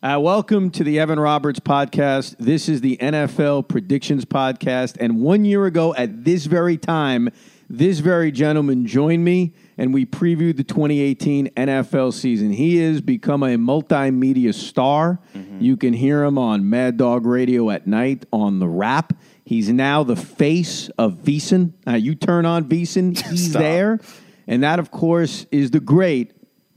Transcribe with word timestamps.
Uh, 0.00 0.16
welcome 0.22 0.70
to 0.70 0.84
the 0.84 1.00
Evan 1.00 1.18
Roberts 1.18 1.58
podcast. 1.58 2.36
This 2.38 2.68
is 2.68 2.82
the 2.82 2.96
NFL 2.98 3.66
Predictions 3.66 4.24
Podcast. 4.24 4.96
And 5.00 5.20
one 5.20 5.44
year 5.44 5.66
ago, 5.66 5.92
at 5.92 6.24
this 6.24 6.46
very 6.46 6.76
time, 6.76 7.30
this 7.68 7.98
very 7.98 8.30
gentleman 8.30 8.86
joined 8.86 9.24
me 9.24 9.54
and 9.76 9.92
we 9.92 10.06
previewed 10.06 10.56
the 10.56 10.62
2018 10.62 11.48
NFL 11.48 12.12
season. 12.12 12.52
He 12.52 12.76
has 12.76 13.00
become 13.00 13.42
a 13.42 13.56
multimedia 13.56 14.54
star. 14.54 15.18
You 15.58 15.76
can 15.76 15.94
hear 15.94 16.22
him 16.22 16.38
on 16.38 16.70
Mad 16.70 16.96
Dog 16.96 17.26
Radio 17.26 17.68
at 17.70 17.88
night 17.88 18.24
on 18.32 18.60
the 18.60 18.68
rap. 18.68 19.14
He's 19.44 19.68
now 19.68 20.04
the 20.04 20.14
face 20.14 20.90
of 20.90 21.14
VSiN. 21.14 21.72
Now, 21.84 21.96
you 21.96 22.14
turn 22.14 22.46
on 22.46 22.66
VSiN, 22.68 23.20
he's 23.30 23.52
there. 23.52 23.98
And 24.46 24.62
that, 24.62 24.78
of 24.78 24.92
course, 24.92 25.46
is 25.50 25.72
the 25.72 25.80
great, 25.80 26.34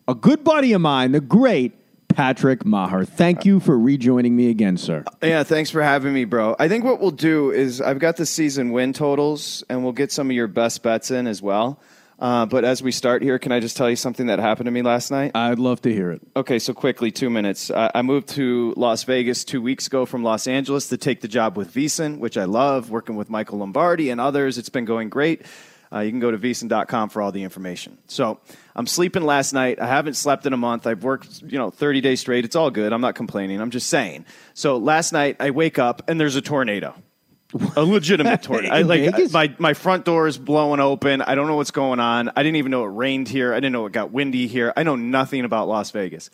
a 0.08 0.16
good 0.16 0.44
buddy 0.44 0.74
of 0.74 0.82
mine, 0.82 1.12
the 1.12 1.22
great 1.22 1.81
Patrick 2.14 2.64
Meagher. 2.64 3.08
Thank 3.08 3.46
you 3.46 3.60
for 3.60 3.78
rejoining 3.78 4.36
me 4.36 4.50
again, 4.50 4.78
sir. 4.78 5.04
Yeah, 5.22 5.44
thanks 5.44 5.70
for 5.70 5.82
having 5.82 6.14
me, 6.14 6.26
bro. 6.26 6.56
I 6.60 6.68
think 6.68 6.84
what 6.84 7.00
we'll 7.00 7.12
do 7.12 7.52
is 7.52 7.82
I've 7.82 8.00
got 8.00 8.18
the 8.18 8.26
season 8.26 8.72
win 8.72 8.94
totals, 8.94 9.64
and 9.70 9.84
we'll 9.84 9.94
get 9.94 10.12
some 10.12 10.30
of 10.30 10.36
your 10.36 10.48
best 10.48 10.84
bets 10.84 11.12
in 11.12 11.28
as 11.28 11.42
well. 11.42 11.80
Uh, 12.20 12.46
but 12.46 12.64
as 12.64 12.84
we 12.84 12.92
start 12.92 13.24
here, 13.24 13.40
can 13.40 13.52
I 13.52 13.60
just 13.60 13.76
tell 13.76 13.90
you 13.90 13.96
something 13.96 14.28
that 14.28 14.38
happened 14.38 14.68
to 14.68 14.72
me 14.72 14.84
last 14.84 15.10
night? 15.10 15.32
I'd 15.34 15.58
love 15.58 15.82
to 15.82 15.92
hear 15.92 16.12
it. 16.12 16.22
Okay, 16.36 16.60
so 16.60 16.72
quickly, 16.72 17.10
two 17.10 17.32
minutes. 17.32 17.72
I 17.72 17.90
I 17.96 18.04
moved 18.04 18.30
to 18.30 18.76
Las 18.78 19.04
Vegas 19.06 19.44
two 19.44 19.60
weeks 19.60 19.88
ago 19.88 20.06
from 20.06 20.22
Los 20.24 20.46
Angeles 20.46 20.90
to 20.90 20.98
take 20.98 21.22
the 21.22 21.28
job 21.28 21.58
with 21.58 21.74
VSiN, 21.74 22.20
which 22.20 22.38
I 22.38 22.46
love, 22.46 22.92
working 22.92 23.16
with 23.16 23.32
Michael 23.32 23.58
Lombardi 23.58 24.12
and 24.12 24.22
others. 24.22 24.60
It's 24.60 24.70
been 24.70 24.86
going 24.86 25.10
great. 25.10 25.42
Uh, 25.94 26.00
you 26.00 26.10
can 26.10 26.20
go 26.20 26.32
to 26.32 26.38
VSiN.com 26.38 27.10
for 27.10 27.22
all 27.22 27.32
the 27.32 27.44
information. 27.44 27.98
So 28.08 28.40
I'm 28.76 28.88
sleeping 28.88 29.24
last 29.24 29.52
night. 29.52 29.80
I 29.80 29.88
haven't 29.88 30.14
slept 30.14 30.46
in 30.46 30.54
a 30.54 30.58
month. 30.58 30.88
I've 30.88 31.04
worked, 31.04 31.42
you 31.42 31.58
know, 31.58 31.70
30 31.70 32.00
days 32.02 32.22
straight. 32.22 32.46
It's 32.46 32.56
all 32.56 32.72
good. 32.72 32.94
I'm 32.94 33.02
not 33.02 33.16
complaining. 33.16 33.60
I'm 33.60 33.72
just 33.72 33.90
saying. 33.90 34.26
So 34.54 34.78
last 34.78 35.12
night 35.12 35.38
I 35.40 35.52
wake 35.52 35.80
up 35.80 36.04
and 36.08 36.20
there's 36.20 36.36
a 36.38 36.42
tornado. 36.42 36.96
A 37.76 37.84
legitimate 37.84 38.42
tornado. 38.44 38.74
I, 38.74 38.84
like 38.84 39.02
Vegas? 39.02 39.34
my 39.34 39.54
my 39.60 39.74
front 39.74 40.06
door 40.06 40.28
is 40.28 40.38
blowing 40.38 40.80
open. 40.80 41.22
I 41.22 41.36
don't 41.36 41.48
know 41.48 41.58
what's 41.58 41.72
going 41.72 42.00
on. 42.00 42.30
I 42.30 42.44
didn't 42.44 42.56
even 42.56 42.72
know 42.72 42.86
it 42.86 42.90
rained 42.90 43.28
here. 43.28 43.54
I 43.54 43.58
didn't 43.58 43.74
know 43.74 43.86
it 43.86 43.92
got 43.92 44.12
windy 44.12 44.48
here. 44.48 44.72
I 44.78 44.84
know 44.84 44.96
nothing 44.96 45.44
about 45.44 45.68
Las 45.68 45.92
Vegas. 45.92 46.30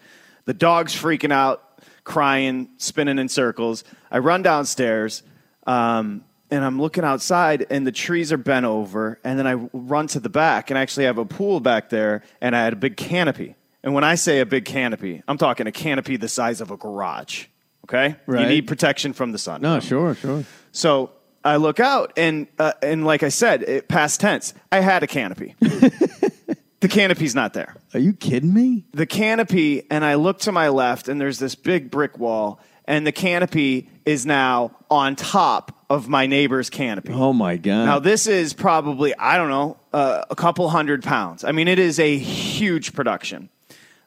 The 0.45 0.53
dog's 0.53 0.93
freaking 0.93 1.33
out, 1.33 1.81
crying, 2.03 2.69
spinning 2.77 3.17
in 3.17 3.29
circles. 3.29 3.83
I 4.11 4.19
run 4.19 4.43
downstairs, 4.43 5.23
um, 5.65 6.23
and 6.49 6.63
I'm 6.63 6.81
looking 6.81 7.03
outside, 7.03 7.65
and 7.69 7.85
the 7.85 7.91
trees 7.91 8.31
are 8.31 8.37
bent 8.37 8.65
over. 8.65 9.19
And 9.23 9.37
then 9.37 9.47
I 9.47 9.53
run 9.73 10.07
to 10.07 10.19
the 10.19 10.29
back, 10.29 10.69
and 10.69 10.77
I 10.77 10.81
actually 10.81 11.05
have 11.05 11.17
a 11.17 11.25
pool 11.25 11.59
back 11.59 11.89
there, 11.89 12.23
and 12.41 12.55
I 12.55 12.63
had 12.63 12.73
a 12.73 12.77
big 12.77 12.97
canopy. 12.97 13.55
And 13.83 13.93
when 13.93 14.03
I 14.03 14.15
say 14.15 14.39
a 14.39 14.45
big 14.45 14.65
canopy, 14.65 15.23
I'm 15.27 15.37
talking 15.37 15.67
a 15.67 15.71
canopy 15.71 16.17
the 16.17 16.27
size 16.27 16.61
of 16.61 16.71
a 16.71 16.77
garage. 16.77 17.45
Okay, 17.85 18.15
right. 18.25 18.41
you 18.41 18.47
need 18.47 18.67
protection 18.67 19.13
from 19.13 19.31
the 19.31 19.37
sun. 19.37 19.61
No, 19.61 19.79
sure, 19.79 20.13
sure. 20.15 20.43
So 20.73 21.11
I 21.43 21.55
look 21.55 21.79
out, 21.79 22.11
and 22.17 22.47
uh, 22.59 22.73
and 22.81 23.05
like 23.05 23.23
I 23.23 23.29
said, 23.29 23.63
it, 23.63 23.87
past 23.87 24.19
tense, 24.19 24.53
I 24.71 24.81
had 24.81 25.03
a 25.03 25.07
canopy. 25.07 25.55
the 25.59 26.89
canopy's 26.89 27.33
not 27.33 27.53
there. 27.53 27.75
Are 27.93 27.99
you 27.99 28.11
kidding 28.11 28.53
me? 28.53 28.85
The 28.91 29.05
canopy, 29.05 29.89
and 29.89 30.03
I 30.03 30.15
look 30.15 30.39
to 30.39 30.51
my 30.51 30.67
left, 30.67 31.07
and 31.07 31.21
there's 31.21 31.39
this 31.39 31.55
big 31.55 31.89
brick 31.89 32.17
wall, 32.17 32.59
and 32.83 33.07
the 33.07 33.13
canopy 33.13 33.89
is 34.07 34.25
now 34.25 34.71
on 34.89 35.17
top 35.17 35.83
of 35.89 36.07
my 36.07 36.27
neighbor's 36.27 36.69
canopy. 36.69 37.11
Oh 37.13 37.33
my 37.33 37.57
god! 37.57 37.85
Now, 37.85 37.99
this 37.99 38.25
is 38.25 38.53
probably, 38.53 39.13
I 39.13 39.37
don't 39.37 39.49
know, 39.49 39.77
uh, 39.91 40.23
a 40.29 40.35
couple 40.35 40.67
hundred 40.69 41.03
pounds. 41.03 41.43
I 41.43 41.51
mean, 41.51 41.67
it 41.67 41.77
is 41.77 41.99
a 41.99 42.17
huge 42.17 42.93
production. 42.93 43.49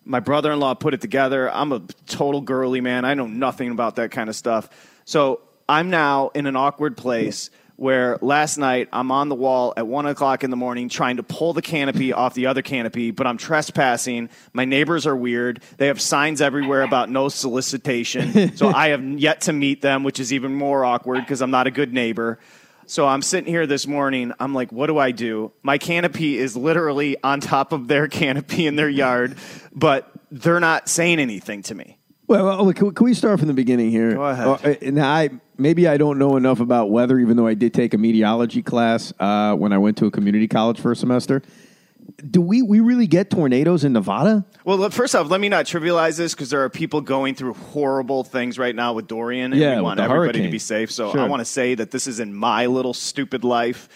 My 0.05 0.21
brother 0.21 0.53
in 0.53 0.59
law 0.59 0.73
put 0.73 0.95
it 0.95 1.03
together. 1.03 1.53
I'm 1.53 1.71
a 1.73 1.81
total 2.07 2.41
girly 2.41 2.81
man. 2.81 3.05
I 3.05 3.13
know 3.13 3.27
nothing 3.27 3.71
about 3.71 3.97
that 3.97 4.11
kind 4.11 4.31
of 4.31 4.35
stuff. 4.35 4.71
So 5.05 5.43
I'm 5.69 5.91
now 5.91 6.31
in 6.35 6.47
an 6.47 6.57
awkward 6.57 6.97
place 6.97 7.51
where 7.81 8.19
last 8.21 8.59
night 8.59 8.91
I'm 8.93 9.11
on 9.11 9.31
the 9.31 9.35
wall 9.35 9.73
at 9.75 9.87
one 9.87 10.05
o'clock 10.05 10.45
in 10.45 10.51
the 10.51 10.57
morning 10.57 10.91
trying 10.91 11.17
to 11.17 11.23
pull 11.23 11.55
the 11.55 11.63
canopy 11.63 12.13
off 12.13 12.35
the 12.35 12.45
other 12.45 12.61
canopy, 12.61 13.11
but 13.11 13.27
I'm 13.27 13.39
trespassing. 13.39 14.29
My 14.53 14.67
neighbors 14.67 15.07
are 15.07 15.17
weird. 15.17 15.63
They 15.79 15.87
have 15.87 15.99
signs 15.99 16.43
everywhere 16.43 16.83
about 16.83 17.09
no 17.09 17.31
solicitation. 17.31 18.55
so 18.57 18.69
I 18.69 18.89
have 18.89 19.03
yet 19.03 19.41
to 19.43 19.55
meet 19.55 19.81
them, 19.81 20.03
which 20.03 20.21
is 20.21 20.31
even 20.31 20.55
more 20.55 20.85
awkward 20.85 21.21
because 21.21 21.41
I'm 21.41 21.51
not 21.51 21.67
a 21.67 21.71
good 21.71 21.95
neighbor. 21.95 22.39
So 22.85 23.09
I'm 23.09 23.23
sitting 23.23 23.51
here 23.51 23.67
this 23.67 23.87
morning. 23.87 24.35
I'm 24.39 24.53
like, 24.53 24.71
what 24.71 24.89
do 24.89 24.99
I 24.99 25.11
do? 25.11 25.51
My 25.63 25.79
canopy 25.79 26.37
is 26.37 26.55
literally 26.55 27.17
on 27.25 27.41
top 27.41 27.73
of 27.73 27.89
their 27.89 28.09
canopy 28.09 28.67
in 28.67 28.77
their 28.77 28.91
yard, 28.91 29.39
but 29.73 30.13
they're 30.31 30.61
not 30.61 30.91
saying 30.91 31.19
anything 31.19 31.63
to 31.63 31.75
me. 31.75 31.97
Well, 32.31 32.65
well, 32.65 32.73
can, 32.73 33.05
we- 33.05 33.15
start 33.15 33.39
from 33.39 33.49
the 33.49 33.55
beginning 33.55 33.91
here? 33.91 34.15
Go 34.15 34.25
ahead. 34.25 34.47
Uh, 34.47 34.75
and 34.83 35.01
I 35.01 35.31
maybe 35.59 35.87
I 35.89 35.97
don't 35.97 36.19
know 36.19 36.37
enough 36.37 36.61
about 36.61 36.91
weather, 36.91 37.19
even 37.19 37.37
though 37.37 37.47
I 37.47 37.55
did 37.55 37.75
take 37.75 37.93
a 37.95 37.99
meteorology 37.99 38.63
class 38.63 39.13
uh, 39.21 39.55
when 39.55 39.73
I 39.73 39.79
went 39.79 39.97
to 39.99 40.07
a 40.07 40.11
community 40.11 40.49
college 40.49 40.81
for 40.81 40.93
a 40.93 40.97
semester. 40.97 41.43
Do 42.29 42.41
we 42.41 42.61
we 42.63 42.81
really 42.81 43.07
get 43.07 43.31
tornadoes 43.31 43.85
in 43.85 43.93
Nevada? 43.93 44.45
Well, 44.65 44.91
first 44.91 45.15
off, 45.15 45.29
let 45.31 45.41
me 45.41 45.49
not 45.49 45.65
trivialize 45.67 46.17
this 46.17 46.35
because 46.35 46.51
there 46.51 46.63
are 46.65 46.69
people 46.71 47.01
going 47.01 47.35
through 47.35 47.55
horrible 47.55 48.25
things 48.25 48.59
right 48.59 48.75
now 48.75 48.95
with 48.95 49.07
Dorian, 49.07 49.53
and 49.53 49.61
Yeah, 49.61 49.77
we 49.77 49.83
want 49.83 50.01
everybody 50.01 50.27
hurricane. 50.39 50.43
to 50.45 50.51
be 50.51 50.59
safe. 50.59 50.91
So 50.91 51.13
Sure. 51.13 51.21
I 51.21 51.27
want 51.29 51.41
to 51.41 51.45
say 51.45 51.75
that 51.77 51.91
this 51.93 52.07
is 52.07 52.19
in 52.21 52.35
my 52.35 52.67
little 52.67 52.95
stupid 52.95 53.45
life. 53.45 53.89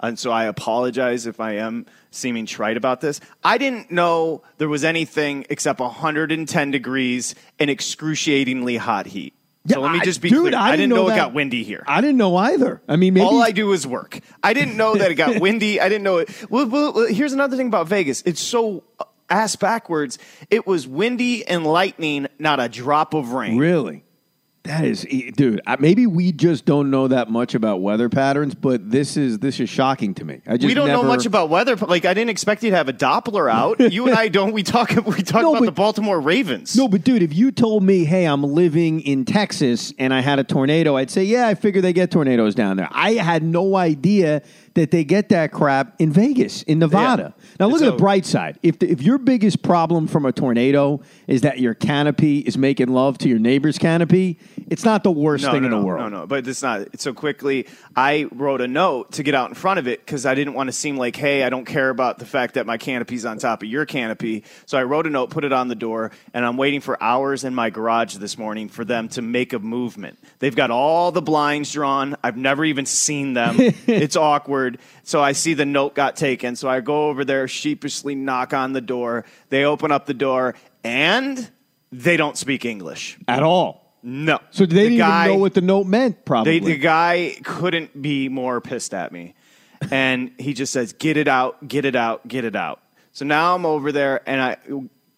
And 0.00 0.18
so 0.18 0.30
I 0.32 0.44
apologize 0.46 1.26
if 1.26 1.38
I 1.40 1.52
am 1.58 1.86
seeming 2.12 2.46
trite 2.46 2.76
about 2.76 3.00
this. 3.00 3.20
I 3.42 3.58
didn't 3.58 3.90
know 3.90 4.42
there 4.58 4.68
was 4.68 4.84
anything 4.84 5.46
except 5.50 5.80
110 5.80 6.70
degrees 6.70 7.34
and 7.58 7.68
excruciatingly 7.68 8.76
hot 8.76 9.06
heat. 9.06 9.34
So 9.66 9.80
let 9.80 9.92
me 9.92 10.00
just 10.00 10.20
be 10.20 10.28
dude, 10.28 10.40
clear. 10.40 10.56
I 10.56 10.68
I 10.68 10.70
didn't 10.72 10.90
didn't 10.90 10.96
know, 10.96 11.06
know 11.08 11.14
it 11.14 11.16
got 11.16 11.34
windy 11.34 11.62
here. 11.62 11.84
I 11.86 12.00
didn't 12.00 12.16
know 12.16 12.34
either. 12.36 12.82
I 12.88 12.96
mean, 12.96 13.14
maybe 13.14 13.24
All 13.24 13.40
I 13.40 13.52
do 13.52 13.72
is 13.72 13.86
work. 13.86 14.18
I 14.42 14.54
didn't 14.54 14.76
know 14.76 14.96
that 14.96 15.10
it 15.10 15.14
got 15.14 15.40
windy. 15.40 15.80
I 15.80 15.88
didn't 15.88 16.02
know 16.02 16.18
it. 16.18 16.50
Well, 16.50 16.66
well, 16.66 16.92
well, 16.92 17.06
here's 17.06 17.32
another 17.32 17.56
thing 17.56 17.68
about 17.68 17.86
Vegas. 17.86 18.22
It's 18.26 18.40
so 18.40 18.82
uh, 18.98 19.04
ass 19.30 19.54
backwards. 19.54 20.18
It 20.50 20.66
was 20.66 20.88
windy 20.88 21.46
and 21.46 21.64
lightning, 21.64 22.26
not 22.40 22.58
a 22.58 22.68
drop 22.68 23.14
of 23.14 23.32
rain. 23.32 23.56
Really? 23.56 24.04
That 24.64 24.84
is, 24.84 25.04
dude. 25.36 25.60
Maybe 25.80 26.06
we 26.06 26.30
just 26.30 26.64
don't 26.64 26.88
know 26.90 27.08
that 27.08 27.28
much 27.28 27.56
about 27.56 27.80
weather 27.80 28.08
patterns, 28.08 28.54
but 28.54 28.88
this 28.92 29.16
is 29.16 29.40
this 29.40 29.58
is 29.58 29.68
shocking 29.68 30.14
to 30.14 30.24
me. 30.24 30.40
I 30.46 30.56
just 30.56 30.68
we 30.68 30.74
don't 30.74 30.86
know 30.86 31.02
much 31.02 31.26
about 31.26 31.48
weather. 31.50 31.74
Like, 31.74 32.04
I 32.04 32.14
didn't 32.14 32.30
expect 32.30 32.62
you 32.62 32.70
to 32.70 32.76
have 32.76 32.88
a 32.88 32.92
Doppler 32.92 33.50
out. 33.52 33.80
you 33.92 34.06
and 34.06 34.16
I 34.16 34.28
don't. 34.28 34.52
We 34.52 34.62
talk. 34.62 34.90
We 35.04 35.22
talk 35.24 35.42
No, 35.42 35.50
about 35.50 35.60
but- 35.60 35.64
the 35.66 35.72
Baltimore 35.72 36.20
Ravens. 36.20 36.76
No, 36.76 36.86
but 36.86 37.02
dude, 37.02 37.22
if 37.22 37.34
you 37.34 37.50
told 37.50 37.82
me, 37.82 38.04
"Hey, 38.04 38.24
I'm 38.24 38.44
living 38.44 39.00
in 39.00 39.24
Texas 39.24 39.92
and 39.98 40.14
I 40.14 40.20
had 40.20 40.38
a 40.38 40.44
tornado," 40.44 40.96
I'd 40.96 41.10
say, 41.10 41.24
"Yeah, 41.24 41.48
I 41.48 41.54
figure 41.56 41.80
they 41.82 41.92
get 41.92 42.12
tornadoes 42.12 42.54
down 42.54 42.76
there." 42.76 42.88
I 42.92 43.14
had 43.14 43.42
no 43.42 43.74
idea 43.74 44.42
that 44.74 44.92
they 44.92 45.02
get 45.02 45.28
that 45.30 45.50
crap 45.50 45.94
in 45.98 46.12
Vegas, 46.12 46.62
in 46.62 46.78
Nevada. 46.78 47.34
Now, 47.60 47.66
look 47.66 47.80
It's 47.80 47.88
at 47.88 47.92
the 47.92 47.96
bright 47.96 48.26
side. 48.26 48.58
If 48.62 48.78
the, 48.78 48.90
if 48.90 49.02
your 49.02 49.18
biggest 49.18 49.62
problem 49.62 50.06
from 50.06 50.24
a 50.26 50.32
tornado 50.32 51.00
is 51.26 51.42
that 51.42 51.60
your 51.60 51.74
canopy 51.74 52.38
is 52.38 52.56
making 52.56 52.88
love 52.88 53.18
to 53.18 53.28
your 53.28 53.38
neighbor's 53.38 53.78
canopy, 53.78 54.38
it's 54.68 54.84
not 54.84 55.04
the 55.04 55.10
worst 55.10 55.44
no, 55.44 55.52
thing 55.52 55.62
no, 55.62 55.66
in 55.66 55.70
the 55.70 55.80
world. 55.80 56.10
No, 56.10 56.20
no, 56.20 56.26
but 56.26 56.46
it's 56.46 56.62
not. 56.62 57.00
So 57.00 57.12
quickly, 57.12 57.66
I 57.94 58.28
wrote 58.32 58.60
a 58.60 58.68
note 58.68 59.12
to 59.12 59.22
get 59.22 59.34
out 59.34 59.48
in 59.48 59.54
front 59.54 59.78
of 59.78 59.86
it 59.86 60.00
because 60.00 60.26
I 60.26 60.34
didn't 60.34 60.54
want 60.54 60.68
to 60.68 60.72
seem 60.72 60.96
like, 60.96 61.16
hey, 61.16 61.42
I 61.44 61.50
don't 61.50 61.64
care 61.64 61.90
about 61.90 62.18
the 62.18 62.26
fact 62.26 62.54
that 62.54 62.66
my 62.66 62.78
canopy's 62.78 63.24
on 63.24 63.38
top 63.38 63.62
of 63.62 63.68
your 63.68 63.86
canopy. 63.86 64.44
So 64.66 64.78
I 64.78 64.84
wrote 64.84 65.06
a 65.06 65.10
note, 65.10 65.30
put 65.30 65.44
it 65.44 65.52
on 65.52 65.68
the 65.68 65.74
door, 65.74 66.10
and 66.32 66.44
I'm 66.44 66.56
waiting 66.56 66.80
for 66.80 67.02
hours 67.02 67.44
in 67.44 67.54
my 67.54 67.70
garage 67.70 68.16
this 68.16 68.38
morning 68.38 68.68
for 68.68 68.84
them 68.84 69.08
to 69.10 69.22
make 69.22 69.52
a 69.52 69.58
movement. 69.58 70.18
They've 70.38 70.54
got 70.54 70.70
all 70.70 71.12
the 71.12 71.22
blinds 71.22 71.72
drawn. 71.72 72.16
I've 72.22 72.36
never 72.36 72.64
even 72.64 72.86
seen 72.86 73.34
them. 73.34 73.56
it's 73.86 74.16
awkward. 74.16 74.78
So 75.04 75.20
I 75.22 75.32
see 75.32 75.54
the 75.54 75.66
note 75.66 75.94
got 75.94 76.16
taken. 76.16 76.54
So 76.56 76.68
I 76.68 76.80
go 76.80 77.08
over 77.08 77.24
there, 77.24 77.48
sheepishly 77.48 78.14
knock 78.14 78.52
on 78.54 78.72
the 78.72 78.80
door. 78.80 79.24
They 79.48 79.64
open 79.64 79.90
up 79.90 80.06
the 80.06 80.14
door, 80.14 80.54
and 80.84 81.50
they 81.90 82.16
don't 82.16 82.36
speak 82.36 82.64
English. 82.64 83.18
At 83.26 83.42
all. 83.42 83.94
No. 84.04 84.38
So 84.50 84.64
they 84.66 84.74
The 84.74 84.80
didn't 84.82 84.98
guy- 84.98 85.24
even 85.26 85.36
know 85.36 85.40
what 85.40 85.54
the 85.54 85.60
note 85.60 85.86
meant. 85.86 86.24
Probably. 86.24 86.58
they, 86.58 86.72
the 86.72 86.78
guy 86.78 87.36
couldn't 87.44 88.00
be 88.00 88.28
more 88.28 88.60
pissed 88.60 88.94
at 88.94 89.12
me. 89.12 89.34
And 89.90 90.30
he 90.38 90.54
just 90.54 90.72
says, 90.72 90.92
get 90.92 91.16
it 91.16 91.26
out, 91.28 91.66
get 91.66 91.84
it 91.84 91.96
out, 91.96 92.26
get 92.28 92.44
it 92.44 92.54
out. 92.54 92.80
So 93.12 93.24
now 93.24 93.54
I'm 93.54 93.66
over 93.66 93.90
there, 93.92 94.20
and 94.28 94.40
I, 94.40 94.56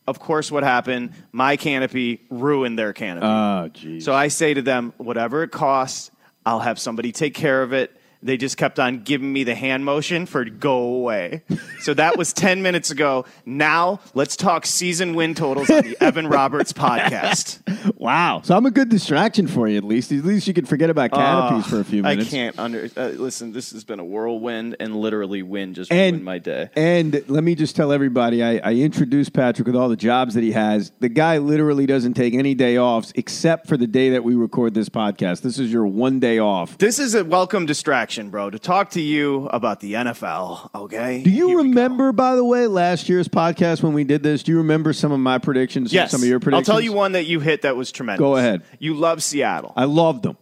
of 0.08 0.19
course, 0.19 0.50
what 0.50 0.64
happened? 0.64 1.12
My 1.32 1.56
canopy 1.56 2.22
ruined 2.31 2.78
their 2.78 2.92
canopy. 2.94 3.26
Ah, 3.26 3.62
oh, 3.64 3.69
geez. 3.69 4.04
so 4.04 4.14
I 4.14 4.28
say 4.28 4.54
to 4.54 4.62
them, 4.62 4.92
whatever 4.96 5.42
it 5.42 5.50
costs, 5.52 6.10
I'll 6.46 6.60
have 6.60 6.78
somebody 6.78 7.12
take 7.12 7.34
care 7.34 7.62
of 7.62 7.72
it. 7.75 7.94
They 8.24 8.38
just 8.38 8.56
kept 8.56 8.80
on 8.80 9.02
giving 9.02 9.30
me 9.30 9.44
the 9.44 9.54
hand 9.54 9.84
motion 9.84 10.24
for 10.24 10.46
go 10.46 10.78
away. 10.78 11.42
So 11.80 11.92
that 11.94 12.16
was 12.16 12.32
10 12.44 12.62
minutes 12.62 12.90
ago. 12.90 13.26
Now 13.44 14.00
let's 14.14 14.34
talk 14.34 14.64
season 14.64 15.14
win 15.14 15.34
totals 15.34 15.68
on 15.68 15.82
the 15.82 15.96
Evan 16.02 16.26
Roberts 16.28 16.72
podcast. 16.72 17.60
Wow. 17.98 18.40
So 18.42 18.56
I'm 18.56 18.64
a 18.64 18.70
good 18.70 18.88
distraction 18.88 19.46
for 19.46 19.68
you, 19.68 19.76
at 19.76 19.84
least. 19.84 20.10
At 20.10 20.24
least 20.24 20.46
you 20.46 20.54
can 20.54 20.64
forget 20.64 20.88
about 20.88 21.12
canopies 21.12 21.66
for 21.66 21.80
a 21.80 21.84
few 21.84 22.02
minutes. 22.02 22.28
I 22.28 22.30
can't 22.30 22.58
under 22.58 22.88
uh, 22.96 23.08
listen. 23.08 23.52
This 23.52 23.72
has 23.72 23.84
been 23.84 24.00
a 24.00 24.04
whirlwind, 24.04 24.76
and 24.80 24.96
literally 24.96 25.42
wind 25.42 25.74
just 25.74 25.90
ruined 25.90 26.24
my 26.24 26.38
day. 26.38 26.70
And 26.74 27.22
let 27.28 27.44
me 27.44 27.54
just 27.54 27.76
tell 27.76 27.92
everybody, 27.92 28.42
I, 28.42 28.56
I 28.56 28.72
introduced 28.74 29.34
Patrick 29.34 29.66
with 29.66 29.76
all 29.76 29.88
the 29.90 29.96
jobs 29.96 30.34
that 30.34 30.42
he 30.42 30.52
has. 30.52 30.92
The 31.00 31.08
guy 31.10 31.38
literally 31.38 31.84
doesn't 31.84 32.14
take 32.14 32.32
any 32.32 32.54
day 32.54 32.78
offs 32.78 33.12
except 33.16 33.66
for 33.68 33.76
the 33.76 33.86
day 33.86 34.10
that 34.10 34.24
we 34.24 34.34
record 34.34 34.72
this 34.72 34.88
podcast. 34.88 35.42
This 35.42 35.58
is 35.58 35.70
your 35.70 35.86
one 35.86 36.20
day 36.20 36.38
off. 36.38 36.78
This 36.78 36.98
is 36.98 37.14
a 37.14 37.24
welcome 37.24 37.66
distraction, 37.66 38.13
bro, 38.31 38.50
to 38.50 38.58
talk 38.58 38.90
to 38.90 39.00
you 39.00 39.46
about 39.46 39.81
the 39.81 39.94
NFL. 39.94 40.70
Okay. 40.75 41.22
Do 41.22 41.31
you 41.31 41.58
remember, 41.58 42.12
by 42.12 42.37
the 42.37 42.44
way, 42.44 42.66
last 42.66 43.08
year's 43.08 43.28
podcast 43.28 43.82
when 43.82 43.93
we 43.93 44.05
did 44.05 44.22
this? 44.22 44.43
Do 44.43 44.52
you 44.52 44.58
remember 44.58 44.93
some 44.93 45.12
of 45.12 45.20
my 45.20 45.38
predictions? 45.38 45.93
Yes. 45.93 46.11
Some 46.11 46.22
of 46.22 46.28
your 46.28 46.40
predictions. 46.40 46.69
I'll 46.69 46.75
tell 46.75 46.81
you 46.81 46.93
one 46.93 47.12
that 47.12 47.25
you 47.26 47.40
hit 47.40 47.62
that 47.62 47.76
was 47.76 47.90
tremendous. 47.93 48.20
Go 48.20 48.37
ahead. 48.37 48.62
You 48.78 48.94
love 48.94 49.22
Seattle, 49.22 49.72
I 49.76 49.84
loved 49.84 50.22
them. 50.22 50.37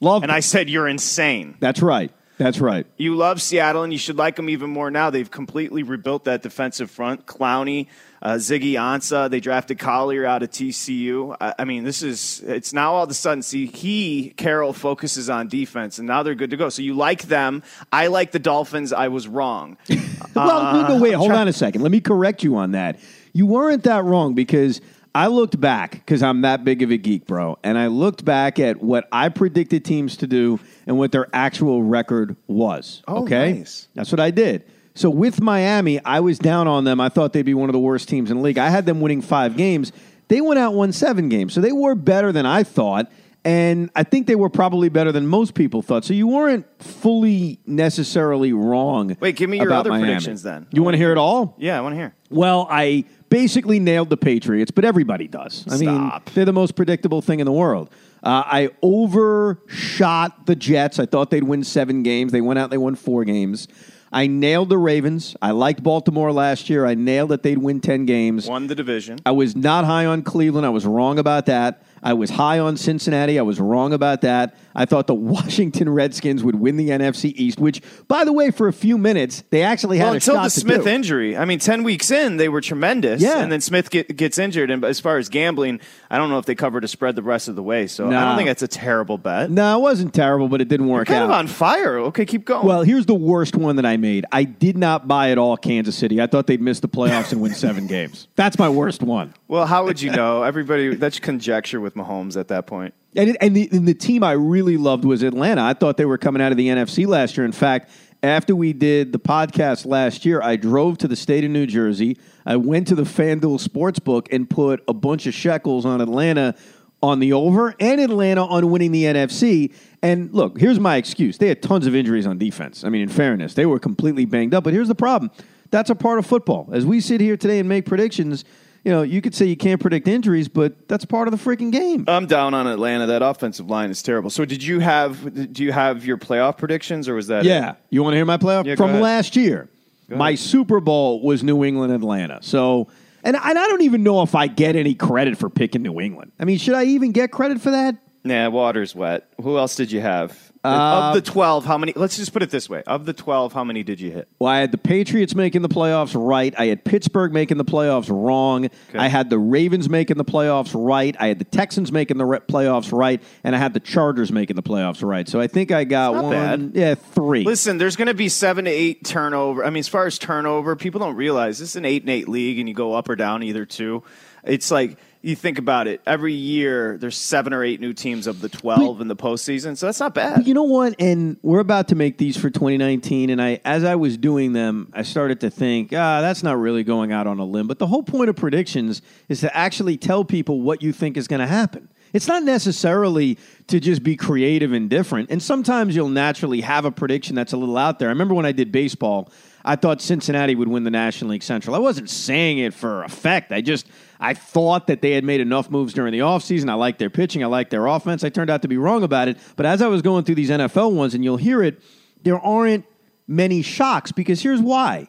Loved 0.00 0.22
them. 0.22 0.24
and 0.24 0.30
them. 0.30 0.36
I 0.36 0.40
said 0.40 0.68
you're 0.70 0.88
insane. 0.88 1.56
That's 1.60 1.80
right. 1.82 2.12
That's 2.38 2.60
right. 2.60 2.86
You 2.98 3.16
love 3.16 3.40
Seattle, 3.40 3.82
and 3.82 3.92
you 3.92 3.98
should 3.98 4.16
like 4.16 4.36
them 4.36 4.50
even 4.50 4.68
more 4.68 4.90
now. 4.90 5.08
They've 5.08 5.30
completely 5.30 5.82
rebuilt 5.82 6.24
that 6.24 6.42
defensive 6.42 6.90
front. 6.90 7.24
Clowney, 7.24 7.86
uh, 8.22 8.34
Ziggy 8.34 8.72
Ansah. 8.72 9.30
They 9.30 9.40
drafted 9.40 9.78
Collier 9.78 10.24
out 10.24 10.42
of 10.42 10.50
TCU. 10.50 11.36
I, 11.40 11.54
I 11.60 11.64
mean, 11.64 11.84
this 11.84 12.02
is 12.02 12.40
it's 12.46 12.72
now 12.72 12.94
all 12.94 13.04
of 13.04 13.10
a 13.10 13.14
sudden. 13.14 13.42
See, 13.42 13.66
he 13.66 14.30
Carroll 14.36 14.72
focuses 14.72 15.30
on 15.30 15.48
defense, 15.48 15.98
and 15.98 16.06
now 16.06 16.22
they're 16.22 16.34
good 16.34 16.50
to 16.50 16.56
go. 16.56 16.68
So 16.68 16.82
you 16.82 16.94
like 16.94 17.22
them. 17.22 17.62
I 17.92 18.08
like 18.08 18.32
the 18.32 18.38
Dolphins. 18.38 18.92
I 18.92 19.08
was 19.08 19.28
wrong. 19.28 19.76
well, 20.34 20.72
no, 20.72 20.88
no, 20.88 21.02
wait, 21.02 21.12
hold 21.12 21.32
on 21.32 21.48
a 21.48 21.52
second. 21.52 21.82
Let 21.82 21.92
me 21.92 22.00
correct 22.00 22.42
you 22.42 22.56
on 22.56 22.72
that. 22.72 22.98
You 23.32 23.46
weren't 23.46 23.84
that 23.84 24.04
wrong 24.04 24.34
because 24.34 24.80
I 25.16 25.28
looked 25.28 25.58
back 25.58 25.92
because 25.92 26.22
I'm 26.22 26.42
that 26.42 26.62
big 26.62 26.82
of 26.82 26.90
a 26.90 26.98
geek, 26.98 27.26
bro, 27.26 27.58
and 27.62 27.78
I 27.78 27.86
looked 27.86 28.22
back 28.24 28.58
at 28.58 28.82
what 28.82 29.08
I 29.10 29.30
predicted 29.30 29.82
teams 29.82 30.18
to 30.18 30.26
do 30.26 30.60
and 30.86 30.98
what 30.98 31.10
their 31.10 31.26
actual 31.32 31.82
record 31.82 32.36
was. 32.46 33.02
Oh, 33.08 33.22
okay, 33.22 33.54
nice. 33.54 33.88
that's 33.94 34.12
what 34.12 34.20
I 34.20 34.30
did. 34.30 34.64
So 34.96 35.10
with 35.10 35.42
Miami, 35.42 36.02
I 36.04 36.20
was 36.20 36.38
down 36.38 36.66
on 36.66 36.84
them. 36.84 37.00
I 37.00 37.10
thought 37.10 37.34
they'd 37.34 37.42
be 37.42 37.54
one 37.54 37.68
of 37.68 37.74
the 37.74 37.78
worst 37.78 38.08
teams 38.08 38.30
in 38.30 38.38
the 38.38 38.42
league. 38.42 38.56
I 38.56 38.70
had 38.70 38.86
them 38.86 39.00
winning 39.02 39.20
five 39.20 39.56
games. 39.56 39.92
They 40.28 40.40
went 40.40 40.58
out 40.58 40.72
won 40.72 40.92
seven 40.92 41.28
games, 41.28 41.52
so 41.52 41.60
they 41.60 41.70
were 41.70 41.94
better 41.94 42.32
than 42.32 42.46
I 42.46 42.62
thought. 42.62 43.12
And 43.44 43.90
I 43.94 44.02
think 44.02 44.26
they 44.26 44.34
were 44.34 44.48
probably 44.48 44.88
better 44.88 45.12
than 45.12 45.26
most 45.28 45.54
people 45.54 45.80
thought. 45.80 46.04
So 46.04 46.14
you 46.14 46.26
weren't 46.26 46.66
fully 46.82 47.60
necessarily 47.64 48.52
wrong. 48.52 49.16
Wait, 49.20 49.36
give 49.36 49.48
me 49.48 49.58
your 49.58 49.72
other 49.72 49.90
Miami. 49.90 50.06
predictions 50.06 50.42
then. 50.42 50.66
You 50.72 50.82
want 50.82 50.94
to 50.94 50.98
hear 50.98 51.12
it 51.12 51.18
all? 51.18 51.54
Yeah, 51.56 51.78
I 51.78 51.80
want 51.82 51.92
to 51.92 51.96
hear. 51.96 52.14
Well, 52.28 52.66
I 52.68 53.04
basically 53.28 53.78
nailed 53.78 54.10
the 54.10 54.16
Patriots, 54.16 54.72
but 54.72 54.84
everybody 54.84 55.28
does. 55.28 55.64
I 55.70 55.76
mean, 55.76 56.10
they're 56.34 56.44
the 56.44 56.52
most 56.52 56.74
predictable 56.74 57.22
thing 57.22 57.38
in 57.38 57.44
the 57.44 57.52
world. 57.52 57.90
Uh, 58.20 58.42
I 58.46 58.70
overshot 58.82 60.46
the 60.46 60.56
Jets. 60.56 60.98
I 60.98 61.06
thought 61.06 61.30
they'd 61.30 61.44
win 61.44 61.62
seven 61.62 62.02
games. 62.02 62.32
They 62.32 62.40
went 62.40 62.58
out, 62.58 62.70
they 62.70 62.78
won 62.78 62.96
four 62.96 63.24
games. 63.24 63.68
I 64.12 64.26
nailed 64.26 64.68
the 64.68 64.78
Ravens. 64.78 65.36
I 65.42 65.50
liked 65.50 65.82
Baltimore 65.82 66.32
last 66.32 66.70
year. 66.70 66.86
I 66.86 66.94
nailed 66.94 67.30
that 67.30 67.42
they'd 67.42 67.58
win 67.58 67.80
10 67.80 68.06
games. 68.06 68.48
Won 68.48 68.66
the 68.66 68.74
division. 68.74 69.18
I 69.26 69.32
was 69.32 69.56
not 69.56 69.84
high 69.84 70.06
on 70.06 70.22
Cleveland. 70.22 70.64
I 70.66 70.70
was 70.70 70.86
wrong 70.86 71.18
about 71.18 71.46
that. 71.46 71.82
I 72.06 72.12
was 72.12 72.30
high 72.30 72.60
on 72.60 72.76
Cincinnati. 72.76 73.36
I 73.36 73.42
was 73.42 73.58
wrong 73.58 73.92
about 73.92 74.20
that. 74.20 74.54
I 74.76 74.84
thought 74.84 75.08
the 75.08 75.14
Washington 75.36 75.88
Redskins 75.88 76.44
would 76.44 76.54
win 76.54 76.76
the 76.76 76.90
NFC 76.90 77.32
East, 77.34 77.58
which, 77.58 77.82
by 78.06 78.22
the 78.24 78.32
way, 78.32 78.52
for 78.52 78.68
a 78.68 78.72
few 78.72 78.96
minutes, 78.96 79.42
they 79.50 79.62
actually 79.64 79.98
had 79.98 80.04
Well, 80.04 80.14
until 80.14 80.36
the 80.36 80.42
to 80.44 80.50
Smith 80.50 80.86
injury. 80.86 81.36
I 81.36 81.44
mean, 81.46 81.58
10 81.58 81.82
weeks 81.82 82.12
in, 82.12 82.36
they 82.36 82.48
were 82.48 82.60
tremendous. 82.60 83.20
Yeah. 83.20 83.38
And 83.40 83.50
then 83.50 83.60
Smith 83.60 83.90
get, 83.90 84.16
gets 84.16 84.38
injured. 84.38 84.70
And 84.70 84.84
as 84.84 85.00
far 85.00 85.18
as 85.18 85.28
gambling, 85.28 85.80
I 86.08 86.16
don't 86.18 86.30
know 86.30 86.38
if 86.38 86.46
they 86.46 86.54
covered 86.54 86.84
a 86.84 86.88
spread 86.88 87.16
the 87.16 87.22
rest 87.24 87.48
of 87.48 87.56
the 87.56 87.62
way. 87.64 87.88
So 87.88 88.06
I 88.06 88.10
don't 88.10 88.36
think 88.36 88.48
that's 88.50 88.62
a 88.62 88.68
terrible 88.68 89.18
bet. 89.18 89.50
No, 89.50 89.76
it 89.76 89.82
wasn't 89.82 90.14
terrible, 90.14 90.48
but 90.48 90.60
it 90.60 90.68
didn't 90.68 90.86
work 90.86 91.08
Kind 91.08 91.24
out. 91.24 91.24
of 91.24 91.30
on 91.32 91.48
fire. 91.48 91.98
Okay, 91.98 92.24
keep 92.24 92.44
going. 92.44 92.64
Well, 92.66 92.82
here's 92.82 93.06
the 93.06 93.14
worst 93.14 93.56
one 93.56 93.74
that 93.76 93.86
I 93.86 93.96
made. 93.96 94.26
I 94.30 94.44
did 94.44 94.78
not 94.78 95.08
buy 95.08 95.32
at 95.32 95.38
all 95.38 95.56
Kansas 95.56 95.96
City. 95.96 96.22
I 96.22 96.28
thought 96.28 96.46
they'd 96.46 96.60
miss 96.62 96.78
the 96.78 96.88
playoffs 96.88 97.32
and 97.32 97.40
win 97.40 97.52
seven 97.52 97.86
games. 97.88 98.28
That's 98.36 98.60
my 98.60 98.68
worst 98.68 99.02
one. 99.02 99.34
well, 99.48 99.66
how 99.66 99.84
would 99.86 100.00
you 100.00 100.10
know? 100.12 100.44
Everybody, 100.44 100.94
that's 100.94 101.18
conjecture 101.18 101.80
with 101.80 101.95
Mahomes 101.96 102.38
at 102.38 102.48
that 102.48 102.66
point. 102.66 102.94
And, 103.16 103.30
it, 103.30 103.36
and, 103.40 103.56
the, 103.56 103.68
and 103.72 103.88
the 103.88 103.94
team 103.94 104.22
I 104.22 104.32
really 104.32 104.76
loved 104.76 105.04
was 105.04 105.22
Atlanta. 105.22 105.62
I 105.62 105.72
thought 105.72 105.96
they 105.96 106.04
were 106.04 106.18
coming 106.18 106.42
out 106.42 106.52
of 106.52 106.58
the 106.58 106.68
NFC 106.68 107.06
last 107.06 107.36
year. 107.36 107.46
In 107.46 107.52
fact, 107.52 107.90
after 108.22 108.54
we 108.54 108.72
did 108.72 109.12
the 109.12 109.18
podcast 109.18 109.86
last 109.86 110.24
year, 110.24 110.42
I 110.42 110.56
drove 110.56 110.98
to 110.98 111.08
the 111.08 111.16
state 111.16 111.44
of 111.44 111.50
New 111.50 111.66
Jersey. 111.66 112.18
I 112.44 112.56
went 112.56 112.88
to 112.88 112.94
the 112.94 113.04
FanDuel 113.04 113.66
Sportsbook 113.66 114.28
and 114.30 114.48
put 114.48 114.82
a 114.86 114.92
bunch 114.92 115.26
of 115.26 115.34
shekels 115.34 115.86
on 115.86 116.00
Atlanta 116.00 116.54
on 117.02 117.20
the 117.20 117.32
over 117.32 117.74
and 117.78 118.00
Atlanta 118.00 118.44
on 118.44 118.70
winning 118.70 118.90
the 118.90 119.04
NFC. 119.04 119.72
And 120.02 120.32
look, 120.32 120.58
here's 120.58 120.80
my 120.80 120.96
excuse. 120.96 121.38
They 121.38 121.48
had 121.48 121.62
tons 121.62 121.86
of 121.86 121.94
injuries 121.94 122.26
on 122.26 122.38
defense. 122.38 122.84
I 122.84 122.88
mean, 122.88 123.02
in 123.02 123.08
fairness, 123.08 123.54
they 123.54 123.66
were 123.66 123.78
completely 123.78 124.24
banged 124.24 124.54
up. 124.54 124.64
But 124.64 124.72
here's 124.72 124.88
the 124.88 124.94
problem 124.94 125.30
that's 125.70 125.90
a 125.90 125.94
part 125.94 126.18
of 126.18 126.26
football. 126.26 126.68
As 126.72 126.86
we 126.86 127.00
sit 127.00 127.20
here 127.20 127.36
today 127.36 127.58
and 127.58 127.68
make 127.68 127.86
predictions, 127.86 128.44
you 128.86 128.92
know, 128.92 129.02
you 129.02 129.20
could 129.20 129.34
say 129.34 129.46
you 129.46 129.56
can't 129.56 129.80
predict 129.80 130.06
injuries, 130.06 130.46
but 130.46 130.86
that's 130.86 131.04
part 131.04 131.26
of 131.26 131.36
the 131.36 131.44
freaking 131.44 131.72
game. 131.72 132.04
I'm 132.06 132.26
down 132.26 132.54
on 132.54 132.68
Atlanta. 132.68 133.06
That 133.06 133.20
offensive 133.20 133.68
line 133.68 133.90
is 133.90 134.00
terrible. 134.00 134.30
So, 134.30 134.44
did 134.44 134.62
you 134.62 134.78
have? 134.78 135.52
Do 135.52 135.64
you 135.64 135.72
have 135.72 136.06
your 136.06 136.16
playoff 136.16 136.56
predictions, 136.56 137.08
or 137.08 137.16
was 137.16 137.26
that? 137.26 137.44
Yeah. 137.44 137.74
You 137.90 138.04
want 138.04 138.12
to 138.12 138.16
hear 138.18 138.24
my 138.24 138.36
playoff? 138.36 138.64
Yeah, 138.64 138.76
From 138.76 139.00
last 139.00 139.34
year, 139.34 139.68
my 140.08 140.36
Super 140.36 140.78
Bowl 140.78 141.20
was 141.20 141.42
New 141.42 141.64
England 141.64 141.92
Atlanta. 141.92 142.38
So, 142.42 142.86
and, 143.24 143.34
and 143.34 143.58
I 143.58 143.66
don't 143.66 143.82
even 143.82 144.04
know 144.04 144.22
if 144.22 144.36
I 144.36 144.46
get 144.46 144.76
any 144.76 144.94
credit 144.94 145.36
for 145.36 145.50
picking 145.50 145.82
New 145.82 145.98
England. 146.00 146.30
I 146.38 146.44
mean, 146.44 146.58
should 146.58 146.76
I 146.76 146.84
even 146.84 147.10
get 147.10 147.32
credit 147.32 147.60
for 147.60 147.72
that? 147.72 147.96
Nah, 148.22 148.50
water's 148.50 148.94
wet. 148.94 149.28
Who 149.42 149.58
else 149.58 149.74
did 149.74 149.90
you 149.90 150.00
have? 150.00 150.45
Uh, 150.66 151.08
of 151.08 151.14
the 151.14 151.22
12, 151.22 151.64
how 151.64 151.78
many? 151.78 151.92
Let's 151.94 152.16
just 152.16 152.32
put 152.32 152.42
it 152.42 152.50
this 152.50 152.68
way. 152.68 152.82
Of 152.86 153.06
the 153.06 153.12
12, 153.12 153.52
how 153.52 153.64
many 153.64 153.82
did 153.82 154.00
you 154.00 154.10
hit? 154.10 154.28
Well, 154.38 154.50
I 154.50 154.58
had 154.60 154.72
the 154.72 154.78
Patriots 154.78 155.34
making 155.34 155.62
the 155.62 155.68
playoffs 155.68 156.14
right. 156.14 156.54
I 156.58 156.66
had 156.66 156.84
Pittsburgh 156.84 157.32
making 157.32 157.58
the 157.58 157.64
playoffs 157.64 158.10
wrong. 158.10 158.68
I 158.94 159.08
had 159.08 159.30
the 159.30 159.38
Ravens 159.38 159.88
making 159.88 160.16
the 160.16 160.24
playoffs 160.24 160.72
right. 160.74 161.16
I 161.18 161.28
had 161.28 161.38
the 161.38 161.44
Texans 161.44 161.92
making 161.92 162.18
the 162.18 162.24
re- 162.24 162.40
playoffs 162.40 162.92
right. 162.92 163.22
And 163.44 163.54
I 163.54 163.58
had 163.58 163.74
the 163.74 163.80
Chargers 163.80 164.32
making 164.32 164.56
the 164.56 164.62
playoffs 164.62 165.02
right. 165.02 165.28
So 165.28 165.40
I 165.40 165.46
think 165.46 165.70
I 165.70 165.84
got 165.84 166.14
not 166.14 166.24
one. 166.24 166.32
bad. 166.32 166.70
Yeah, 166.74 166.94
three. 166.94 167.44
Listen, 167.44 167.78
there's 167.78 167.96
going 167.96 168.08
to 168.08 168.14
be 168.14 168.28
seven 168.28 168.64
to 168.64 168.70
eight 168.70 169.04
turnover. 169.04 169.64
I 169.64 169.70
mean, 169.70 169.80
as 169.80 169.88
far 169.88 170.06
as 170.06 170.18
turnover, 170.18 170.76
people 170.76 171.00
don't 171.00 171.16
realize 171.16 171.58
this 171.58 171.70
is 171.70 171.76
an 171.76 171.84
eight 171.84 172.02
and 172.02 172.10
eight 172.10 172.28
league, 172.28 172.58
and 172.58 172.68
you 172.68 172.74
go 172.74 172.94
up 172.94 173.08
or 173.08 173.16
down 173.16 173.42
either 173.42 173.64
two. 173.64 174.02
It's 174.44 174.70
like 174.70 174.98
you 175.22 175.34
think 175.34 175.58
about 175.58 175.86
it. 175.88 176.00
Every 176.06 176.32
year, 176.32 176.96
there's 176.98 177.16
seven 177.16 177.52
or 177.52 177.64
eight 177.64 177.80
new 177.80 177.92
teams 177.92 178.26
of 178.26 178.40
the 178.40 178.48
12 178.48 179.00
in 179.00 179.08
the 179.08 179.16
postseason, 179.16 179.76
so 179.76 179.86
that's 179.86 180.00
not 180.00 180.14
bad. 180.14 180.46
You 180.46 180.54
know 180.54 180.64
what? 180.64 180.94
And 181.00 181.36
we're 181.42 181.60
about 181.60 181.88
to 181.88 181.94
make 181.94 182.18
these 182.18 182.36
for 182.36 182.50
2019. 182.50 183.30
And 183.30 183.42
I, 183.42 183.60
as 183.64 183.84
I 183.84 183.96
was 183.96 184.16
doing 184.16 184.52
them, 184.52 184.90
I 184.92 185.02
started 185.02 185.40
to 185.40 185.50
think, 185.50 185.92
ah, 185.92 186.20
that's 186.20 186.42
not 186.42 186.58
really 186.58 186.84
going 186.84 187.12
out 187.12 187.26
on 187.26 187.38
a 187.38 187.44
limb. 187.44 187.66
But 187.66 187.78
the 187.78 187.86
whole 187.86 188.02
point 188.02 188.30
of 188.30 188.36
predictions 188.36 189.02
is 189.28 189.40
to 189.40 189.56
actually 189.56 189.96
tell 189.96 190.24
people 190.24 190.60
what 190.60 190.82
you 190.82 190.92
think 190.92 191.16
is 191.16 191.26
going 191.28 191.40
to 191.40 191.46
happen. 191.46 191.88
It's 192.12 192.28
not 192.28 192.44
necessarily 192.44 193.38
to 193.66 193.80
just 193.80 194.02
be 194.02 194.16
creative 194.16 194.72
and 194.72 194.88
different. 194.88 195.30
And 195.30 195.42
sometimes 195.42 195.94
you'll 195.94 196.08
naturally 196.08 196.60
have 196.60 196.84
a 196.84 196.90
prediction 196.90 197.34
that's 197.34 197.52
a 197.52 197.56
little 197.56 197.76
out 197.76 197.98
there. 197.98 198.08
I 198.08 198.12
remember 198.12 198.34
when 198.34 198.46
I 198.46 198.52
did 198.52 198.72
baseball, 198.72 199.30
I 199.66 199.74
thought 199.76 200.00
Cincinnati 200.00 200.54
would 200.54 200.68
win 200.68 200.84
the 200.84 200.90
National 200.90 201.32
League 201.32 201.42
Central. 201.42 201.74
I 201.74 201.80
wasn't 201.80 202.08
saying 202.08 202.58
it 202.58 202.72
for 202.72 203.02
effect. 203.02 203.50
I 203.50 203.60
just 203.60 203.88
I 204.20 204.32
thought 204.32 204.86
that 204.86 205.02
they 205.02 205.10
had 205.10 205.24
made 205.24 205.40
enough 205.40 205.70
moves 205.70 205.92
during 205.92 206.12
the 206.12 206.20
offseason. 206.20 206.70
I 206.70 206.74
liked 206.74 207.00
their 207.00 207.10
pitching, 207.10 207.42
I 207.42 207.48
liked 207.48 207.70
their 207.70 207.86
offense. 207.86 208.22
I 208.22 208.28
turned 208.28 208.48
out 208.48 208.62
to 208.62 208.68
be 208.68 208.78
wrong 208.78 209.02
about 209.02 209.26
it. 209.28 209.38
But 209.56 209.66
as 209.66 209.82
I 209.82 209.88
was 209.88 210.02
going 210.02 210.24
through 210.24 210.36
these 210.36 210.50
NFL 210.50 210.92
ones 210.92 211.14
and 211.14 211.24
you'll 211.24 211.36
hear 211.36 211.62
it, 211.62 211.82
there 212.22 212.38
aren't 212.38 212.86
many 213.26 213.62
shocks 213.62 214.12
because 214.12 214.40
here's 214.40 214.62
why. 214.62 215.08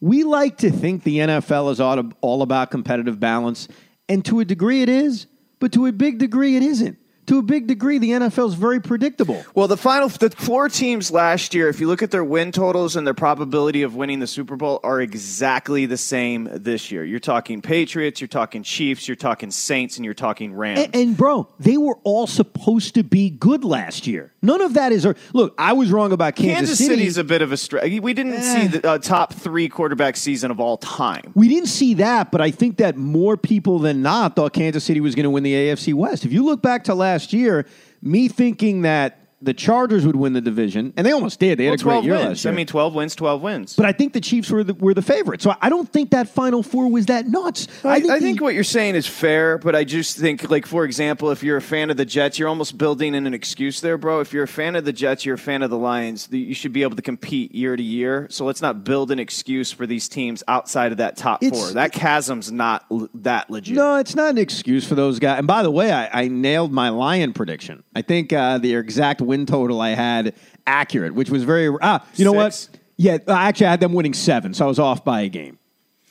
We 0.00 0.24
like 0.24 0.58
to 0.58 0.70
think 0.70 1.04
the 1.04 1.18
NFL 1.18 1.70
is 1.72 1.80
all 1.80 2.42
about 2.42 2.70
competitive 2.70 3.18
balance, 3.20 3.68
and 4.08 4.24
to 4.26 4.40
a 4.40 4.44
degree 4.44 4.82
it 4.82 4.88
is, 4.88 5.26
but 5.60 5.72
to 5.72 5.86
a 5.86 5.92
big 5.92 6.18
degree 6.18 6.56
it 6.56 6.62
isn't. 6.62 6.98
To 7.26 7.38
a 7.38 7.42
big 7.42 7.66
degree, 7.66 7.98
the 7.98 8.10
NFL 8.10 8.48
is 8.48 8.54
very 8.54 8.80
predictable. 8.80 9.44
Well, 9.54 9.66
the 9.66 9.78
final, 9.78 10.08
the 10.08 10.30
four 10.30 10.68
teams 10.68 11.10
last 11.10 11.54
year, 11.54 11.68
if 11.68 11.80
you 11.80 11.86
look 11.86 12.02
at 12.02 12.10
their 12.10 12.24
win 12.24 12.52
totals 12.52 12.96
and 12.96 13.06
their 13.06 13.14
probability 13.14 13.82
of 13.82 13.94
winning 13.94 14.20
the 14.20 14.26
Super 14.26 14.56
Bowl, 14.56 14.78
are 14.84 15.00
exactly 15.00 15.86
the 15.86 15.96
same 15.96 16.48
this 16.52 16.90
year. 16.90 17.02
You're 17.02 17.20
talking 17.20 17.62
Patriots, 17.62 18.20
you're 18.20 18.28
talking 18.28 18.62
Chiefs, 18.62 19.08
you're 19.08 19.16
talking 19.16 19.50
Saints, 19.50 19.96
and 19.96 20.04
you're 20.04 20.12
talking 20.12 20.54
Rams. 20.54 20.80
And, 20.80 20.94
and 20.94 21.16
bro, 21.16 21.48
they 21.58 21.78
were 21.78 21.98
all 22.04 22.26
supposed 22.26 22.94
to 22.96 23.02
be 23.02 23.30
good 23.30 23.64
last 23.64 24.06
year. 24.06 24.33
None 24.44 24.60
of 24.60 24.74
that 24.74 24.92
is. 24.92 25.06
Look, 25.32 25.54
I 25.56 25.72
was 25.72 25.90
wrong 25.90 26.12
about 26.12 26.36
Kansas, 26.36 26.54
Kansas 26.54 26.78
City. 26.78 26.96
City's 26.96 27.16
a 27.16 27.24
bit 27.24 27.40
of 27.40 27.50
a 27.50 27.56
stretch. 27.56 28.00
We 28.00 28.12
didn't 28.12 28.42
see 28.42 28.66
the 28.66 28.86
uh, 28.86 28.98
top 28.98 29.32
three 29.32 29.68
quarterback 29.70 30.16
season 30.16 30.50
of 30.50 30.60
all 30.60 30.76
time. 30.76 31.32
We 31.34 31.48
didn't 31.48 31.68
see 31.68 31.94
that, 31.94 32.30
but 32.30 32.42
I 32.42 32.50
think 32.50 32.76
that 32.76 32.96
more 32.96 33.38
people 33.38 33.78
than 33.78 34.02
not 34.02 34.36
thought 34.36 34.52
Kansas 34.52 34.84
City 34.84 35.00
was 35.00 35.14
going 35.14 35.24
to 35.24 35.30
win 35.30 35.42
the 35.44 35.54
AFC 35.54 35.94
West. 35.94 36.26
If 36.26 36.32
you 36.32 36.44
look 36.44 36.60
back 36.60 36.84
to 36.84 36.94
last 36.94 37.32
year, 37.32 37.64
me 38.02 38.28
thinking 38.28 38.82
that 38.82 39.23
the 39.44 39.54
Chargers 39.54 40.06
would 40.06 40.16
win 40.16 40.32
the 40.32 40.40
division, 40.40 40.92
and 40.96 41.06
they 41.06 41.12
almost 41.12 41.38
did. 41.40 41.58
They 41.58 41.64
had 41.66 41.82
Well, 41.84 41.98
a 41.98 42.00
great 42.00 42.04
year 42.04 42.14
wins. 42.14 42.28
last 42.28 42.44
year. 42.44 42.52
I 42.52 42.56
mean, 42.56 42.66
12 42.66 42.94
wins, 42.94 43.14
12 43.14 43.42
wins. 43.42 43.74
but 43.76 43.86
I 43.86 43.92
think 43.92 44.12
the 44.12 44.20
Chiefs 44.20 44.50
were 44.50 44.64
the, 44.64 44.74
were 44.74 44.94
the 44.94 45.02
favorite. 45.02 45.42
So 45.42 45.54
I 45.60 45.68
don't 45.68 45.88
think 45.92 46.10
that 46.10 46.28
Final 46.28 46.62
Four 46.62 46.90
was 46.90 47.06
that 47.06 47.26
nuts. 47.26 47.68
I, 47.84 47.88
I 47.94 48.00
the- 48.00 48.20
think 48.20 48.40
what 48.40 48.54
you're 48.54 48.64
saying 48.64 48.94
is 48.94 49.06
fair, 49.06 49.58
but 49.58 49.74
I 49.76 49.84
just 49.84 50.16
think, 50.16 50.50
like, 50.50 50.66
for 50.66 50.84
example, 50.84 51.30
if 51.30 51.42
you're 51.42 51.56
a 51.56 51.62
fan 51.62 51.90
of 51.90 51.96
the 51.96 52.04
Jets, 52.04 52.38
you're 52.38 52.48
almost 52.48 52.78
building 52.78 53.14
in 53.14 53.26
an 53.26 53.34
excuse 53.34 53.80
there, 53.80 53.98
bro. 53.98 54.20
If 54.20 54.32
you're 54.32 54.44
a 54.44 54.48
fan 54.48 54.76
of 54.76 54.84
the 54.84 54.92
Jets, 54.92 55.24
you're 55.24 55.34
a 55.34 55.38
fan 55.38 55.62
of 55.62 55.70
the 55.70 55.78
Lions, 55.78 56.28
you 56.30 56.54
should 56.54 56.72
be 56.72 56.82
able 56.82 56.96
to 56.96 57.02
compete 57.02 57.54
year 57.54 57.76
to 57.76 57.82
year. 57.82 58.26
So 58.30 58.44
let's 58.44 58.62
not 58.62 58.84
build 58.84 59.10
an 59.10 59.18
excuse 59.18 59.70
for 59.72 59.86
these 59.86 60.08
teams 60.08 60.42
outside 60.48 60.92
of 60.92 60.98
that 60.98 61.16
top 61.16 61.42
four. 61.44 61.72
That 61.72 61.92
chasm's 61.92 62.50
not 62.52 62.84
l- 62.90 63.08
that 63.14 63.50
legit. 63.50 63.76
No, 63.76 63.96
it's 63.96 64.14
not 64.14 64.30
an 64.30 64.38
excuse 64.38 64.86
for 64.86 64.94
those 64.94 65.18
guys. 65.18 65.38
And 65.38 65.46
by 65.46 65.62
the 65.62 65.70
way, 65.70 65.92
I, 65.92 66.22
I 66.22 66.28
nailed 66.28 66.72
my 66.72 66.88
Lion 66.88 67.32
prediction. 67.32 67.82
I 67.94 68.02
think 68.02 68.32
uh, 68.32 68.58
the 68.58 68.74
exact 68.76 69.20
win 69.20 69.33
total 69.46 69.80
I 69.80 69.90
had 69.90 70.34
accurate, 70.66 71.14
which 71.14 71.30
was 71.30 71.42
very. 71.44 71.74
Ah, 71.82 72.04
you 72.14 72.24
know 72.24 72.32
Six? 72.32 72.68
what? 72.70 72.80
Yeah, 72.96 73.18
I 73.28 73.48
actually 73.48 73.66
had 73.66 73.80
them 73.80 73.92
winning 73.92 74.14
seven, 74.14 74.54
so 74.54 74.64
I 74.64 74.68
was 74.68 74.78
off 74.78 75.04
by 75.04 75.22
a 75.22 75.28
game. 75.28 75.58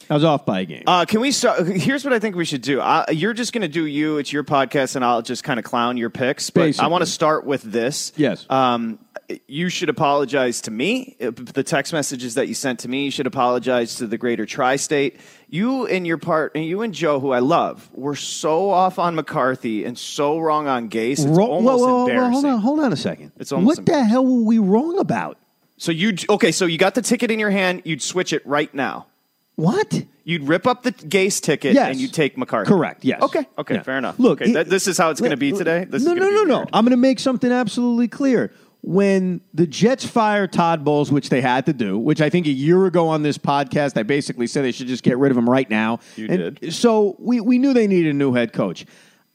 I 0.09 0.15
was 0.15 0.23
off 0.25 0.45
by 0.45 0.59
a 0.61 0.65
game. 0.65 0.83
Uh, 0.85 1.05
can 1.05 1.21
we 1.21 1.31
start? 1.31 1.65
Here's 1.65 2.03
what 2.03 2.13
I 2.13 2.19
think 2.19 2.35
we 2.35 2.43
should 2.45 2.61
do. 2.61 2.81
Uh, 2.81 3.05
you're 3.09 3.33
just 3.33 3.53
going 3.53 3.61
to 3.61 3.69
do 3.69 3.85
you. 3.85 4.17
It's 4.17 4.33
your 4.33 4.43
podcast, 4.43 4.95
and 4.97 5.05
I'll 5.05 5.21
just 5.21 5.43
kind 5.45 5.59
of 5.59 5.63
clown 5.65 5.95
your 5.95 6.09
picks. 6.09 6.49
But 6.49 6.77
I 6.79 6.87
want 6.87 7.03
to 7.03 7.09
start 7.09 7.45
with 7.45 7.61
this. 7.61 8.11
Yes. 8.17 8.45
Um, 8.49 8.99
you 9.47 9.69
should 9.69 9.89
apologize 9.89 10.61
to 10.61 10.71
me. 10.71 11.15
The 11.19 11.63
text 11.63 11.93
messages 11.93 12.35
that 12.35 12.47
you 12.47 12.53
sent 12.53 12.79
to 12.79 12.89
me, 12.89 13.05
you 13.05 13.11
should 13.11 13.27
apologize 13.27 13.95
to 13.95 14.07
the 14.07 14.17
greater 14.17 14.45
tri-state. 14.45 15.19
You 15.49 15.85
and 15.87 16.05
your 16.07 16.17
part, 16.17 16.53
and 16.55 16.65
you 16.65 16.81
and 16.81 16.93
Joe, 16.93 17.19
who 17.19 17.31
I 17.31 17.39
love, 17.39 17.89
were 17.93 18.15
so 18.15 18.69
off 18.69 18.99
on 18.99 19.15
McCarthy 19.15 19.85
and 19.85 19.97
so 19.97 20.39
wrong 20.39 20.67
on 20.67 20.89
Gase. 20.89 21.11
It's 21.13 21.25
Ro- 21.25 21.45
almost 21.47 21.81
whoa, 21.81 21.87
whoa, 21.87 21.93
whoa, 21.93 22.07
embarrassing. 22.07 22.33
hold 22.33 22.45
on, 22.45 22.59
hold 22.59 22.79
on 22.81 22.93
a 22.93 22.97
second. 22.97 23.31
It's 23.37 23.51
almost 23.51 23.77
what 23.79 23.85
the 23.85 24.03
hell 24.03 24.25
were 24.25 24.43
we 24.43 24.57
wrong 24.59 24.97
about? 24.99 25.37
So 25.77 25.91
you 25.91 26.15
okay? 26.29 26.51
So 26.51 26.65
you 26.65 26.77
got 26.77 26.95
the 26.95 27.01
ticket 27.01 27.29
in 27.31 27.39
your 27.39 27.49
hand. 27.51 27.81
You'd 27.85 28.01
switch 28.01 28.33
it 28.33 28.45
right 28.47 28.73
now. 28.73 29.07
What? 29.55 30.03
You'd 30.23 30.43
rip 30.47 30.65
up 30.65 30.81
the 30.83 30.91
Gase 30.93 31.39
ticket 31.41 31.75
Yes. 31.75 31.91
and 31.91 31.99
you'd 31.99 32.13
take 32.13 32.37
McCarthy. 32.37 32.69
Correct. 32.69 33.03
Yes. 33.05 33.21
Okay. 33.21 33.45
Okay. 33.57 33.75
Yeah. 33.75 33.83
Fair 33.83 33.97
enough. 33.97 34.17
Look, 34.17 34.41
okay, 34.41 34.49
it- 34.49 34.53
that, 34.53 34.69
this 34.69 34.87
is 34.87 34.97
how 34.97 35.09
it's 35.11 35.19
going 35.19 35.31
to 35.31 35.37
be 35.37 35.51
today. 35.51 35.83
This 35.85 36.03
no, 36.03 36.13
no, 36.13 36.29
no, 36.29 36.43
no. 36.43 36.65
I'm 36.73 36.85
going 36.85 36.91
to 36.91 36.97
make 36.97 37.19
something 37.19 37.51
absolutely 37.51 38.07
clear. 38.07 38.51
When 38.85 39.39
the 39.53 39.65
Jets 39.65 40.05
fired 40.05 40.51
Todd 40.51 40.83
Bowles, 40.83 41.09
which 41.09 41.29
they 41.29 41.39
had 41.39 41.65
to 41.67 41.73
do, 41.73 41.97
which 41.97 42.19
I 42.19 42.29
think 42.29 42.47
a 42.47 42.51
year 42.51 42.85
ago 42.85 43.07
on 43.07 43.23
this 43.23 43.37
podcast, 43.37 43.97
I 43.97 44.03
basically 44.03 44.45
said 44.45 44.65
they 44.65 44.73
should 44.73 44.87
just 44.87 45.03
get 45.03 45.17
rid 45.17 45.31
of 45.31 45.37
him 45.37 45.49
right 45.49 45.69
now. 45.69 45.99
You 46.17 46.27
And 46.29 46.59
did. 46.59 46.73
So 46.73 47.15
we, 47.17 47.39
we 47.39 47.59
knew 47.59 47.73
they 47.73 47.87
needed 47.87 48.09
a 48.09 48.17
new 48.17 48.33
head 48.33 48.51
coach. 48.51 48.85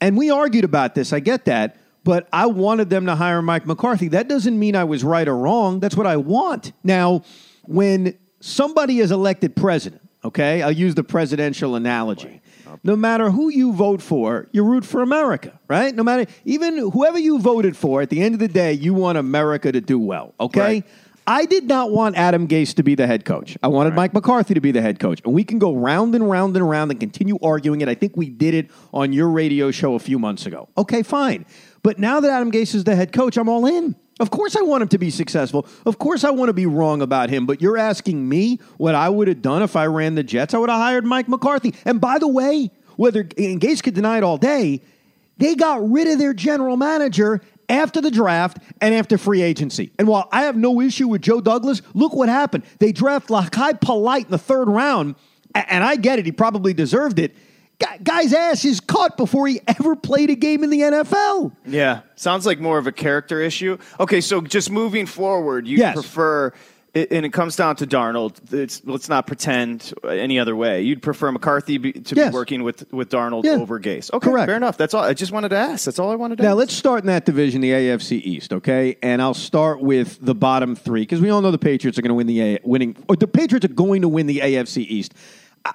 And 0.02 0.18
we 0.18 0.30
argued 0.30 0.64
about 0.64 0.94
this. 0.94 1.14
I 1.14 1.20
get 1.20 1.46
that. 1.46 1.78
But 2.04 2.28
I 2.30 2.46
wanted 2.46 2.90
them 2.90 3.06
to 3.06 3.16
hire 3.16 3.40
Mike 3.40 3.66
McCarthy. 3.66 4.08
That 4.08 4.28
doesn't 4.28 4.58
mean 4.58 4.76
I 4.76 4.84
was 4.84 5.02
right 5.02 5.26
or 5.26 5.36
wrong. 5.36 5.80
That's 5.80 5.96
what 5.96 6.06
I 6.06 6.16
want. 6.16 6.72
Now, 6.84 7.22
when 7.64 8.18
somebody 8.40 9.00
is 9.00 9.10
elected 9.10 9.56
president, 9.56 10.02
okay, 10.24 10.62
I'll 10.62 10.70
use 10.72 10.94
the 10.94 11.04
presidential 11.04 11.74
analogy. 11.74 12.37
No 12.82 12.96
matter 12.96 13.30
who 13.30 13.48
you 13.48 13.72
vote 13.72 14.02
for, 14.02 14.48
you 14.52 14.64
root 14.64 14.84
for 14.84 15.02
America, 15.02 15.58
right? 15.68 15.94
No 15.94 16.02
matter, 16.02 16.26
even 16.44 16.90
whoever 16.90 17.18
you 17.18 17.38
voted 17.38 17.76
for, 17.76 18.02
at 18.02 18.10
the 18.10 18.22
end 18.22 18.34
of 18.34 18.40
the 18.40 18.48
day, 18.48 18.72
you 18.72 18.94
want 18.94 19.18
America 19.18 19.72
to 19.72 19.80
do 19.80 19.98
well, 19.98 20.34
okay? 20.40 20.60
Right. 20.60 20.86
I 21.26 21.44
did 21.44 21.64
not 21.64 21.90
want 21.90 22.16
Adam 22.16 22.48
Gase 22.48 22.74
to 22.76 22.82
be 22.82 22.94
the 22.94 23.06
head 23.06 23.26
coach. 23.26 23.58
I 23.62 23.68
wanted 23.68 23.92
Mike 23.92 24.14
McCarthy 24.14 24.54
to 24.54 24.62
be 24.62 24.72
the 24.72 24.80
head 24.80 24.98
coach. 24.98 25.20
And 25.26 25.34
we 25.34 25.44
can 25.44 25.58
go 25.58 25.74
round 25.74 26.14
and 26.14 26.28
round 26.28 26.56
and 26.56 26.68
round 26.68 26.90
and 26.90 26.98
continue 26.98 27.38
arguing 27.42 27.82
it. 27.82 27.88
I 27.88 27.94
think 27.94 28.16
we 28.16 28.30
did 28.30 28.54
it 28.54 28.70
on 28.94 29.12
your 29.12 29.28
radio 29.28 29.70
show 29.70 29.94
a 29.94 29.98
few 29.98 30.18
months 30.18 30.46
ago. 30.46 30.70
Okay, 30.78 31.02
fine. 31.02 31.44
But 31.82 31.98
now 31.98 32.20
that 32.20 32.30
Adam 32.30 32.50
Gase 32.50 32.74
is 32.74 32.84
the 32.84 32.96
head 32.96 33.12
coach, 33.12 33.36
I'm 33.36 33.46
all 33.50 33.66
in. 33.66 33.94
Of 34.20 34.30
course, 34.30 34.56
I 34.56 34.62
want 34.62 34.82
him 34.82 34.88
to 34.88 34.98
be 34.98 35.10
successful. 35.10 35.66
Of 35.86 35.98
course, 35.98 36.24
I 36.24 36.30
want 36.30 36.48
to 36.48 36.52
be 36.52 36.66
wrong 36.66 37.02
about 37.02 37.30
him. 37.30 37.46
But 37.46 37.62
you're 37.62 37.78
asking 37.78 38.28
me 38.28 38.58
what 38.76 38.94
I 38.94 39.08
would 39.08 39.28
have 39.28 39.42
done 39.42 39.62
if 39.62 39.76
I 39.76 39.86
ran 39.86 40.14
the 40.14 40.22
Jets? 40.22 40.54
I 40.54 40.58
would 40.58 40.70
have 40.70 40.78
hired 40.78 41.04
Mike 41.04 41.28
McCarthy. 41.28 41.74
And 41.84 42.00
by 42.00 42.18
the 42.18 42.28
way, 42.28 42.70
whether 42.96 43.20
and 43.20 43.60
Gase 43.60 43.82
could 43.82 43.94
deny 43.94 44.18
it 44.18 44.24
all 44.24 44.38
day, 44.38 44.82
they 45.36 45.54
got 45.54 45.88
rid 45.88 46.08
of 46.08 46.18
their 46.18 46.34
general 46.34 46.76
manager 46.76 47.40
after 47.68 48.00
the 48.00 48.10
draft 48.10 48.58
and 48.80 48.94
after 48.94 49.18
free 49.18 49.42
agency. 49.42 49.92
And 49.98 50.08
while 50.08 50.28
I 50.32 50.42
have 50.42 50.56
no 50.56 50.80
issue 50.80 51.06
with 51.06 51.22
Joe 51.22 51.40
Douglas, 51.40 51.82
look 51.94 52.14
what 52.14 52.28
happened. 52.28 52.64
They 52.80 52.92
draft 52.92 53.28
Jachai 53.28 53.80
Polite 53.80 54.24
in 54.24 54.30
the 54.30 54.38
third 54.38 54.68
round, 54.68 55.14
and 55.54 55.84
I 55.84 55.96
get 55.96 56.18
it. 56.18 56.26
He 56.26 56.32
probably 56.32 56.72
deserved 56.72 57.18
it. 57.18 57.36
Guy- 57.80 57.98
Guy's 58.02 58.32
ass 58.32 58.64
is 58.64 58.80
cut 58.80 59.16
before 59.16 59.46
he 59.46 59.60
ever 59.68 59.94
played 59.94 60.30
a 60.30 60.34
game 60.34 60.64
in 60.64 60.70
the 60.70 60.80
NFL. 60.80 61.52
Yeah, 61.66 62.00
sounds 62.16 62.44
like 62.44 62.58
more 62.58 62.76
of 62.78 62.86
a 62.88 62.92
character 62.92 63.40
issue. 63.40 63.78
Okay, 64.00 64.20
so 64.20 64.40
just 64.40 64.70
moving 64.70 65.06
forward, 65.06 65.66
you 65.68 65.78
Yes. 65.78 65.94
prefer, 65.94 66.52
it, 66.92 67.12
and 67.12 67.24
it 67.24 67.32
comes 67.32 67.54
down 67.54 67.76
to 67.76 67.86
Darnold. 67.86 68.52
It's, 68.52 68.82
let's 68.84 69.08
not 69.08 69.28
pretend 69.28 69.92
any 70.08 70.40
other 70.40 70.56
way. 70.56 70.82
You'd 70.82 71.02
prefer 71.02 71.30
McCarthy 71.30 71.78
be, 71.78 71.92
to 71.92 72.16
Yes. 72.16 72.30
be 72.30 72.34
working 72.34 72.64
with 72.64 72.92
with 72.92 73.10
Darnold 73.10 73.44
Yeah. 73.44 73.52
over 73.52 73.78
Gase. 73.78 74.12
Okay, 74.12 74.28
Correct. 74.28 74.48
fair 74.48 74.56
enough. 74.56 74.76
That's 74.76 74.92
all. 74.94 75.04
I 75.04 75.12
just 75.14 75.30
wanted 75.30 75.50
to 75.50 75.56
ask. 75.56 75.84
That's 75.84 76.00
all 76.00 76.10
I 76.10 76.16
wanted 76.16 76.38
to. 76.38 76.42
Ask. 76.42 76.46
Now 76.46 76.50
ask. 76.52 76.58
let's 76.58 76.74
start 76.74 77.02
in 77.02 77.06
that 77.06 77.26
division, 77.26 77.60
the 77.60 77.70
AFC 77.70 78.16
East, 78.16 78.52
okay? 78.54 78.96
And 79.04 79.22
I'll 79.22 79.34
start 79.34 79.80
with 79.80 80.18
the 80.20 80.34
bottom 80.34 80.74
three 80.74 81.02
because 81.02 81.20
we 81.20 81.30
all 81.30 81.42
know 81.42 81.52
the 81.52 81.58
Patriots 81.58 81.96
are 81.98 82.02
going 82.02 82.08
to 82.10 82.14
win 82.14 82.26
the 82.26 82.40
A- 82.40 82.58
winning. 82.64 82.96
Or 83.08 83.14
the 83.14 83.28
Patriots 83.28 83.64
are 83.66 83.68
going 83.68 84.02
to 84.02 84.08
win 84.08 84.26
the 84.26 84.40
AFC 84.40 84.82
East. 84.82 85.14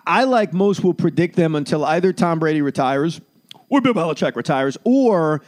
I, 0.06 0.24
like 0.24 0.54
most 0.54 0.84
will 0.84 0.94
predict 0.94 1.36
them 1.36 1.56
until 1.56 1.86
either 1.86 2.14
Tom 2.14 2.40
Brady 2.40 2.62
retires, 2.62 3.22
or 3.70 3.82
Bill 3.82 3.94
Belichick 3.94 4.36
retires, 4.36 4.78
or 4.84 5.42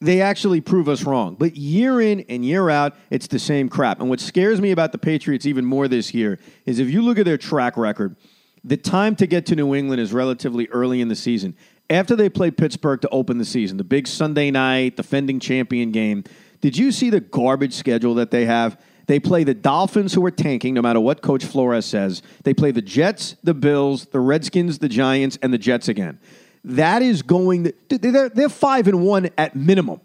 they 0.00 0.20
actually 0.20 0.60
prove 0.60 0.88
us 0.88 1.04
wrong. 1.04 1.36
But 1.38 1.56
year 1.56 2.00
in 2.00 2.20
and 2.28 2.44
year 2.44 2.68
out, 2.70 2.96
it's 3.10 3.28
the 3.28 3.38
same 3.38 3.68
crap. 3.68 4.00
And 4.00 4.08
what 4.08 4.20
scares 4.20 4.60
me 4.60 4.72
about 4.72 4.92
the 4.92 4.98
Patriots 4.98 5.46
even 5.46 5.64
more 5.64 5.86
this 5.88 6.12
year 6.12 6.38
is 6.66 6.78
if 6.78 6.90
you 6.90 7.02
look 7.02 7.18
at 7.18 7.24
their 7.24 7.38
track 7.38 7.76
record, 7.76 8.16
the 8.64 8.76
time 8.76 9.16
to 9.16 9.26
get 9.26 9.46
to 9.46 9.56
New 9.56 9.74
England 9.74 10.00
is 10.00 10.12
relatively 10.12 10.68
early 10.68 11.00
in 11.00 11.08
the 11.08 11.16
season. 11.16 11.56
After 11.90 12.16
they 12.16 12.28
play 12.28 12.50
Pittsburgh 12.50 13.00
to 13.02 13.08
open 13.10 13.38
the 13.38 13.44
season, 13.44 13.76
the 13.76 13.84
big 13.84 14.06
Sunday 14.06 14.50
night 14.50 14.96
defending 14.96 15.40
champion 15.40 15.90
game, 15.92 16.24
did 16.60 16.76
you 16.76 16.92
see 16.92 17.10
the 17.10 17.20
garbage 17.20 17.74
schedule 17.74 18.14
that 18.14 18.30
they 18.30 18.44
have? 18.44 18.80
They 19.12 19.20
play 19.20 19.44
the 19.44 19.52
Dolphins, 19.52 20.14
who 20.14 20.24
are 20.24 20.30
tanking, 20.30 20.72
no 20.72 20.80
matter 20.80 20.98
what 20.98 21.20
Coach 21.20 21.44
Flores 21.44 21.84
says. 21.84 22.22
They 22.44 22.54
play 22.54 22.70
the 22.70 22.80
Jets, 22.80 23.36
the 23.44 23.52
Bills, 23.52 24.06
the 24.06 24.20
Redskins, 24.20 24.78
the 24.78 24.88
Giants, 24.88 25.38
and 25.42 25.52
the 25.52 25.58
Jets 25.58 25.86
again. 25.86 26.18
That 26.64 27.02
is 27.02 27.20
going. 27.20 27.74
They're, 27.90 28.30
they're 28.30 28.48
five 28.48 28.88
and 28.88 29.02
one 29.02 29.28
at 29.36 29.54
minimum. 29.54 30.00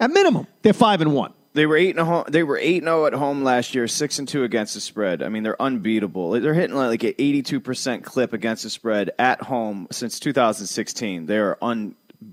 At 0.00 0.10
minimum, 0.10 0.48
they're 0.62 0.72
five 0.72 1.00
and 1.00 1.14
one. 1.14 1.32
They 1.52 1.64
were 1.64 1.76
eight 1.76 1.96
and 1.96 2.04
home. 2.04 2.24
They 2.26 2.42
were 2.42 2.58
eight 2.58 2.78
and 2.78 2.88
zero 2.88 3.06
at 3.06 3.12
home 3.12 3.44
last 3.44 3.72
year, 3.72 3.86
six 3.86 4.18
and 4.18 4.26
two 4.26 4.42
against 4.42 4.74
the 4.74 4.80
spread. 4.80 5.22
I 5.22 5.28
mean, 5.28 5.44
they're 5.44 5.62
unbeatable. 5.62 6.32
They're 6.32 6.54
hitting 6.54 6.74
like 6.74 7.04
an 7.04 7.14
eighty-two 7.16 7.60
percent 7.60 8.02
clip 8.02 8.32
against 8.32 8.64
the 8.64 8.70
spread 8.70 9.12
at 9.16 9.42
home 9.42 9.86
since 9.92 10.18
2016. 10.18 11.26
They 11.26 11.38
are 11.38 11.56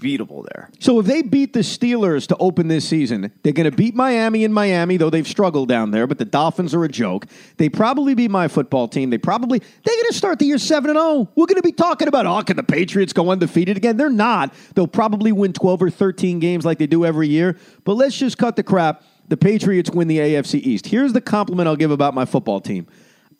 unbeatable 0.01 0.43
there. 0.53 0.69
So 0.79 1.00
if 1.00 1.05
they 1.05 1.21
beat 1.21 1.53
the 1.53 1.60
Steelers 1.60 2.27
to 2.27 2.38
open 2.38 2.67
this 2.67 2.88
season, 2.88 3.31
they're 3.43 3.53
going 3.53 3.69
to 3.69 3.75
beat 3.75 3.95
Miami 3.95 4.43
in 4.43 4.53
Miami, 4.53 4.98
though 4.98 5.10
they've 5.10 5.27
struggled 5.27 5.69
down 5.69 5.91
there. 5.91 6.07
But 6.07 6.17
the 6.17 6.25
Dolphins 6.25 6.74
are 6.74 6.83
a 6.83 6.89
joke. 6.89 7.27
They 7.57 7.69
probably 7.69 8.15
beat 8.15 8.31
my 8.31 8.48
football 8.48 8.88
team. 8.88 9.10
They 9.10 9.17
probably 9.17 9.60
they're 9.60 9.95
going 9.95 10.07
to 10.07 10.13
start 10.13 10.39
the 10.39 10.45
year 10.45 10.57
seven 10.57 10.89
and 10.89 10.98
zero. 10.98 11.29
We're 11.36 11.45
going 11.45 11.62
to 11.62 11.62
be 11.62 11.71
talking 11.71 12.07
about 12.07 12.25
oh, 12.25 12.41
can 12.43 12.57
the 12.57 12.63
Patriots 12.63 13.13
go 13.13 13.29
undefeated 13.29 13.77
again? 13.77 13.98
They're 13.98 14.10
not. 14.10 14.53
They'll 14.75 14.88
probably 14.88 15.31
win 15.31 15.53
twelve 15.53 15.81
or 15.81 15.89
thirteen 15.89 16.39
games 16.39 16.65
like 16.65 16.79
they 16.79 16.88
do 16.88 17.05
every 17.05 17.27
year. 17.27 17.57
But 17.83 17.93
let's 17.93 18.17
just 18.17 18.38
cut 18.38 18.55
the 18.55 18.63
crap. 18.63 19.03
The 19.27 19.38
Patriots 19.38 19.89
win 19.89 20.07
the 20.07 20.17
AFC 20.17 20.55
East. 20.55 20.88
Here's 20.88 21.13
the 21.13 21.21
compliment 21.21 21.67
I'll 21.67 21.75
give 21.75 21.91
about 21.91 22.13
my 22.13 22.25
football 22.25 22.60
team. 22.60 22.88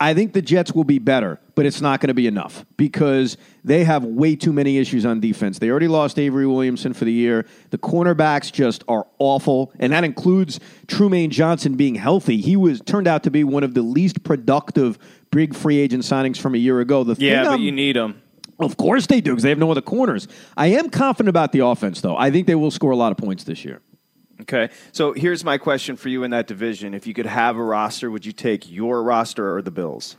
I 0.02 0.16
think 0.16 0.34
the 0.34 0.42
Jets 0.42 0.74
will 0.74 0.84
be 0.84 0.98
better, 0.98 1.40
but 1.54 1.68
it's 1.68 1.80
not 1.80 2.02
going 2.02 2.08
to 2.08 2.16
be 2.16 2.26
enough 2.26 2.66
because 2.76 3.38
they 3.64 3.84
have 3.84 4.04
way 4.04 4.36
too 4.36 4.52
many 4.52 4.80
issues 4.80 5.06
on 5.06 5.20
defense. 5.20 5.60
They 5.60 5.70
already 5.70 5.88
lost 5.88 6.18
Avery 6.18 6.48
Williamson 6.48 6.94
for 6.94 7.06
the 7.06 7.12
year. 7.14 7.46
The 7.70 7.78
cornerbacks 7.78 8.52
just 8.52 8.84
are 8.88 9.06
awful, 9.20 9.72
and 9.78 9.94
that 9.94 10.04
includes 10.04 10.60
Trumaine 10.88 11.30
Johnson 11.30 11.76
being 11.76 11.94
healthy. 11.96 12.42
He 12.42 12.56
was 12.56 12.82
turned 12.82 13.08
out 13.08 13.22
to 13.24 13.32
be 13.32 13.44
one 13.44 13.64
of 13.64 13.76
the 13.76 13.84
least 13.84 14.24
productive 14.24 14.98
big 15.30 15.54
free 15.54 15.78
agent 15.78 16.04
signings 16.04 16.38
from 16.38 16.56
a 16.56 16.58
year 16.58 16.80
ago. 16.80 17.04
The 17.04 17.16
Yeah, 17.24 17.44
but 17.44 17.52
I'm- 17.52 17.62
you 17.62 17.72
need 17.72 17.96
them. 17.96 18.16
of 18.60 18.78
course 18.78 19.06
they 19.06 19.22
do 19.22 19.32
because 19.32 19.44
they 19.44 19.50
have 19.50 19.60
no 19.60 19.70
other 19.70 19.82
corners. 19.82 20.28
I 20.58 20.68
am 20.68 20.90
confident 20.90 21.30
about 21.30 21.52
the 21.52 21.60
offense, 21.60 22.02
though. 22.02 22.18
I 22.18 22.32
think 22.32 22.48
they 22.48 22.56
will 22.56 22.72
score 22.72 22.92
a 22.92 22.96
lot 22.98 23.12
of 23.12 23.18
points 23.18 23.44
this 23.44 23.64
year. 23.64 23.82
Okay. 24.42 24.70
So 24.92 25.14
here's 25.14 25.44
my 25.44 25.58
question 25.58 25.96
for 25.96 26.10
you 26.10 26.24
in 26.24 26.32
that 26.32 26.48
division. 26.48 26.94
If 26.94 27.06
you 27.08 27.14
could 27.14 27.26
have 27.26 27.58
a 27.58 27.64
roster, 27.64 28.10
would 28.12 28.26
you 28.26 28.32
take 28.32 28.70
your 28.70 29.04
roster 29.04 29.56
or 29.56 29.62
the 29.62 29.72
Bills? 29.72 30.16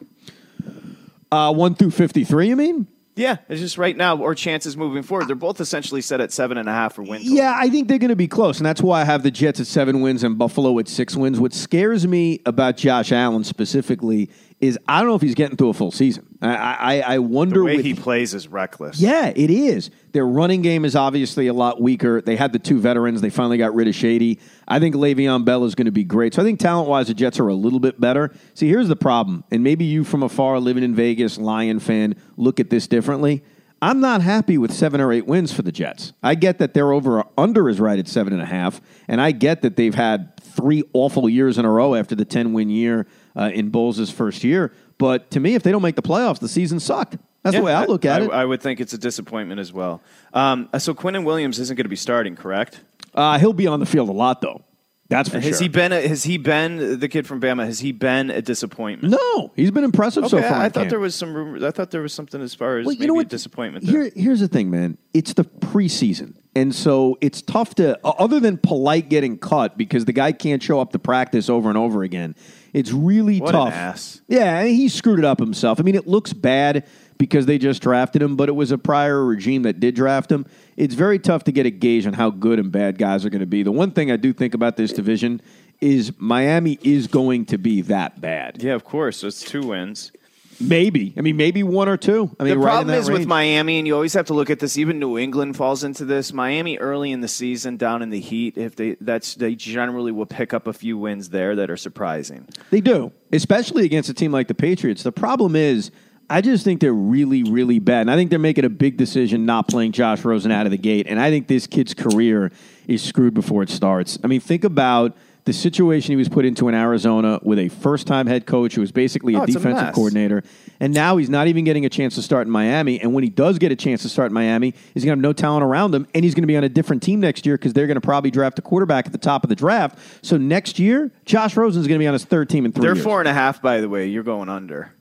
Uh, 1.30 1.52
one 1.52 1.74
through 1.74 1.90
fifty-three, 1.90 2.48
you 2.48 2.56
mean? 2.56 2.86
Yeah, 3.14 3.36
it's 3.50 3.60
just 3.60 3.76
right 3.76 3.94
now 3.94 4.16
or 4.16 4.34
chances 4.34 4.74
moving 4.74 5.02
forward. 5.02 5.28
They're 5.28 5.36
both 5.36 5.60
essentially 5.60 6.00
set 6.00 6.22
at 6.22 6.32
seven 6.32 6.56
and 6.56 6.66
a 6.66 6.72
half 6.72 6.94
for 6.94 7.02
wins. 7.02 7.24
Yeah, 7.24 7.54
I 7.54 7.68
think 7.68 7.88
they're 7.88 7.98
going 7.98 8.08
to 8.08 8.16
be 8.16 8.28
close, 8.28 8.56
and 8.58 8.64
that's 8.64 8.80
why 8.80 9.02
I 9.02 9.04
have 9.04 9.22
the 9.22 9.30
Jets 9.30 9.60
at 9.60 9.66
seven 9.66 10.00
wins 10.00 10.24
and 10.24 10.38
Buffalo 10.38 10.78
at 10.78 10.88
six 10.88 11.14
wins. 11.14 11.38
What 11.38 11.52
scares 11.52 12.06
me 12.06 12.40
about 12.46 12.78
Josh 12.78 13.12
Allen 13.12 13.44
specifically 13.44 14.30
is 14.60 14.78
I 14.88 15.00
don't 15.00 15.08
know 15.08 15.14
if 15.14 15.20
he's 15.20 15.34
getting 15.34 15.56
through 15.58 15.68
a 15.70 15.74
full 15.74 15.90
season. 15.90 16.26
I 16.40 16.54
I, 17.02 17.02
I 17.06 17.14
The 17.16 17.22
wonder 17.22 17.64
way 17.64 17.76
with 17.76 17.84
he 17.84 17.92
plays 17.94 18.32
is 18.32 18.48
reckless. 18.48 18.98
yeah, 18.98 19.26
it 19.34 19.50
is. 19.50 19.90
Their 20.12 20.26
running 20.26 20.60
game 20.60 20.84
is 20.84 20.94
obviously 20.94 21.46
a 21.46 21.54
lot 21.54 21.80
weaker. 21.80 22.20
They 22.20 22.36
had 22.36 22.52
the 22.52 22.58
two 22.58 22.78
veterans. 22.78 23.22
They 23.22 23.30
finally 23.30 23.56
got 23.56 23.74
rid 23.74 23.88
of 23.88 23.94
Shady. 23.94 24.38
I 24.68 24.78
think 24.78 24.94
Le'Veon 24.94 25.44
Bell 25.44 25.64
is 25.64 25.74
going 25.74 25.86
to 25.86 25.92
be 25.92 26.04
great. 26.04 26.34
So 26.34 26.42
I 26.42 26.44
think 26.44 26.60
talent 26.60 26.88
wise, 26.88 27.08
the 27.08 27.14
Jets 27.14 27.40
are 27.40 27.48
a 27.48 27.54
little 27.54 27.80
bit 27.80 27.98
better. 27.98 28.30
See, 28.54 28.68
here's 28.68 28.88
the 28.88 28.96
problem, 28.96 29.44
and 29.50 29.64
maybe 29.64 29.84
you 29.84 30.04
from 30.04 30.22
afar, 30.22 30.60
living 30.60 30.84
in 30.84 30.94
Vegas, 30.94 31.38
Lion 31.38 31.80
fan, 31.80 32.14
look 32.36 32.60
at 32.60 32.68
this 32.68 32.86
differently. 32.86 33.42
I'm 33.80 34.00
not 34.00 34.22
happy 34.22 34.58
with 34.58 34.72
seven 34.72 35.00
or 35.00 35.12
eight 35.12 35.26
wins 35.26 35.52
for 35.52 35.62
the 35.62 35.72
Jets. 35.72 36.12
I 36.22 36.36
get 36.36 36.58
that 36.58 36.72
their 36.72 36.92
over 36.92 37.24
under 37.36 37.68
is 37.68 37.80
right 37.80 37.98
at 37.98 38.06
seven 38.06 38.32
and 38.32 38.40
a 38.40 38.46
half, 38.46 38.80
and 39.08 39.20
I 39.20 39.32
get 39.32 39.62
that 39.62 39.76
they've 39.76 39.94
had 39.94 40.38
three 40.40 40.84
awful 40.92 41.28
years 41.28 41.58
in 41.58 41.64
a 41.64 41.70
row 41.70 41.96
after 41.96 42.14
the 42.14 42.24
10 42.24 42.52
win 42.52 42.70
year 42.70 43.08
uh, 43.34 43.50
in 43.52 43.70
Bowles' 43.70 44.10
first 44.10 44.44
year. 44.44 44.72
But 44.98 45.32
to 45.32 45.40
me, 45.40 45.56
if 45.56 45.64
they 45.64 45.72
don't 45.72 45.82
make 45.82 45.96
the 45.96 46.02
playoffs, 46.02 46.38
the 46.38 46.48
season 46.48 46.78
sucked. 46.78 47.16
That's 47.42 47.56
the 47.56 47.62
way 47.62 47.72
I 47.74 47.84
look 47.86 48.04
at 48.04 48.22
I, 48.22 48.24
it. 48.24 48.30
I 48.30 48.44
would 48.44 48.62
think 48.62 48.80
it's 48.80 48.92
a 48.92 48.98
disappointment 48.98 49.60
as 49.60 49.72
well. 49.72 50.00
Um, 50.32 50.68
so 50.78 50.94
Quinnen 50.94 51.24
Williams 51.24 51.58
isn't 51.58 51.76
going 51.76 51.84
to 51.84 51.88
be 51.90 51.96
starting, 51.96 52.36
correct? 52.36 52.80
Uh, 53.14 53.38
he'll 53.38 53.52
be 53.52 53.66
on 53.66 53.80
the 53.80 53.86
field 53.86 54.08
a 54.08 54.12
lot, 54.12 54.40
though. 54.40 54.62
That's 55.08 55.28
for 55.28 55.40
Has 55.40 55.58
sure. 55.58 55.62
he 55.64 55.68
been? 55.68 55.92
A, 55.92 56.08
has 56.08 56.24
he 56.24 56.38
been 56.38 56.98
the 56.98 57.06
kid 57.08 57.26
from 57.26 57.38
Bama? 57.38 57.66
Has 57.66 57.80
he 57.80 57.92
been 57.92 58.30
a 58.30 58.40
disappointment? 58.40 59.12
no, 59.12 59.52
he's 59.54 59.70
been 59.70 59.84
impressive 59.84 60.26
so 60.28 60.40
far. 60.40 60.52
I 60.54 60.70
thought 60.70 60.74
camp. 60.74 60.88
there 60.90 61.00
was 61.00 61.14
some. 61.14 61.34
rumor- 61.34 61.66
I 61.66 61.70
thought 61.70 61.90
there 61.90 62.00
was 62.00 62.14
something 62.14 62.40
as 62.40 62.54
far 62.54 62.78
as 62.78 62.86
Well, 62.86 62.94
maybe 62.94 63.02
you 63.02 63.08
know 63.08 63.14
a 63.14 63.16
what? 63.16 63.28
disappointment. 63.28 63.84
There. 63.84 64.04
Here, 64.04 64.12
here's 64.16 64.40
the 64.40 64.48
thing, 64.48 64.70
man. 64.70 64.96
It's 65.12 65.34
the 65.34 65.44
preseason, 65.44 66.36
and 66.56 66.74
so 66.74 67.18
it's 67.20 67.42
tough 67.42 67.74
to. 67.74 67.98
Other 68.06 68.40
than 68.40 68.56
polite 68.56 69.10
getting 69.10 69.36
cut 69.36 69.76
because 69.76 70.06
the 70.06 70.14
guy 70.14 70.32
can't 70.32 70.62
show 70.62 70.80
up 70.80 70.92
to 70.92 70.98
practice 70.98 71.50
over 71.50 71.68
and 71.68 71.76
over 71.76 72.02
again. 72.02 72.34
It's 72.72 72.90
really 72.90 73.38
What 73.38 73.54
an 73.54 73.60
tough. 73.66 73.74
ass. 73.74 74.22
Yeah, 74.28 74.64
he 74.64 74.88
screwed 74.88 75.18
it 75.18 75.26
up 75.26 75.38
himself. 75.40 75.78
I 75.78 75.82
mean, 75.82 75.94
it 75.94 76.06
looks 76.06 76.32
bad 76.32 76.86
because 77.22 77.46
they 77.46 77.56
just 77.56 77.80
drafted 77.80 78.20
him, 78.20 78.34
but 78.34 78.48
it 78.48 78.52
was 78.52 78.72
a 78.72 78.78
prior 78.78 79.24
regime 79.24 79.62
that 79.62 79.78
did 79.78 79.94
draft 79.94 80.32
him. 80.32 80.44
It's 80.76 80.96
very 80.96 81.20
tough 81.20 81.44
to 81.44 81.52
get 81.52 81.66
a 81.66 81.70
gauge 81.70 82.04
on 82.04 82.14
how 82.14 82.30
good 82.30 82.58
and 82.58 82.72
bad 82.72 82.98
guys 82.98 83.24
are 83.24 83.30
going 83.30 83.38
to 83.38 83.46
be. 83.46 83.62
The 83.62 83.70
one 83.70 83.92
thing 83.92 84.10
I 84.10 84.16
do 84.16 84.32
think 84.32 84.54
about 84.54 84.76
this 84.76 84.92
division 84.92 85.40
is 85.80 86.12
Miami 86.18 86.80
is 86.82 87.06
going 87.06 87.46
to 87.46 87.58
be 87.58 87.80
that 87.82 88.20
bad. 88.20 88.60
yeah, 88.60 88.74
of 88.74 88.82
course. 88.82 89.22
It's 89.22 89.40
two 89.40 89.68
wins. 89.68 90.10
Maybe. 90.58 91.14
I 91.16 91.20
mean, 91.20 91.36
maybe 91.36 91.62
one 91.62 91.88
or 91.88 91.96
two. 91.96 92.34
I 92.40 92.42
mean, 92.42 92.54
the 92.54 92.58
right 92.58 92.80
in 92.80 92.86
problem 92.86 92.86
that 92.88 92.98
is 92.98 93.08
with. 93.08 93.28
Miami, 93.28 93.78
and 93.78 93.86
you 93.86 93.94
always 93.94 94.14
have 94.14 94.26
to 94.26 94.34
look 94.34 94.50
at 94.50 94.58
this. 94.58 94.76
Even 94.76 94.98
New 94.98 95.16
England 95.16 95.56
falls 95.56 95.84
into 95.84 96.04
this. 96.04 96.32
Miami 96.32 96.76
early 96.78 97.12
in 97.12 97.20
the 97.20 97.28
season, 97.28 97.76
down 97.76 98.02
in 98.02 98.10
the 98.10 98.20
heat, 98.20 98.58
if 98.58 98.74
they 98.74 98.96
that's 99.00 99.36
they 99.36 99.54
generally 99.54 100.10
will 100.10 100.26
pick 100.26 100.52
up 100.52 100.66
a 100.66 100.72
few 100.72 100.98
wins 100.98 101.28
there 101.28 101.54
that 101.54 101.70
are 101.70 101.76
surprising. 101.76 102.48
They 102.70 102.80
do, 102.80 103.12
especially 103.32 103.84
against 103.84 104.08
a 104.08 104.14
team 104.14 104.32
like 104.32 104.48
the 104.48 104.54
Patriots. 104.54 105.04
The 105.04 105.12
problem 105.12 105.54
is, 105.54 105.92
I 106.32 106.40
just 106.40 106.64
think 106.64 106.80
they're 106.80 106.94
really, 106.94 107.42
really 107.42 107.78
bad. 107.78 108.02
And 108.02 108.10
I 108.10 108.16
think 108.16 108.30
they're 108.30 108.38
making 108.38 108.64
a 108.64 108.70
big 108.70 108.96
decision 108.96 109.44
not 109.44 109.68
playing 109.68 109.92
Josh 109.92 110.24
Rosen 110.24 110.50
out 110.50 110.64
of 110.66 110.72
the 110.72 110.78
gate. 110.78 111.06
And 111.06 111.20
I 111.20 111.28
think 111.30 111.46
this 111.46 111.66
kid's 111.66 111.92
career 111.92 112.50
is 112.86 113.02
screwed 113.02 113.34
before 113.34 113.62
it 113.62 113.68
starts. 113.68 114.18
I 114.24 114.28
mean, 114.28 114.40
think 114.40 114.64
about 114.64 115.14
the 115.44 115.52
situation 115.52 116.12
he 116.12 116.16
was 116.16 116.28
put 116.30 116.44
into 116.46 116.68
in 116.68 116.74
Arizona 116.74 117.38
with 117.42 117.58
a 117.58 117.68
first 117.68 118.06
time 118.06 118.26
head 118.28 118.46
coach 118.46 118.74
who 118.76 118.80
was 118.80 118.92
basically 118.92 119.34
a 119.34 119.40
Oh, 119.40 119.42
a 119.42 119.46
defensive 119.46 119.72
mess. 119.86 119.94
coordinator. 119.94 120.42
And 120.80 120.94
now 120.94 121.18
he's 121.18 121.28
not 121.28 121.48
even 121.48 121.64
getting 121.64 121.84
a 121.84 121.88
chance 121.90 122.14
to 122.14 122.22
start 122.22 122.46
in 122.46 122.50
Miami. 122.52 122.98
And 123.00 123.12
when 123.12 123.24
he 123.24 123.28
does 123.30 123.58
get 123.58 123.70
a 123.70 123.76
chance 123.76 124.00
to 124.02 124.08
start 124.08 124.30
in 124.30 124.34
Miami, 124.34 124.72
he's 124.94 125.04
going 125.04 125.10
to 125.10 125.18
have 125.18 125.22
no 125.22 125.32
talent 125.34 125.64
around 125.64 125.94
him. 125.94 126.06
And 126.14 126.24
he's 126.24 126.34
going 126.34 126.44
to 126.44 126.46
be 126.46 126.56
on 126.56 126.64
a 126.64 126.68
different 126.70 127.02
team 127.02 127.20
next 127.20 127.44
year 127.44 127.58
because 127.58 127.72
they're 127.74 127.86
going 127.88 127.96
to 127.96 128.00
probably 128.00 128.30
draft 128.30 128.58
a 128.58 128.62
quarterback 128.62 129.04
at 129.04 129.12
the 129.12 129.18
top 129.18 129.42
of 129.44 129.48
the 129.50 129.56
draft. 129.56 129.98
So 130.22 130.38
next 130.38 130.78
year, 130.78 131.10
Josh 131.26 131.56
Rosen 131.58 131.82
is 131.82 131.88
going 131.88 131.98
to 131.98 132.02
be 132.02 132.06
on 132.06 132.14
his 132.14 132.24
third 132.24 132.48
team 132.48 132.64
in 132.64 132.72
three 132.72 132.82
They're 132.82 132.94
years. 132.94 133.04
four 133.04 133.18
and 133.20 133.28
a 133.28 133.34
half, 133.34 133.60
by 133.60 133.80
the 133.82 133.88
way. 133.90 134.06
You're 134.06 134.22
going 134.22 134.48
under. 134.48 134.94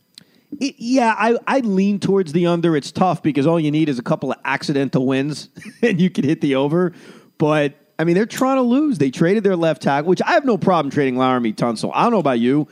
It- 0.60 0.76
yeah, 0.78 1.16
I, 1.18 1.38
I 1.48 1.60
lean 1.60 2.00
towards 2.00 2.34
the 2.34 2.48
under. 2.48 2.76
It's 2.76 2.92
tough 2.92 3.24
because 3.24 3.48
all 3.48 3.60
you 3.60 3.72
need 3.72 3.90
is 3.90 4.00
a 4.00 4.04
couple 4.04 4.32
of 4.32 4.38
accidental 4.46 5.06
wins 5.06 5.50
and 5.82 6.00
you 6.00 6.10
can 6.10 6.24
hit 6.24 6.42
the 6.42 6.56
over. 6.56 6.94
But, 7.38 7.76
I 7.98 8.04
mean, 8.04 8.16
they're 8.16 8.26
trying 8.26 8.58
to 8.58 8.62
lose. 8.62 8.98
They 8.98 9.12
traded 9.12 9.44
their 9.44 9.56
left 9.56 9.82
tackle, 9.82 10.10
which 10.10 10.22
I 10.22 10.32
have 10.34 10.46
no 10.46 10.58
problem 10.58 10.92
trading 10.92 11.16
Laremy 11.16 11.56
Tunsil. 11.56 11.92
I 11.94 12.04
don't 12.04 12.12
know 12.12 12.20
about 12.20 12.40
you, 12.40 12.68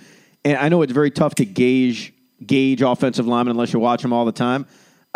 and 0.45 0.57
I 0.57 0.69
know 0.69 0.81
it's 0.81 0.93
very 0.93 1.12
tough 1.12 1.36
to 1.36 1.45
gauge 1.45 2.13
gauge 2.45 2.81
offensive 2.81 3.27
linemen 3.27 3.51
unless 3.51 3.74
you 3.74 3.79
watch 3.79 4.01
them 4.01 4.13
all 4.13 4.25
the 4.25 4.31
time. 4.31 4.65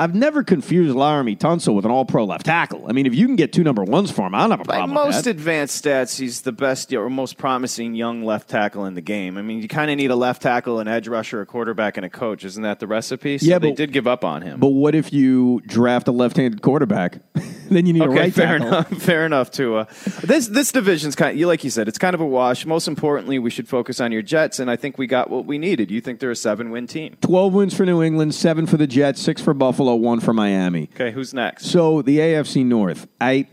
I've 0.03 0.13
never 0.13 0.43
confused 0.43 0.93
Laremy 0.93 1.37
Tunsil 1.37 1.73
with 1.73 1.85
an 1.85 1.91
all 1.91 2.03
pro 2.03 2.25
left 2.25 2.45
tackle. 2.45 2.87
I 2.89 2.91
mean, 2.91 3.05
if 3.05 3.15
you 3.15 3.25
can 3.25 3.37
get 3.37 3.53
two 3.53 3.63
number 3.63 3.85
ones 3.85 4.11
for 4.11 4.27
him, 4.27 4.35
I 4.35 4.41
don't 4.41 4.49
have 4.51 4.59
a 4.59 4.63
By 4.65 4.75
problem 4.79 4.95
with 4.97 5.15
most 5.15 5.27
advanced 5.27 5.81
stats, 5.85 6.19
he's 6.19 6.41
the 6.41 6.51
best 6.51 6.91
or 6.93 7.09
most 7.09 7.37
promising 7.37 7.95
young 7.95 8.21
left 8.25 8.49
tackle 8.49 8.83
in 8.85 8.95
the 8.95 9.01
game. 9.01 9.37
I 9.37 9.41
mean, 9.41 9.61
you 9.61 9.69
kind 9.69 9.89
of 9.89 9.95
need 9.95 10.11
a 10.11 10.15
left 10.17 10.41
tackle, 10.41 10.79
an 10.79 10.89
edge 10.89 11.07
rusher, 11.07 11.39
a 11.39 11.45
quarterback, 11.45 11.95
and 11.95 12.05
a 12.05 12.09
coach. 12.09 12.43
Isn't 12.43 12.63
that 12.63 12.81
the 12.81 12.87
recipe? 12.87 13.37
So 13.37 13.45
Yeah, 13.45 13.59
they 13.59 13.69
but- 13.69 13.77
did 13.77 13.93
give 13.93 14.05
up 14.05 14.25
on 14.25 14.41
him. 14.41 14.59
But 14.59 14.71
what 14.71 14.93
if 14.93 15.13
you 15.13 15.61
draft 15.67 16.09
a 16.09 16.11
left 16.11 16.35
handed 16.35 16.61
quarterback? 16.61 17.19
then 17.69 17.85
you 17.85 17.93
need 17.93 18.03
a 18.03 18.09
right 18.09 18.33
fair 18.33 18.59
tackle. 18.59 18.67
enough. 18.67 18.89
Fair 19.03 19.25
enough. 19.25 19.51
To 19.51 19.77
uh, 19.77 19.85
this 20.23 20.47
this 20.47 20.71
division's 20.73 21.15
kind. 21.15 21.39
Of, 21.39 21.47
like 21.47 21.63
you 21.63 21.69
said, 21.69 21.87
it's 21.87 21.97
kind 21.97 22.13
of 22.13 22.19
a 22.19 22.25
wash. 22.25 22.65
Most 22.65 22.87
importantly, 22.89 23.39
we 23.39 23.49
should 23.49 23.67
focus 23.69 23.99
on 24.01 24.11
your 24.11 24.21
Jets, 24.21 24.59
and 24.59 24.69
I 24.69 24.75
think 24.75 24.97
we 24.97 25.07
got 25.07 25.29
what 25.29 25.45
we 25.45 25.57
needed. 25.57 25.89
You 25.91 26.01
think 26.01 26.19
they're 26.19 26.31
a 26.31 26.35
seven 26.35 26.71
win 26.71 26.87
team? 26.87 27.15
12 27.21 27.53
wins 27.53 27.73
for 27.73 27.85
New 27.85 28.03
England, 28.03 28.35
seven 28.35 28.65
for 28.65 28.77
the 28.77 28.87
Jets, 28.87 29.21
six 29.21 29.41
for 29.41 29.53
Buffalo, 29.53 29.92
one 29.95 30.19
for 30.19 30.33
Miami. 30.33 30.89
Okay, 30.93 31.11
who's 31.11 31.33
next? 31.33 31.65
So 31.65 32.01
the 32.01 32.19
AFC 32.19 32.65
North, 32.65 33.07
I 33.19 33.47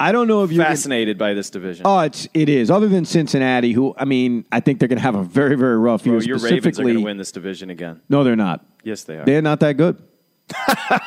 I 0.00 0.12
don't 0.12 0.28
know 0.28 0.44
if 0.44 0.52
you're 0.52 0.64
Fascinated 0.64 1.18
by 1.18 1.34
this 1.34 1.50
division. 1.50 1.82
Oh, 1.86 1.98
it's 2.00 2.28
it 2.34 2.48
is. 2.48 2.70
Other 2.70 2.88
than 2.88 3.04
Cincinnati, 3.04 3.72
who 3.72 3.94
I 3.98 4.04
mean, 4.04 4.44
I 4.52 4.60
think 4.60 4.78
they're 4.78 4.88
going 4.88 4.98
to 4.98 5.02
have 5.02 5.16
a 5.16 5.24
very 5.24 5.56
very 5.56 5.76
rough 5.78 6.06
year. 6.06 6.18
Bro, 6.18 6.26
your 6.26 6.38
Ravens 6.38 6.78
are 6.78 6.82
going 6.82 6.94
to 6.96 7.02
win 7.02 7.16
this 7.16 7.32
division 7.32 7.70
again. 7.70 8.00
no, 8.08 8.22
they're 8.24 8.36
not. 8.36 8.64
Yes, 8.84 9.04
they 9.04 9.18
are. 9.18 9.24
They're 9.24 9.42
not 9.42 9.60
that 9.60 9.76
good. 9.76 10.00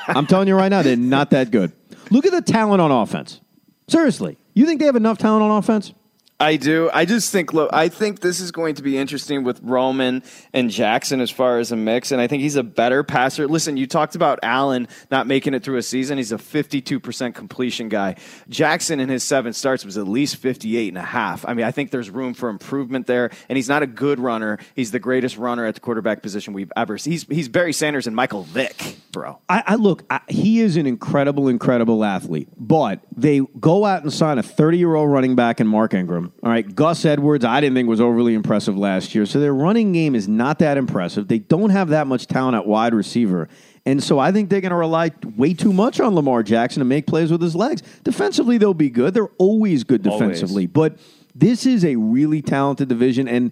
I'm 0.07 0.27
telling 0.27 0.47
you 0.47 0.55
right 0.55 0.69
now, 0.69 0.81
they're 0.81 0.95
not 0.97 1.31
that 1.31 1.51
good. 1.51 1.71
Look 2.11 2.25
at 2.25 2.31
the 2.31 2.41
talent 2.41 2.81
on 2.81 2.91
offense. 2.91 3.39
Seriously, 3.87 4.37
you 4.53 4.65
think 4.65 4.79
they 4.79 4.85
have 4.85 4.95
enough 4.95 5.17
talent 5.17 5.43
on 5.43 5.51
offense? 5.51 5.93
I 6.41 6.55
do. 6.55 6.89
I 6.91 7.05
just 7.05 7.31
think. 7.31 7.53
Look, 7.53 7.69
I 7.71 7.87
think 7.87 8.19
this 8.21 8.39
is 8.39 8.51
going 8.51 8.73
to 8.75 8.81
be 8.81 8.97
interesting 8.97 9.43
with 9.43 9.59
Roman 9.61 10.23
and 10.53 10.71
Jackson 10.71 11.21
as 11.21 11.29
far 11.29 11.59
as 11.59 11.71
a 11.71 11.75
mix, 11.75 12.11
and 12.11 12.19
I 12.19 12.25
think 12.25 12.41
he's 12.41 12.55
a 12.55 12.63
better 12.63 13.03
passer. 13.03 13.47
Listen, 13.47 13.77
you 13.77 13.85
talked 13.85 14.15
about 14.15 14.39
Allen 14.41 14.87
not 15.11 15.27
making 15.27 15.53
it 15.53 15.63
through 15.63 15.77
a 15.77 15.83
season. 15.83 16.17
He's 16.17 16.31
a 16.31 16.39
fifty-two 16.39 16.99
percent 16.99 17.35
completion 17.35 17.89
guy. 17.89 18.15
Jackson 18.49 18.99
in 18.99 19.07
his 19.07 19.23
seven 19.23 19.53
starts 19.53 19.85
was 19.85 19.99
at 19.99 20.07
least 20.07 20.37
fifty-eight 20.37 20.87
and 20.87 20.97
a 20.97 21.03
half. 21.03 21.45
I 21.47 21.53
mean, 21.53 21.63
I 21.63 21.69
think 21.69 21.91
there's 21.91 22.09
room 22.09 22.33
for 22.33 22.49
improvement 22.49 23.05
there, 23.05 23.29
and 23.47 23.55
he's 23.55 23.69
not 23.69 23.83
a 23.83 23.87
good 23.87 24.19
runner. 24.19 24.57
He's 24.75 24.89
the 24.89 24.99
greatest 24.99 25.37
runner 25.37 25.67
at 25.67 25.75
the 25.75 25.81
quarterback 25.81 26.23
position 26.23 26.53
we've 26.53 26.71
ever. 26.75 26.97
seen. 26.97 27.11
He's 27.11 27.23
he's 27.27 27.49
Barry 27.49 27.71
Sanders 27.71 28.07
and 28.07 28.15
Michael 28.15 28.45
Vick, 28.45 28.95
bro. 29.11 29.37
I, 29.47 29.63
I 29.67 29.75
look. 29.75 30.05
I, 30.09 30.21
he 30.27 30.61
is 30.61 30.75
an 30.75 30.87
incredible, 30.87 31.47
incredible 31.49 32.03
athlete. 32.03 32.47
But 32.57 33.01
they 33.15 33.41
go 33.59 33.85
out 33.85 34.01
and 34.01 34.11
sign 34.11 34.39
a 34.39 34.43
30 34.43 34.79
year 34.79 34.95
old 34.95 35.11
running 35.11 35.35
back 35.35 35.61
in 35.61 35.67
Mark 35.67 35.93
Ingram. 35.93 36.30
All 36.43 36.49
right, 36.49 36.75
Gus 36.75 37.05
Edwards. 37.05 37.45
I 37.45 37.61
didn't 37.61 37.75
think 37.75 37.87
was 37.87 38.01
overly 38.01 38.33
impressive 38.33 38.75
last 38.77 39.13
year. 39.13 39.25
So 39.25 39.39
their 39.39 39.53
running 39.53 39.91
game 39.91 40.15
is 40.15 40.27
not 40.27 40.59
that 40.59 40.77
impressive. 40.77 41.27
They 41.27 41.39
don't 41.39 41.69
have 41.69 41.89
that 41.89 42.07
much 42.07 42.27
talent 42.27 42.55
at 42.55 42.65
wide 42.65 42.93
receiver. 42.93 43.47
And 43.85 44.03
so 44.03 44.19
I 44.19 44.31
think 44.31 44.49
they're 44.49 44.61
going 44.61 44.71
to 44.71 44.75
rely 44.75 45.11
way 45.35 45.53
too 45.53 45.73
much 45.73 45.99
on 45.99 46.15
Lamar 46.15 46.43
Jackson 46.43 46.81
to 46.81 46.85
make 46.85 47.07
plays 47.07 47.31
with 47.31 47.41
his 47.41 47.55
legs. 47.55 47.81
Defensively, 48.03 48.57
they'll 48.57 48.73
be 48.73 48.89
good. 48.89 49.13
They're 49.13 49.29
always 49.37 49.83
good 49.83 50.05
Always. 50.05 50.19
defensively. 50.19 50.65
But 50.67 50.97
this 51.35 51.65
is 51.65 51.85
a 51.85 51.95
really 51.95 52.41
talented 52.41 52.89
division. 52.89 53.27
And 53.27 53.51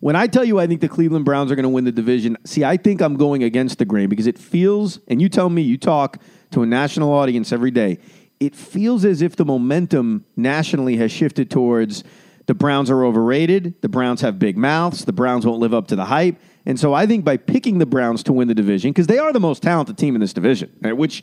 when 0.00 0.16
I 0.16 0.26
tell 0.26 0.44
you 0.44 0.58
I 0.58 0.66
think 0.66 0.80
the 0.80 0.88
Cleveland 0.88 1.24
Browns 1.24 1.50
are 1.52 1.54
going 1.54 1.64
to 1.64 1.70
win 1.70 1.84
the 1.84 1.92
division, 1.92 2.36
see, 2.44 2.64
I 2.64 2.76
think 2.76 3.00
I'm 3.02 3.16
going 3.16 3.42
against 3.42 3.78
the 3.78 3.84
grain 3.84 4.08
because 4.08 4.26
it 4.26 4.38
feels, 4.38 4.98
and 5.08 5.20
you 5.20 5.28
tell 5.28 5.48
me, 5.50 5.62
you 5.62 5.76
talk 5.76 6.18
to 6.52 6.62
a 6.62 6.66
national 6.66 7.12
audience 7.12 7.52
every 7.52 7.70
day, 7.70 7.98
it 8.40 8.56
feels 8.56 9.04
as 9.04 9.20
if 9.20 9.36
the 9.36 9.44
momentum 9.44 10.24
nationally 10.34 10.96
has 10.96 11.12
shifted 11.12 11.50
towards 11.50 12.02
the 12.46 12.54
Browns 12.54 12.90
are 12.90 13.04
overrated, 13.04 13.80
the 13.82 13.88
Browns 13.88 14.22
have 14.22 14.38
big 14.38 14.56
mouths, 14.56 15.04
the 15.04 15.12
Browns 15.12 15.46
won't 15.46 15.60
live 15.60 15.74
up 15.74 15.86
to 15.88 15.96
the 15.96 16.06
hype. 16.06 16.36
And 16.66 16.80
so 16.80 16.92
I 16.92 17.06
think 17.06 17.24
by 17.24 17.36
picking 17.36 17.78
the 17.78 17.86
Browns 17.86 18.22
to 18.24 18.32
win 18.32 18.48
the 18.48 18.54
division, 18.54 18.90
because 18.90 19.06
they 19.06 19.18
are 19.18 19.32
the 19.32 19.40
most 19.40 19.62
talented 19.62 19.96
team 19.96 20.16
in 20.16 20.20
this 20.20 20.32
division, 20.32 20.72
right, 20.80 20.96
which 20.96 21.22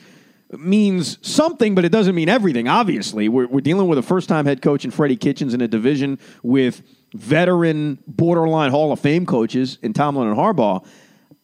means 0.51 1.17
something, 1.27 1.75
but 1.75 1.83
it 1.83 1.91
doesn't 1.91 2.15
mean 2.15 2.29
everything, 2.29 2.67
obviously. 2.67 3.27
We're, 3.27 3.47
we're 3.47 3.61
dealing 3.61 3.87
with 3.87 3.97
a 3.97 4.03
first 4.03 4.29
time 4.29 4.45
head 4.45 4.61
coach 4.61 4.85
in 4.85 4.91
Freddie 4.91 5.17
Kitchens 5.17 5.53
in 5.53 5.59
a 5.59 5.67
division 5.67 6.19
with 6.43 6.81
veteran, 7.13 7.99
borderline 8.07 8.71
Hall 8.71 8.91
of 8.91 8.99
Fame 8.99 9.25
coaches 9.25 9.79
in 9.81 9.91
Tomlin 9.91 10.29
and 10.29 10.37
Harbaugh. 10.37 10.85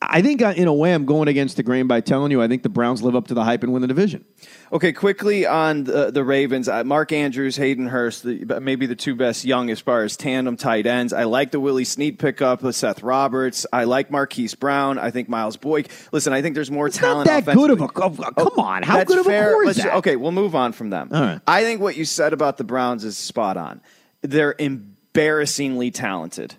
I 0.10 0.22
think, 0.22 0.42
in 0.42 0.68
a 0.68 0.74
way, 0.74 0.94
I'm 0.94 1.06
going 1.06 1.28
against 1.28 1.58
the 1.58 1.64
grain 1.64 1.88
by 1.88 2.02
telling 2.02 2.32
you 2.32 2.42
I 2.42 2.48
think 2.48 2.64
the 2.64 2.70
Browns 2.70 3.02
live 3.04 3.16
up 3.16 3.28
to 3.28 3.34
the 3.34 3.44
hype 3.44 3.64
and 3.64 3.72
win 3.74 3.82
the 3.82 3.88
division. 3.88 4.26
Okay, 4.72 4.92
quickly 4.92 5.46
on 5.46 5.84
the, 5.84 6.12
the 6.12 6.24
Ravens. 6.24 6.68
Uh, 6.68 6.84
Mark 6.84 7.12
Andrews, 7.12 7.56
Hayden 7.58 7.88
Hurst, 7.88 8.24
the, 8.24 8.60
maybe 8.62 8.86
the 8.86 8.96
two 8.96 9.16
best 9.16 9.46
young 9.46 9.70
as 9.70 9.80
far 9.80 10.04
as 10.04 10.18
tandem 10.18 10.58
tight 10.58 10.86
ends. 10.88 11.14
I 11.14 11.24
like 11.26 11.52
the 11.52 11.60
Willie 11.60 11.84
Snead 11.84 12.20
pickup 12.20 12.64
with 12.64 12.76
Seth 12.76 13.04
Roberts. 13.04 13.66
I 13.72 13.84
like 13.84 14.10
Marquise 14.12 14.56
Brown. 14.56 14.98
I 14.98 15.12
think 15.12 15.30
Miles 15.30 15.58
Boyk. 15.58 15.88
Listen, 16.12 16.34
I 16.34 16.42
think 16.42 16.56
there's 16.56 16.72
more 16.72 16.88
It's 16.88 16.98
talent. 16.98 17.28
not 17.28 17.46
that 17.46 17.56
good 17.56 17.70
of 17.72 17.82
a. 17.82 17.88
Come 17.88 18.20
on, 18.58 18.84
how 18.84 19.04
good 19.04 19.20
of 19.20 19.26
a 19.28 19.30
fair. 19.30 19.52
core 19.54 19.64
is 19.64 19.78
Let's- 19.78 19.84
that? 19.84 19.96
Okay, 19.98 20.16
we'll 20.16 20.32
move 20.32 20.56
on 20.56 20.74
from 20.74 20.90
them. 20.90 21.10
All 21.14 21.22
right. 21.22 21.40
I 21.48 21.64
think 21.64 21.82
what 21.82 21.96
you 21.96 22.06
said 22.06 22.34
about 22.34 22.58
the 22.58 22.64
Browns 22.64 23.04
is 23.04 23.18
spot 23.18 23.58
on. 23.58 23.82
They're 24.22 24.56
embarrassingly 24.58 25.92
talented. 25.92 26.56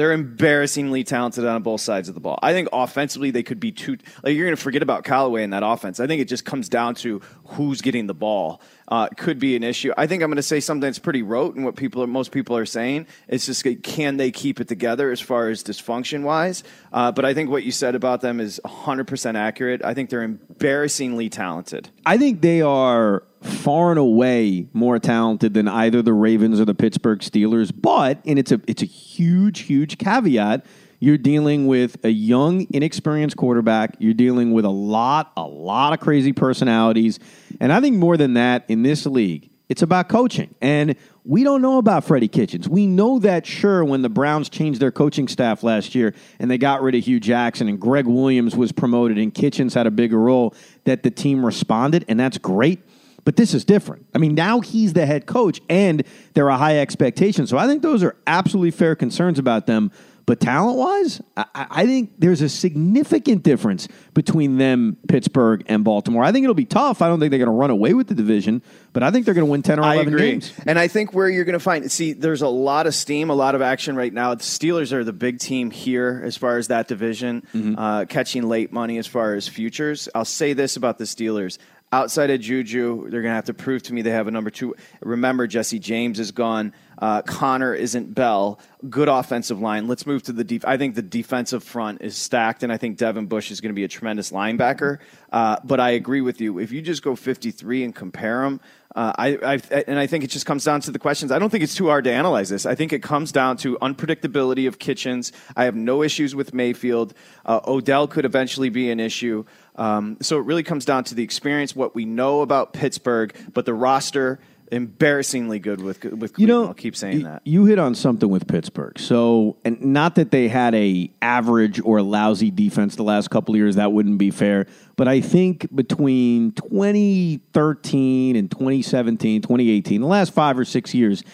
They're 0.00 0.12
embarrassingly 0.12 1.04
talented 1.04 1.44
on 1.44 1.62
both 1.62 1.82
sides 1.82 2.08
of 2.08 2.14
the 2.14 2.22
ball. 2.22 2.38
I 2.42 2.54
think 2.54 2.70
offensively 2.72 3.32
they 3.32 3.42
could 3.42 3.60
be 3.60 3.70
too. 3.70 3.98
Like 4.22 4.34
you're 4.34 4.46
going 4.46 4.56
to 4.56 4.62
forget 4.62 4.82
about 4.82 5.04
Callaway 5.04 5.42
in 5.42 5.50
that 5.50 5.62
offense. 5.62 6.00
I 6.00 6.06
think 6.06 6.22
it 6.22 6.24
just 6.24 6.46
comes 6.46 6.70
down 6.70 6.94
to 6.94 7.20
who's 7.44 7.82
getting 7.82 8.06
the 8.06 8.14
ball. 8.14 8.62
Uh, 8.90 9.08
could 9.16 9.38
be 9.38 9.54
an 9.54 9.62
issue. 9.62 9.92
I 9.96 10.08
think 10.08 10.20
I'm 10.20 10.30
going 10.30 10.36
to 10.36 10.42
say 10.42 10.58
something 10.58 10.80
that's 10.80 10.98
pretty 10.98 11.22
rote, 11.22 11.54
and 11.54 11.64
what 11.64 11.76
people, 11.76 12.02
are, 12.02 12.08
most 12.08 12.32
people 12.32 12.56
are 12.56 12.66
saying, 12.66 13.06
it's 13.28 13.46
just 13.46 13.64
can 13.84 14.16
they 14.16 14.32
keep 14.32 14.60
it 14.60 14.66
together 14.66 15.12
as 15.12 15.20
far 15.20 15.48
as 15.48 15.62
dysfunction 15.62 16.22
wise. 16.22 16.64
Uh, 16.92 17.12
but 17.12 17.24
I 17.24 17.32
think 17.32 17.50
what 17.50 17.62
you 17.62 17.70
said 17.70 17.94
about 17.94 18.20
them 18.20 18.40
is 18.40 18.60
100 18.64 19.06
percent 19.06 19.36
accurate. 19.36 19.84
I 19.84 19.94
think 19.94 20.10
they're 20.10 20.22
embarrassingly 20.22 21.28
talented. 21.28 21.90
I 22.04 22.18
think 22.18 22.40
they 22.40 22.62
are 22.62 23.22
far 23.42 23.90
and 23.90 23.98
away 23.98 24.66
more 24.72 24.98
talented 24.98 25.54
than 25.54 25.68
either 25.68 26.02
the 26.02 26.12
Ravens 26.12 26.60
or 26.60 26.64
the 26.64 26.74
Pittsburgh 26.74 27.20
Steelers. 27.20 27.72
But 27.74 28.20
and 28.26 28.38
it's 28.38 28.52
a 28.52 28.60
it's 28.66 28.82
a 28.82 28.86
huge 28.86 29.60
huge 29.60 29.98
caveat. 29.98 30.64
You're 31.00 31.18
dealing 31.18 31.66
with 31.66 32.04
a 32.04 32.10
young, 32.10 32.66
inexperienced 32.70 33.36
quarterback. 33.36 33.96
You're 33.98 34.14
dealing 34.14 34.52
with 34.52 34.66
a 34.66 34.70
lot, 34.70 35.32
a 35.36 35.42
lot 35.42 35.94
of 35.94 36.00
crazy 36.00 36.32
personalities. 36.32 37.18
And 37.58 37.72
I 37.72 37.80
think 37.80 37.96
more 37.96 38.18
than 38.18 38.34
that, 38.34 38.66
in 38.68 38.82
this 38.82 39.06
league, 39.06 39.50
it's 39.70 39.80
about 39.80 40.10
coaching. 40.10 40.54
And 40.60 40.96
we 41.24 41.42
don't 41.42 41.62
know 41.62 41.78
about 41.78 42.04
Freddie 42.04 42.28
Kitchens. 42.28 42.68
We 42.68 42.86
know 42.86 43.18
that, 43.20 43.46
sure, 43.46 43.82
when 43.82 44.02
the 44.02 44.08
Browns 44.10 44.50
changed 44.50 44.78
their 44.80 44.90
coaching 44.90 45.26
staff 45.26 45.62
last 45.62 45.94
year 45.94 46.14
and 46.38 46.50
they 46.50 46.58
got 46.58 46.82
rid 46.82 46.94
of 46.94 47.04
Hue 47.04 47.18
Jackson 47.18 47.68
and 47.68 47.80
Gregg 47.80 48.06
Williams 48.06 48.54
was 48.54 48.70
promoted 48.70 49.16
and 49.16 49.32
Kitchens 49.32 49.72
had 49.72 49.86
a 49.86 49.90
bigger 49.90 50.18
role, 50.18 50.54
that 50.84 51.02
the 51.02 51.10
team 51.10 51.46
responded. 51.46 52.04
And 52.08 52.20
that's 52.20 52.36
great. 52.36 52.80
But 53.24 53.36
this 53.36 53.54
is 53.54 53.64
different. 53.64 54.06
I 54.14 54.18
mean, 54.18 54.34
now 54.34 54.60
he's 54.60 54.92
the 54.92 55.06
head 55.06 55.26
coach 55.26 55.60
and 55.68 56.02
there 56.34 56.50
are 56.50 56.58
high 56.58 56.78
expectations. 56.78 57.48
So 57.50 57.58
I 57.58 57.66
think 57.66 57.82
those 57.82 58.02
are 58.02 58.16
absolutely 58.26 58.70
fair 58.70 58.94
concerns 58.96 59.38
about 59.38 59.66
them. 59.66 59.92
But 60.30 60.38
talent 60.38 60.78
wise, 60.78 61.20
I, 61.36 61.44
I, 61.54 61.86
think 61.86 62.12
there's 62.18 62.40
a 62.40 62.48
significant 62.48 63.42
difference 63.42 63.88
between 64.14 64.58
them, 64.58 64.96
Pittsburgh, 65.08 65.64
and 65.66 65.82
Baltimore. 65.82 66.22
I 66.22 66.30
think 66.30 66.44
it'll 66.44 66.54
be 66.54 66.64
tough. 66.64 67.02
I 67.02 67.08
don't 67.08 67.18
think 67.18 67.30
they're 67.30 67.40
going 67.40 67.48
to 67.48 67.50
run 67.50 67.70
away 67.70 67.94
with 67.94 68.06
the 68.06 68.14
division, 68.14 68.62
but 68.92 69.02
I 69.02 69.10
think 69.10 69.24
they're 69.24 69.34
going 69.34 69.48
to 69.48 69.50
win 69.50 69.62
10 69.62 69.80
or 69.80 69.82
11 69.82 69.98
I 69.98 70.02
agree. 70.06 70.30
games. 70.30 70.52
And 70.68 70.78
I 70.78 70.86
think 70.86 71.14
where 71.14 71.28
you're 71.28 71.44
going 71.44 71.54
to 71.54 71.58
find, 71.58 71.90
see, 71.90 72.12
there's 72.12 72.42
a 72.42 72.48
lot 72.48 72.86
of 72.86 72.94
steam, 72.94 73.28
a 73.28 73.34
lot 73.34 73.56
of 73.56 73.60
action 73.60 73.96
right 73.96 74.12
now. 74.12 74.32
The 74.36 74.44
Steelers 74.44 74.92
are 74.92 75.02
the 75.02 75.12
big 75.12 75.40
team 75.40 75.72
here 75.72 76.22
as 76.24 76.36
far 76.36 76.58
as 76.58 76.68
that 76.68 76.86
division, 76.86 77.42
mm-hmm. 77.52 77.76
uh, 77.76 78.04
catching 78.04 78.48
late 78.48 78.70
money 78.70 78.98
as 78.98 79.08
far 79.08 79.34
as 79.34 79.48
futures. 79.48 80.08
I'll 80.14 80.24
say 80.24 80.52
this 80.52 80.76
about 80.76 80.98
the 80.98 81.06
Steelers 81.06 81.58
outside 81.92 82.30
of 82.30 82.40
Juju, 82.40 83.10
they're 83.10 83.22
going 83.22 83.32
to 83.32 83.34
have 83.34 83.46
to 83.46 83.54
prove 83.54 83.82
to 83.84 83.92
me 83.92 84.02
they 84.02 84.10
have 84.10 84.28
a 84.28 84.30
number 84.30 84.50
two. 84.50 84.74
Remember, 85.00 85.46
Jesse 85.46 85.78
James 85.78 86.20
is 86.20 86.30
gone. 86.30 86.72
Uh, 87.00 87.22
Conner 87.22 87.74
isn't 87.74 88.14
Bell. 88.14 88.60
Good 88.88 89.08
offensive 89.08 89.60
line. 89.60 89.88
Let's 89.88 90.06
move 90.06 90.22
to 90.24 90.32
the 90.32 90.44
deep. 90.44 90.66
I 90.66 90.76
think 90.76 90.94
the 90.94 91.02
defensive 91.02 91.64
front 91.64 92.02
is 92.02 92.16
stacked, 92.16 92.62
and 92.62 92.72
I 92.72 92.76
think 92.76 92.98
Devin 92.98 93.26
Bush 93.26 93.50
is 93.50 93.60
going 93.60 93.70
to 93.70 93.74
be 93.74 93.84
a 93.84 93.88
tremendous 93.88 94.30
linebacker. 94.30 94.98
Uh, 95.32 95.56
but 95.64 95.80
I 95.80 95.90
agree 95.90 96.20
with 96.20 96.40
you. 96.40 96.58
If 96.58 96.72
you 96.72 96.82
just 96.82 97.02
go 97.02 97.16
53 97.16 97.84
and 97.84 97.94
compare 97.94 98.42
them, 98.42 98.60
uh, 98.94 99.12
I, 99.16 99.28
I, 99.42 99.82
and 99.86 99.98
I 99.98 100.08
think 100.08 100.24
it 100.24 100.30
just 100.30 100.46
comes 100.46 100.64
down 100.64 100.80
to 100.80 100.90
the 100.90 100.98
questions. 100.98 101.30
I 101.30 101.38
don't 101.38 101.48
think 101.48 101.62
it's 101.62 101.76
too 101.76 101.86
hard 101.86 102.04
to 102.04 102.12
analyze 102.12 102.48
this. 102.48 102.66
I 102.66 102.74
think 102.74 102.92
it 102.92 103.02
comes 103.02 103.30
down 103.30 103.56
to 103.58 103.78
unpredictability 103.78 104.66
of 104.66 104.80
Kitchens. 104.80 105.30
I 105.56 105.64
have 105.64 105.76
no 105.76 106.02
issues 106.02 106.34
with 106.34 106.52
Mayfield. 106.52 107.14
Uh, 107.46 107.60
Odell 107.66 108.08
could 108.08 108.24
eventually 108.24 108.68
be 108.68 108.90
an 108.90 108.98
issue. 108.98 109.44
Um, 109.76 110.16
so 110.20 110.38
it 110.38 110.44
really 110.44 110.64
comes 110.64 110.84
down 110.84 111.04
to 111.04 111.14
the 111.14 111.22
experience, 111.22 111.76
what 111.76 111.94
we 111.94 112.04
know 112.04 112.40
about 112.40 112.72
Pittsburgh, 112.72 113.34
but 113.54 113.64
the 113.64 113.74
roster 113.74 114.40
embarrassingly 114.70 115.58
good 115.58 115.80
with 115.80 116.02
with 116.04 116.34
Cleveland. 116.34 116.38
You 116.38 116.46
know, 116.46 116.66
I'll 116.66 116.74
keep 116.74 116.96
saying 116.96 117.22
that. 117.22 117.42
You 117.44 117.64
hit 117.64 117.78
on 117.78 117.94
something 117.94 118.28
with 118.28 118.46
Pittsburgh. 118.46 118.98
So, 118.98 119.56
and 119.64 119.80
not 119.80 120.14
that 120.16 120.30
they 120.30 120.48
had 120.48 120.74
a 120.74 121.10
average 121.20 121.80
or 121.80 122.02
lousy 122.02 122.50
defense 122.50 122.96
the 122.96 123.02
last 123.02 123.30
couple 123.30 123.54
of 123.54 123.58
years. 123.58 123.76
That 123.76 123.92
wouldn't 123.92 124.18
be 124.18 124.30
fair. 124.30 124.66
But 124.96 125.08
I 125.08 125.20
think 125.20 125.74
between 125.74 126.52
2013 126.52 128.36
and 128.36 128.50
2017, 128.50 129.42
2018, 129.42 130.00
the 130.00 130.06
last 130.06 130.32
five 130.32 130.58
or 130.58 130.64
six 130.64 130.94
years, 130.94 131.24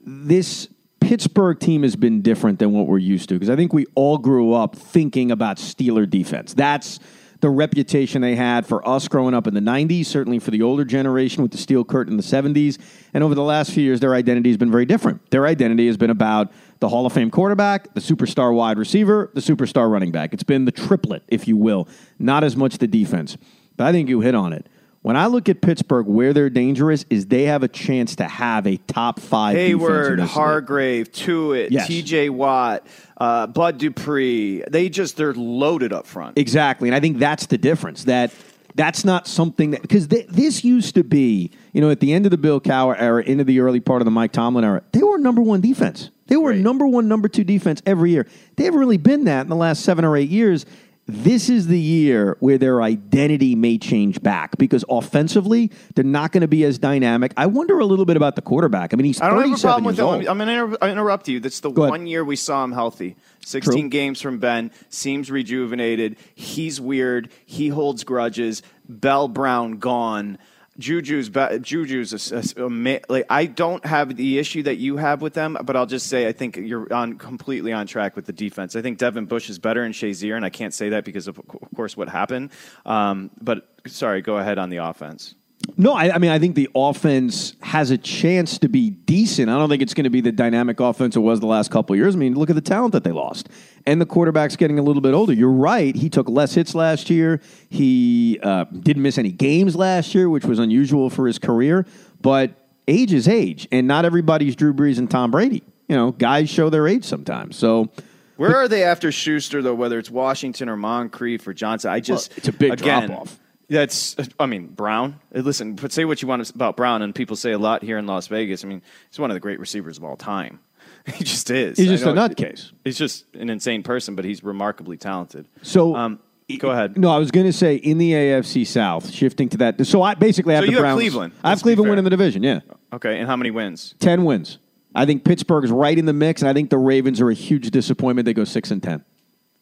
this 0.00 0.68
Pittsburgh 1.00 1.58
team 1.58 1.82
has 1.82 1.96
been 1.96 2.22
different 2.22 2.58
than 2.58 2.72
what 2.72 2.86
we're 2.86 2.98
used 2.98 3.28
to 3.28 3.34
because 3.34 3.50
I 3.50 3.56
think 3.56 3.72
we 3.72 3.86
all 3.94 4.18
grew 4.18 4.54
up 4.54 4.74
thinking 4.76 5.30
about 5.30 5.58
Steeler 5.58 6.08
defense. 6.08 6.54
That's 6.54 6.98
the 7.40 7.50
reputation 7.50 8.22
they 8.22 8.36
had 8.36 8.66
for 8.66 8.86
us 8.88 9.08
growing 9.08 9.34
up 9.34 9.46
in 9.46 9.54
the 9.54 9.60
90s, 9.60 10.06
certainly 10.06 10.38
for 10.38 10.50
the 10.50 10.62
older 10.62 10.84
generation 10.84 11.42
with 11.42 11.52
the 11.52 11.58
steel 11.58 11.84
curtain 11.84 12.12
in 12.12 12.16
the 12.16 12.22
70s. 12.22 12.78
And 13.12 13.22
over 13.22 13.34
the 13.34 13.42
last 13.42 13.72
few 13.72 13.82
years, 13.82 14.00
their 14.00 14.14
identity 14.14 14.50
has 14.50 14.56
been 14.56 14.70
very 14.70 14.86
different. 14.86 15.30
Their 15.30 15.46
identity 15.46 15.86
has 15.86 15.96
been 15.96 16.10
about 16.10 16.52
the 16.80 16.88
Hall 16.88 17.06
of 17.06 17.12
Fame 17.12 17.30
quarterback, 17.30 17.94
the 17.94 18.00
superstar 18.00 18.54
wide 18.54 18.78
receiver, 18.78 19.30
the 19.34 19.40
superstar 19.40 19.90
running 19.90 20.12
back. 20.12 20.32
It's 20.32 20.42
been 20.42 20.64
the 20.64 20.72
triplet, 20.72 21.22
if 21.28 21.48
you 21.48 21.56
will, 21.56 21.88
not 22.18 22.44
as 22.44 22.56
much 22.56 22.78
the 22.78 22.86
defense. 22.86 23.36
But 23.76 23.86
I 23.86 23.92
think 23.92 24.08
you 24.08 24.20
hit 24.20 24.34
on 24.34 24.52
it. 24.52 24.68
When 25.04 25.18
I 25.18 25.26
look 25.26 25.50
at 25.50 25.60
Pittsburgh, 25.60 26.06
where 26.06 26.32
they're 26.32 26.48
dangerous 26.48 27.04
is 27.10 27.26
they 27.26 27.42
have 27.42 27.62
a 27.62 27.68
chance 27.68 28.16
to 28.16 28.24
have 28.24 28.66
a 28.66 28.78
top 28.78 29.20
five. 29.20 29.54
Heyward, 29.54 30.18
Hargrave, 30.18 31.12
Tuitt, 31.12 31.70
yes. 31.70 31.88
T.J. 31.88 32.30
Watt, 32.30 32.86
uh, 33.18 33.46
Bud 33.46 33.76
Dupree. 33.76 34.64
They 34.66 34.88
just 34.88 35.18
they're 35.18 35.34
loaded 35.34 35.92
up 35.92 36.06
front. 36.06 36.38
Exactly, 36.38 36.88
and 36.88 36.96
I 36.96 37.00
think 37.00 37.18
that's 37.18 37.44
the 37.44 37.58
difference. 37.58 38.04
That 38.04 38.32
that's 38.74 39.04
not 39.04 39.26
something 39.26 39.72
that 39.72 39.82
because 39.82 40.06
th- 40.06 40.26
this 40.28 40.64
used 40.64 40.94
to 40.94 41.04
be, 41.04 41.50
you 41.74 41.82
know, 41.82 41.90
at 41.90 42.00
the 42.00 42.14
end 42.14 42.24
of 42.24 42.30
the 42.30 42.38
Bill 42.38 42.58
Cowher 42.58 42.98
era, 42.98 43.22
into 43.22 43.44
the 43.44 43.60
early 43.60 43.80
part 43.80 44.00
of 44.00 44.06
the 44.06 44.10
Mike 44.10 44.32
Tomlin 44.32 44.64
era, 44.64 44.82
they 44.92 45.02
were 45.02 45.18
number 45.18 45.42
one 45.42 45.60
defense. 45.60 46.08
They 46.28 46.36
were 46.38 46.52
right. 46.52 46.58
number 46.58 46.86
one, 46.86 47.08
number 47.08 47.28
two 47.28 47.44
defense 47.44 47.82
every 47.84 48.10
year. 48.10 48.26
They 48.56 48.64
haven't 48.64 48.80
really 48.80 48.96
been 48.96 49.24
that 49.24 49.42
in 49.42 49.48
the 49.48 49.56
last 49.56 49.82
seven 49.82 50.06
or 50.06 50.16
eight 50.16 50.30
years 50.30 50.64
this 51.06 51.50
is 51.50 51.66
the 51.66 51.78
year 51.78 52.36
where 52.40 52.56
their 52.56 52.80
identity 52.80 53.54
may 53.54 53.76
change 53.76 54.22
back 54.22 54.56
because 54.56 54.84
offensively 54.88 55.70
they're 55.94 56.04
not 56.04 56.32
going 56.32 56.40
to 56.40 56.48
be 56.48 56.64
as 56.64 56.78
dynamic. 56.78 57.32
I 57.36 57.46
wonder 57.46 57.78
a 57.78 57.84
little 57.84 58.06
bit 58.06 58.16
about 58.16 58.36
the 58.36 58.42
quarterback. 58.42 58.94
I 58.94 58.96
mean, 58.96 59.04
he's 59.04 59.20
I 59.20 59.28
don't 59.28 59.48
have 59.48 59.58
a 59.58 59.60
problem 59.60 59.84
with 59.84 59.98
him. 59.98 60.28
I'm 60.28 60.38
going 60.38 60.70
to 60.70 60.86
interrupt 60.88 61.28
you. 61.28 61.40
That's 61.40 61.60
the 61.60 61.70
one 61.70 62.06
year 62.06 62.24
we 62.24 62.36
saw 62.36 62.64
him 62.64 62.72
healthy. 62.72 63.16
16 63.44 63.72
True. 63.72 63.88
games 63.90 64.22
from 64.22 64.38
Ben. 64.38 64.70
Seems 64.88 65.30
rejuvenated. 65.30 66.16
He's 66.34 66.80
weird. 66.80 67.30
He 67.44 67.68
holds 67.68 68.04
grudges. 68.04 68.62
Bell 68.88 69.28
Brown 69.28 69.78
gone. 69.78 70.38
Juju's 70.78 71.30
Juju's 71.30 72.32
a, 72.32 72.62
a, 72.62 72.66
a, 72.66 73.00
like 73.08 73.26
I 73.30 73.46
don't 73.46 73.84
have 73.86 74.16
the 74.16 74.38
issue 74.38 74.64
that 74.64 74.76
you 74.76 74.96
have 74.96 75.22
with 75.22 75.34
them, 75.34 75.56
but 75.64 75.76
I'll 75.76 75.86
just 75.86 76.08
say 76.08 76.26
I 76.26 76.32
think 76.32 76.56
you're 76.56 76.92
on 76.92 77.18
completely 77.18 77.72
on 77.72 77.86
track 77.86 78.16
with 78.16 78.26
the 78.26 78.32
defense. 78.32 78.74
I 78.74 78.82
think 78.82 78.98
Devin 78.98 79.26
Bush 79.26 79.48
is 79.48 79.58
better 79.58 79.84
in 79.84 79.92
Shazier, 79.92 80.36
and 80.36 80.44
I 80.44 80.50
can't 80.50 80.74
say 80.74 80.90
that 80.90 81.04
because 81.04 81.28
of, 81.28 81.38
of 81.38 81.46
course 81.76 81.96
what 81.96 82.08
happened. 82.08 82.50
Um, 82.84 83.30
but 83.40 83.68
sorry, 83.86 84.22
go 84.22 84.38
ahead 84.38 84.58
on 84.58 84.70
the 84.70 84.78
offense. 84.78 85.34
No, 85.76 85.92
I, 85.92 86.14
I, 86.14 86.18
mean 86.18 86.30
I 86.30 86.38
think 86.38 86.54
the 86.54 86.68
offense 86.74 87.56
has 87.60 87.90
a 87.90 87.98
chance 87.98 88.58
to 88.58 88.68
be 88.68 88.90
decent. 88.90 89.50
I 89.50 89.58
don't 89.58 89.68
think 89.68 89.82
it's 89.82 89.94
going 89.94 90.04
to 90.04 90.10
be 90.10 90.20
the 90.20 90.32
dynamic 90.32 90.80
offense 90.80 91.16
it 91.16 91.20
was 91.20 91.40
the 91.40 91.46
last 91.46 91.70
couple 91.70 91.96
years. 91.96 92.14
I 92.14 92.18
mean, 92.18 92.34
look 92.34 92.50
at 92.50 92.56
the 92.56 92.62
talent 92.62 92.92
that 92.92 93.04
they 93.04 93.12
lost, 93.12 93.48
and 93.86 94.00
the 94.00 94.06
quarterback's 94.06 94.56
getting 94.56 94.78
a 94.78 94.82
little 94.82 95.02
bit 95.02 95.14
older. 95.14 95.32
You're 95.32 95.50
right; 95.50 95.94
he 95.94 96.08
took 96.08 96.28
less 96.28 96.54
hits 96.54 96.74
last 96.74 97.10
year. 97.10 97.40
He 97.70 98.38
uh, 98.42 98.64
didn't 98.64 99.02
miss 99.02 99.18
any 99.18 99.32
games 99.32 99.76
last 99.76 100.14
year, 100.14 100.28
which 100.28 100.44
was 100.44 100.58
unusual 100.58 101.10
for 101.10 101.26
his 101.26 101.38
career. 101.38 101.86
But 102.20 102.52
age 102.86 103.12
is 103.12 103.28
age, 103.28 103.66
and 103.72 103.86
not 103.86 104.04
everybody's 104.04 104.56
Drew 104.56 104.72
Brees 104.72 104.98
and 104.98 105.10
Tom 105.10 105.30
Brady. 105.30 105.62
You 105.88 105.96
know, 105.96 106.12
guys 106.12 106.48
show 106.48 106.70
their 106.70 106.86
age 106.88 107.04
sometimes. 107.04 107.56
So. 107.56 107.90
Where 108.36 108.56
are 108.56 108.66
they 108.66 108.82
after 108.82 109.12
Schuster 109.12 109.62
though? 109.62 109.76
Whether 109.76 109.96
it's 109.96 110.10
Washington 110.10 110.68
or 110.68 110.76
Moncrief 110.76 111.46
or 111.46 111.54
Johnson, 111.54 111.92
I 111.92 112.00
just 112.00 112.30
well, 112.30 112.38
it's 112.38 112.48
a 112.48 112.52
big 112.52 112.72
again, 112.72 113.06
drop 113.06 113.20
off. 113.20 113.38
That's, 113.74 114.16
I 114.38 114.46
mean, 114.46 114.68
Brown. 114.68 115.20
Listen, 115.32 115.74
but 115.74 115.92
say 115.92 116.04
what 116.04 116.22
you 116.22 116.28
want 116.28 116.48
about 116.50 116.76
Brown, 116.76 117.02
and 117.02 117.14
people 117.14 117.36
say 117.36 117.52
a 117.52 117.58
lot 117.58 117.82
here 117.82 117.98
in 117.98 118.06
Las 118.06 118.28
Vegas. 118.28 118.64
I 118.64 118.68
mean, 118.68 118.82
he's 119.10 119.18
one 119.18 119.30
of 119.30 119.34
the 119.34 119.40
great 119.40 119.58
receivers 119.58 119.98
of 119.98 120.04
all 120.04 120.16
time. 120.16 120.60
he 121.06 121.24
just 121.24 121.50
is. 121.50 121.76
He's 121.76 121.88
just 121.88 122.04
a 122.04 122.12
nutcase. 122.12 122.72
He's 122.84 122.96
just 122.96 123.26
an 123.34 123.50
insane 123.50 123.82
person, 123.82 124.14
but 124.14 124.24
he's 124.24 124.42
remarkably 124.42 124.96
talented. 124.96 125.46
So, 125.62 125.94
um, 125.96 126.20
go 126.58 126.70
ahead. 126.70 126.96
No, 126.96 127.10
I 127.10 127.18
was 127.18 127.30
going 127.30 127.46
to 127.46 127.52
say 127.52 127.76
in 127.76 127.98
the 127.98 128.12
AFC 128.12 128.66
South, 128.66 129.10
shifting 129.10 129.48
to 129.50 129.56
that. 129.58 129.86
So 129.86 130.02
I 130.02 130.14
basically 130.14 130.54
have 130.54 130.64
so 130.64 130.70
the 130.70 130.78
Browns. 130.78 130.96
Cleveland. 130.96 131.32
I 131.42 131.50
have 131.50 131.62
Cleveland 131.62 131.90
winning 131.90 132.04
the 132.04 132.10
division. 132.10 132.42
Yeah. 132.42 132.60
Okay, 132.92 133.18
and 133.18 133.26
how 133.26 133.36
many 133.36 133.50
wins? 133.50 133.94
Ten 133.98 134.24
wins. 134.24 134.58
I 134.94 135.06
think 135.06 135.24
Pittsburgh 135.24 135.64
is 135.64 135.72
right 135.72 135.98
in 135.98 136.06
the 136.06 136.12
mix, 136.12 136.40
and 136.40 136.48
I 136.48 136.52
think 136.52 136.70
the 136.70 136.78
Ravens 136.78 137.20
are 137.20 137.28
a 137.28 137.34
huge 137.34 137.70
disappointment. 137.70 138.26
They 138.26 138.34
go 138.34 138.44
six 138.44 138.70
and 138.70 138.82
ten. 138.82 139.04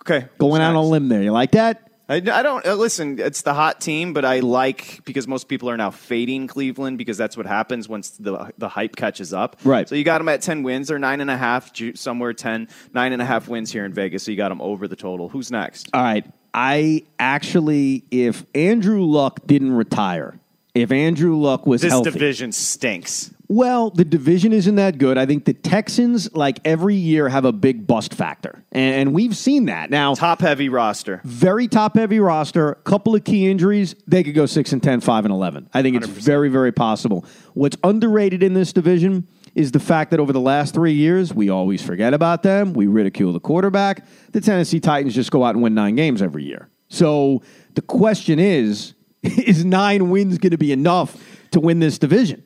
Okay, 0.02 0.28
going 0.38 0.60
out 0.60 0.70
on 0.70 0.76
a 0.76 0.82
limb 0.82 1.08
there. 1.08 1.22
You 1.22 1.32
like 1.32 1.52
that? 1.52 1.91
I, 2.12 2.16
I 2.16 2.42
don't 2.42 2.66
uh, 2.66 2.74
listen. 2.74 3.18
It's 3.18 3.40
the 3.40 3.54
hot 3.54 3.80
team, 3.80 4.12
but 4.12 4.24
I 4.24 4.40
like 4.40 5.00
because 5.04 5.26
most 5.26 5.48
people 5.48 5.70
are 5.70 5.76
now 5.78 5.90
fading 5.90 6.46
Cleveland 6.46 6.98
because 6.98 7.16
that's 7.16 7.36
what 7.38 7.46
happens 7.46 7.88
once 7.88 8.10
the 8.10 8.52
the 8.58 8.68
hype 8.68 8.96
catches 8.96 9.32
up. 9.32 9.56
Right. 9.64 9.88
So 9.88 9.94
you 9.94 10.04
got 10.04 10.18
them 10.18 10.28
at 10.28 10.42
ten 10.42 10.62
wins 10.62 10.90
or 10.90 10.98
nine 10.98 11.22
and 11.22 11.30
a 11.30 11.36
half, 11.36 11.72
somewhere 11.94 12.34
10, 12.34 12.68
nine 12.92 13.12
and 13.12 13.22
a 13.22 13.24
half 13.24 13.48
wins 13.48 13.72
here 13.72 13.86
in 13.86 13.94
Vegas. 13.94 14.24
So 14.24 14.30
you 14.30 14.36
got 14.36 14.50
them 14.50 14.60
over 14.60 14.86
the 14.86 14.96
total. 14.96 15.30
Who's 15.30 15.50
next? 15.50 15.88
All 15.94 16.02
right. 16.02 16.26
I 16.54 17.04
actually, 17.18 18.04
if 18.10 18.44
Andrew 18.54 19.04
Luck 19.04 19.40
didn't 19.46 19.72
retire, 19.72 20.38
if 20.74 20.92
Andrew 20.92 21.36
Luck 21.36 21.66
was 21.66 21.80
this 21.80 21.92
healthy, 21.92 22.10
division 22.10 22.52
stinks. 22.52 23.32
Well, 23.52 23.90
the 23.90 24.06
division 24.06 24.54
isn't 24.54 24.76
that 24.76 24.96
good. 24.96 25.18
I 25.18 25.26
think 25.26 25.44
the 25.44 25.52
Texans, 25.52 26.32
like 26.34 26.58
every 26.64 26.94
year, 26.94 27.28
have 27.28 27.44
a 27.44 27.52
big 27.52 27.86
bust 27.86 28.14
factor. 28.14 28.64
And, 28.72 28.94
and 28.94 29.12
we've 29.12 29.36
seen 29.36 29.66
that. 29.66 29.90
Now, 29.90 30.14
Top 30.14 30.40
heavy 30.40 30.70
roster. 30.70 31.20
very 31.24 31.68
top 31.68 31.94
heavy 31.96 32.18
roster, 32.18 32.76
couple 32.84 33.14
of 33.14 33.24
key 33.24 33.50
injuries, 33.50 33.94
they 34.06 34.22
could 34.22 34.34
go 34.34 34.46
6 34.46 34.72
and 34.72 34.82
10, 34.82 35.02
5 35.02 35.24
and 35.26 35.34
11. 35.34 35.68
I 35.74 35.82
think 35.82 35.96
it's 35.96 36.06
100%. 36.06 36.10
very, 36.22 36.48
very 36.48 36.72
possible. 36.72 37.26
What's 37.52 37.76
underrated 37.84 38.42
in 38.42 38.54
this 38.54 38.72
division 38.72 39.28
is 39.54 39.70
the 39.72 39.80
fact 39.80 40.12
that 40.12 40.20
over 40.20 40.32
the 40.32 40.40
last 40.40 40.72
three 40.72 40.94
years, 40.94 41.34
we 41.34 41.50
always 41.50 41.82
forget 41.82 42.14
about 42.14 42.42
them. 42.42 42.72
We 42.72 42.86
ridicule 42.86 43.34
the 43.34 43.40
quarterback. 43.40 44.06
The 44.32 44.40
Tennessee 44.40 44.80
Titans 44.80 45.14
just 45.14 45.30
go 45.30 45.44
out 45.44 45.54
and 45.54 45.62
win 45.62 45.74
nine 45.74 45.94
games 45.94 46.22
every 46.22 46.44
year. 46.44 46.70
So 46.88 47.42
the 47.74 47.82
question 47.82 48.38
is 48.38 48.94
is 49.22 49.62
nine 49.62 50.08
wins 50.08 50.38
going 50.38 50.52
to 50.52 50.56
be 50.58 50.72
enough 50.72 51.22
to 51.50 51.60
win 51.60 51.80
this 51.80 51.98
division? 51.98 52.44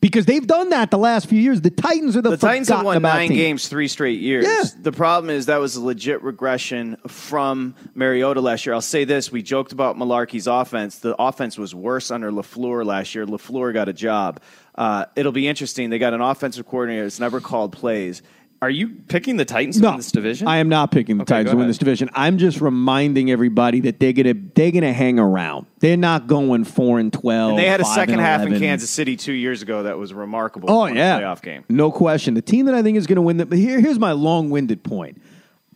Because 0.00 0.26
they've 0.26 0.46
done 0.46 0.70
that 0.70 0.92
the 0.92 0.98
last 0.98 1.26
few 1.28 1.40
years. 1.40 1.60
The 1.60 1.70
Titans 1.70 2.16
are 2.16 2.22
the, 2.22 2.30
The 2.30 2.36
Titans 2.36 2.68
have 2.68 2.84
won 2.84 3.02
nine 3.02 3.30
team. 3.30 3.36
games 3.36 3.66
three 3.66 3.88
straight 3.88 4.20
years. 4.20 4.44
Yeah. 4.46 4.62
The 4.80 4.92
problem 4.92 5.28
is 5.30 5.46
that 5.46 5.58
was 5.58 5.74
a 5.74 5.82
legit 5.82 6.22
regression 6.22 6.96
from 7.08 7.74
Mariota 7.96 8.40
last 8.40 8.64
year. 8.64 8.74
I'll 8.74 8.80
say 8.80 9.02
this: 9.04 9.32
we 9.32 9.42
joked 9.42 9.72
about 9.72 9.96
Mularkey's 9.96 10.46
offense. 10.46 11.00
The 11.00 11.20
offense 11.20 11.58
was 11.58 11.74
worse 11.74 12.12
under 12.12 12.30
LaFleur 12.30 12.84
last 12.86 13.16
year. 13.16 13.26
LaFleur 13.26 13.74
got 13.74 13.88
a 13.88 13.92
job. 13.92 14.40
Uh, 14.76 15.06
it'll 15.16 15.32
be 15.32 15.48
interesting. 15.48 15.90
They 15.90 15.98
got 15.98 16.14
an 16.14 16.20
offensive 16.20 16.64
coordinator 16.64 17.02
that's 17.02 17.18
never 17.18 17.40
called 17.40 17.72
plays. 17.72 18.22
Are 18.60 18.70
you 18.70 18.88
picking 19.06 19.36
the 19.36 19.44
Titans 19.44 19.76
to 19.76 19.82
No, 19.82 19.90
win 19.90 19.98
this 19.98 20.10
division? 20.10 20.48
I 20.48 20.56
am 20.58 20.68
not 20.68 20.90
picking 20.90 21.16
the 21.16 21.22
Okay, 21.22 21.34
Titans 21.34 21.46
go 21.46 21.52
to 21.52 21.58
win 21.58 21.68
this 21.68 21.78
division. 21.78 22.10
I'm 22.12 22.38
just 22.38 22.60
reminding 22.60 23.30
everybody 23.30 23.80
that 23.82 24.00
they're 24.00 24.12
gonna 24.12 24.34
they're 24.54 24.72
gonna 24.72 24.92
hang 24.92 25.20
around. 25.20 25.66
They're 25.78 25.96
not 25.96 26.26
going 26.26 26.64
four 26.64 26.98
and 26.98 27.12
twelve. 27.12 27.50
And 27.50 27.58
they 27.60 27.66
had 27.66 27.80
a 27.80 27.84
5 27.84 27.94
second 27.94 28.14
and 28.14 28.22
half 28.22 28.46
in 28.46 28.58
Kansas 28.58 28.90
City 28.90 29.16
two 29.16 29.32
years 29.32 29.62
ago 29.62 29.84
that 29.84 29.96
was 29.96 30.12
remarkable. 30.12 30.70
Oh 30.70 30.86
yeah, 30.86 31.20
playoff 31.20 31.40
game. 31.40 31.64
no 31.68 31.92
question. 31.92 32.34
The 32.34 32.42
team 32.42 32.66
that 32.66 32.74
I 32.74 32.82
think 32.82 32.98
is 32.98 33.06
going 33.06 33.16
to 33.16 33.22
win 33.22 33.36
the 33.36 33.46
but 33.46 33.58
here, 33.58 33.80
here's 33.80 33.98
my 33.98 34.12
long-winded 34.12 34.82
point. 34.82 35.22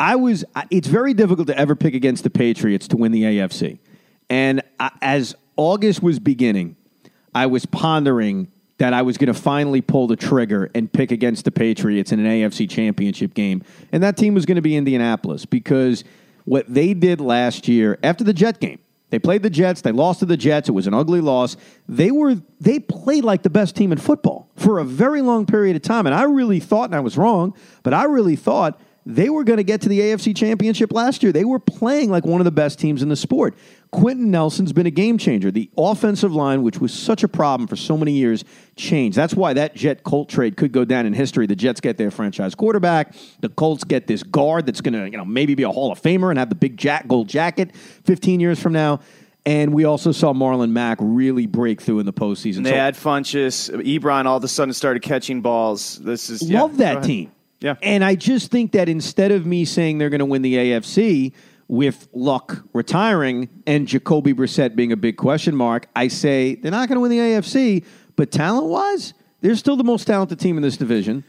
I 0.01 0.16
was. 0.16 0.45
It's 0.71 0.88
very 0.88 1.14
difficult 1.14 1.47
to 1.49 1.57
ever 1.57 1.77
pick 1.77 1.95
against 1.95 2.25
the 2.25 2.31
Patriots 2.31 2.88
to 2.88 2.97
win 2.97 3.12
the 3.12 3.23
AFC, 3.23 3.79
and 4.29 4.61
I, 4.81 4.90
as 5.01 5.37
August 5.57 6.03
was 6.03 6.18
beginning, 6.18 6.75
I 7.33 7.47
was 7.47 7.64
pondering 7.66 8.51
that 8.83 8.92
I 8.92 9.03
was 9.03 9.16
going 9.16 9.33
to 9.33 9.40
finally 9.40 9.81
pull 9.81 10.09
the 10.09 10.16
trigger 10.16 10.68
and 10.75 10.92
pick 10.92 11.12
against 11.12 11.45
the 11.45 11.53
Patriots 11.53 12.11
in 12.11 12.18
an 12.18 12.27
AFC 12.27 12.68
Championship 12.68 13.33
game, 13.33 13.62
and 13.92 14.03
that 14.03 14.16
team 14.16 14.35
was 14.35 14.45
going 14.45 14.57
to 14.57 14.61
be 14.61 14.75
Indianapolis 14.75 15.47
because 15.47 16.03
what 16.47 16.66
they 16.66 16.92
did 16.92 17.21
last 17.21 17.68
year 17.68 17.97
after 18.03 18.25
the 18.25 18.33
Jet 18.33 18.59
game. 18.59 18.81
They 19.11 19.21
played 19.21 19.45
the 19.45 19.51
Jets. 19.51 19.83
They 19.83 19.92
lost 19.92 20.21
to 20.21 20.27
the 20.27 20.38
Jets. 20.38 20.68
It 20.68 20.73
was 20.73 20.87
an 20.87 20.95
ugly 20.95 21.21
loss. 21.21 21.59
They 21.87 22.11
were 22.11 22.35
they 22.61 22.81
played 22.81 23.25
like 23.25 23.42
the 23.42 23.51
best 23.51 23.77
team 23.77 23.92
in 23.92 23.99
football 23.99 24.49
for 24.57 24.79
a 24.79 24.85
very 24.85 25.21
long 25.21 25.45
period 25.47 25.77
of 25.77 25.83
time. 25.83 26.07
And 26.07 26.14
I 26.14 26.23
really 26.23 26.59
thought, 26.59 26.87
and 26.87 26.95
I 26.97 27.01
was 27.01 27.16
wrong, 27.18 27.55
but 27.83 27.92
I 27.92 28.05
really 28.05 28.37
thought 28.37 28.81
they 29.05 29.29
were 29.29 29.45
going 29.45 29.59
to 29.59 29.64
get 29.64 29.83
to 29.83 29.88
the 29.88 30.01
AFC 30.01 30.35
Championship 30.35 30.92
last 30.92 31.23
year. 31.23 31.31
They 31.31 31.45
were 31.45 31.59
playing 31.59 32.11
like 32.11 32.25
one 32.25 32.40
of 32.40 32.45
the 32.47 32.51
best 32.51 32.79
teams 32.79 33.03
in 33.03 33.09
the 33.11 33.16
sport. 33.16 33.55
Quenton 33.92 34.31
Nelson's 34.31 34.72
been 34.72 34.87
a 34.87 34.90
game 34.90 35.18
changer. 35.18 35.50
The 35.50 35.70
offensive 35.76 36.35
line, 36.35 36.62
which 36.62 36.78
was 36.78 36.94
such 36.94 37.22
a 37.22 37.28
problem 37.28 37.66
for 37.66 37.76
so 37.76 37.96
many 37.96 38.12
years, 38.12 38.42
changed. 38.74 39.18
That's 39.18 39.35
why 39.35 39.52
that 39.52 39.76
Jet 39.76 40.02
Colt 40.02 40.31
trade 40.31 40.57
could 40.57 40.72
go 40.72 40.87
down 40.87 41.05
in 41.05 41.12
history. 41.12 41.46
The 41.46 41.55
Jets 41.55 41.81
get 41.81 41.98
their 41.98 42.11
franchise 42.11 42.55
quarterback. 42.55 43.14
The 43.40 43.50
Colts 43.50 43.85
get 43.85 44.07
this 44.07 44.22
guard 44.22 44.64
that's 44.64 44.81
going 44.81 44.94
to, 44.94 45.05
you 45.11 45.18
know, 45.18 45.26
maybe 45.26 45.55
be 45.55 45.64
a 45.64 45.70
Hall 45.70 45.92
of 45.92 46.00
Famer 46.00 46.31
and 46.31 46.38
have 46.38 46.48
the 46.48 46.55
big 46.55 46.78
jack 46.78 47.07
gold 47.07 47.28
jacket 47.28 47.76
15 47.76 48.40
years 48.40 48.59
from 48.59 48.72
now. 48.72 49.00
And 49.44 49.74
we 49.74 49.85
also 49.85 50.11
saw 50.11 50.33
Marlon 50.33 50.70
Mack 50.70 50.96
really 51.00 51.46
break 51.46 51.83
through 51.83 51.98
in 51.98 52.07
the 52.07 52.12
postseason. 52.12 52.59
And 52.59 52.66
they 52.66 52.70
So 52.70 52.76
had 52.76 52.94
Funchess. 52.94 53.70
Ebron 53.70 54.24
all 54.24 54.38
of 54.38 54.44
a 54.44 54.48
sudden 54.48 54.72
started 54.72 55.02
catching 55.02 55.42
balls. 55.42 55.98
This 55.98 56.31
is 56.31 56.42
love 56.42 56.72
go 56.72 56.76
that 56.78 57.02
team. 57.02 57.31
Yeah. 57.61 57.74
And 57.83 58.02
I 58.02 58.14
just 58.14 58.50
think 58.50 58.72
that 58.72 58.88
instead 58.88 59.33
of 59.33 59.44
me 59.44 59.64
saying 59.64 59.98
they're 59.98 60.11
going 60.11 60.20
to 60.20 60.24
win 60.24 60.42
the 60.42 60.55
AFC 60.55 61.33
with 61.72 62.06
Luck 62.12 62.62
retiring 62.74 63.48
and 63.66 63.88
Jacoby 63.88 64.35
Brissett 64.35 64.76
being 64.76 64.92
a 64.92 64.96
big 64.96 65.16
question 65.16 65.56
mark, 65.56 65.88
I 65.96 66.08
say 66.08 66.56
they're 66.56 66.70
not 66.70 66.87
going 66.87 66.96
to 66.96 67.00
win 67.00 67.11
the 67.11 67.16
AFC, 67.16 67.82
but 68.14 68.30
talent 68.30 68.66
wise, 68.66 69.14
they're 69.40 69.56
still 69.56 69.78
the 69.78 69.82
most 69.82 70.04
talented 70.04 70.38
team 70.38 70.58
in 70.58 70.62
this 70.62 70.76
division. 70.76 71.24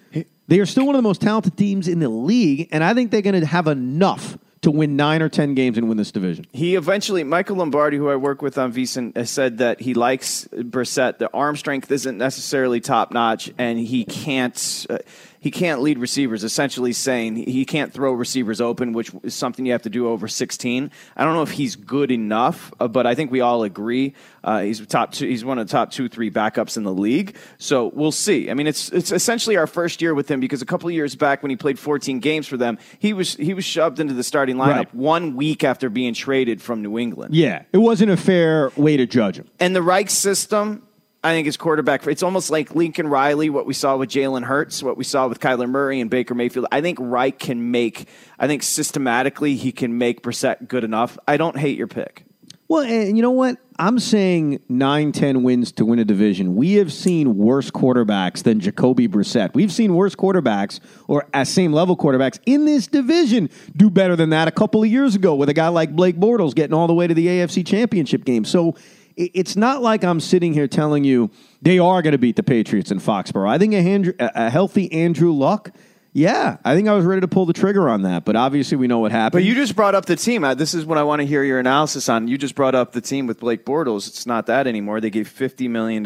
They 0.49 0.60
are 0.60 0.65
still 0.65 0.86
one 0.86 0.95
of 0.95 0.99
the 0.99 1.08
most 1.08 1.21
talented 1.21 1.56
teams 1.56 1.88
in 1.88 1.99
the 1.99 2.10
league, 2.10 2.67
and 2.73 2.84
I 2.84 2.93
think 2.93 3.10
they're 3.10 3.21
going 3.21 3.39
to 3.39 3.45
have 3.45 3.67
enough 3.67 4.38
to 4.63 4.71
win 4.71 4.97
nine 4.97 5.21
or 5.21 5.29
10 5.29 5.56
games 5.56 5.77
and 5.77 5.88
win 5.88 5.97
this 5.97 6.12
division. 6.12 6.45
He 6.51 6.75
eventually, 6.75 7.23
Michael 7.23 7.58
Lombardi, 7.58 7.95
who 7.95 8.10
I 8.10 8.17
work 8.17 8.41
with 8.41 8.58
on 8.58 8.73
has 8.73 9.29
said 9.29 9.60
that 9.60 9.79
he 9.79 9.93
likes 9.93 10.47
Brissett. 10.51 11.19
The 11.19 11.29
arm 11.34 11.56
strength 11.56 11.89
isn't 11.89 12.17
necessarily 12.17 12.82
top 12.82 13.12
notch, 13.12 13.49
and 13.58 13.79
he 13.79 14.03
can't. 14.03 14.86
Uh, 14.89 14.97
he 15.43 15.51
can't 15.51 15.82
lead 15.82 15.97
receivers, 15.99 16.45
essentially 16.45 16.93
saying 16.93 17.36
he 17.36 17.65
can't 17.65 17.91
throw 17.91 18.13
receivers 18.13 18.62
open, 18.62 18.93
which 18.93 19.12
is 19.23 19.36
something 19.36 19.65
you 19.65 19.73
have 19.73 19.82
to 19.82 19.89
do 19.89 20.08
over 20.08 20.29
16. 20.29 20.89
I 21.17 21.25
don't 21.25 21.34
know 21.34 21.41
if 21.41 21.51
he's 21.51 21.75
good 21.75 22.12
enough, 22.12 22.71
uh, 22.79 22.88
but 22.88 23.06
I 23.06 23.13
think 23.13 23.29
we 23.29 23.41
all 23.41 23.63
agree 23.63 24.13
uh, 24.45 24.62
he's 24.62 24.86
top 24.88 25.12
two. 25.12 25.27
He's 25.27 25.43
one 25.43 25.60
of 25.60 25.67
the 25.67 25.71
top 25.71 25.91
two, 25.91 26.08
three 26.08 26.32
backups 26.32 26.77
in 26.77 26.84
the 26.84 26.93
league. 26.93 27.36
So 27.58 27.91
we'll 27.93 28.13
see. 28.13 28.49
I 28.49 28.53
mean, 28.53 28.67
it's 28.67 28.88
it's 28.89 29.12
essentially 29.12 29.58
our 29.58 29.67
first 29.67 30.01
year 30.01 30.13
with 30.13 30.32
him 30.32 30.39
because 30.39 30.62
a 30.62 30.65
couple 30.65 30.88
of 30.88 30.95
years 30.95 31.13
back 31.15 31.43
when 31.43 31.49
he 31.49 31.56
played 31.58 31.77
14 31.77 32.19
games 32.19 32.47
for 32.47 32.56
them, 32.56 32.77
he 32.99 33.12
was 33.12 33.36
he 33.36 33.53
was 33.53 33.65
shoved 33.65 33.99
into 33.99 34.13
the 34.13 34.23
starting 34.23 34.56
lineup 34.56 34.63
Right. 34.75 34.95
one 34.95 35.36
week 35.36 35.63
after 35.65 35.89
being 35.89 36.13
traded 36.13 36.62
from 36.62 36.82
New 36.82 36.97
England. 36.97 37.36
Yeah, 37.36 37.63
it 37.73 37.79
wasn't 37.79 38.12
a 38.12 38.17
fair 38.17 38.71
way 38.77 38.95
to 38.97 39.06
judge 39.06 39.38
him. 39.38 39.47
And 39.60 39.75
the 39.75 39.82
Reich 39.82 40.10
system, 40.10 40.84
I 41.23 41.31
think 41.31 41.47
is 41.47 41.55
quarterback. 41.55 42.05
It's 42.05 42.23
almost 42.23 42.49
like 42.49 42.75
Lincoln 42.75 43.07
Riley, 43.07 43.49
what 43.49 43.65
we 43.65 43.73
saw 43.73 43.95
with 43.95 44.09
Jalen 44.09 44.43
Hurts, 44.43 44.83
what 44.83 44.97
we 44.97 45.05
saw 45.05 45.27
with 45.27 45.39
Kyler 45.39 45.69
Murray 45.69 46.01
and 46.01 46.09
Baker 46.09 46.36
Mayfield. 46.36 46.65
I 46.71 46.81
think 46.81 46.97
Reich 47.01 47.39
can 47.39 47.71
make. 47.71 48.09
I 48.38 48.47
think 48.47 48.62
systematically 48.62 49.55
he 49.55 49.71
can 49.71 49.97
make 49.97 50.21
Brissett 50.21 50.67
good 50.67 50.83
enough. 50.83 51.17
I 51.25 51.38
don't 51.38 51.57
hate 51.57 51.77
your 51.77 51.88
pick. 51.88 52.25
Well, 52.67 52.83
and 52.83 53.15
you 53.15 53.21
know 53.21 53.31
what? 53.31 53.57
I'm 53.79 53.99
saying 53.99 54.62
9 54.69 55.12
10 55.12 55.43
wins 55.43 55.71
to 55.73 55.86
win 55.86 55.99
a 55.99 56.05
division. 56.05 56.55
We 56.55 56.73
have 56.73 56.91
seen 56.91 57.38
worse 57.38 57.71
quarterbacks 57.71 58.43
than 58.43 58.59
Jacoby 58.59 59.07
Brissett. 59.07 59.53
We've 59.53 59.71
seen 59.71 59.95
worse 59.95 60.15
quarterbacks 60.15 60.79
or 61.07 61.27
at 61.33 61.47
same 61.47 61.71
level 61.71 61.97
quarterbacks 61.97 62.39
in 62.45 62.65
this 62.65 62.88
division 62.88 63.49
do 63.75 63.89
better 63.89 64.15
than 64.15 64.29
that 64.31 64.47
a 64.47 64.51
couple 64.51 64.83
of 64.83 64.89
years 64.89 65.15
ago 65.15 65.36
with 65.36 65.49
a 65.49 65.53
guy 65.53 65.69
like 65.69 65.95
Blake 65.95 66.17
Bortles 66.17 66.53
getting 66.53 66.73
all 66.73 66.88
the 66.88 66.93
way 66.93 67.07
to 67.07 67.13
the 67.13 67.27
AFC 67.27 67.65
Championship 67.65 68.25
game. 68.25 68.45
So 68.45 68.75
it's 69.15 69.56
not 69.56 69.82
like 69.82 70.04
I'm 70.04 70.19
sitting 70.19 70.54
here 70.54 70.67
telling 70.67 71.04
you 71.04 71.30
they 71.62 71.80
are 71.80 72.02
going 72.02 72.13
to 72.13 72.17
beat 72.17 72.36
the 72.36 72.43
Patriots 72.43 72.91
in 72.91 72.99
Foxborough. 72.99 73.49
I 73.49 73.58
think 73.58 73.73
a, 73.73 74.32
a 74.36 74.49
healthy 74.49 74.91
Andrew 74.91 75.32
Luck, 75.32 75.71
yeah, 76.12 76.58
I 76.63 76.76
think 76.76 76.88
I 76.88 76.93
was 76.93 77.06
ready 77.06 77.21
to 77.21 77.28
pull 77.28 77.45
the 77.45 77.54
trigger 77.54 77.89
on 77.89 78.04
that. 78.04 78.26
But 78.26 78.36
obviously, 78.36 78.78
we 78.78 78.88
know 78.88 78.99
what 78.99 79.12
happened. 79.12 79.41
But 79.41 79.43
you 79.43 79.56
just 79.56 79.76
brought 79.76 79.95
up 79.95 80.06
the 80.06 80.15
team. 80.15 80.41
This 80.58 80.73
is 80.73 80.86
what 80.86 80.97
I 80.97 81.04
want 81.04 81.21
to 81.21 81.26
hear 81.26 81.43
your 81.43 81.60
analysis 81.60 82.08
on. 82.10 82.28
You 82.28 82.38
just 82.38 82.56
brought 82.56 82.76
up 82.76 82.91
the 82.91 83.02
team 83.02 83.28
with 83.28 83.39
Blake 83.39 83.65
Bortles. 83.65 84.08
It's 84.08 84.26
not 84.26 84.45
that 84.47 84.67
anymore. 84.67 85.02
They 85.02 85.10
gave 85.10 85.28
$50 85.28 85.69
million 85.69 86.06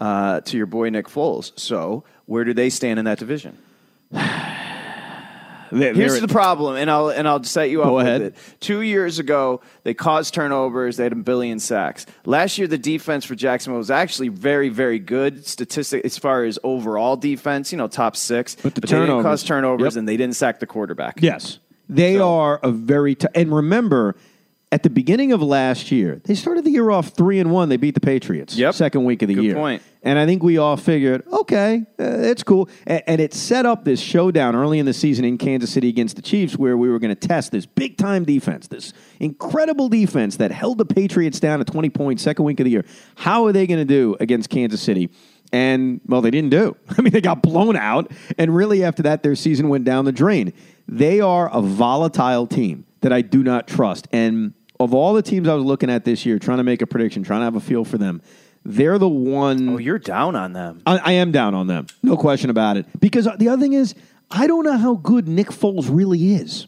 uh, 0.00 0.40
to 0.40 0.56
your 0.56 0.66
boy 0.66 0.90
Nick 0.90 1.06
Foles. 1.06 1.58
So 1.58 2.04
where 2.26 2.44
do 2.44 2.52
they 2.52 2.70
stand 2.70 2.98
in 2.98 3.04
that 3.04 3.18
division? 3.18 3.58
They're- 5.72 5.94
Here's 5.94 6.12
they're- 6.12 6.20
the 6.22 6.28
problem, 6.28 6.76
and 6.76 6.90
I'll 6.90 7.08
and 7.08 7.26
I'll 7.28 7.42
set 7.44 7.70
you 7.70 7.82
up 7.82 7.88
Go 7.88 7.96
with 7.96 8.06
ahead. 8.06 8.20
it. 8.22 8.34
Two 8.60 8.80
years 8.82 9.18
ago, 9.18 9.60
they 9.84 9.94
caused 9.94 10.34
turnovers. 10.34 10.96
They 10.96 11.04
had 11.04 11.12
a 11.12 11.16
billion 11.16 11.58
sacks. 11.58 12.06
Last 12.24 12.58
year, 12.58 12.66
the 12.68 12.78
defense 12.78 13.24
for 13.24 13.34
Jacksonville 13.34 13.78
was 13.78 13.90
actually 13.90 14.28
very, 14.28 14.68
very 14.68 14.98
good 14.98 15.46
statistic 15.46 16.04
as 16.04 16.18
far 16.18 16.44
as 16.44 16.58
overall 16.64 17.16
defense. 17.16 17.72
You 17.72 17.78
know, 17.78 17.88
top 17.88 18.16
six. 18.16 18.56
But 18.62 18.74
the 18.74 18.80
they 18.80 18.86
didn't 18.88 19.06
turnovers. 19.06 19.24
cause 19.24 19.42
turnovers, 19.44 19.94
Yep. 19.94 19.98
and 20.00 20.08
they 20.08 20.16
didn't 20.16 20.36
sack 20.36 20.60
the 20.60 20.66
quarterback. 20.66 21.18
Yes. 21.20 21.58
They 21.88 22.16
So- 22.16 22.28
are 22.34 22.60
a 22.62 22.70
very 22.70 23.14
t- 23.14 23.26
and 23.34 23.54
remember 23.54 24.16
at 24.72 24.82
the 24.82 24.90
beginning 24.90 25.32
of 25.32 25.40
last 25.40 25.92
year, 25.92 26.20
they 26.24 26.34
started 26.34 26.64
the 26.64 26.70
year 26.70 26.90
off 26.90 27.08
3 27.10 27.38
and 27.38 27.52
1. 27.52 27.68
They 27.68 27.76
beat 27.76 27.94
the 27.94 28.00
Patriots 28.00 28.56
Yep. 28.56 28.74
second 28.74 29.04
week 29.04 29.22
of 29.22 29.28
the 29.28 29.34
Good 29.34 29.44
year. 29.44 29.54
point. 29.54 29.80
And 30.02 30.18
I 30.18 30.26
think 30.26 30.42
we 30.42 30.58
all 30.58 30.76
figured, 30.76 31.24
okay, 31.32 31.84
uh, 32.00 32.04
it's 32.04 32.42
cool. 32.42 32.68
And, 32.86 33.02
and 33.06 33.20
it 33.20 33.32
set 33.32 33.64
up 33.64 33.84
this 33.84 34.00
showdown 34.00 34.56
early 34.56 34.78
in 34.80 34.86
the 34.86 34.92
season 34.92 35.24
in 35.24 35.38
Kansas 35.38 35.70
City 35.70 35.88
against 35.88 36.16
the 36.16 36.22
Chiefs 36.22 36.56
where 36.56 36.76
we 36.76 36.88
were 36.88 36.98
going 36.98 37.14
to 37.14 37.28
test 37.28 37.52
this 37.52 37.64
big 37.64 37.96
time 37.96 38.24
defense, 38.24 38.66
this 38.66 38.92
incredible 39.20 39.88
defense 39.88 40.36
that 40.36 40.50
held 40.50 40.78
the 40.78 40.84
Patriots 40.84 41.38
down 41.40 41.60
to 41.60 41.64
20 41.64 41.88
points 41.90 42.22
second 42.22 42.44
week 42.44 42.58
of 42.60 42.64
the 42.64 42.70
year. 42.70 42.84
How 43.14 43.46
are 43.46 43.52
they 43.52 43.66
going 43.68 43.80
to 43.80 43.84
do 43.84 44.16
against 44.20 44.50
Kansas 44.50 44.80
City? 44.80 45.10
And, 45.52 46.00
well, 46.06 46.22
they 46.22 46.32
didn't 46.32 46.50
do. 46.50 46.76
I 46.98 47.02
mean, 47.02 47.12
they 47.12 47.20
got 47.20 47.40
blown 47.40 47.76
out. 47.76 48.10
And 48.36 48.54
really, 48.54 48.82
after 48.82 49.04
that, 49.04 49.22
their 49.22 49.36
season 49.36 49.68
went 49.68 49.84
down 49.84 50.04
the 50.04 50.12
drain. 50.12 50.52
They 50.88 51.20
are 51.20 51.48
a 51.52 51.60
volatile 51.62 52.46
team 52.48 52.84
that 53.06 53.12
I 53.12 53.22
do 53.22 53.44
not 53.44 53.68
trust. 53.68 54.08
And 54.10 54.52
of 54.80 54.92
all 54.92 55.14
the 55.14 55.22
teams 55.22 55.46
I 55.46 55.54
was 55.54 55.64
looking 55.64 55.90
at 55.90 56.04
this 56.04 56.26
year, 56.26 56.40
trying 56.40 56.58
to 56.58 56.64
make 56.64 56.82
a 56.82 56.88
prediction, 56.88 57.22
trying 57.22 57.38
to 57.38 57.44
have 57.44 57.54
a 57.54 57.60
feel 57.60 57.84
for 57.84 57.98
them, 57.98 58.20
they're 58.64 58.98
the 58.98 59.08
one. 59.08 59.68
Oh, 59.68 59.78
you're 59.78 60.00
down 60.00 60.34
on 60.34 60.52
them. 60.52 60.82
I, 60.84 60.98
I 60.98 61.12
am 61.12 61.30
down 61.30 61.54
on 61.54 61.68
them. 61.68 61.86
No 62.02 62.16
question 62.16 62.50
about 62.50 62.76
it. 62.76 62.86
Because 62.98 63.28
the 63.38 63.48
other 63.48 63.62
thing 63.62 63.74
is, 63.74 63.94
I 64.28 64.48
don't 64.48 64.64
know 64.64 64.76
how 64.76 64.96
good 64.96 65.28
Nick 65.28 65.50
Foles 65.50 65.86
really 65.88 66.34
is. 66.34 66.66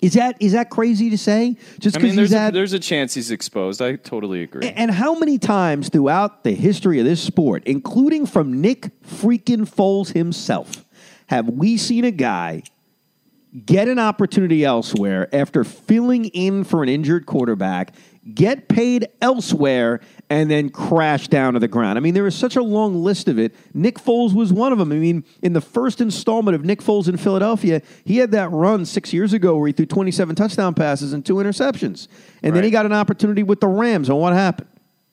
Is 0.00 0.12
that 0.14 0.36
is 0.38 0.52
that 0.52 0.70
crazy 0.70 1.10
to 1.10 1.18
say? 1.18 1.56
Just 1.80 1.96
I 1.96 1.98
because 1.98 2.14
mean, 2.14 2.22
he's 2.22 2.30
there's 2.30 2.48
a, 2.48 2.52
there's 2.52 2.72
a 2.72 2.78
chance 2.78 3.14
he's 3.14 3.32
exposed. 3.32 3.82
I 3.82 3.96
totally 3.96 4.44
agree. 4.44 4.68
And 4.68 4.92
how 4.92 5.16
many 5.16 5.38
times 5.38 5.88
throughout 5.88 6.44
the 6.44 6.52
history 6.52 7.00
of 7.00 7.04
this 7.04 7.20
sport, 7.20 7.64
including 7.66 8.26
from 8.26 8.60
Nick 8.60 8.90
freaking 9.02 9.68
Foles 9.68 10.12
himself, 10.12 10.84
have 11.26 11.48
we 11.48 11.76
seen 11.76 12.04
a 12.04 12.12
guy 12.12 12.62
get 13.66 13.88
an 13.88 13.98
opportunity 13.98 14.64
elsewhere 14.64 15.28
after 15.34 15.64
filling 15.64 16.26
in 16.26 16.64
for 16.64 16.82
an 16.82 16.88
injured 16.88 17.26
quarterback, 17.26 17.94
get 18.34 18.68
paid 18.68 19.06
elsewhere, 19.20 20.00
and 20.30 20.50
then 20.50 20.70
crash 20.70 21.28
down 21.28 21.52
to 21.52 21.58
the 21.58 21.68
ground? 21.68 21.98
I 21.98 22.00
mean, 22.00 22.14
there 22.14 22.26
is 22.26 22.34
such 22.34 22.56
a 22.56 22.62
long 22.62 23.02
list 23.02 23.28
of 23.28 23.38
it. 23.38 23.54
Nick 23.74 23.98
Foles 23.98 24.34
was 24.34 24.52
one 24.52 24.72
of 24.72 24.78
them. 24.78 24.90
I 24.90 24.96
mean, 24.96 25.24
in 25.42 25.52
the 25.52 25.60
first 25.60 26.00
installment 26.00 26.54
of 26.54 26.64
Nick 26.64 26.80
Foles 26.80 27.08
in 27.08 27.16
Philadelphia, 27.16 27.82
he 28.04 28.18
had 28.18 28.30
that 28.30 28.50
run 28.50 28.86
six 28.86 29.12
years 29.12 29.32
ago 29.32 29.56
where 29.56 29.66
he 29.66 29.72
threw 29.72 29.86
27 29.86 30.34
touchdown 30.34 30.72
passes 30.72 31.12
and 31.12 31.24
two 31.24 31.34
interceptions. 31.34 32.08
And 32.42 32.56
then 32.56 32.64
he 32.64 32.70
got 32.70 32.86
an 32.86 32.92
opportunity 32.92 33.42
with 33.42 33.60
the 33.60 33.68
Rams, 33.68 34.08
and 34.08 34.18
what 34.18 34.32
happened? 34.32 34.68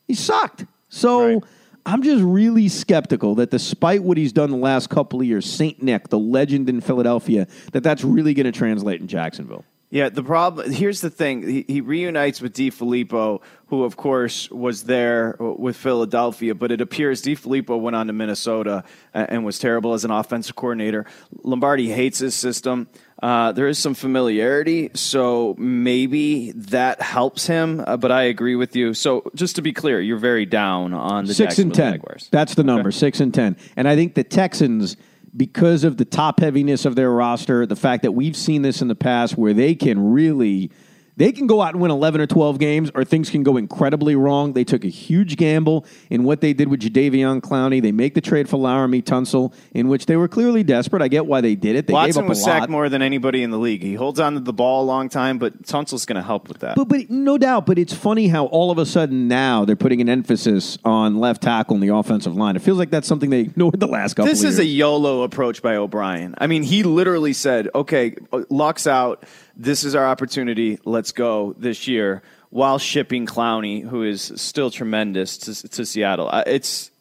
He 0.07 0.13
sucked. 0.13 0.65
So 0.87 1.25
Right. 1.25 1.43
I'm 1.85 2.03
just 2.03 2.23
really 2.23 2.67
skeptical 2.67 3.35
that 3.35 3.51
despite 3.51 4.03
what 4.03 4.17
he's 4.17 4.33
done 4.33 4.51
the 4.51 4.57
last 4.57 4.89
couple 4.89 5.21
of 5.21 5.25
years, 5.25 5.49
St. 5.49 5.81
Nick, 5.81 6.09
the 6.09 6.19
legend 6.19 6.69
in 6.69 6.81
Philadelphia, 6.81 7.47
that 7.71 7.83
that's 7.83 8.03
really 8.03 8.33
going 8.33 8.45
to 8.45 8.51
translate 8.51 9.01
in 9.01 9.07
Jacksonville. 9.07 9.65
Yeah, 9.91 10.09
the 10.09 10.23
problem 10.23 10.71
here's 10.71 11.01
the 11.01 11.09
thing. 11.09 11.41
He, 11.41 11.65
he 11.67 11.81
reunites 11.81 12.41
with 12.41 12.53
DeFilippo, 12.53 13.41
who 13.67 13.83
of 13.83 13.97
course 13.97 14.49
was 14.51 14.83
there 14.83 15.35
with 15.39 15.75
Philadelphia, 15.75 16.53
but 16.53 16.71
it 16.71 16.79
appears 16.79 17.23
DeFilippo 17.23 17.79
went 17.79 17.95
on 17.95 18.05
to 18.05 18.13
Minnesota 18.13 18.83
uh, 19.15 19.25
and 19.29 19.43
was 19.43 19.57
terrible 19.57 19.93
as 19.93 20.05
an 20.05 20.11
offensive 20.11 20.55
coordinator. 20.55 21.07
Lombardi 21.43 21.89
hates 21.89 22.19
his 22.19 22.35
system. 22.35 22.87
Uh, 23.21 23.51
there 23.51 23.67
is 23.67 23.77
some 23.77 23.93
familiarity, 23.93 24.89
so 24.93 25.55
maybe 25.57 26.51
that 26.53 27.01
helps 27.01 27.47
him. 27.47 27.83
Uh, 27.85 27.97
but 27.97 28.11
I 28.11 28.23
agree 28.23 28.55
with 28.55 28.75
you. 28.75 28.93
So 28.93 29.29
just 29.35 29.57
to 29.57 29.61
be 29.61 29.73
clear, 29.73 29.99
you're 29.99 30.17
very 30.17 30.45
down 30.45 30.93
on 30.93 31.25
the 31.25 31.33
six 31.33 31.59
and 31.59 31.73
ten. 31.73 31.93
Jaguars. 31.93 32.29
That's 32.31 32.55
the 32.55 32.63
number, 32.63 32.91
six 32.91 33.19
and 33.19 33.33
ten. 33.33 33.57
And 33.75 33.87
I 33.87 33.95
think 33.95 34.15
the 34.15 34.23
Texans, 34.23 34.95
because 35.35 35.83
of 35.83 35.97
the 35.97 36.05
top 36.05 36.39
heaviness 36.39 36.85
of 36.85 36.95
their 36.95 37.11
roster, 37.11 37.65
the 37.65 37.75
fact 37.75 38.03
that 38.03 38.13
we've 38.13 38.37
seen 38.37 38.61
this 38.61 38.81
in 38.81 38.87
the 38.87 38.95
past 38.95 39.37
where 39.37 39.53
they 39.53 39.75
can 39.75 40.13
really 40.13 40.71
they 41.19 41.31
can 41.31 41.45
go 41.45 41.61
out 41.61 41.73
and 41.73 41.81
win 41.81 41.91
11 41.91 42.21
or 42.21 42.25
12 42.25 42.57
games 42.57 42.89
or 42.95 43.03
things 43.03 43.29
can 43.29 43.43
go 43.43 43.57
incredibly 43.57 44.15
wrong. 44.15 44.53
They 44.53 44.63
took 44.63 44.83
a 44.83 44.89
huge 44.89 45.35
gamble 45.37 45.85
in 46.09 46.23
what 46.23 46.41
they 46.41 46.53
did 46.53 46.69
with 46.69 46.79
Jadeveon 46.79 47.41
Clowney. 47.41 47.81
They 47.81 47.91
make 47.91 48.15
the 48.15 48.21
trade 48.21 48.49
for 48.49 48.57
Laremy 48.57 49.03
Tunsil, 49.03 49.53
in 49.73 49.89
which 49.89 50.07
they 50.07 50.15
were 50.15 50.27
clearly 50.27 50.63
desperate. 50.63 51.01
I 51.01 51.09
get 51.09 51.27
why 51.27 51.41
they 51.41 51.55
did 51.55 51.75
it. 51.75 51.85
They 51.85 51.93
Watson 51.93 52.21
gave 52.21 52.23
up 52.23 52.29
was 52.29 52.41
a 52.41 52.49
lot. 52.49 52.59
sacked 52.61 52.71
more 52.71 52.89
than 52.89 53.01
anybody 53.01 53.43
in 53.43 53.51
the 53.51 53.59
league. 53.59 53.83
He 53.83 53.93
holds 53.95 54.19
on 54.19 54.33
to 54.33 54.39
the 54.39 54.53
ball 54.53 54.83
a 54.83 54.87
long 54.87 55.09
time, 55.09 55.37
but 55.37 55.63
Tunsil's 55.63 56.05
going 56.05 56.15
to 56.15 56.23
help 56.25 56.47
with 56.47 56.59
that. 56.59 56.75
But, 56.75 56.87
but 56.87 57.09
no 57.09 57.37
doubt. 57.37 57.65
But 57.65 57.77
it's 57.77 57.93
funny 57.93 58.29
how 58.29 58.45
all 58.45 58.71
of 58.71 58.77
a 58.77 58.85
sudden 58.85 59.27
now 59.27 59.65
they're 59.65 59.75
putting 59.75 60.01
an 60.01 60.09
emphasis 60.09 60.77
on 60.85 61.19
left 61.19 61.43
tackle 61.43 61.75
in 61.75 61.81
the 61.81 61.93
offensive 61.93 62.35
line. 62.35 62.55
It 62.55 62.61
feels 62.61 62.77
like 62.77 62.89
that's 62.89 63.07
something 63.07 63.29
they 63.29 63.41
ignored 63.41 63.79
the 63.79 63.87
last 63.87 64.15
couple. 64.15 64.31
This 64.31 64.43
is 64.43 64.57
a. 64.57 64.69
YOLO 64.69 65.23
approach 65.23 65.61
by 65.61 65.75
O'Brien. 65.75 66.35
I 66.37 66.47
mean, 66.47 66.63
he 66.63 66.83
literally 66.83 67.33
said, 67.33 67.67
okay, 67.75 68.15
uh, 68.31 68.43
Luck's 68.49 68.87
out. 68.87 69.25
This 69.59 69.83
is 69.83 69.93
our 69.93 70.07
opportunity. 70.07 70.79
Let's 70.85 71.11
go 71.11 71.53
this 71.57 71.85
year 71.85 72.23
while 72.49 72.79
shipping 72.79 73.25
Clowney, 73.25 73.83
who 73.83 74.03
is 74.03 74.31
still 74.37 74.71
tremendous, 74.71 75.37
to, 75.39 75.67
to 75.67 75.85
Seattle. 75.85 76.29
Uh, 76.31 76.43
It's 76.47 76.91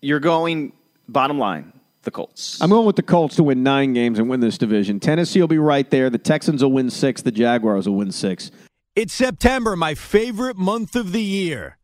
You're 0.00 0.18
going, 0.18 0.72
bottom 1.06 1.38
line, 1.38 1.74
the 2.04 2.10
Colts. 2.10 2.58
I'm 2.62 2.70
going 2.70 2.86
with 2.86 2.96
the 2.96 3.02
Colts 3.02 3.36
to 3.36 3.42
win 3.42 3.62
nine 3.62 3.92
games 3.92 4.18
and 4.18 4.30
win 4.30 4.40
this 4.40 4.56
division. 4.56 4.98
Tennessee 4.98 5.42
will 5.42 5.46
be 5.46 5.58
right 5.58 5.90
there. 5.90 6.08
The 6.08 6.16
Texans 6.16 6.62
will 6.62 6.72
win 6.72 6.88
six. 6.88 7.20
The 7.20 7.30
Jaguars 7.32 7.86
will 7.86 7.96
win 7.96 8.12
six. 8.12 8.50
It's 8.96 9.12
September, 9.12 9.76
my 9.76 9.94
favorite 9.94 10.56
month 10.56 10.96
of 10.96 11.12
the 11.12 11.22
year. 11.22 11.76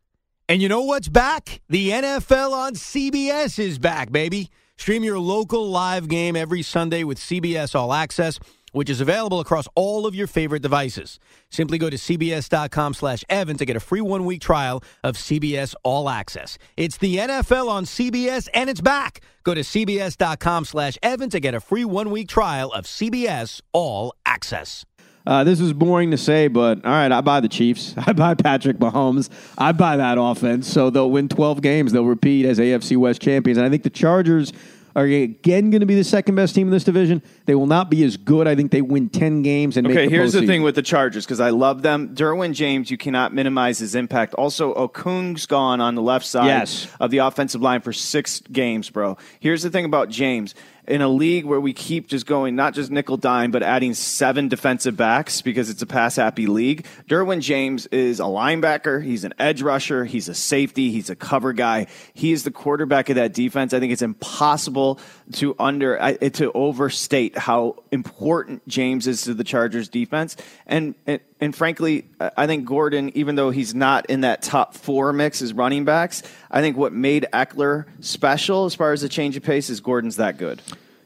And 0.49 0.63
you 0.63 0.67
know 0.67 0.81
what's 0.81 1.09
back? 1.09 1.61
The 1.69 1.91
NFL 1.91 2.53
on 2.53 2.73
CBS 2.73 3.59
is 3.59 3.77
back, 3.77 4.11
baby. 4.11 4.49
Stream 4.77 5.03
your 5.03 5.19
local 5.19 5.69
live 5.69 6.07
game 6.07 6.35
every 6.35 6.63
Sunday 6.63 7.03
with 7.03 7.19
CBS 7.19 7.75
All 7.75 7.93
Access, 7.93 8.39
which 8.77 8.89
is 8.89 9.01
available 9.01 9.39
across 9.39 9.67
all 9.73 10.05
of 10.05 10.13
your 10.13 10.27
favorite 10.27 10.61
devices. 10.61 11.19
Simply 11.49 11.77
go 11.77 11.89
to 11.89 11.97
cbs.com 11.97 12.93
slash 12.93 13.25
Evan 13.27 13.57
to 13.57 13.65
get 13.65 13.75
a 13.75 13.79
free 13.79 14.01
one-week 14.01 14.39
trial 14.39 14.83
of 15.03 15.15
CBS 15.15 15.73
All 15.83 16.09
Access. 16.09 16.59
It's 16.77 16.97
the 16.97 17.17
NFL 17.17 17.69
on 17.69 17.85
CBS, 17.85 18.47
and 18.53 18.69
it's 18.69 18.81
back. 18.81 19.21
Go 19.43 19.55
to 19.55 19.61
cbs.com 19.61 20.65
slash 20.65 20.97
Evan 21.01 21.29
to 21.31 21.39
get 21.39 21.55
a 21.55 21.59
free 21.59 21.85
one-week 21.85 22.29
trial 22.29 22.71
of 22.71 22.85
CBS 22.85 23.61
All 23.73 24.13
Access. 24.25 24.85
Uh, 25.25 25.43
this 25.43 25.59
is 25.59 25.73
boring 25.73 26.11
to 26.11 26.17
say, 26.17 26.47
but 26.47 26.85
all 26.85 26.91
right, 26.91 27.11
I 27.11 27.19
buy 27.19 27.41
the 27.41 27.49
Chiefs. 27.49 27.93
I 28.07 28.13
buy 28.13 28.33
Patrick 28.33 28.77
Mahomes. 28.77 29.29
I 29.57 29.73
buy 29.73 29.97
that 29.97 30.17
offense. 30.17 30.71
So 30.71 30.89
they'll 30.89 31.11
win 31.11 31.27
12 31.27 31.61
games. 31.61 31.91
They'll 31.91 32.05
repeat 32.05 32.45
as 32.45 32.59
AFC 32.59 32.95
West 32.95 33.21
champions. 33.21 33.57
And 33.57 33.65
I 33.65 33.69
think 33.69 33.83
the 33.83 33.89
Chargers 33.89 34.53
are 34.97 35.05
you 35.05 35.23
again 35.23 35.69
going 35.69 35.81
to 35.81 35.85
be 35.85 35.93
the 35.93 36.03
second 36.03 36.33
best 36.33 36.55
team 36.55 36.67
in 36.67 36.71
this 36.71 36.83
division. 36.83 37.21
They 37.45 37.53
will 37.53 37.67
not 37.67 37.91
be 37.91 38.03
as 38.03 38.17
good. 38.17 38.47
I 38.47 38.55
think 38.55 38.71
they 38.71 38.81
win 38.81 39.09
10 39.09 39.43
games 39.43 39.77
and 39.77 39.87
make 39.87 39.95
Okay, 39.95 40.05
the 40.07 40.11
here's 40.11 40.33
the 40.33 40.45
thing 40.47 40.63
with 40.63 40.73
the 40.73 40.81
Chargers 40.81 41.23
because 41.23 41.39
I 41.39 41.51
love 41.51 41.83
them. 41.83 42.15
Derwin 42.15 42.53
James, 42.53 42.89
you 42.89 42.97
cannot 42.97 43.31
minimize 43.31 43.77
his 43.77 43.93
impact. 43.93 44.33
Also, 44.33 44.73
Okung's 44.73 45.45
gone 45.45 45.79
on 45.81 45.93
the 45.93 46.01
left 46.01 46.25
side 46.25 46.47
Yes. 46.47 46.87
of 46.99 47.11
the 47.11 47.19
offensive 47.19 47.61
line 47.61 47.81
for 47.81 47.93
six 47.93 48.41
games, 48.51 48.89
bro. 48.89 49.17
Here's 49.39 49.61
the 49.61 49.69
thing 49.69 49.85
about 49.85 50.09
James. 50.09 50.55
In 50.87 51.01
a 51.01 51.09
league 51.09 51.43
where 51.43 51.59
we 51.59 51.73
keep 51.73 52.07
just 52.07 52.25
going, 52.25 52.55
not 52.55 52.73
just 52.73 52.89
nickel 52.89 53.17
dime, 53.17 53.51
but 53.51 53.61
adding 53.61 53.93
seven 53.93 54.47
defensive 54.47 54.95
backs 54.95 55.41
because 55.41 55.69
it's 55.69 55.81
a 55.81 55.85
pass 55.85 56.15
happy 56.15 56.47
league, 56.47 56.85
Derwin 57.09 57.41
James 57.41 57.87
is 57.87 58.21
a 58.21 58.23
linebacker. 58.23 59.03
He's 59.03 59.25
an 59.25 59.33
edge 59.37 59.61
rusher. 59.61 60.05
He's 60.05 60.29
a 60.29 60.33
safety. 60.33 60.91
He's 60.91 61.09
a 61.09 61.15
cover 61.15 61.51
guy. 61.51 61.87
He 62.13 62.31
is 62.31 62.43
the 62.43 62.51
quarterback 62.51 63.09
of 63.09 63.17
that 63.17 63.33
defense. 63.33 63.73
I 63.73 63.81
think 63.81 63.91
it's 63.91 64.01
impossible 64.01 65.01
to 65.33 65.55
under 65.59 66.01
I- 66.01 66.17
eh, 66.21 66.29
to 66.29 66.51
overstate 66.51 67.37
how 67.37 67.83
important 67.91 68.67
James 68.67 69.07
is 69.07 69.23
to 69.23 69.33
the 69.33 69.43
Chargers 69.43 69.89
defense. 69.89 70.35
And 70.65 70.95
and, 71.05 71.19
and 71.39 71.55
frankly, 71.55 72.05
I 72.19 72.47
think 72.47 72.65
Gordon, 72.65 73.11
even 73.15 73.35
though 73.35 73.49
he's 73.49 73.75
not 73.75 74.07
in 74.07 74.21
that 74.21 74.41
top 74.41 74.73
four 74.73 75.13
mix 75.13 75.41
as 75.41 75.53
running 75.53 75.85
backs, 75.85 76.23
I 76.49 76.61
think 76.61 76.77
what 76.77 76.93
made 76.93 77.27
Ekeler 77.33 77.85
special 77.99 78.65
as 78.65 78.75
far 78.75 78.93
as 78.93 79.01
the 79.01 79.09
change 79.09 79.37
of 79.37 79.43
pace 79.43 79.69
is 79.69 79.79
Gordon's 79.81 80.15
that 80.17 80.37
good. 80.37 80.61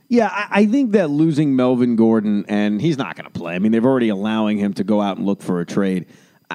Yeah, 0.07 0.27
I, 0.27 0.47
I 0.61 0.65
think 0.65 0.91
that 0.91 1.09
losing 1.09 1.55
Melvin 1.55 1.95
Gordon, 1.95 2.43
and 2.49 2.81
he's 2.81 2.97
not 2.97 3.15
going 3.15 3.31
to 3.31 3.39
play. 3.39 3.55
I 3.55 3.59
mean, 3.59 3.71
they've 3.71 3.85
already 3.85 4.09
allowing 4.09 4.57
him 4.57 4.73
to 4.73 4.83
go 4.83 4.99
out 5.01 5.15
and 5.17 5.25
look 5.25 5.41
for 5.41 5.61
a 5.61 5.65
trade. 5.65 6.05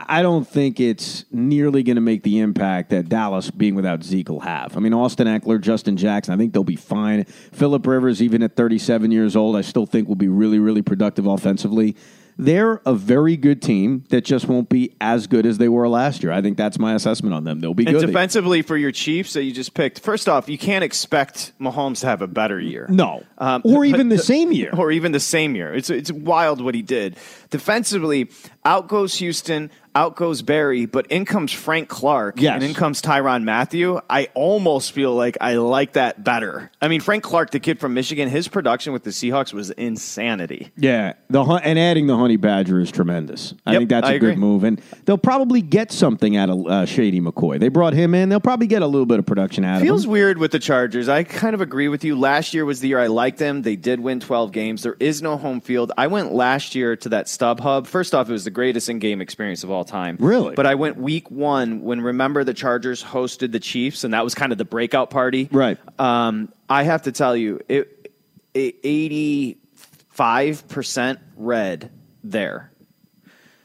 I 0.09 0.23
don't 0.23 0.47
think 0.47 0.81
it's 0.81 1.25
nearly 1.31 1.83
going 1.83 1.97
to 1.97 2.01
make 2.03 2.23
the 2.23 2.39
impact 2.41 2.91
that 2.91 3.09
Dallas 3.09 3.51
being 3.51 3.75
without 3.75 4.03
Zeke 4.03 4.29
will 4.29 4.41
have. 4.41 4.77
I 4.77 4.81
mean, 4.81 4.93
Austin 4.95 5.27
Ekeler, 5.27 5.61
Justin 5.61 5.97
Jackson, 5.97 6.35
I 6.35 6.37
think 6.37 6.53
they'll 6.53 6.65
be 6.65 6.77
fine. 6.77 7.25
Philip 7.25 7.87
Rivers, 7.87 8.23
even 8.23 8.43
at 8.43 8.57
37 8.57 9.11
years 9.13 9.37
old, 9.37 9.57
I 9.57 9.61
still 9.61 9.87
think 9.87 10.09
will 10.09 10.15
be 10.15 10.29
really, 10.29 10.59
really 10.59 10.83
productive 10.83 11.27
offensively. 11.27 11.97
They're 12.39 12.83
a 12.85 12.93
very 12.93 13.39
good 13.39 13.63
team 13.63 14.05
that 14.11 14.23
just 14.23 14.47
won't 14.47 14.69
be 14.69 14.95
as 15.01 15.27
good 15.27 15.47
as 15.47 15.57
they 15.57 15.71
were 15.71 15.89
last 15.89 16.23
year. 16.23 16.33
I 16.33 16.43
think 16.43 16.59
that's 16.59 16.79
my 16.79 16.93
assessment 16.95 17.33
on 17.35 17.45
them. 17.45 17.61
They'll 17.61 17.73
be 17.73 17.87
And 17.87 17.99
good. 17.99 18.05
defensively 18.09 18.61
for 18.61 18.77
your 18.77 18.93
Chiefs 18.93 19.33
that 19.33 19.45
you 19.45 19.53
just 19.53 19.73
picked, 19.73 20.01
first 20.01 20.29
off, 20.29 20.47
you 20.47 20.59
can't 20.59 20.85
expect 20.85 21.53
Mahomes 21.59 22.01
to 22.01 22.09
have 22.09 22.21
a 22.21 22.27
better 22.27 22.61
year. 22.61 22.89
no, 22.91 23.23
Um, 23.39 23.63
or 23.65 23.87
even 23.87 24.11
the 24.11 24.19
same 24.19 24.53
year. 24.53 24.71
or 24.77 24.91
even 24.93 25.13
the 25.13 25.21
same 25.21 25.57
year. 25.57 25.73
It's 25.73 25.89
it's 25.89 26.13
wild 26.13 26.61
what 26.61 26.75
he 26.75 26.83
did. 26.83 27.17
Defensively, 27.51 28.31
out 28.65 28.89
goes 28.89 29.17
Houston, 29.17 29.71
out 29.95 30.15
goes 30.15 30.43
Berry, 30.43 30.85
but 30.85 31.07
in 31.07 31.25
comes 31.25 31.53
Frank 31.53 31.89
Clark, 31.89 32.39
Yes. 32.41 32.55
and 32.57 32.63
in 32.65 32.75
comes 32.75 33.01
Tyrann 33.01 33.45
Mathieu. 33.45 33.99
I 34.11 34.29
almost 34.35 34.93
feel 34.93 35.15
like 35.15 35.39
I 35.41 35.55
like 35.55 35.95
that 35.95 36.23
better. 36.23 36.71
I 36.83 36.89
mean, 36.89 37.01
Frank 37.01 37.23
Clark, 37.25 37.51
the 37.51 37.61
kid 37.61 37.81
from 37.81 37.95
Michigan, 37.95 38.29
his 38.29 38.47
production 38.47 38.93
with 38.93 39.05
the 39.05 39.11
Seahawks 39.11 39.55
was 39.55 39.71
insanity. 39.71 40.71
Yeah, 40.77 41.15
the 41.31 41.43
and 41.43 41.79
adding 41.79 42.07
the 42.07 42.17
honey 42.17 42.37
badger 42.37 42.79
is 42.79 42.91
tremendous. 42.91 43.55
I 43.65 43.73
Yep, 43.73 43.79
think 43.81 43.91
that's 43.91 44.09
a 44.09 44.11
I 44.11 44.19
good 44.19 44.31
agree. 44.33 44.37
move, 44.41 44.65
and 44.65 44.81
they'll 45.07 45.17
probably 45.19 45.63
get 45.63 45.91
something 45.93 46.37
out 46.37 46.51
of 46.51 46.67
uh, 46.67 46.85
Shady 46.87 47.21
McCoy. 47.21 47.59
They 47.59 47.69
brought 47.69 47.95
him 47.95 48.15
in; 48.15 48.29
they'll 48.29 48.39
probably 48.41 48.67
get 48.67 48.83
a 48.83 48.87
little 48.87 49.07
bit 49.07 49.19
of 49.19 49.25
production 49.27 49.65
out 49.65 49.81
Feels 49.81 49.81
of 49.81 49.83
him. 49.83 49.87
Feels 49.87 50.07
weird 50.07 50.39
with 50.39 50.51
the 50.53 50.59
Chargers. 50.59 51.09
I 51.09 51.23
kind 51.25 51.55
of 51.55 51.61
agree 51.63 51.89
with 51.89 52.05
you. 52.05 52.19
Last 52.19 52.53
year 52.53 52.65
was 52.67 52.81
the 52.81 52.89
year 52.89 52.99
I 53.01 53.07
liked 53.07 53.39
them. 53.39 53.63
They 53.63 53.77
did 53.77 54.01
win 54.01 54.21
12 54.21 54.53
games. 54.53 54.83
There 54.83 54.97
is 55.01 55.23
no 55.23 55.37
home 55.39 55.61
field. 55.63 55.93
I 55.97 56.07
went 56.09 56.33
last 56.35 56.75
year 56.75 56.97
to 56.97 57.09
that 57.11 57.29
Stub 57.37 57.61
Hub. 57.61 57.87
First 57.87 58.15
off, 58.15 58.31
it 58.31 58.33
was 58.33 58.45
the 58.45 58.51
greatest 58.51 58.89
in-game 58.89 59.21
experience 59.21 59.63
of 59.63 59.71
all 59.71 59.85
time. 59.85 60.17
Really? 60.19 60.55
But 60.55 60.65
I 60.65 60.75
went 60.75 60.97
week 60.97 61.31
one 61.31 61.83
when 61.83 62.01
remember 62.01 62.45
the 62.45 62.55
Chargers 62.55 63.05
hosted 63.05 63.53
the 63.53 63.61
Chiefs, 63.61 64.05
and 64.05 64.15
that 64.15 64.25
was 64.25 64.35
kind 64.35 64.53
of 64.53 64.59
the 64.59 64.65
breakout 64.65 65.11
party. 65.11 65.51
Right. 65.53 65.77
Um, 66.01 66.51
I 66.69 66.83
have 66.85 67.03
to 67.03 67.13
tell 67.13 67.37
you, 67.37 67.61
it, 67.69 68.11
it 68.55 68.83
85% 68.83 71.19
red 71.37 71.93
there. 72.25 72.73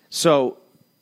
So 0.10 0.58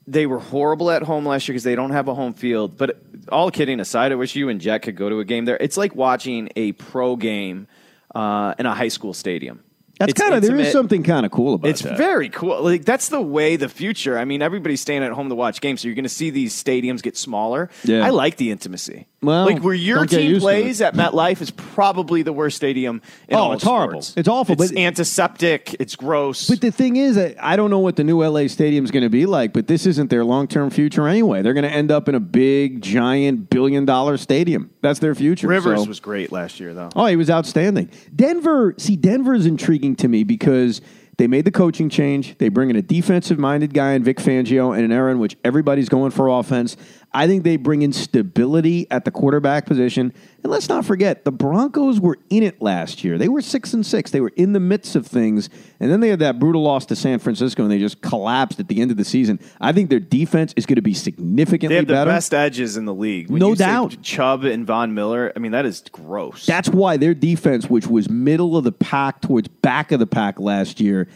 they 0.05 0.27
were 0.27 0.39
horrible 0.39 0.91
at 0.91 1.01
home 1.01 1.25
last 1.25 1.47
year 1.47 1.53
because 1.53 1.63
they 1.63 1.73
don't 1.73 1.89
have 1.89 2.08
a 2.08 2.13
home 2.13 2.34
field. 2.34 2.77
But 2.77 3.01
all 3.32 3.49
kidding 3.49 3.79
aside, 3.79 4.12
I 4.12 4.15
wish 4.15 4.36
you 4.36 4.49
and 4.49 4.62
Jack 4.62 4.84
could 4.84 4.95
go 4.95 5.10
to 5.10 5.19
a 5.19 5.25
game 5.25 5.45
there. 5.45 5.58
It's 5.58 5.75
like 5.75 5.95
watching 5.95 6.49
a 6.55 6.73
pro 6.73 7.15
game 7.15 7.67
uh, 8.13 8.53
in 8.60 8.67
a 8.67 8.75
high 8.75 8.89
school 8.89 9.15
stadium. 9.15 9.63
That's 10.00 10.14
kind 10.14 10.34
of 10.34 10.42
there 10.42 10.56
is 10.56 10.72
something 10.72 11.04
kind 11.04 11.26
of 11.26 11.32
cool 11.32 11.56
about 11.56 11.64
that. 11.64 11.70
It's 11.72 11.82
that. 11.82 11.98
very 11.98 12.30
cool. 12.30 12.62
Like 12.64 12.86
that's 12.86 13.10
the 13.10 13.22
way 13.22 13.58
the 13.58 13.68
future. 13.68 14.18
I 14.18 14.24
mean, 14.24 14.42
everybody's 14.42 14.80
staying 14.80 15.04
at 15.04 15.12
home 15.12 15.28
to 15.28 15.36
watch 15.36 15.60
games, 15.60 15.82
so 15.82 15.89
you're 15.89 15.95
going 15.95 16.04
to 16.04 16.10
see 16.10 16.30
these 16.30 16.54
stadiums 16.54 17.02
get 17.02 17.18
smaller. 17.18 17.70
Yeah. 17.84 18.06
I 18.06 18.10
like 18.10 18.38
the 18.38 18.50
intimacy. 18.50 19.08
Well, 19.22 19.45
like 19.45 19.61
where 19.61 19.74
your 19.74 20.05
team 20.05 20.39
plays 20.39 20.80
at 20.82 20.95
MetLife 20.95 21.41
is 21.41 21.51
probably 21.51 22.22
the 22.22 22.32
worst 22.32 22.55
stadium. 22.55 23.01
In 23.28 23.36
Oh, 23.36 23.39
all 23.39 23.53
it's 23.53 23.63
horrible. 23.63 24.01
sports. 24.01 24.13
It's 24.17 24.28
awful, 24.30 24.53
It's 24.61 24.72
but- 24.72 24.80
antiseptic. 24.80 25.76
It's 25.80 25.95
gross. 25.97 26.47
But 26.47 26.61
the 26.61 26.72
thing 26.72 26.95
is, 26.95 27.17
I 27.17 27.36
I 27.39 27.55
don't 27.57 27.70
know 27.70 27.80
what 27.80 27.95
the 27.97 28.03
new 28.05 28.24
LA 28.24 28.47
stadium 28.47 28.86
is 28.86 28.91
going 28.91 29.03
to 29.03 29.09
be 29.09 29.26
like, 29.26 29.51
but 29.51 29.67
this 29.67 29.86
isn't 29.86 30.09
their 30.09 30.24
long 30.24 30.47
term 30.47 30.70
future 30.70 31.07
anyway. 31.07 31.41
They're 31.41 31.53
going 31.53 31.63
to 31.65 31.72
end 31.72 31.91
up 31.91 32.07
in 32.07 32.15
a 32.15 32.20
big, 32.20 32.82
giant, 32.82 33.49
billion 33.49 33.86
dollar 33.86 34.15
stadium. 34.17 34.70
That's 34.82 34.99
their 34.99 35.15
future. 35.15 35.47
Rivers 35.47 35.82
So- 35.84 35.88
was 35.88 35.99
great 35.99 36.32
last 36.32 36.59
year, 36.59 36.74
though. 36.74 36.89
Oh, 36.95 37.05
he 37.07 37.15
was 37.17 37.30
outstanding. 37.30 37.89
Denver, 38.15 38.74
see, 38.78 38.95
Denver 38.95 39.34
is 39.34 39.45
intriguing 39.45 39.95
to 39.97 40.07
me 40.07 40.24
because 40.24 40.80
they 41.17 41.28
made 41.28 41.43
the 41.43 41.51
coaching 41.51 41.89
change. 41.89 42.38
They 42.38 42.47
bring 42.47 42.70
in 42.70 42.78
a 42.78 42.82
defensive 42.82 43.38
minded 43.38 43.74
guy 43.74 43.91
in 43.91 44.03
Vic 44.05 44.17
Fangio 44.20 44.78
in 44.78 44.86
an 44.86 44.91
era 44.93 45.11
in 45.11 45.20
which 45.20 45.36
everybody's 45.43 45.89
going 45.89 46.11
for 46.11 46.30
offense. 46.30 46.78
I 47.12 47.26
think 47.26 47.43
they 47.43 47.57
bring 47.57 47.82
in 47.82 47.91
stability 47.91 48.86
at 48.91 49.03
the 49.03 49.12
quarterback 49.12 49.66
position. 49.66 50.14
And 50.43 50.51
let's 50.51 50.70
not 50.70 50.86
forget, 50.86 51.26
the 51.26 51.32
Broncos 51.32 51.99
were 51.99 52.18
in 52.30 52.43
it 52.43 52.62
last 52.62 53.03
year. 53.03 53.18
They 53.18 53.28
were 53.30 53.41
six 53.41 53.74
and 53.74 53.84
six. 53.86 54.12
They 54.12 54.22
were 54.22 54.32
in 54.36 54.53
the 54.53 54.60
midst 54.60 54.95
of 54.95 55.07
things. 55.07 55.49
And 55.80 55.91
then 55.91 56.01
they 56.01 56.10
had 56.10 56.20
that 56.20 56.38
brutal 56.39 56.62
loss 56.62 56.86
to 56.88 56.95
San 56.95 57.18
Francisco 57.20 57.64
and 57.64 57.72
they 57.72 57.80
just 57.80 58.01
collapsed 58.01 58.60
at 58.60 58.68
the 58.68 58.80
end 58.80 58.91
of 58.91 58.97
the 58.97 59.03
season. 59.03 59.39
I 59.60 59.72
think 59.72 59.89
their 59.89 59.99
defense 59.99 60.53
is 60.55 60.66
going 60.68 60.76
to 60.76 60.82
be 60.84 60.93
significantly 60.93 61.70
They 61.74 61.78
have 61.80 61.88
the 61.88 61.93
better. 61.93 62.12
best 62.12 62.34
edges 62.34 62.78
in 62.78 62.86
the 62.86 62.93
league. 62.93 63.30
When 63.30 63.39
No 63.39 63.55
doubt. 63.55 63.97
Chubb 64.03 64.43
and 64.43 64.68
Von 64.68 64.93
Miller. 64.93 65.34
I 65.36 65.39
mean, 65.39 65.51
that 65.53 65.66
is 65.66 65.84
gross. 65.91 66.45
That's 66.45 66.70
why 66.70 66.97
their 66.97 67.16
defense, 67.16 67.70
which 67.70 67.88
was 67.88 68.07
middle 68.10 68.55
of 68.55 68.64
the 68.64 68.72
pack 68.72 69.22
towards 69.22 69.47
back 69.47 69.91
of 69.91 69.99
the 69.99 70.07
pack 70.07 70.39
last 70.39 70.80
year, 70.80 71.07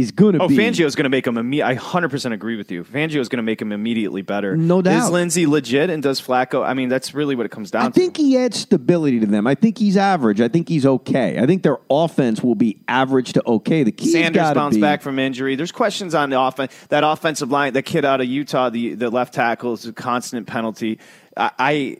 is 0.00 0.12
going 0.12 0.34
to 0.34 0.42
Oh, 0.42 0.48
be. 0.48 0.56
Fangio 0.56 0.84
is 0.84 0.94
going 0.94 1.04
to 1.04 1.08
make 1.10 1.26
him. 1.26 1.34
Imme- 1.36 1.62
I 1.64 1.74
100% 1.76 2.32
agree 2.32 2.56
with 2.56 2.70
you. 2.70 2.84
Fangio 2.84 3.16
is 3.16 3.28
going 3.28 3.38
to 3.38 3.42
make 3.42 3.60
him 3.60 3.72
immediately 3.72 4.22
better. 4.22 4.56
No 4.56 4.82
doubt. 4.82 5.04
Is 5.04 5.10
Lindsay 5.10 5.46
legit 5.46 5.90
and 5.90 6.02
does 6.02 6.20
Flacco? 6.20 6.64
I 6.66 6.74
mean, 6.74 6.88
that's 6.88 7.14
really 7.14 7.34
what 7.34 7.46
it 7.46 7.50
comes 7.50 7.70
down 7.70 7.82
to. 7.82 7.88
I 7.88 7.90
think 7.90 8.16
he 8.16 8.36
adds 8.38 8.58
stability 8.58 9.20
to 9.20 9.26
them. 9.26 9.46
I 9.46 9.54
think 9.54 9.78
he's 9.78 9.96
average. 9.96 10.40
I 10.40 10.48
think 10.48 10.68
he's 10.68 10.84
okay. 10.86 11.38
I 11.38 11.46
think 11.46 11.62
their 11.62 11.78
offense 11.90 12.42
will 12.42 12.54
be 12.54 12.80
average 12.88 13.32
to 13.34 13.42
okay. 13.46 13.82
The 13.82 13.92
key. 13.92 14.12
Sanders 14.12 14.52
bounced 14.52 14.76
be 14.76 14.80
back 14.80 15.02
from 15.02 15.18
injury. 15.18 15.56
There's 15.56 15.72
questions 15.72 16.14
on 16.14 16.30
the 16.30 16.40
offense. 16.40 16.72
That 16.88 17.04
offensive 17.04 17.50
line, 17.50 17.72
the 17.72 17.82
kid 17.82 18.04
out 18.04 18.20
of 18.20 18.26
Utah, 18.26 18.70
the, 18.70 18.94
the 18.94 19.10
left 19.10 19.34
tackle 19.34 19.72
is 19.74 19.86
a 19.86 19.92
constant 19.92 20.46
penalty. 20.46 20.98
I, 21.36 21.50
I, 21.58 21.96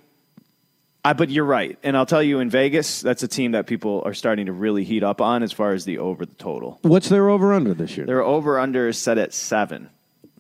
I, 1.07 1.13
but 1.13 1.31
you're 1.31 1.45
right. 1.45 1.79
And 1.85 1.97
I'll 1.97 2.05
tell 2.05 2.23
you, 2.23 2.41
in 2.41 2.51
Vegas, 2.51 3.01
that's 3.01 3.23
a 3.23 3.29
team 3.29 3.53
that 3.53 3.69
people 3.69 4.03
are 4.05 4.13
starting 4.13 4.47
to 4.47 4.53
really 4.53 4.83
heat 4.83 5.05
up 5.05 5.21
on 5.21 5.45
as 5.45 5.53
far 5.53 5.73
as 5.73 5.85
the 5.85 5.99
over 5.99 6.27
the 6.27 6.35
total. 6.35 6.81
What's 6.83 7.09
their 7.09 7.29
over 7.29 7.53
under 7.53 7.75
this 7.75 7.97
year? 7.97 8.07
Their 8.07 8.23
over 8.23 8.59
under 8.59 8.89
is 8.89 8.99
set 8.99 9.17
at 9.17 9.33
seven. 9.33 9.89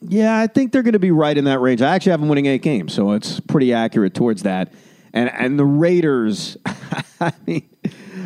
Yeah, 0.00 0.36
I 0.36 0.48
think 0.48 0.72
they're 0.72 0.82
going 0.82 0.94
to 0.94 0.98
be 0.98 1.12
right 1.12 1.38
in 1.38 1.44
that 1.44 1.60
range. 1.60 1.82
I 1.82 1.94
actually 1.94 2.10
have 2.10 2.20
them 2.20 2.28
winning 2.28 2.46
eight 2.46 2.62
games, 2.62 2.92
so 2.92 3.12
it's 3.12 3.38
pretty 3.38 3.72
accurate 3.72 4.14
towards 4.14 4.42
that. 4.42 4.72
And 5.12 5.30
and 5.30 5.56
the 5.56 5.64
Raiders, 5.64 6.56
I 7.20 7.32
mean, 7.46 7.68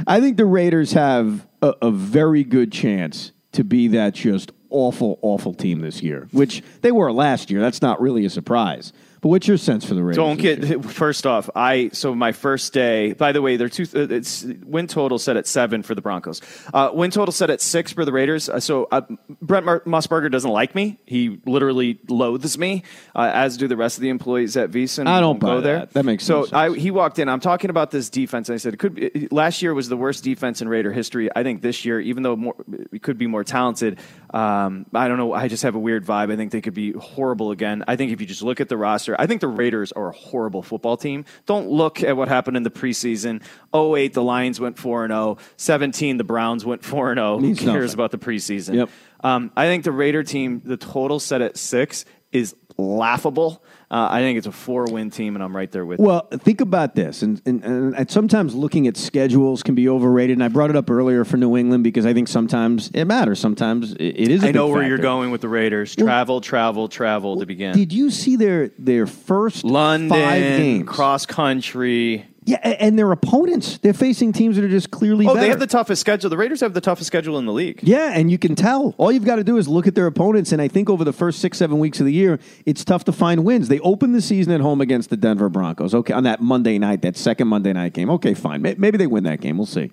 I 0.07 0.21
think 0.21 0.39
the 0.39 0.47
Raiders 0.47 0.93
have 0.93 1.47
a, 1.61 1.75
a 1.83 1.91
very 1.91 2.43
good 2.43 2.73
chance 2.73 3.33
to 3.53 3.65
be 3.65 3.89
that 3.89 4.15
just 4.15 4.51
awful, 4.71 5.19
awful 5.21 5.53
team 5.53 5.81
this 5.81 6.03
year, 6.03 6.27
which 6.33 6.63
they 6.81 6.91
were 6.91 7.13
last 7.13 7.51
year. 7.51 7.61
That's 7.61 7.83
not 7.83 8.01
really 8.01 8.25
a 8.25 8.31
surprise. 8.31 8.95
But 9.23 9.29
what's 9.29 9.47
your 9.47 9.59
sense 9.59 9.85
for 9.85 9.93
the 9.95 10.03
Raiders? 10.03 10.17
Don't 10.17 10.39
get 10.39 10.83
first 10.91 11.27
off. 11.27 11.51
I 11.55 11.91
so 11.93 12.15
my 12.15 12.33
first 12.33 12.73
day. 12.73 13.13
By 13.13 13.33
the 13.33 13.43
way, 13.43 13.57
they're 13.57 13.69
two. 13.69 13.83
uh, 13.95 14.09
It's 14.15 14.45
win 14.65 14.87
total 14.87 15.19
set 15.19 15.37
at 15.37 15.47
seven 15.47 15.83
for 15.83 15.95
the 15.95 16.01
Broncos. 16.01 16.41
Uh, 16.73 16.91
win 16.95 17.11
total 17.11 17.33
set 17.33 17.51
at 17.51 17.61
six 17.61 17.93
for 17.93 18.07
the 18.07 18.13
Raiders. 18.13 18.49
Uh, 18.49 18.61
so 18.61 18.89
uh, 18.91 19.03
Brent 19.43 19.67
Mar- 19.67 19.81
Musburger 19.81 20.31
doesn't 20.31 20.51
like 20.51 20.75
me. 20.75 20.99
He 21.05 21.39
literally 21.45 21.99
loathes 22.09 22.57
me, 22.57 22.83
uh, 23.15 23.31
as 23.35 23.59
do 23.59 23.69
the 23.69 23.77
rest 23.77 23.99
of 23.99 24.03
the 24.03 24.09
employees 24.09 24.57
at 24.57 24.71
VSiN. 24.71 25.07
I 25.07 25.21
don't 25.21 25.39
go 25.39 25.57
buy 25.57 25.61
there. 25.61 25.79
that. 25.81 25.93
That 25.93 26.05
makes 26.07 26.25
so. 26.25 26.45
sense. 26.45 26.53
I, 26.55 26.75
he 26.75 26.91
walked 26.91 27.19
in. 27.19 27.29
I'm 27.29 27.41
talking 27.41 27.69
about 27.69 27.91
this 27.91 28.09
defense. 28.09 28.49
And 28.49 28.55
I 28.55 28.59
said 28.59 28.73
it 28.73 28.79
could. 28.79 28.95
Be, 28.95 29.29
last 29.31 29.61
year 29.61 29.75
was 29.75 29.91
the 29.91 29.99
worst 29.99 30.25
defense 30.25 30.63
in 30.63 30.69
Raider 30.69 30.93
history. 30.93 31.29
I 31.37 31.43
think 31.43 31.61
this 31.61 31.85
year, 31.85 32.01
even 32.01 32.23
though 32.23 32.37
more, 32.37 32.55
it 32.91 33.03
could 33.03 33.19
be 33.19 33.27
more 33.27 33.45
talented, 33.45 33.99
um, 34.33 34.87
I 34.95 35.09
don't 35.09 35.19
know. 35.19 35.33
I 35.33 35.49
just 35.49 35.65
have 35.65 35.75
a 35.75 35.79
weird 35.79 36.05
vibe. 36.05 36.33
I 36.33 36.37
think 36.37 36.53
they 36.53 36.61
could 36.61 36.75
be 36.75 36.93
horrible 36.93 37.51
again. 37.51 37.85
I 37.89 37.97
think 37.97 38.13
if 38.13 38.21
you 38.21 38.27
just 38.27 38.43
look 38.43 38.61
at 38.61 38.69
the 38.69 38.77
roster, 38.77 39.17
I 39.19 39.27
think 39.27 39.41
the 39.41 39.49
Raiders 39.49 39.93
are 39.93 40.09
a 40.09 40.13
horrible 40.13 40.63
football 40.63 40.97
team. 40.97 41.25
Don't 41.47 41.69
look 41.69 42.03
at 42.03 42.17
what 42.17 42.29
happened 42.29 42.57
in 42.57 42.63
the 42.63 42.71
preseason. 42.71 43.43
08, 43.75 44.13
the 44.15 44.23
Lions 44.23 44.61
went 44.61 44.79
4 44.79 45.05
and 45.05 45.13
0. 45.13 45.39
17, 45.57 46.17
the 46.17 46.25
Browns 46.25 46.65
went 46.65 46.85
4 46.85 47.11
and 47.13 47.19
0. 47.19 47.39
Who 47.39 47.55
cares 47.55 47.67
nothing. 47.67 47.95
about 47.95 48.11
the 48.13 48.19
preseason? 48.19 48.75
Yep. 48.75 48.91
Um, 49.23 49.51
I 49.57 49.67
think 49.67 49.85
the 49.85 49.93
Raider 49.93 50.23
team, 50.23 50.63
the 50.65 50.77
total 50.77 51.19
set 51.19 51.43
at 51.43 51.57
six, 51.57 52.05
is 52.33 52.55
laughable. 52.79 53.63
Uh, 53.91 54.07
I 54.09 54.21
think 54.21 54.39
it's 54.39 54.47
a 54.47 54.53
four 54.53 54.85
win 54.85 55.11
team, 55.11 55.35
and 55.35 55.43
I'm 55.43 55.55
right 55.55 55.71
there 55.71 55.85
with 55.85 55.99
you. 55.99 56.07
Well, 56.07 56.29
think 56.31 56.61
about 56.61 56.95
this, 56.95 57.23
and, 57.23 57.43
and, 57.45 57.65
and, 57.65 58.09
sometimes 58.09 58.55
looking 58.55 58.87
at 58.87 58.97
schedules 58.97 59.65
can 59.65 59.75
be 59.75 59.89
overrated. 59.89 60.37
And 60.37 60.45
I 60.45 60.49
brought 60.49 60.71
it 60.71 60.77
up 60.77 60.89
earlier 60.89 61.25
for 61.25 61.37
New 61.37 61.57
England 61.57 61.83
because 61.83 62.07
I 62.07 62.15
think 62.15 62.29
sometimes 62.29 62.93
it 62.95 63.07
matters. 63.07 63.41
Sometimes 63.41 63.95
it, 63.95 64.01
it 64.01 64.29
is. 64.29 64.45
I 64.45 64.49
I 64.49 64.53
know 64.53 64.69
where 64.69 64.87
you're 64.87 64.99
going 64.99 65.33
with 65.33 65.41
the 65.41 65.49
Raiders. 65.49 65.97
Travel, 65.97 66.41
travel, 66.41 66.87
travel 66.87 67.41
to 67.41 67.47
begin. 67.47 67.75
Did 67.75 67.93
you 67.93 68.13
see 68.13 68.37
their 68.37 68.69
their 68.79 69.09
first 69.09 69.65
London, 69.65 70.11
five 70.11 70.41
games? 70.41 70.89
cross 70.89 71.27
country. 71.27 72.27
Yeah, 72.45 72.57
and 72.57 72.99
their 72.99 73.13
opponents 73.13 73.79
they're 73.79 73.93
facing 73.93 74.33
teams 74.33 74.57
that 74.57 74.65
are 74.65 74.69
just 74.69 74.91
clearly. 74.91 75.27
Oh, 75.27 75.35
better. 75.35 75.41
they 75.45 75.51
have 75.51 75.61
the 75.61 75.67
toughest 75.67 76.01
schedule. 76.01 76.31
The 76.31 76.39
Raiders 76.39 76.61
have 76.61 76.73
the 76.73 76.81
toughest 76.81 77.07
schedule 77.07 77.39
in 77.39 77.45
the 77.45 77.53
league. 77.53 77.81
Yeah, 77.83 78.13
and 78.15 78.31
you 78.31 78.39
can 78.39 78.55
tell. 78.55 78.95
All 78.97 79.13
you've 79.13 79.25
got 79.25 79.37
to 79.37 79.45
do 79.45 79.59
is 79.59 79.69
look 79.69 79.87
at 79.87 79.95
their 79.95 80.07
opponents, 80.07 80.51
and 80.53 80.61
I 80.61 80.69
think 80.69 80.89
over 80.89 81.05
the 81.05 81.13
first 81.13 81.41
six, 81.41 81.59
seven 81.59 81.79
weeks 81.79 82.01
of 82.01 82.07
the 82.07 82.13
year, 82.13 82.41
it's 82.65 82.85
tough 82.85 83.05
to 83.05 83.13
find 83.13 83.45
wins. 83.45 83.69
They 83.69 83.79
opened 83.81 84.15
the 84.15 84.23
season 84.23 84.53
at 84.55 84.61
home 84.61 84.81
against 84.81 85.11
the 85.11 85.17
Denver 85.17 85.49
Broncos. 85.51 85.95
Okay, 85.95 86.15
on 86.15 86.25
that 86.25 86.41
Monday 86.41 86.79
night, 86.79 87.03
that 87.03 87.17
second 87.17 87.49
Monday 87.49 87.75
night 87.75 87.93
game. 87.93 88.09
Okay, 88.11 88.33
fine. 88.33 88.63
Maybe 88.63 88.97
they 88.97 89.07
win 89.07 89.25
that 89.25 89.41
game. 89.41 89.59
We'll 89.59 89.67
see. 89.67 89.91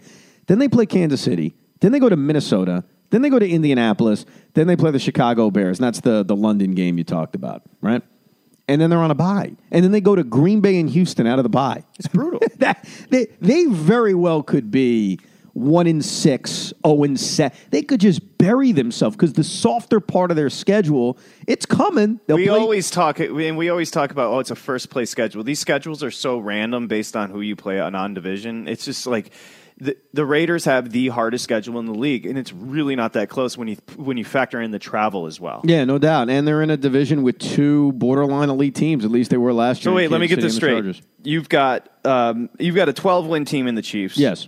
Then 0.48 0.60
they 0.60 0.70
play 0.70 0.86
Kansas 0.86 1.20
City. 1.20 1.54
Then 1.82 1.92
they 1.92 2.00
go 2.00 2.10
to 2.10 2.16
Minnesota. 2.16 2.86
Then 3.10 3.22
they 3.22 3.30
go 3.30 3.40
to 3.40 3.48
Indianapolis. 3.48 4.26
Then 4.54 4.68
they 4.68 4.76
play 4.76 4.92
the 4.92 5.00
Chicago 5.00 5.52
Bears, 5.52 5.80
and 5.80 5.86
that's 5.86 6.02
the 6.02 6.24
the 6.24 6.36
London 6.36 6.76
game 6.76 6.98
you 6.98 7.04
talked 7.04 7.36
about, 7.36 7.64
right? 7.82 8.02
And 8.68 8.82
then 8.82 8.90
they're 8.90 9.00
on 9.00 9.12
a 9.12 9.16
bye, 9.16 9.54
and 9.72 9.84
then 9.84 9.92
they 9.94 10.02
go 10.02 10.14
to 10.14 10.26
Green 10.26 10.60
Bay 10.60 10.78
and 10.78 10.90
Houston 10.90 11.26
out 11.26 11.40
of 11.40 11.44
the 11.44 11.50
bye. 11.50 11.84
It's 11.98 12.10
brutal. 12.10 12.42
that 12.58 12.86
they 13.10 13.28
they 13.40 13.66
very 13.66 14.14
well 14.14 14.44
could 14.44 14.70
be 14.70 15.20
one 15.58 15.88
in 15.88 16.04
six, 16.04 16.72
oh 16.84 17.04
in 17.04 17.18
seven. 17.18 17.58
They 17.72 17.82
could 17.82 18.00
just 18.00 18.38
bury 18.38 18.72
themselves 18.74 19.16
because 19.16 19.34
the 19.34 19.44
softer 19.44 20.00
part 20.00 20.30
of 20.30 20.38
their 20.38 20.52
schedule, 20.52 21.18
it's 21.48 21.66
coming. 21.66 22.20
They'll 22.28 22.38
we 22.38 22.48
play- 22.48 22.60
always 22.60 22.92
talk, 22.92 23.20
and 23.20 23.58
we 23.58 23.70
always 23.70 23.90
talk 23.90 24.12
about, 24.12 24.32
oh, 24.32 24.40
it's 24.40 24.52
a 24.52 24.56
first 24.56 24.92
place 24.92 25.10
schedule. 25.10 25.44
These 25.44 25.60
schedules 25.60 26.04
are 26.04 26.12
so 26.12 26.38
random 26.38 26.88
based 26.88 27.16
on 27.16 27.32
who 27.32 27.42
you 27.42 27.56
play 27.56 27.80
on 27.80 27.96
on 27.96 28.14
division. 28.14 28.68
It's 28.68 28.86
just 28.86 29.08
like 29.08 29.32
the, 29.80 29.96
the 30.14 30.26
Raiders 30.26 30.66
have 30.66 30.92
the 30.92 31.10
hardest 31.10 31.44
schedule 31.44 31.80
in 31.80 31.86
the 31.86 31.94
league, 31.94 32.26
and 32.26 32.38
it's 32.38 32.52
really 32.52 32.96
not 32.96 33.14
that 33.14 33.30
close 33.30 33.58
when 33.58 33.68
you 33.68 33.78
when 33.96 34.18
you 34.18 34.26
factor 34.26 34.60
in 34.60 34.72
the 34.72 34.80
travel 34.80 35.28
as 35.28 35.40
well. 35.40 35.62
yeah, 35.64 35.84
no 35.86 35.98
doubt. 36.00 36.30
And 36.30 36.48
they're 36.48 36.64
in 36.64 36.70
a 36.70 36.78
division 36.78 37.22
with 37.22 37.38
two 37.38 37.92
borderline 37.94 38.50
elite 38.50 38.76
teams. 38.76 39.06
At 39.06 39.12
least 39.12 39.30
they 39.30 39.38
were 39.38 39.54
last 39.54 39.82
year. 39.82 39.92
So 39.92 39.96
wait, 39.96 40.10
let 40.10 40.20
me 40.20 40.28
Kansas 40.28 40.58
get 40.58 40.62
this 40.64 40.80
City 40.82 40.94
straight. 40.94 41.06
You've 41.24 41.50
got 41.50 41.90
um, 42.06 42.50
you've 42.58 42.76
got 42.76 42.90
a 42.90 42.94
12 42.94 43.28
win 43.28 43.46
team 43.46 43.68
in 43.68 43.76
the 43.76 43.82
Chiefs. 43.82 44.18
Yes, 44.18 44.48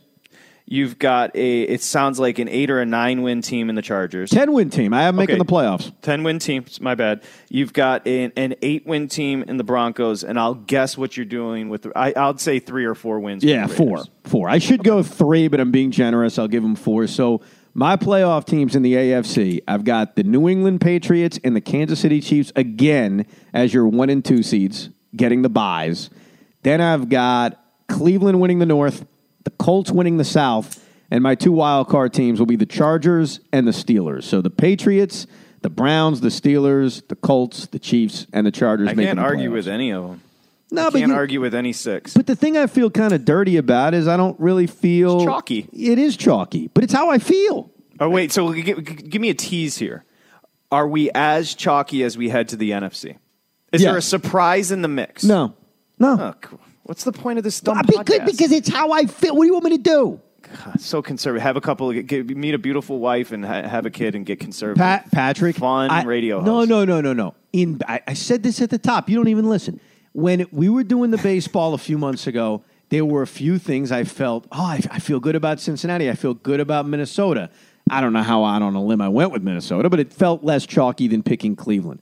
You've 0.71 0.99
got 0.99 1.35
a. 1.35 1.61
It 1.63 1.81
sounds 1.81 2.19
like 2.19 2.37
an 2.37 2.47
eight 2.47 2.69
or 2.69 2.79
a 2.79 2.85
nine 2.85 3.23
win 3.23 3.41
team 3.41 3.69
in 3.69 3.75
the 3.75 3.81
Chargers. 3.81 4.29
ten 4.29 4.53
win 4.53 4.69
team. 4.69 4.93
I 4.93 5.03
am 5.03 5.15
making 5.15 5.33
Okay. 5.35 5.39
the 5.39 5.51
playoffs. 5.51 5.91
10 6.03 6.21
win 6.21 6.37
teams, 6.37 6.79
my 6.79 6.93
bad. 6.93 7.23
You've 7.49 7.73
got 7.73 8.05
an, 8.05 8.31
an 8.37 8.53
eight 8.61 8.85
win 8.85 9.07
team 9.07 9.43
in 9.47 9.57
the 9.57 9.63
Broncos, 9.63 10.23
and 10.23 10.39
I'll 10.39 10.53
guess 10.53 10.95
what 10.95 11.17
you're 11.17 11.25
doing 11.25 11.69
with 11.69 11.81
the. 11.81 11.91
I, 11.97 12.13
I'd 12.15 12.39
say 12.39 12.59
three 12.59 12.85
or 12.85 12.93
four 12.93 13.19
wins. 13.19 13.41
for 13.43 13.49
Yeah, 13.49 13.65
the 13.65 13.73
four. 13.73 13.87
Raiders. 13.97 14.09
Four. 14.25 14.47
I 14.47 14.59
should 14.59 14.83
go 14.83 15.01
three, 15.01 15.47
but 15.47 15.59
I'm 15.59 15.71
being 15.71 15.89
generous. 15.89 16.37
I'll 16.37 16.47
give 16.47 16.61
them 16.61 16.75
four. 16.75 17.07
So 17.07 17.41
my 17.73 17.95
playoff 17.95 18.45
teams 18.45 18.75
in 18.75 18.83
the 18.83 18.93
AFC, 18.93 19.61
I've 19.67 19.83
got 19.83 20.15
the 20.17 20.23
New 20.23 20.47
England 20.47 20.81
Patriots 20.81 21.39
and 21.43 21.55
the 21.55 21.61
Kansas 21.61 21.99
City 21.99 22.21
Chiefs 22.21 22.51
again 22.55 23.25
as 23.53 23.73
your 23.73 23.87
one 23.87 24.11
and 24.11 24.23
two 24.23 24.43
seeds, 24.43 24.91
getting 25.15 25.41
the 25.41 25.49
buys. 25.49 26.11
Then 26.61 26.79
I've 26.79 27.09
got 27.09 27.59
Cleveland 27.87 28.39
winning 28.39 28.59
the 28.59 28.67
North, 28.67 29.07
the 29.49 29.63
Colts 29.63 29.89
winning 29.91 30.17
the 30.17 30.23
South, 30.23 30.85
and 31.09 31.23
my 31.23 31.33
two 31.33 31.51
wild 31.51 31.87
card 31.87 32.13
teams 32.13 32.37
will 32.39 32.45
be 32.45 32.55
the 32.55 32.65
Chargers 32.67 33.39
and 33.51 33.67
the 33.67 33.71
Steelers. 33.71 34.23
So 34.23 34.41
the 34.41 34.51
Patriots, 34.51 35.25
the 35.61 35.69
Browns, 35.71 36.21
the 36.21 36.29
Steelers, 36.29 37.05
the 37.07 37.15
Colts, 37.15 37.65
the 37.67 37.79
Chiefs, 37.79 38.27
and 38.31 38.45
the 38.45 38.51
Chargers. 38.51 38.89
I 38.89 38.93
can't 38.93 39.19
argue 39.19 39.49
playoffs. 39.49 39.53
with 39.53 39.67
any 39.67 39.91
of 39.91 40.03
them. 40.07 40.21
No, 40.71 40.83
I 40.83 40.85
but 40.91 40.99
can't 40.99 41.09
you- 41.11 41.15
argue 41.17 41.41
with 41.41 41.55
any 41.55 41.73
six. 41.73 42.13
but 42.13 42.27
the 42.27 42.35
thing 42.35 42.57
I 42.57 42.67
feel 42.67 42.91
kind 42.91 43.11
of 43.11 43.25
dirty 43.25 43.57
about 43.57 43.95
is 43.95 44.07
I 44.07 44.17
don't 44.17 44.39
really 44.39 44.67
feel 44.67 45.15
It's 45.15 45.25
chalky. 45.25 45.67
It 45.73 45.97
is 45.97 46.15
chalky, 46.15 46.69
but 46.75 46.83
it's 46.83 46.93
how 46.93 47.09
I 47.09 47.17
feel. 47.17 47.71
oh 47.99 48.07
wait, 48.09 48.31
so 48.31 48.53
g- 48.53 48.61
g- 48.61 48.73
give 48.73 49.19
me 49.19 49.29
a 49.31 49.33
tease 49.33 49.79
here. 49.79 50.05
Are 50.71 50.87
we 50.87 51.09
as 51.15 51.55
chalky 51.55 52.03
as 52.03 52.15
we 52.19 52.29
head 52.29 52.49
to 52.49 52.55
the 52.55 52.69
NFC? 52.69 53.15
Is 53.73 53.81
Yes. 53.81 53.89
there 53.89 53.97
a 53.97 54.01
surprise 54.03 54.69
in 54.71 54.83
the 54.83 54.87
mix? 54.87 55.23
No, 55.23 55.53
no, 55.97 56.19
Oh, 56.21 56.33
cool. 56.39 56.59
What's 56.89 57.03
the 57.03 57.11
point 57.11 57.37
of 57.37 57.43
this 57.43 57.61
dumb 57.61 57.83
because, 57.85 58.03
podcast? 58.03 58.25
because 58.25 58.51
it's 58.51 58.67
how 58.67 58.91
I 58.91 59.05
feel. 59.05 59.35
What 59.35 59.43
do 59.43 59.47
you 59.47 59.53
want 59.53 59.65
me 59.65 59.77
to 59.77 59.83
do? 59.83 60.19
God, 60.41 60.81
so 60.81 61.03
conservative. 61.03 61.43
Have 61.43 61.55
a 61.55 61.61
couple, 61.61 61.93
get, 61.93 62.35
meet 62.35 62.55
a 62.55 62.57
beautiful 62.57 62.97
wife, 62.97 63.31
and 63.31 63.45
ha- 63.45 63.61
have 63.61 63.85
a 63.85 63.91
kid, 63.91 64.15
and 64.15 64.25
get 64.25 64.39
conservative. 64.39 64.81
Pat, 64.81 65.11
Patrick, 65.11 65.57
fun 65.57 65.91
I- 65.91 66.01
radio. 66.01 66.41
No, 66.41 66.55
host. 66.55 66.69
no, 66.69 66.85
no, 66.85 66.99
no, 66.99 67.13
no. 67.13 67.35
In 67.53 67.79
I, 67.87 68.01
I 68.07 68.15
said 68.15 68.41
this 68.41 68.59
at 68.59 68.71
the 68.71 68.79
top. 68.79 69.07
You 69.07 69.17
don't 69.17 69.27
even 69.27 69.47
listen. 69.47 69.79
When 70.13 70.47
we 70.51 70.67
were 70.67 70.83
doing 70.83 71.11
the 71.11 71.19
baseball 71.19 71.75
a 71.75 71.77
few 71.77 71.99
months 71.99 72.25
ago, 72.25 72.63
there 72.89 73.05
were 73.05 73.21
a 73.21 73.27
few 73.27 73.59
things 73.59 73.91
I 73.91 74.03
felt. 74.03 74.47
Oh, 74.51 74.63
I, 74.63 74.81
I 74.89 74.97
feel 74.97 75.19
good 75.19 75.35
about 75.35 75.59
Cincinnati. 75.59 76.09
I 76.09 76.15
feel 76.15 76.33
good 76.33 76.59
about 76.59 76.87
Minnesota. 76.87 77.51
I 77.91 78.01
don't 78.01 78.13
know 78.13 78.23
how 78.23 78.43
out 78.43 78.63
on 78.63 78.73
a 78.73 78.83
limb 78.83 78.99
I 78.99 79.09
went 79.09 79.31
with 79.31 79.43
Minnesota, 79.43 79.91
but 79.91 79.99
it 79.99 80.11
felt 80.11 80.43
less 80.43 80.65
chalky 80.65 81.07
than 81.07 81.21
picking 81.21 81.55
Cleveland. 81.55 82.01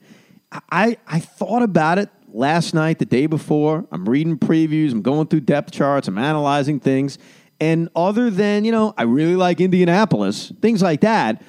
I, 0.71 0.95
I 1.05 1.19
thought 1.19 1.61
about 1.61 1.97
it 1.97 2.09
last 2.28 2.73
night, 2.73 2.99
the 2.99 3.05
day 3.05 3.25
before. 3.25 3.86
I'm 3.91 4.07
reading 4.07 4.38
previews, 4.38 4.91
I'm 4.91 5.01
going 5.01 5.28
through 5.28 5.41
depth 5.41 5.71
charts, 5.71 6.07
I'm 6.07 6.17
analyzing 6.17 6.80
things. 6.80 7.17
And 7.59 7.89
other 7.95 8.30
than, 8.30 8.65
you 8.65 8.71
know, 8.71 8.93
I 8.97 9.03
really 9.03 9.36
like 9.36 9.59
Indianapolis, 9.59 10.51
things 10.61 10.82
like 10.82 11.01
that, 11.01 11.41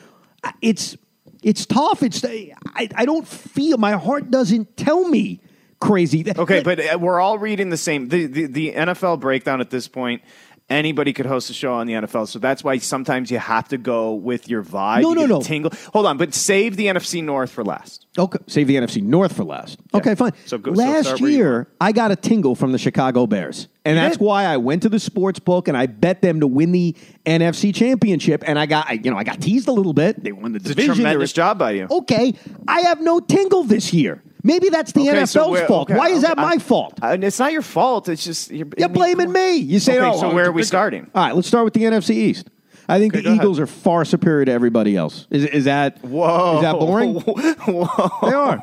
it's 0.62 0.96
it's 1.42 1.66
tough. 1.66 2.02
It's 2.02 2.24
I, 2.24 2.54
I 2.94 3.04
don't 3.04 3.26
feel 3.26 3.78
my 3.78 3.92
heart 3.92 4.30
doesn't 4.30 4.76
tell 4.76 5.08
me 5.08 5.40
crazy. 5.80 6.24
Okay, 6.36 6.62
but 6.62 6.80
uh, 6.80 6.98
we're 6.98 7.20
all 7.20 7.38
reading 7.38 7.70
the 7.70 7.76
same. 7.76 8.08
The, 8.08 8.26
the 8.26 8.46
the 8.46 8.72
NFL 8.72 9.20
breakdown 9.20 9.60
at 9.60 9.70
this 9.70 9.88
point. 9.88 10.22
Anybody 10.70 11.14
could 11.14 11.24
host 11.24 11.48
a 11.48 11.54
show 11.54 11.72
on 11.72 11.86
the 11.86 11.94
NFL, 11.94 12.28
so 12.28 12.38
that's 12.38 12.62
why 12.62 12.76
sometimes 12.76 13.30
you 13.30 13.38
have 13.38 13.68
to 13.68 13.78
go 13.78 14.12
with 14.12 14.50
your 14.50 14.62
vibe. 14.62 15.00
No, 15.00 15.10
You 15.10 15.14
no, 15.14 15.26
no. 15.26 15.40
Tingle. 15.40 15.72
Hold 15.94 16.04
on, 16.04 16.18
but 16.18 16.34
save 16.34 16.76
the 16.76 16.88
NFC 16.88 17.24
North 17.24 17.50
for 17.50 17.64
last. 17.64 18.04
Okay, 18.18 18.38
save 18.46 18.66
the 18.66 18.76
NFC 18.76 19.02
North 19.02 19.34
for 19.34 19.44
last. 19.44 19.78
Okay, 19.94 20.14
fine. 20.14 20.32
So 20.44 20.58
go- 20.58 20.72
last 20.72 21.20
you 21.20 21.28
year, 21.28 21.68
I 21.80 21.92
got 21.92 22.10
a 22.10 22.16
tingle 22.16 22.54
from 22.54 22.72
the 22.72 22.78
Chicago 22.78 23.26
Bears, 23.26 23.68
and 23.86 23.96
You 23.96 24.02
that's 24.02 24.18
did? 24.18 24.24
why 24.26 24.44
I 24.44 24.58
went 24.58 24.82
to 24.82 24.90
the 24.90 25.00
sports 25.00 25.38
book 25.38 25.68
and 25.68 25.76
I 25.76 25.86
bet 25.86 26.20
them 26.20 26.40
to 26.40 26.46
win 26.46 26.72
the 26.72 26.94
NFC 27.24 27.74
Championship. 27.74 28.44
And 28.46 28.58
I 28.58 28.66
got, 28.66 28.90
I- 28.90 29.00
you 29.02 29.10
know, 29.10 29.16
I 29.16 29.24
got 29.24 29.40
teased 29.40 29.68
a 29.68 29.72
little 29.72 29.94
bit. 29.94 30.22
They 30.22 30.32
won 30.32 30.52
the 30.52 30.56
It's 30.56 30.66
division. 30.66 30.90
They 30.96 31.02
tremendous 31.02 31.32
job 31.32 31.58
by 31.58 31.70
you. 31.70 31.86
Okay, 31.90 32.34
I 32.66 32.80
have 32.82 33.00
no 33.00 33.20
tingle 33.20 33.64
this 33.64 33.94
year. 33.94 34.22
Maybe 34.48 34.68
that's 34.70 34.92
the 34.92 35.02
Okay, 35.02 35.10
NFL's 35.20 35.30
so 35.30 35.50
where- 35.50 35.66
fault. 35.66 35.90
okay, 35.90 35.98
Why 35.98 36.08
is 36.08 36.18
okay, 36.24 36.28
that 36.28 36.36
my 36.38 36.54
I- 36.54 36.58
fault? 36.58 36.98
Uh, 37.02 37.16
it's 37.20 37.38
not 37.38 37.52
your 37.52 37.62
fault. 37.62 38.08
It's 38.08 38.24
just 38.24 38.50
you're, 38.50 38.66
You're 38.78 38.88
blaming 38.88 39.30
me. 39.30 39.56
You 39.56 39.78
say, 39.78 39.98
Okay, 39.98 40.06
oh, 40.08 40.18
so 40.20 40.34
where 40.34 40.46
are 40.46 40.52
we 40.52 40.62
starting? 40.62 41.10
All 41.14 41.22
right, 41.24 41.34
let's 41.34 41.48
start 41.48 41.64
with 41.64 41.74
the 41.74 41.82
NFC 41.82 42.14
East. 42.14 42.48
I 42.88 42.98
think 42.98 43.14
Okay, 43.14 43.22
the 43.28 43.34
Eagles 43.34 43.60
are 43.60 43.66
far 43.66 44.06
superior 44.06 44.46
to 44.46 44.52
everybody 44.52 44.96
else. 44.96 45.26
Is, 45.30 45.44
is 45.44 45.64
that 45.66 46.02
Whoa, 46.02 46.56
Is 46.56 46.62
that 46.62 46.78
boring? 46.78 47.14
Whoa, 47.20 48.08
They 48.22 48.34
are, 48.34 48.62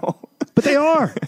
but 0.56 0.64
they 0.64 0.76
are. 0.76 1.14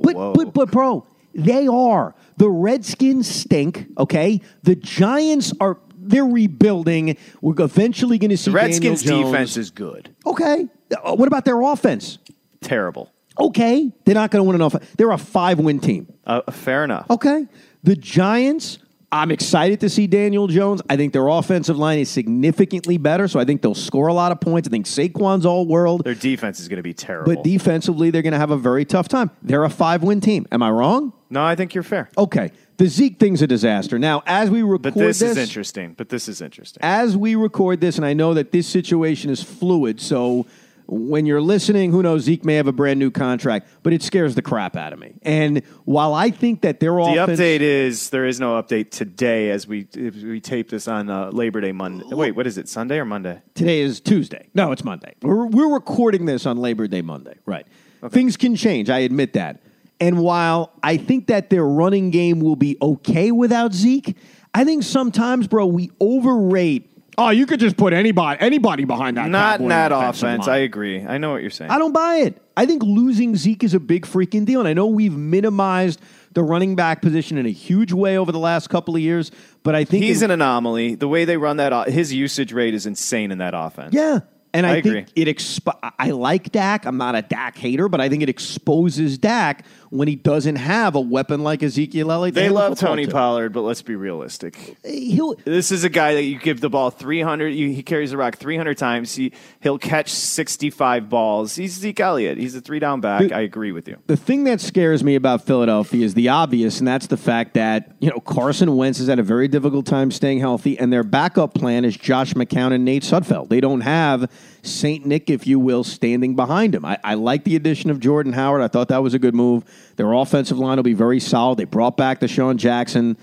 But 0.00 0.14
Whoa. 0.14 0.32
but 0.32 0.54
but 0.54 0.70
bro, 0.70 1.04
they 1.34 1.66
are. 1.66 2.14
The 2.36 2.48
Redskins 2.48 3.26
stink. 3.28 3.86
Okay, 3.98 4.40
the 4.62 4.76
Giants 4.76 5.52
are. 5.60 5.78
They're 6.00 6.24
rebuilding. 6.24 7.16
We're 7.42 7.60
eventually 7.64 8.16
going 8.16 8.30
to 8.30 8.36
see 8.36 8.52
The 8.52 8.54
Redskins 8.54 9.02
defense 9.02 9.56
is 9.56 9.70
good. 9.72 10.14
Okay, 10.24 10.68
Uh, 11.02 11.16
what 11.16 11.26
about 11.26 11.44
their 11.44 11.60
offense? 11.60 12.18
Terrible. 12.60 13.10
Okay, 13.38 13.90
they're 14.04 14.14
not 14.14 14.30
going 14.30 14.40
to 14.40 14.44
win 14.46 14.54
enough. 14.56 14.74
They're 14.96 15.10
a 15.10 15.18
five-win 15.18 15.80
team. 15.80 16.12
Uh, 16.26 16.42
fair 16.50 16.84
enough. 16.84 17.08
Okay. 17.10 17.46
The 17.84 17.94
Giants, 17.94 18.78
I'm 19.12 19.30
excited 19.30 19.80
to 19.80 19.88
see 19.88 20.06
Daniel 20.08 20.48
Jones. 20.48 20.82
I 20.90 20.96
think 20.96 21.12
their 21.12 21.28
offensive 21.28 21.78
line 21.78 22.00
is 22.00 22.08
significantly 22.10 22.98
better, 22.98 23.28
so 23.28 23.38
I 23.38 23.44
think 23.44 23.62
they'll 23.62 23.74
score 23.74 24.08
a 24.08 24.12
lot 24.12 24.32
of 24.32 24.40
points. 24.40 24.68
I 24.68 24.70
think 24.70 24.86
Saquon's 24.86 25.46
all 25.46 25.66
world. 25.66 26.02
Their 26.04 26.14
defense 26.14 26.58
is 26.58 26.68
going 26.68 26.78
to 26.78 26.82
be 26.82 26.94
terrible. 26.94 27.34
But 27.34 27.44
defensively, 27.44 28.10
they're 28.10 28.22
going 28.22 28.32
to 28.32 28.38
have 28.38 28.50
a 28.50 28.56
very 28.58 28.84
tough 28.84 29.08
time. 29.08 29.30
They're 29.42 29.64
a 29.64 29.70
five 29.70 30.02
win 30.02 30.20
team. 30.20 30.46
Am 30.50 30.62
I 30.62 30.70
wrong? 30.70 31.12
no, 31.30 31.42
I 31.44 31.54
think 31.54 31.74
you're 31.74 31.84
fair. 31.84 32.10
Okay. 32.16 32.50
The 32.78 32.86
Zeke 32.86 33.18
thing's 33.18 33.42
a 33.42 33.46
disaster. 33.46 33.98
Now, 33.98 34.22
as 34.26 34.50
we 34.50 34.62
record 34.62 34.94
this, 34.94 34.94
But 34.94 35.04
this, 35.04 35.22
is 35.22 35.36
interesting. 35.36 35.94
But 35.94 36.08
this 36.08 36.28
is 36.28 36.40
interesting. 36.40 36.80
as 36.82 37.16
we 37.16 37.34
record 37.34 37.80
this, 37.80 37.96
and 37.96 38.06
I 38.06 38.14
know 38.14 38.34
that 38.34 38.50
this 38.52 38.66
situation 38.66 39.30
is 39.30 39.42
fluid, 39.42 40.00
so 40.00 40.46
when 40.90 41.26
you're 41.26 41.42
listening, 41.42 41.92
who 41.92 42.02
knows, 42.02 42.22
Zeke 42.22 42.44
may 42.46 42.54
have 42.54 42.66
a 42.66 42.72
brand 42.72 42.98
new 42.98 43.10
contract, 43.10 43.68
but 43.82 43.92
it 43.92 44.02
scares 44.02 44.34
the 44.34 44.40
crap 44.42 44.74
out 44.74 44.94
of 44.94 44.98
me. 44.98 45.12
And 45.22 45.62
while 45.84 46.14
I 46.14 46.30
think 46.30 46.62
that 46.62 46.80
their 46.80 46.98
offense 46.98 47.14
The 47.14 47.22
offense. 47.24 47.40
update 47.40 47.60
is 47.60 48.10
there 48.10 48.24
is 48.24 48.40
no 48.40 48.60
update 48.60 48.90
today 48.90 49.50
as 49.50 49.66
we 49.68 49.86
we 49.94 50.40
tape 50.40 50.70
this 50.70 50.88
on 50.88 51.10
uh, 51.10 51.30
Labor 51.30 51.60
Day 51.60 51.72
Monday. 51.72 52.06
Wait, 52.10 52.32
what 52.32 52.46
is 52.46 52.56
it? 52.56 52.68
Sunday 52.68 52.98
or 52.98 53.04
Monday? 53.04 53.40
Today 53.54 53.80
is 53.80 54.00
Tuesday. 54.00 54.48
No, 54.54 54.72
it's 54.72 54.82
Monday. 54.82 55.14
We're, 55.20 55.46
we're 55.46 55.72
recording 55.72 56.24
this 56.24 56.46
on 56.46 56.56
Labor 56.56 56.88
Day 56.88 57.02
Monday. 57.02 57.34
Right. 57.44 57.66
Things 58.08 58.36
can 58.36 58.56
change. 58.56 58.88
I 58.88 59.00
admit 59.00 59.34
that. 59.34 59.60
And 60.00 60.20
while 60.20 60.72
I 60.82 60.96
think 60.96 61.26
that 61.26 61.50
their 61.50 61.64
running 61.64 62.10
game 62.10 62.40
will 62.40 62.56
be 62.56 62.78
okay 62.80 63.30
without 63.32 63.74
Zeke, 63.74 64.16
I 64.54 64.64
think 64.64 64.84
sometimes, 64.84 65.48
bro, 65.48 65.66
we 65.66 65.90
overrate. 66.00 66.90
Oh, 67.18 67.30
you 67.30 67.46
could 67.46 67.58
just 67.60 67.76
put 67.76 67.92
anybody 67.92 68.40
anybody 68.40 68.84
behind 68.84 69.16
that. 69.16 69.28
Not 69.28 69.60
in 69.60 69.68
that 69.68 69.92
offense. 69.92 70.46
line. 70.46 70.56
I 70.56 70.58
agree. 70.58 71.04
I 71.04 71.18
know 71.18 71.32
what 71.32 71.42
you're 71.42 71.50
saying. 71.50 71.70
I 71.70 71.78
don't 71.78 71.92
buy 71.92 72.16
it. 72.18 72.40
I 72.56 72.64
think 72.64 72.82
losing 72.82 73.34
Zeke 73.36 73.64
is 73.64 73.74
a 73.74 73.80
big 73.80 74.06
freaking 74.06 74.44
deal. 74.46 74.60
And 74.60 74.68
I 74.68 74.72
know 74.72 74.86
we've 74.86 75.16
minimized 75.16 76.00
the 76.32 76.42
running 76.42 76.76
back 76.76 77.02
position 77.02 77.36
in 77.36 77.46
a 77.46 77.50
huge 77.50 77.92
way 77.92 78.16
over 78.16 78.30
the 78.32 78.38
last 78.38 78.70
couple 78.70 78.94
of 78.94 79.00
years, 79.02 79.30
but 79.64 79.74
I 79.74 79.84
think 79.84 80.04
He's 80.04 80.22
it- 80.22 80.26
an 80.26 80.30
anomaly. 80.30 80.94
The 80.94 81.08
way 81.08 81.24
they 81.24 81.36
run 81.36 81.56
that, 81.56 81.88
his 81.88 82.12
usage 82.12 82.52
rate 82.52 82.74
is 82.74 82.86
insane 82.86 83.32
in 83.32 83.38
that 83.38 83.54
offense. 83.54 83.94
Yeah. 83.94 84.20
And 84.54 84.64
I, 84.66 84.76
I 84.76 84.80
think 84.80 84.86
agree. 84.86 85.06
it 85.14 85.28
exp- 85.36 85.92
I 85.98 86.10
like 86.10 86.50
Dak. 86.52 86.86
I'm 86.86 86.96
not 86.96 87.14
a 87.14 87.22
Dak 87.22 87.58
hater, 87.58 87.88
but 87.88 88.00
I 88.00 88.08
think 88.08 88.22
it 88.22 88.28
exposes 88.30 89.18
Dak 89.18 89.64
when 89.90 90.08
he 90.08 90.16
doesn't 90.16 90.56
have 90.56 90.94
a 90.94 91.00
weapon 91.00 91.42
like 91.42 91.62
Ezekiel 91.62 92.12
Elliott. 92.12 92.34
to 92.34 92.40
They 92.40 92.48
love 92.48 92.78
Tony 92.78 93.06
to. 93.06 93.12
Pollard, 93.12 93.52
but 93.52 93.62
let's 93.62 93.82
be 93.82 93.96
realistic. 93.96 94.76
Uh, 94.84 94.88
he'll 94.88 95.34
This 95.44 95.70
is 95.72 95.84
a 95.84 95.88
guy 95.88 96.14
that 96.14 96.24
you 96.24 96.38
give 96.38 96.60
the 96.60 96.70
ball 96.70 96.90
300. 96.90 97.48
You, 97.48 97.70
he 97.70 97.82
carries 97.82 98.10
the 98.10 98.16
rock 98.16 98.36
300 98.36 98.76
times. 98.76 99.14
He 99.14 99.32
he'll 99.60 99.78
catch 99.78 100.10
65 100.10 101.08
balls. 101.08 101.56
He's 101.56 101.72
Zeke 101.72 102.00
Elliott. 102.00 102.38
He's 102.38 102.54
a 102.54 102.60
three 102.60 102.78
down 102.78 103.00
back. 103.00 103.32
I 103.32 103.40
agree 103.40 103.72
with 103.72 103.88
you. 103.88 103.96
The 104.06 104.16
thing 104.16 104.44
that 104.44 104.60
scares 104.60 105.02
me 105.02 105.14
about 105.14 105.44
Philadelphia 105.44 106.04
is 106.04 106.14
the 106.14 106.28
obvious, 106.28 106.78
and 106.78 106.88
that's 106.88 107.06
the 107.06 107.16
fact 107.16 107.54
that, 107.54 107.92
you 108.00 108.10
know, 108.10 108.20
Carson 108.20 108.76
Wentz 108.76 108.98
has 108.98 109.08
had 109.08 109.18
a 109.18 109.22
very 109.22 109.48
difficult 109.48 109.86
time 109.86 110.10
staying 110.10 110.40
healthy, 110.40 110.78
and 110.78 110.92
their 110.92 111.04
backup 111.04 111.54
plan 111.54 111.84
is 111.84 111.96
Josh 111.96 112.34
McCown 112.34 112.72
and 112.72 112.84
Nate 112.84 113.02
Sudfeld. 113.02 113.48
They 113.48 113.60
don't 113.60 113.80
have 113.80 114.30
St. 114.62 115.04
Nick, 115.06 115.30
if 115.30 115.46
you 115.46 115.58
will, 115.58 115.84
standing 115.84 116.36
behind 116.36 116.74
him. 116.74 116.84
I, 116.84 116.98
I 117.04 117.14
like 117.14 117.44
the 117.44 117.56
addition 117.56 117.90
of 117.90 118.00
Jordan 118.00 118.32
Howard. 118.32 118.60
I 118.62 118.68
thought 118.68 118.88
that 118.88 119.02
was 119.02 119.14
a 119.14 119.18
good 119.18 119.34
move. 119.34 119.64
Their 119.96 120.12
offensive 120.12 120.58
line 120.58 120.76
will 120.76 120.82
be 120.82 120.94
very 120.94 121.20
solid. 121.20 121.58
They 121.58 121.64
brought 121.64 121.96
back 121.96 122.20
DeSean 122.20 122.56
Jackson. 122.56 123.16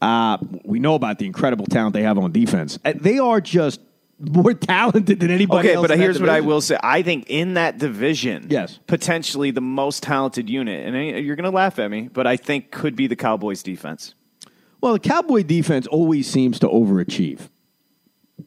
Uh, 0.00 0.38
we 0.64 0.78
know 0.80 0.94
about 0.94 1.18
the 1.18 1.26
incredible 1.26 1.66
talent 1.66 1.94
they 1.94 2.02
have 2.02 2.18
on 2.18 2.32
defense. 2.32 2.78
Uh, 2.84 2.92
They 3.00 3.18
are 3.18 3.40
just 3.40 3.80
more 4.18 4.52
talented 4.54 5.20
than 5.20 5.30
anybody 5.30 5.70
Okay, 5.70 5.80
but 5.80 5.96
here's 5.98 6.20
what 6.20 6.28
I 6.28 6.40
will 6.40 6.60
say. 6.60 6.76
I 6.82 7.02
think 7.02 7.26
in 7.28 7.54
that 7.54 7.78
division, 7.78 8.46
Yes. 8.50 8.78
potentially 8.86 9.50
the 9.52 9.60
most 9.60 10.02
talented 10.02 10.48
unit, 10.50 10.86
and 10.86 11.24
you're 11.24 11.36
going 11.36 11.44
to 11.50 11.54
laugh 11.54 11.78
at 11.78 11.90
me, 11.90 12.08
but 12.12 12.26
I 12.26 12.36
think 12.36 12.70
could 12.70 12.96
be 12.96 13.06
the 13.06 13.16
Cowboys 13.16 13.62
defense. 13.62 14.14
Well, 14.80 14.94
the 14.94 14.98
Cowboy 14.98 15.44
defense 15.44 15.86
always 15.86 16.28
seems 16.28 16.58
to 16.60 16.68
overachieve. 16.68 17.48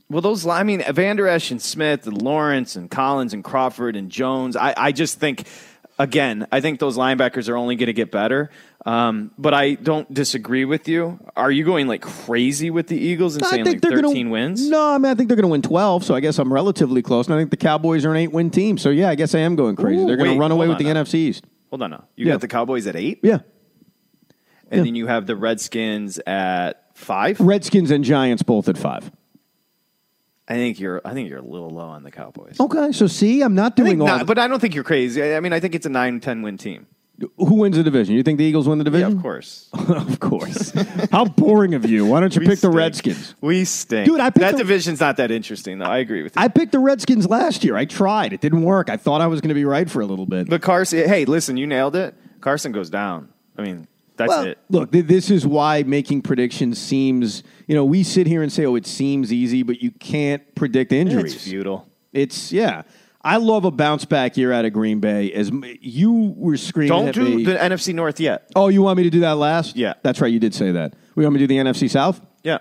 Well, 0.09 0.21
those, 0.21 0.45
I 0.47 0.63
mean, 0.63 0.83
Vander 0.93 1.27
Esch 1.27 1.51
and 1.51 1.61
Smith 1.61 2.07
and 2.07 2.21
Lawrence 2.21 2.75
and 2.75 2.89
Collins 2.89 3.33
and 3.33 3.43
Crawford 3.43 3.95
and 3.95 4.09
Jones, 4.09 4.55
I, 4.55 4.73
I 4.77 4.91
just 4.91 5.19
think, 5.19 5.47
again, 5.99 6.47
I 6.51 6.61
think 6.61 6.79
those 6.79 6.97
linebackers 6.97 7.49
are 7.49 7.55
only 7.57 7.75
going 7.75 7.87
to 7.87 7.93
get 7.93 8.11
better. 8.11 8.49
Um, 8.85 9.31
but 9.37 9.53
I 9.55 9.73
don't 9.73 10.13
disagree 10.13 10.63
with 10.63 10.87
you. 10.87 11.19
Are 11.35 11.49
you 11.49 11.63
going 11.63 11.87
like 11.87 12.01
crazy 12.01 12.69
with 12.69 12.85
the 12.87 12.95
Eagles 12.97 13.35
and 13.35 13.43
I 13.43 13.49
saying 13.49 13.65
think 13.65 13.83
like 13.83 13.91
they're 13.91 14.01
13 14.03 14.25
gonna, 14.25 14.29
wins? 14.29 14.69
No, 14.69 14.79
I 14.93 14.99
mean 14.99 15.11
I 15.11 15.15
think 15.15 15.27
they're 15.27 15.35
going 15.35 15.43
to 15.47 15.51
win 15.51 15.63
twelve. 15.63 16.03
So 16.03 16.13
I 16.13 16.19
guess 16.19 16.37
I'm 16.37 16.53
relatively 16.53 17.01
close. 17.01 17.25
And 17.25 17.33
I 17.33 17.39
think 17.39 17.49
the 17.49 17.57
Cowboys 17.57 18.05
are 18.05 18.11
an 18.11 18.17
eight-win 18.17 18.51
team. 18.51 18.77
So 18.77 18.91
yeah, 18.91 19.09
I 19.09 19.15
guess 19.15 19.33
I 19.33 19.39
am 19.39 19.55
going 19.55 19.75
crazy. 19.75 20.03
Ooh, 20.03 20.05
they're 20.05 20.17
going 20.17 20.33
to 20.35 20.39
run 20.39 20.51
away 20.51 20.67
with 20.67 20.77
the 20.77 20.83
now. 20.83 21.01
NFC 21.03 21.15
East. 21.15 21.45
Hold 21.71 21.81
on 21.81 21.89
now. 21.89 22.03
You 22.15 22.27
Yeah. 22.27 22.33
got 22.33 22.41
the 22.41 22.47
Cowboys 22.47 22.85
at 22.85 22.95
eight, 22.95 23.21
Yeah, 23.23 23.39
and 24.69 24.85
then 24.85 24.93
you 24.95 25.07
have 25.07 25.25
the 25.25 25.35
Redskins 25.35 26.19
at 26.19 26.95
five. 26.95 27.39
Redskins 27.39 27.89
and 27.89 28.03
Giants 28.03 28.43
both 28.43 28.69
at 28.69 28.77
five. 28.77 29.11
I 30.47 30.53
think 30.55 30.79
you're. 30.79 31.01
I 31.03 31.13
think 31.13 31.27
you're 31.29 31.39
a 31.39 31.41
little 31.41 31.69
low 31.71 31.87
on 31.87 32.03
the 32.03 32.11
Cowboys. 32.11 32.59
Okay, 32.59 32.91
so 32.91 33.07
see, 33.07 33.41
I'm 33.41 33.55
not 33.55 33.75
doing 33.75 33.97
think 33.97 34.01
all. 34.01 34.07
not, 34.19 34.27
but 34.27 34.37
I 34.37 34.47
don't 34.47 34.59
think 34.59 34.75
you're 34.75 34.83
crazy. 34.83 35.23
I 35.23 35.37
I 35.37 35.39
mean, 35.39 35.53
I 35.53 35.59
think 35.59 35.73
it's 35.75 35.85
a 35.85 35.89
9 35.89 36.19
10 36.19 36.41
win 36.43 36.57
team. 36.57 36.85
who 37.37 37.55
wins 37.55 37.77
the 37.77 37.83
division? 37.83 38.13
You 38.13 38.21
think 38.23 38.37
the 38.37 38.43
Eagles 38.43 38.67
win 38.67 38.77
the 38.77 38.83
Yeah, 38.83 38.91
division? 38.91 39.17
of 39.17 39.21
course. 39.23 39.69
of 39.73 40.19
course. 40.19 40.71
How 41.11 41.25
boring 41.25 41.73
of 41.73 41.89
you! 41.89 42.05
Why 42.05 42.19
don't 42.19 42.35
you 42.35 42.41
We 42.41 42.45
pick 42.47 42.59
the. 42.59 42.69
Redskins? 42.69 43.33
We 43.41 43.65
stink. 43.65 44.05
Dude, 44.05 44.19
I 44.19 44.29
picked 44.29 44.39
that 44.41 44.51
the- 44.51 44.57
division's 44.59 44.99
not 44.99 45.17
that 45.17 45.31
interesting, 45.31 45.79
though. 45.79 45.85
I 45.85 45.97
agree 45.97 46.21
with 46.21 46.35
you. 46.35 46.41
I 46.43 46.47
picked 46.49 46.73
the 46.73 46.79
Redskins 46.79 47.27
last 47.27 47.63
year. 47.63 47.75
I 47.75 47.85
tried. 47.85 48.31
It 48.33 48.41
didn't 48.41 48.61
work. 48.63 48.89
I 48.91 48.97
thought 48.97 49.21
I 49.21 49.27
was 49.27 49.41
going 49.41 49.49
to 49.49 49.55
be 49.55 49.65
right 49.65 49.89
for 49.89 50.01
a 50.01 50.05
little 50.05 50.25
bit. 50.27 50.47
but 50.49 50.61
Carson, 50.61 51.07
hey, 51.09 51.25
listen, 51.25 51.57
you 51.57 51.65
nailed 51.65 51.95
it. 51.95 52.13
Carson 52.41 52.71
goes 52.71 52.89
down. 52.91 53.29
I 53.57 53.63
mean, 53.63 53.87
that's 54.17 54.29
Well, 54.29 54.43
it. 54.45 54.59
Look, 54.69 54.91
th- 54.91 55.05
this 55.05 55.31
is 55.31 55.47
why 55.47 55.83
making 55.83 56.21
predictions 56.21 56.77
seems, 56.77 57.41
you 57.67 57.75
know, 57.75 57.85
we 57.85 58.03
sit 58.03 58.27
here 58.27 58.41
and 58.41 58.51
say, 58.51 58.65
oh, 58.65 58.75
it 58.75 58.85
seems 58.85 59.33
easy, 59.33 59.63
but 59.63 59.81
you 59.81 59.91
can't 59.91 60.55
predict 60.55 60.91
injuries. 60.91 61.35
It's 61.35 61.43
futile. 61.43 61.87
It's, 62.13 62.51
yeah. 62.51 62.83
I 63.23 63.37
love 63.37 63.65
a 63.65 63.71
bounce 63.71 64.05
back 64.05 64.37
year 64.37 64.51
out 64.51 64.65
of 64.65 64.73
Green 64.73 64.99
Bay. 64.99 65.33
As 65.33 65.51
you 65.81 66.33
were 66.37 66.57
screaming 66.57 66.89
Don't 66.89 67.13
do 67.13 67.37
me. 67.37 67.43
the 67.43 67.55
NFC 67.55 67.93
North 67.93 68.19
yet. 68.19 68.51
oh, 68.55 68.67
you 68.67 68.83
want 68.83 68.97
me 68.97 69.03
to 69.03 69.09
do 69.09 69.21
that 69.21 69.37
last? 69.37 69.75
Yeah. 69.75 69.95
That's 70.03 70.21
right. 70.21 70.31
You 70.31 70.39
did 70.39 70.53
say 70.53 70.71
that. 70.71 70.95
We 71.15 71.23
want 71.23 71.33
me 71.33 71.39
to 71.39 71.47
do 71.47 71.63
the 71.63 71.69
NFC 71.69 71.89
South? 71.89 72.21
Yeah. 72.43 72.59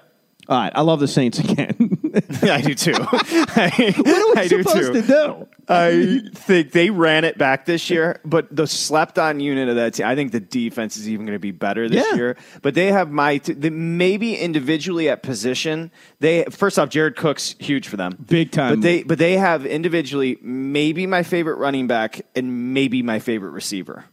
All 0.49 0.59
right, 0.59 0.73
I 0.75 0.83
love 0.83 1.01
the 1.01 1.09
Saints 1.09 1.39
again. 1.39 1.75
yeah, 2.43 2.55
I 2.55 2.61
do 2.61 2.75
too. 2.75 2.93
I, 2.99 3.95
what 3.97 4.09
are 4.09 4.35
we 4.35 4.41
I 4.41 4.49
do 4.49 4.63
supposed 4.63 4.93
too. 4.93 5.01
to 5.01 5.07
do? 5.07 5.49
I 5.69 6.21
think 6.35 6.73
they 6.73 6.91
ran 6.91 7.25
it 7.25 7.39
back 7.39 7.65
this 7.65 7.89
year, 7.91 8.21
but 8.25 8.55
the 8.55 8.67
slept 8.67 9.19
on 9.19 9.41
unit 9.41 9.69
of 9.69 9.77
that 9.77 9.95
team, 9.95 10.07
I 10.07 10.15
think 10.15 10.33
the 10.33 10.41
defense 10.41 10.97
is 10.97 11.09
even 11.09 11.27
going 11.27 11.35
to 11.37 11.41
be 11.41 11.51
better 11.51 11.89
this 11.89 12.07
Yeah. 12.11 12.15
year. 12.17 12.37
But 12.63 12.75
they 12.75 12.93
have 12.93 13.11
my, 13.11 13.39
t- 13.39 13.55
the, 13.55 13.71
maybe 13.71 14.37
individually 14.37 15.09
at 15.09 15.23
position, 15.23 15.91
they, 16.21 16.45
first 16.51 16.79
off, 16.79 16.89
Jared 16.91 17.17
Cook's 17.17 17.57
huge 17.59 17.89
for 17.89 17.97
them. 17.97 18.17
Big 18.29 18.53
time. 18.53 18.75
But 18.75 18.83
they, 18.83 19.03
but 19.03 19.19
they 19.19 19.37
have 19.39 19.67
individually 19.67 20.39
maybe 20.41 21.07
my 21.07 21.23
favorite 21.25 21.57
running 21.57 21.87
back 21.87 22.23
and 22.37 22.73
maybe 22.73 23.03
my 23.03 23.19
favorite 23.19 23.51
receiver. 23.51 24.05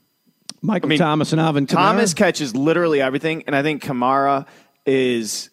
Michael 0.63 0.89
mean, 0.89 0.99
Thomas 0.99 1.31
and 1.31 1.39
Alvin 1.41 1.67
Kamara. 1.67 1.73
Thomas 1.75 2.13
catches 2.13 2.55
literally 2.55 3.01
everything, 3.01 3.43
and 3.47 3.55
I 3.55 3.61
think 3.61 3.83
Kamara 3.83 4.45
is 4.85 5.50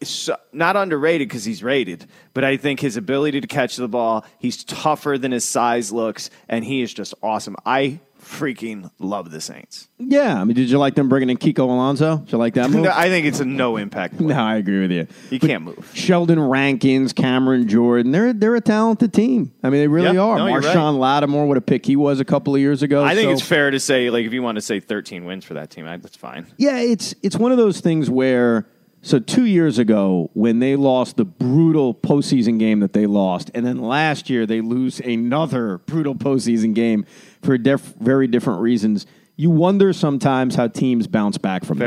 is 0.00 0.30
not 0.52 0.76
underrated 0.76 1.28
because 1.28 1.44
he's 1.44 1.62
rated, 1.62 2.06
but 2.34 2.44
I 2.44 2.56
think 2.56 2.80
his 2.80 2.96
ability 2.96 3.40
to 3.40 3.46
catch 3.46 3.76
the 3.76 3.88
ball, 3.88 4.24
he's 4.38 4.64
tougher 4.64 5.18
than 5.18 5.32
his 5.32 5.44
size 5.44 5.92
looks, 5.92 6.30
and 6.48 6.64
he 6.64 6.82
is 6.82 6.92
just 6.92 7.14
awesome. 7.22 7.56
I 7.64 8.00
freaking 8.20 8.90
love 8.98 9.30
the 9.30 9.40
Saints. 9.40 9.88
Yeah, 9.98 10.38
I 10.38 10.44
mean, 10.44 10.54
did 10.56 10.68
you 10.68 10.78
like 10.78 10.94
them 10.96 11.08
bringing 11.08 11.30
in 11.30 11.38
Kiko 11.38 11.60
Alonso? 11.60 12.18
Did 12.18 12.32
you 12.32 12.38
like 12.38 12.54
that 12.54 12.68
move? 12.72 12.82
No, 12.82 12.90
I 12.92 13.08
think 13.08 13.26
it's 13.26 13.40
a 13.40 13.44
no 13.44 13.76
impact. 13.76 14.16
play. 14.18 14.26
No, 14.26 14.34
I 14.34 14.56
agree 14.56 14.80
with 14.80 14.90
you. 14.90 15.06
You 15.30 15.38
But 15.38 15.46
can't 15.46 15.62
move. 15.64 15.90
Sheldon 15.94 16.40
Rankins, 16.40 17.12
Cameron 17.12 17.68
Jordan, 17.68 18.10
they're 18.12 18.32
they're 18.32 18.56
a 18.56 18.60
talented 18.60 19.12
team. 19.14 19.52
I 19.62 19.70
mean, 19.70 19.80
they 19.80 19.88
really 19.88 20.18
are. 20.18 20.36
no, 20.38 20.44
Marshon 20.44 20.98
Lattimore, 20.98 21.46
what 21.46 21.56
a 21.56 21.60
pick 21.62 21.86
he 21.86 21.96
was 21.96 22.20
a 22.20 22.24
couple 22.24 22.54
of 22.54 22.60
years 22.60 22.82
ago. 22.82 23.04
I 23.04 23.14
think 23.14 23.28
So- 23.28 23.32
it's 23.32 23.42
fair 23.42 23.70
to 23.70 23.80
say, 23.80 24.10
like, 24.10 24.26
if 24.26 24.32
you 24.32 24.42
want 24.42 24.56
to 24.56 24.62
say 24.62 24.80
13 24.80 25.24
wins 25.24 25.44
for 25.44 25.54
that 25.54 25.70
team, 25.70 25.86
I, 25.86 25.96
that's 25.96 26.16
fine. 26.16 26.46
Yeah, 26.56 26.78
it's 26.80 27.14
it's 27.22 27.36
one 27.36 27.52
of 27.52 27.58
those 27.58 27.80
things 27.80 28.10
where 28.10 28.66
so 29.08 29.18
two 29.18 29.46
years 29.46 29.78
ago 29.78 30.30
when 30.34 30.58
they 30.58 30.76
lost 30.76 31.16
the 31.16 31.24
brutal 31.24 31.94
postseason 31.94 32.58
game 32.58 32.80
that 32.80 32.92
they 32.92 33.06
lost, 33.06 33.50
and 33.54 33.64
then 33.64 33.78
last 33.78 34.28
year 34.28 34.44
they 34.44 34.60
lose 34.60 35.00
another 35.00 35.78
brutal 35.78 36.14
postseason 36.14 36.74
game 36.74 37.06
for 37.42 37.56
diff- 37.56 37.94
very 37.98 38.26
different 38.26 38.60
reasons. 38.60 39.06
You 39.36 39.48
wonder 39.48 39.94
sometimes 39.94 40.56
how 40.56 40.68
teams 40.68 41.06
bounce 41.06 41.38
back 41.38 41.64
from 41.64 41.78
that. 41.78 41.86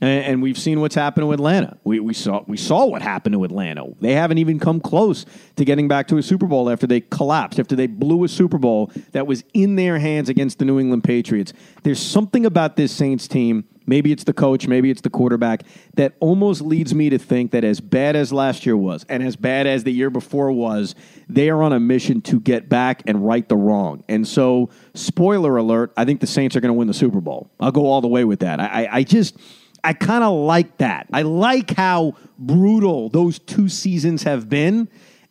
And, 0.00 0.24
and 0.24 0.42
we've 0.42 0.58
seen 0.58 0.80
what's 0.80 0.94
happened 0.96 1.26
to 1.26 1.32
Atlanta. 1.32 1.76
We, 1.84 2.00
we 2.00 2.12
saw 2.12 2.42
we 2.46 2.56
saw 2.56 2.86
what 2.86 3.02
happened 3.02 3.34
to 3.34 3.44
Atlanta. 3.44 3.86
They 4.00 4.14
haven't 4.14 4.38
even 4.38 4.58
come 4.58 4.80
close 4.80 5.26
to 5.56 5.64
getting 5.64 5.86
back 5.86 6.08
to 6.08 6.18
a 6.18 6.22
Super 6.22 6.46
Bowl 6.46 6.70
after 6.70 6.88
they 6.88 7.02
collapsed, 7.02 7.60
after 7.60 7.76
they 7.76 7.86
blew 7.86 8.24
a 8.24 8.28
Super 8.28 8.58
Bowl 8.58 8.90
that 9.12 9.26
was 9.28 9.44
in 9.54 9.76
their 9.76 9.98
hands 9.98 10.28
against 10.28 10.58
the 10.58 10.64
New 10.64 10.80
England 10.80 11.04
Patriots. 11.04 11.52
There's 11.84 12.00
something 12.00 12.46
about 12.46 12.74
this 12.74 12.90
Saints 12.90 13.28
team. 13.28 13.64
Maybe 13.88 14.12
it's 14.12 14.24
the 14.24 14.34
coach, 14.34 14.68
maybe 14.68 14.90
it's 14.90 15.00
the 15.00 15.10
quarterback 15.10 15.62
that 15.94 16.12
almost 16.20 16.60
leads 16.60 16.94
me 16.94 17.08
to 17.08 17.18
think 17.18 17.52
that 17.52 17.64
as 17.64 17.80
bad 17.80 18.16
as 18.16 18.32
last 18.32 18.66
year 18.66 18.76
was, 18.76 19.06
and 19.08 19.22
as 19.22 19.34
bad 19.34 19.66
as 19.66 19.84
the 19.84 19.92
year 19.92 20.10
before 20.10 20.52
was, 20.52 20.94
they 21.28 21.48
are 21.48 21.62
on 21.62 21.72
a 21.72 21.80
mission 21.80 22.20
to 22.20 22.38
get 22.38 22.68
back 22.68 23.02
and 23.06 23.26
right 23.26 23.48
the 23.48 23.56
wrong. 23.56 24.04
And 24.06 24.28
so, 24.28 24.68
spoiler 24.94 25.56
alert, 25.56 25.92
I 25.96 26.04
think 26.04 26.20
the 26.20 26.26
Saints 26.26 26.54
are 26.54 26.60
going 26.60 26.68
to 26.68 26.74
win 26.74 26.86
the 26.86 26.94
Super 26.94 27.20
Bowl. 27.20 27.50
I'll 27.58 27.72
go 27.72 27.86
all 27.86 28.02
the 28.02 28.08
way 28.08 28.24
with 28.24 28.40
that. 28.40 28.60
I, 28.60 28.66
I, 28.66 28.96
I 28.98 29.02
just. 29.02 29.36
I 29.84 29.92
kind 29.92 30.24
of 30.24 30.32
like 30.32 30.78
that. 30.78 31.06
I 31.12 31.22
like 31.22 31.70
how 31.76 32.14
brutal 32.36 33.10
those 33.10 33.38
two 33.38 33.68
seasons 33.68 34.24
have 34.24 34.48
been, 34.48 34.88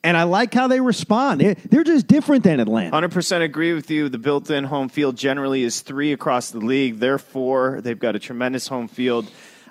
and 0.07 0.15
I 0.17 0.23
like 0.23 0.53
how 0.53 0.67
they 0.67 0.79
respond. 0.79 1.41
They're, 1.41 1.83
just 1.83 2.07
different 2.07 2.43
than 2.43 2.59
Atlanta. 2.59 2.95
100% 2.95 3.41
agree 3.41 3.73
with 3.73 3.91
you. 3.91 4.07
The 4.09 4.17
built 4.17 4.49
in 4.49 4.63
home 4.63 4.89
field 4.89 5.17
generally 5.17 5.63
is 5.63 5.81
three 5.81 6.13
across 6.13 6.51
the 6.51 6.59
league. 6.59 6.99
They're 6.99 7.19
four. 7.19 7.81
They've 7.81 7.99
got 7.99 8.15
a 8.15 8.19
tremendous 8.19 8.67
home 8.67 8.87
field. 8.87 9.29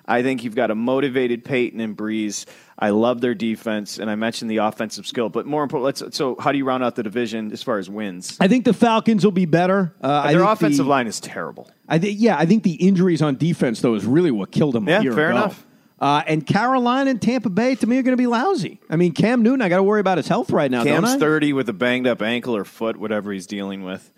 I 0.08 0.22
think 0.22 0.44
you've 0.44 0.54
got 0.54 0.70
a 0.70 0.74
motivated 0.74 1.44
Payton 1.44 1.80
and 1.80 1.96
Brees. 1.96 2.44
I 2.78 2.90
love 2.90 3.20
their 3.20 3.34
defense, 3.34 3.98
and 3.98 4.10
I 4.10 4.14
mentioned 4.14 4.50
the 4.50 4.58
offensive 4.58 5.06
skill. 5.06 5.28
But 5.30 5.46
more 5.46 5.62
important, 5.62 5.84
let's. 6.00 6.16
So, 6.16 6.36
how 6.38 6.52
do 6.52 6.58
you 6.58 6.64
round 6.64 6.84
out 6.84 6.94
the 6.94 7.02
division 7.02 7.50
as 7.52 7.62
far 7.62 7.78
as 7.78 7.90
wins? 7.90 8.36
I 8.38 8.46
think 8.48 8.64
the 8.66 8.72
Falcons 8.74 9.24
will 9.24 9.32
be 9.32 9.46
better. 9.46 9.94
Uh, 10.00 10.30
Their 10.30 10.42
offensive 10.44 10.84
the- 10.84 10.90
line 10.90 11.06
is 11.06 11.18
terrible. 11.18 11.70
I 11.88 11.98
think, 11.98 12.20
yeah, 12.20 12.36
I 12.38 12.46
think 12.46 12.62
the 12.62 12.74
injuries 12.74 13.22
on 13.22 13.36
defense 13.36 13.80
though 13.80 13.94
is 13.94 14.04
really 14.04 14.30
what 14.30 14.50
killed 14.52 14.74
them. 14.74 14.86
Yeah, 14.88 15.00
a 15.00 15.02
year 15.02 15.12
fair 15.12 15.30
ago. 15.30 15.36
enough. 15.38 15.66
Uh, 15.98 16.22
and 16.26 16.46
Carolina 16.46 17.10
and 17.10 17.22
Tampa 17.22 17.48
Bay 17.48 17.74
to 17.74 17.86
me 17.86 17.98
are 17.98 18.02
going 18.02 18.12
to 18.16 18.20
be 18.20 18.26
lousy. 18.26 18.80
I 18.90 18.96
mean, 18.96 19.12
Cam 19.12 19.42
Newton, 19.42 19.62
I 19.62 19.68
got 19.70 19.78
to 19.78 19.82
worry 19.82 20.00
about 20.00 20.18
his 20.18 20.28
health 20.28 20.50
right 20.50 20.70
now. 20.70 20.84
Cam's 20.84 21.08
don't 21.08 21.16
I? 21.16 21.18
30 21.18 21.52
with 21.54 21.68
a 21.70 21.72
banged 21.72 22.06
up 22.06 22.20
ankle 22.20 22.54
or 22.54 22.64
foot, 22.64 22.96
whatever 22.98 23.32
he's 23.32 23.46
dealing 23.46 23.82
with. 23.82 24.12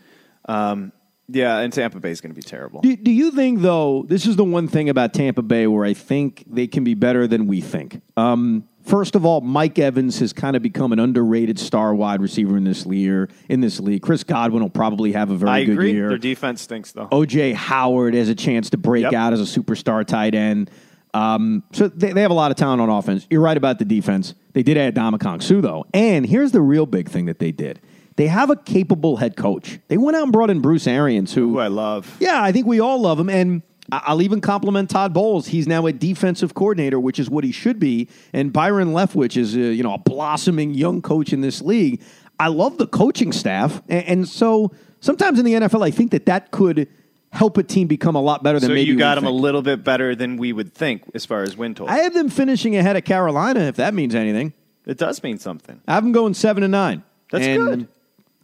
Um, 0.48 0.92
yeah, 1.28 1.58
and 1.58 1.72
Tampa 1.72 2.00
Bay 2.00 2.10
is 2.10 2.20
going 2.20 2.32
to 2.32 2.36
be 2.36 2.42
terrible. 2.42 2.80
Do, 2.80 2.96
do 2.96 3.10
you 3.10 3.30
think, 3.30 3.60
though, 3.60 4.04
this 4.08 4.26
is 4.26 4.36
the 4.36 4.44
one 4.44 4.66
thing 4.66 4.88
about 4.88 5.12
Tampa 5.12 5.42
Bay 5.42 5.66
where 5.66 5.84
I 5.84 5.92
think 5.92 6.44
they 6.48 6.66
can 6.66 6.84
be 6.84 6.94
better 6.94 7.26
than 7.26 7.46
we 7.46 7.60
think? 7.60 8.00
Um, 8.16 8.66
first 8.86 9.14
of 9.14 9.26
all, 9.26 9.42
Mike 9.42 9.78
Evans 9.78 10.18
has 10.20 10.32
kind 10.32 10.56
of 10.56 10.62
become 10.62 10.90
an 10.92 10.98
underrated 10.98 11.58
star 11.58 11.94
wide 11.94 12.22
receiver 12.22 12.56
in 12.56 12.64
this 12.64 12.86
league. 12.86 13.30
In 13.50 13.60
this 13.60 13.78
league, 13.78 14.00
Chris 14.02 14.24
Godwin 14.24 14.62
will 14.62 14.70
probably 14.70 15.12
have 15.12 15.30
a 15.30 15.36
very 15.36 15.50
I 15.50 15.64
good 15.64 15.72
agree. 15.74 15.92
year. 15.92 16.08
Their 16.08 16.18
defense 16.18 16.62
stinks, 16.62 16.92
though. 16.92 17.08
OJ 17.08 17.52
Howard 17.54 18.14
has 18.14 18.30
a 18.30 18.34
chance 18.34 18.70
to 18.70 18.78
break 18.78 19.02
Yep. 19.02 19.12
out 19.12 19.32
as 19.34 19.40
a 19.40 19.60
superstar 19.60 20.04
tight 20.06 20.34
end. 20.34 20.70
Um, 21.14 21.62
so 21.72 21.88
they, 21.88 22.12
they 22.12 22.20
have 22.22 22.30
a 22.30 22.34
lot 22.34 22.50
of 22.50 22.56
talent 22.56 22.80
on 22.80 22.90
offense. 22.90 23.26
You're 23.30 23.40
right 23.40 23.56
about 23.56 23.78
the 23.78 23.84
defense. 23.84 24.34
They 24.52 24.62
did 24.62 24.76
add 24.76 24.94
Ndamukong 24.94 25.42
Suh 25.42 25.60
though, 25.60 25.86
and 25.94 26.26
here's 26.26 26.52
the 26.52 26.60
real 26.60 26.86
big 26.86 27.08
thing 27.08 27.26
that 27.26 27.38
they 27.38 27.52
did. 27.52 27.80
They 28.16 28.26
have 28.26 28.50
a 28.50 28.56
capable 28.56 29.16
head 29.16 29.36
coach. 29.36 29.78
They 29.88 29.96
went 29.96 30.16
out 30.16 30.24
and 30.24 30.32
brought 30.32 30.50
in 30.50 30.60
Bruce 30.60 30.86
Arians, 30.88 31.32
who 31.34 31.50
Who 31.52 31.58
I 31.60 31.68
love. 31.68 32.16
yeah, 32.18 32.42
I 32.42 32.50
think 32.52 32.66
we 32.66 32.80
all 32.80 33.00
love 33.00 33.18
him. 33.20 33.30
And 33.30 33.62
I'll 33.90 34.20
even 34.20 34.40
compliment 34.40 34.90
Todd 34.90 35.14
Bowles. 35.14 35.46
He's 35.46 35.66
now 35.68 35.86
a 35.86 35.92
defensive 35.92 36.52
coordinator, 36.52 36.98
which 37.00 37.18
is 37.18 37.30
what 37.30 37.44
he 37.44 37.52
should 37.52 37.78
be. 37.78 38.08
And 38.32 38.52
Byron 38.52 38.88
Leftwich 38.88 39.36
is, 39.36 39.54
a, 39.56 39.60
you 39.60 39.82
know, 39.84 39.94
a 39.94 39.98
blossoming 39.98 40.74
young 40.74 41.00
coach 41.00 41.32
in 41.32 41.40
this 41.40 41.62
league. 41.62 42.02
I 42.40 42.48
love 42.48 42.76
the 42.76 42.86
coaching 42.88 43.32
staff. 43.32 43.80
And, 43.88 44.04
and 44.04 44.28
so 44.28 44.72
sometimes 45.00 45.38
in 45.38 45.44
the 45.44 45.54
NFL, 45.54 45.86
I 45.86 45.90
think 45.92 46.10
that 46.10 46.26
that 46.26 46.50
could 46.50 46.88
help 47.32 47.58
a 47.58 47.62
team 47.62 47.86
become 47.88 48.14
a 48.16 48.20
lot 48.22 48.42
better 48.42 48.58
than 48.58 48.68
So 48.68 48.74
maybe 48.74 48.90
you 48.90 48.96
got 48.96 49.16
them 49.16 49.26
a 49.26 49.30
little 49.30 49.62
bit 49.62 49.84
better 49.84 50.14
than 50.14 50.36
we 50.36 50.52
would 50.52 50.72
think 50.74 51.02
as 51.14 51.26
far 51.26 51.42
as 51.42 51.56
win 51.56 51.74
total. 51.74 51.92
I 51.94 51.98
have 51.98 52.14
them 52.14 52.28
finishing 52.30 52.76
ahead 52.76 52.96
of 52.96 53.04
Carolina, 53.04 53.60
if 53.60 53.76
that 53.76 53.94
means 53.94 54.14
anything. 54.14 54.52
it 54.86 54.96
does 54.98 55.22
mean 55.22 55.38
something. 55.38 55.80
I 55.86 55.94
have 55.94 56.02
them 56.04 56.12
going 56.12 56.34
seven 56.34 56.62
and 56.62 56.72
nine. 56.72 57.02
That's 57.30 57.44
And 57.44 57.64
good. 57.64 57.88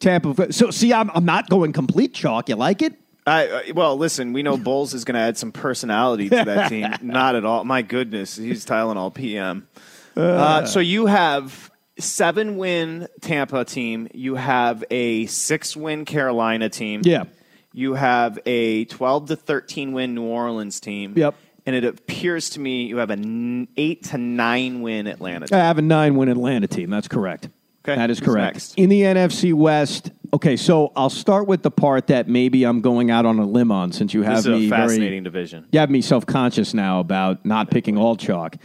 Tampa. 0.00 0.52
So 0.52 0.70
see, 0.70 0.92
I'm, 0.92 1.10
I'm 1.14 1.24
not 1.24 1.48
going 1.48 1.72
complete 1.72 2.12
chalk. 2.12 2.48
You 2.50 2.56
like 2.56 2.82
it? 2.82 2.94
I, 3.26 3.48
I- 3.68 3.70
well, 3.72 3.96
listen, 3.96 4.34
we 4.34 4.42
know 4.42 4.58
Bowles 4.58 4.92
is 4.92 5.04
going 5.04 5.14
to 5.14 5.20
add 5.20 5.38
some 5.38 5.50
personality 5.50 6.28
to 6.28 6.44
that 6.44 6.68
team. 6.68 6.92
Not 7.00 7.36
at 7.36 7.44
all. 7.46 7.64
My 7.64 7.80
goodness, 7.80 8.36
he's 8.36 8.66
Tylenol 8.66 9.14
PM. 9.14 9.66
Uh, 10.14 10.66
so 10.66 10.80
you 10.80 11.06
have 11.06 11.70
seven 11.98 12.58
win 12.58 13.08
Tampa 13.22 13.64
team. 13.64 14.08
You 14.12 14.34
have 14.34 14.84
a 14.90 15.24
six 15.26 15.74
win 15.74 16.04
Carolina 16.04 16.68
team. 16.68 17.00
Yeah. 17.04 17.24
You 17.74 17.94
have 17.94 18.38
a 18.46 18.84
twelve 18.86 19.26
to 19.28 19.36
thirteen 19.36 19.92
win 19.92 20.14
New 20.14 20.22
Orleans 20.24 20.78
team. 20.80 21.14
Yep. 21.16 21.34
And 21.66 21.74
it 21.74 21.84
appears 21.84 22.50
to 22.50 22.60
me 22.60 22.84
you 22.86 22.98
have 22.98 23.10
an 23.10 23.68
eight 23.76 24.04
to 24.04 24.18
nine 24.18 24.80
win 24.82 25.06
Atlanta. 25.06 25.46
I 25.52 25.58
have 25.58 25.78
a 25.78 25.82
nine 25.82 26.14
win 26.16 26.28
Atlanta 26.28 26.66
team. 26.68 26.88
That's 26.90 27.08
correct. 27.08 27.48
Okay, 27.86 27.96
That 27.96 28.10
is 28.10 28.18
who's 28.18 28.28
correct. 28.28 28.54
next? 28.54 28.74
In 28.78 28.88
the 28.88 29.02
NFC 29.02 29.52
West, 29.52 30.10
okay, 30.32 30.56
so 30.56 30.90
I'll 30.96 31.10
start 31.10 31.46
with 31.46 31.62
the 31.62 31.70
part 31.70 32.06
that 32.06 32.28
maybe 32.28 32.64
I'm 32.64 32.80
going 32.80 33.10
out 33.10 33.26
on 33.26 33.38
a 33.38 33.44
limb 33.44 33.70
on 33.70 33.92
since 33.92 34.14
you 34.14 34.22
have 34.22 34.36
This 34.36 34.46
is 34.46 34.60
me 34.60 34.66
a 34.68 34.70
fascinating 34.70 35.08
very, 35.08 35.20
division. 35.24 35.66
you 35.72 35.80
have 35.80 35.90
me 35.90 36.00
self 36.00 36.24
conscious 36.24 36.72
now 36.74 37.00
about 37.00 37.44
not 37.44 37.70
picking 37.70 37.98
all 37.98 38.16
chalk. 38.16 38.56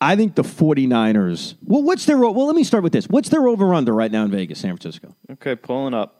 I 0.00 0.14
think 0.16 0.34
the 0.34 0.42
49ers. 0.42 1.54
Well, 1.64 1.82
what's 1.82 2.06
their 2.06 2.18
well, 2.18 2.46
let 2.46 2.56
me 2.56 2.64
start 2.64 2.82
with 2.84 2.92
this. 2.92 3.06
What's 3.08 3.28
their 3.28 3.46
over 3.48 3.72
under 3.74 3.92
right 3.92 4.10
now 4.10 4.24
in 4.24 4.30
Vegas, 4.30 4.58
San 4.60 4.76
Francisco? 4.76 5.14
Okay, 5.32 5.54
pulling 5.56 5.94
up. 5.94 6.15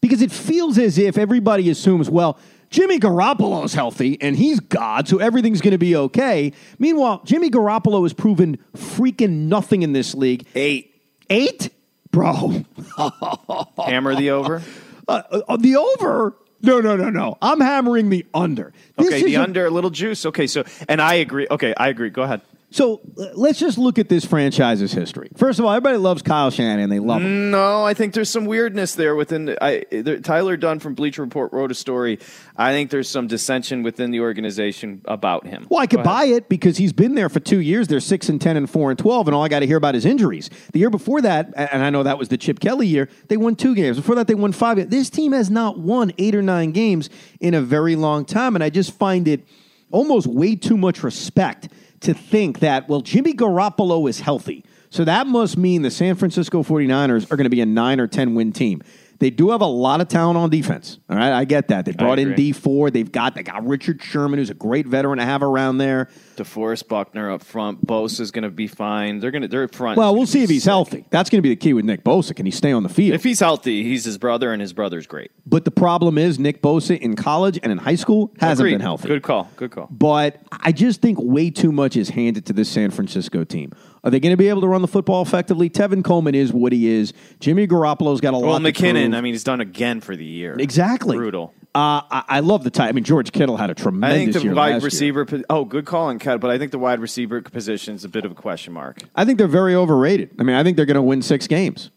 Because 0.00 0.22
it 0.22 0.30
feels 0.30 0.78
as 0.78 0.96
if 0.98 1.18
everybody 1.18 1.68
assumes, 1.70 2.08
well, 2.08 2.38
Jimmy 2.70 2.98
Garoppolo's 3.00 3.74
healthy 3.74 4.20
and 4.20 4.36
he's 4.36 4.60
God, 4.60 5.08
so 5.08 5.18
everything's 5.18 5.60
going 5.60 5.72
to 5.72 5.78
be 5.78 5.96
okay. 5.96 6.52
Meanwhile, 6.78 7.22
Jimmy 7.24 7.50
Garoppolo 7.50 8.02
has 8.02 8.12
proven 8.12 8.58
freaking 8.76 9.48
nothing 9.48 9.82
in 9.82 9.92
this 9.92 10.14
league. 10.14 10.46
Eight. 10.54 10.94
Eight? 11.30 11.70
Bro. 12.10 12.64
Hammer 13.78 14.14
the 14.14 14.30
over. 14.30 14.62
Uh, 15.06 15.22
uh, 15.48 15.56
the 15.56 15.76
over? 15.76 16.36
No, 16.62 16.80
no, 16.80 16.96
no, 16.96 17.10
no. 17.10 17.38
I'm 17.40 17.60
hammering 17.60 18.10
the 18.10 18.26
under. 18.34 18.72
This 18.96 19.06
Okay, 19.08 19.22
the 19.22 19.34
a- 19.36 19.42
under, 19.42 19.66
a 19.66 19.70
little 19.70 19.90
juice. 19.90 20.26
Okay, 20.26 20.46
so 20.46 20.64
and 20.88 21.00
I 21.00 21.14
agree. 21.14 21.46
Okay, 21.50 21.72
I 21.76 21.88
agree. 21.88 22.10
Go 22.10 22.22
ahead. 22.22 22.40
So 22.70 23.00
uh, 23.18 23.28
let's 23.34 23.58
just 23.58 23.78
look 23.78 23.98
at 23.98 24.10
this 24.10 24.26
franchise's 24.26 24.92
history. 24.92 25.30
First 25.36 25.58
of 25.58 25.64
all, 25.64 25.70
everybody 25.70 25.96
loves 25.96 26.20
Kyle 26.20 26.50
Shanahan. 26.50 26.90
They 26.90 26.98
love 26.98 27.22
him. 27.22 27.50
No, 27.50 27.82
I 27.82 27.94
think 27.94 28.12
there's 28.12 28.28
some 28.28 28.44
weirdness 28.44 28.94
there 28.94 29.16
within. 29.16 29.46
The, 29.46 29.64
I 29.64 29.84
there, 29.90 30.20
Tyler 30.20 30.56
Dunne 30.58 30.78
from 30.78 30.94
Bleacher 30.94 31.22
Report 31.22 31.50
wrote 31.52 31.70
a 31.70 31.74
story. 31.74 32.18
I 32.56 32.72
think 32.72 32.90
there's 32.90 33.08
some 33.08 33.26
dissension 33.26 33.82
within 33.82 34.10
the 34.10 34.20
organization 34.20 35.00
about 35.06 35.46
him. 35.46 35.66
Well, 35.70 35.80
I 35.80 35.86
could 35.86 36.02
buy 36.02 36.24
it 36.24 36.50
because 36.50 36.76
he's 36.76 36.92
been 36.92 37.14
there 37.14 37.30
for 37.30 37.40
two 37.40 37.60
years. 37.60 37.88
They're 37.88 38.00
six 38.00 38.28
and 38.28 38.38
ten 38.38 38.58
and 38.58 38.68
four 38.68 38.90
and 38.90 38.98
twelve, 38.98 39.28
and 39.28 39.34
all 39.34 39.42
I 39.42 39.48
got 39.48 39.60
to 39.60 39.66
hear 39.66 39.78
about 39.78 39.94
is 39.94 40.04
injuries. 40.04 40.50
The 40.72 40.78
year 40.78 40.90
before 40.90 41.22
that, 41.22 41.52
and 41.56 41.82
I 41.82 41.88
know 41.88 42.02
that 42.02 42.18
was 42.18 42.28
the 42.28 42.36
Chip 42.36 42.60
Kelly 42.60 42.86
year, 42.86 43.08
they 43.28 43.38
won 43.38 43.56
two 43.56 43.74
games. 43.74 43.96
Before 43.96 44.14
that, 44.16 44.26
they 44.26 44.34
won 44.34 44.52
five. 44.52 44.90
This 44.90 45.08
team 45.08 45.32
has 45.32 45.48
not 45.48 45.78
won 45.78 46.12
eight 46.18 46.34
or 46.34 46.42
nine 46.42 46.72
games 46.72 47.08
in 47.40 47.54
a 47.54 47.62
very 47.62 47.96
long 47.96 48.26
time, 48.26 48.54
and 48.54 48.62
I 48.62 48.68
just 48.68 48.92
find 48.92 49.26
it 49.26 49.46
almost 49.90 50.26
way 50.26 50.54
too 50.54 50.76
much 50.76 51.02
respect 51.02 51.68
to 52.00 52.14
think 52.14 52.60
that, 52.60 52.88
well, 52.88 53.00
Jimmy 53.00 53.34
Garoppolo 53.34 54.08
is 54.08 54.20
healthy. 54.20 54.64
So 54.90 55.04
that 55.04 55.26
must 55.26 55.56
mean 55.56 55.82
the 55.82 55.90
San 55.90 56.14
Francisco 56.14 56.62
49ers 56.62 57.30
are 57.30 57.36
going 57.36 57.44
to 57.44 57.50
be 57.50 57.60
a 57.60 57.66
9 57.66 58.00
or 58.00 58.06
10 58.06 58.34
win 58.34 58.52
team. 58.52 58.82
They 59.20 59.30
do 59.30 59.50
have 59.50 59.60
a 59.62 59.66
lot 59.66 60.00
of 60.00 60.06
talent 60.06 60.38
on 60.38 60.48
defense. 60.48 60.98
All 61.10 61.16
right, 61.16 61.32
I 61.32 61.44
get 61.44 61.68
that. 61.68 61.84
They 61.84 61.90
brought 61.92 62.20
in. 62.20 62.36
Dee 62.36 62.52
Ford. 62.52 62.92
They've 62.92 63.10
got 63.10 63.34
they 63.34 63.42
got 63.42 63.66
Richard 63.66 64.00
Sherman, 64.00 64.38
who's 64.38 64.50
a 64.50 64.54
great 64.54 64.86
veteran 64.86 65.18
to 65.18 65.24
have 65.24 65.42
around 65.42 65.78
there. 65.78 66.08
DeForest 66.36 66.86
Buckner 66.86 67.32
up 67.32 67.42
front. 67.42 67.84
Bosa 67.84 68.20
is 68.20 68.30
going 68.30 68.44
to 68.44 68.50
be 68.50 68.68
fine. 68.68 69.18
They're 69.18 69.32
going 69.32 69.42
to. 69.42 69.48
They're 69.48 69.66
front. 69.66 69.98
Well, 69.98 70.14
we'll 70.14 70.26
see 70.26 70.44
if 70.44 70.50
he's 70.50 70.64
healthy. 70.64 71.04
That's 71.10 71.30
going 71.30 71.38
to 71.38 71.42
be 71.42 71.48
the 71.48 71.56
key 71.56 71.72
with 71.72 71.84
Nick 71.84 72.04
Bosa. 72.04 72.34
Can 72.36 72.46
he 72.46 72.52
stay 72.52 72.70
on 72.70 72.84
the 72.84 72.88
field? 72.88 73.14
If 73.14 73.24
he's 73.24 73.40
healthy, 73.40 73.82
he's 73.82 74.04
his 74.04 74.18
brother, 74.18 74.52
and 74.52 74.62
his 74.62 74.72
brother's 74.72 75.08
great. 75.08 75.32
but 75.46 75.64
the 75.64 75.72
problem 75.72 76.16
is 76.16 76.38
Nick 76.38 76.62
Bosa 76.62 76.96
in 76.96 77.16
college 77.16 77.58
and 77.62 77.72
in 77.72 77.78
high 77.78 77.96
school 77.96 78.32
hasn't 78.38 78.60
Agreed. 78.66 78.74
been 78.74 78.80
healthy. 78.82 79.08
Good 79.08 79.22
call. 79.22 79.50
Good 79.56 79.72
call. 79.72 79.88
But 79.90 80.40
I 80.52 80.70
just 80.70 81.02
think 81.02 81.18
way 81.20 81.50
too 81.50 81.72
much 81.72 81.96
is 81.96 82.10
handed 82.10 82.46
to 82.46 82.52
this 82.52 82.68
San 82.68 82.92
Francisco 82.92 83.42
team. 83.42 83.72
Are 84.04 84.10
they 84.10 84.20
going 84.20 84.32
to 84.32 84.36
be 84.36 84.48
able 84.48 84.60
to 84.62 84.68
run 84.68 84.82
the 84.82 84.88
football 84.88 85.22
effectively? 85.22 85.68
Tevin 85.68 86.04
Coleman 86.04 86.34
is 86.34 86.52
what 86.52 86.72
he 86.72 86.88
is. 86.88 87.12
Jimmy 87.40 87.66
Garoppolo's 87.66 88.20
got 88.20 88.30
a 88.34 88.38
Well, 88.38 88.52
lot. 88.52 88.62
Well, 88.62 88.72
McKinnon. 88.72 89.14
I 89.16 89.20
mean, 89.20 89.34
he's 89.34 89.44
done 89.44 89.60
again 89.60 90.00
for 90.00 90.14
the 90.16 90.24
year. 90.24 90.56
exactly 90.58 91.16
Brutal. 91.16 91.52
Uh, 91.74 92.02
I, 92.10 92.24
I 92.28 92.40
love 92.40 92.64
the 92.64 92.70
type. 92.70 92.88
I 92.88 92.92
mean, 92.92 93.04
George 93.04 93.30
Kittle 93.30 93.56
had 93.56 93.70
a 93.70 93.74
tremendous 93.74 94.36
I 94.36 94.40
think 94.40 94.50
the 94.50 94.56
wide 94.56 94.82
receiver. 94.82 95.24
po- 95.26 95.42
Oh, 95.50 95.64
good 95.64 95.84
call 95.84 96.06
on 96.06 96.18
Cat, 96.18 96.40
but 96.40 96.50
I 96.50 96.58
think 96.58 96.72
the 96.72 96.78
wide 96.78 96.98
receiver 97.00 97.40
position 97.42 97.94
is 97.94 98.04
a 98.04 98.08
bit 98.08 98.24
of 98.24 98.32
a 98.32 98.34
question 98.34 98.72
mark. 98.72 98.98
I 99.14 99.24
think 99.24 99.38
they're 99.38 99.46
very 99.46 99.74
overrated. 99.74 100.30
I 100.38 100.42
mean, 100.44 100.56
I 100.56 100.62
think 100.64 100.76
they're 100.76 100.86
going 100.86 100.94
to 100.96 101.02
win 101.02 101.20
six 101.22 101.46
games. 101.46 101.90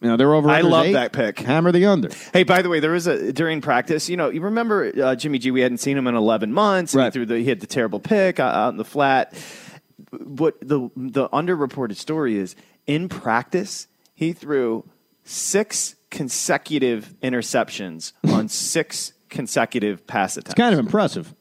You 0.00 0.08
know, 0.08 0.16
they're 0.16 0.32
over. 0.34 0.48
I 0.48 0.62
love 0.62 0.86
eight. 0.86 0.92
that 0.94 1.12
pick. 1.12 1.38
Hammer 1.40 1.70
the 1.72 1.84
under. 1.84 2.08
Hey, 2.32 2.42
by 2.42 2.62
the 2.62 2.70
way, 2.70 2.80
there 2.80 2.92
was 2.92 3.06
a 3.06 3.32
during 3.34 3.60
practice. 3.60 4.08
You 4.08 4.16
know, 4.16 4.30
you 4.30 4.40
remember 4.40 4.90
uh, 5.00 5.14
Jimmy 5.14 5.38
G? 5.38 5.50
We 5.50 5.60
hadn't 5.60 5.78
seen 5.78 5.98
him 5.98 6.06
in 6.06 6.14
11 6.14 6.54
months. 6.54 6.94
Right. 6.94 7.04
He 7.06 7.10
threw 7.10 7.26
the 7.26 7.36
he 7.38 7.44
had 7.44 7.60
the 7.60 7.66
terrible 7.66 8.00
pick 8.00 8.40
out, 8.40 8.54
out 8.54 8.70
in 8.70 8.78
the 8.78 8.84
flat. 8.84 9.34
What 10.10 10.60
the 10.60 10.90
the 10.96 11.28
underreported 11.30 11.96
story 11.96 12.36
is 12.36 12.56
in 12.86 13.08
practice 13.08 13.86
he 14.14 14.32
threw 14.32 14.84
six 15.24 15.94
consecutive 16.10 17.14
interceptions 17.22 18.12
on 18.28 18.48
six 18.48 19.12
consecutive 19.30 20.06
pass 20.06 20.36
attempts. 20.36 20.50
It's 20.50 20.58
Kind 20.58 20.74
of 20.74 20.78
impressive. 20.78 21.34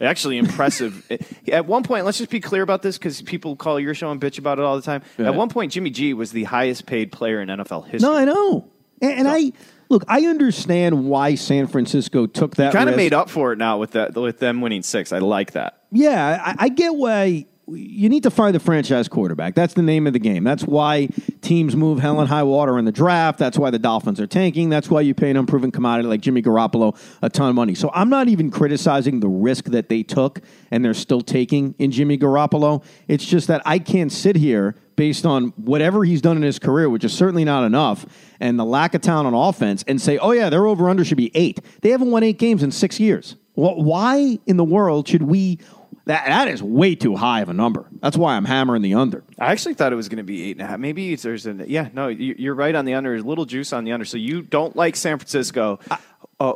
Actually, 0.00 0.38
impressive. 0.38 1.06
At 1.52 1.66
one 1.66 1.82
point, 1.82 2.04
let's 2.04 2.18
just 2.18 2.30
be 2.30 2.40
clear 2.40 2.62
about 2.62 2.82
this 2.82 2.98
because 2.98 3.22
people 3.22 3.56
call 3.56 3.78
your 3.78 3.94
show 3.94 4.10
and 4.10 4.20
bitch 4.20 4.38
about 4.38 4.58
it 4.58 4.64
all 4.64 4.76
the 4.76 4.82
time. 4.82 5.02
Yeah. 5.18 5.26
At 5.26 5.34
one 5.34 5.48
point, 5.48 5.72
Jimmy 5.72 5.90
G 5.90 6.14
was 6.14 6.32
the 6.32 6.44
highest 6.44 6.86
paid 6.86 7.12
player 7.12 7.40
in 7.40 7.48
NFL 7.48 7.86
history. 7.86 8.08
No, 8.08 8.16
I 8.16 8.24
know, 8.24 8.70
and, 9.00 9.12
and 9.12 9.28
I 9.28 9.52
look. 9.88 10.04
I 10.08 10.26
understand 10.26 11.04
why 11.06 11.36
San 11.36 11.66
Francisco 11.68 12.26
took 12.26 12.56
that. 12.56 12.72
kind 12.72 12.90
of 12.90 12.96
made 12.96 13.14
up 13.14 13.30
for 13.30 13.52
it 13.52 13.58
now 13.58 13.78
with 13.78 13.92
that 13.92 14.14
with 14.14 14.40
them 14.40 14.60
winning 14.60 14.82
six. 14.82 15.12
I 15.12 15.18
like 15.18 15.52
that. 15.52 15.84
Yeah, 15.92 16.42
I, 16.44 16.64
I 16.64 16.68
get 16.70 16.94
why 16.94 17.46
you 17.66 18.08
need 18.08 18.22
to 18.24 18.30
find 18.30 18.54
the 18.54 18.60
franchise 18.60 19.08
quarterback. 19.08 19.54
That's 19.54 19.74
the 19.74 19.82
name 19.82 20.06
of 20.06 20.12
the 20.12 20.18
game. 20.18 20.44
That's 20.44 20.64
why 20.64 21.08
teams 21.40 21.74
move 21.74 21.98
hell 21.98 22.20
and 22.20 22.28
high 22.28 22.42
water 22.42 22.78
in 22.78 22.84
the 22.84 22.92
draft. 22.92 23.38
That's 23.38 23.58
why 23.58 23.70
the 23.70 23.78
Dolphins 23.78 24.20
are 24.20 24.26
tanking. 24.26 24.68
That's 24.68 24.90
why 24.90 25.00
you 25.00 25.14
pay 25.14 25.30
an 25.30 25.36
unproven 25.36 25.70
commodity 25.70 26.08
like 26.08 26.20
Jimmy 26.20 26.42
Garoppolo 26.42 26.96
a 27.22 27.30
ton 27.30 27.48
of 27.48 27.54
money. 27.54 27.74
So 27.74 27.90
I'm 27.94 28.10
not 28.10 28.28
even 28.28 28.50
criticizing 28.50 29.20
the 29.20 29.28
risk 29.28 29.66
that 29.66 29.88
they 29.88 30.02
took 30.02 30.40
and 30.70 30.84
they're 30.84 30.94
still 30.94 31.22
taking 31.22 31.74
in 31.78 31.90
Jimmy 31.90 32.18
Garoppolo. 32.18 32.84
It's 33.08 33.24
just 33.24 33.48
that 33.48 33.62
I 33.64 33.78
can't 33.78 34.12
sit 34.12 34.36
here 34.36 34.76
based 34.96 35.26
on 35.26 35.48
whatever 35.56 36.04
he's 36.04 36.20
done 36.20 36.36
in 36.36 36.42
his 36.42 36.58
career, 36.58 36.88
which 36.88 37.04
is 37.04 37.12
certainly 37.12 37.44
not 37.44 37.64
enough, 37.64 38.06
and 38.38 38.58
the 38.58 38.64
lack 38.64 38.94
of 38.94 39.00
talent 39.00 39.26
on 39.26 39.34
offense, 39.34 39.84
and 39.88 40.00
say, 40.00 40.18
oh, 40.18 40.30
yeah, 40.30 40.48
their 40.50 40.66
over 40.66 40.88
under 40.88 41.04
should 41.04 41.16
be 41.16 41.32
eight. 41.34 41.58
They 41.80 41.90
haven't 41.90 42.12
won 42.12 42.22
eight 42.22 42.38
games 42.38 42.62
in 42.62 42.70
six 42.70 43.00
years. 43.00 43.34
Well, 43.56 43.82
why 43.82 44.38
in 44.46 44.56
the 44.56 44.64
world 44.64 45.08
should 45.08 45.22
we? 45.22 45.58
That, 46.06 46.26
that 46.26 46.48
is 46.48 46.62
way 46.62 46.94
too 46.94 47.16
high 47.16 47.40
of 47.40 47.48
a 47.48 47.54
number. 47.54 47.86
That's 48.00 48.16
why 48.16 48.36
I'm 48.36 48.44
hammering 48.44 48.82
the 48.82 48.92
under. 48.94 49.24
I 49.38 49.52
actually 49.52 49.72
thought 49.74 49.92
it 49.92 49.96
was 49.96 50.08
going 50.10 50.18
to 50.18 50.22
be 50.22 50.44
eight 50.50 50.56
and 50.56 50.60
a 50.60 50.66
half. 50.66 50.78
Maybe 50.78 51.14
there's 51.16 51.46
a 51.46 51.54
yeah. 51.66 51.88
No, 51.94 52.08
you- 52.08 52.34
you're 52.38 52.54
right 52.54 52.74
on 52.74 52.84
the 52.84 52.92
under. 52.94 53.10
There's 53.10 53.22
a 53.22 53.26
little 53.26 53.46
juice 53.46 53.72
on 53.72 53.84
the 53.84 53.92
under. 53.92 54.04
So 54.04 54.18
you 54.18 54.42
don't 54.42 54.76
like 54.76 54.96
San 54.96 55.18
Francisco. 55.18 55.78
Uh, 56.38 56.52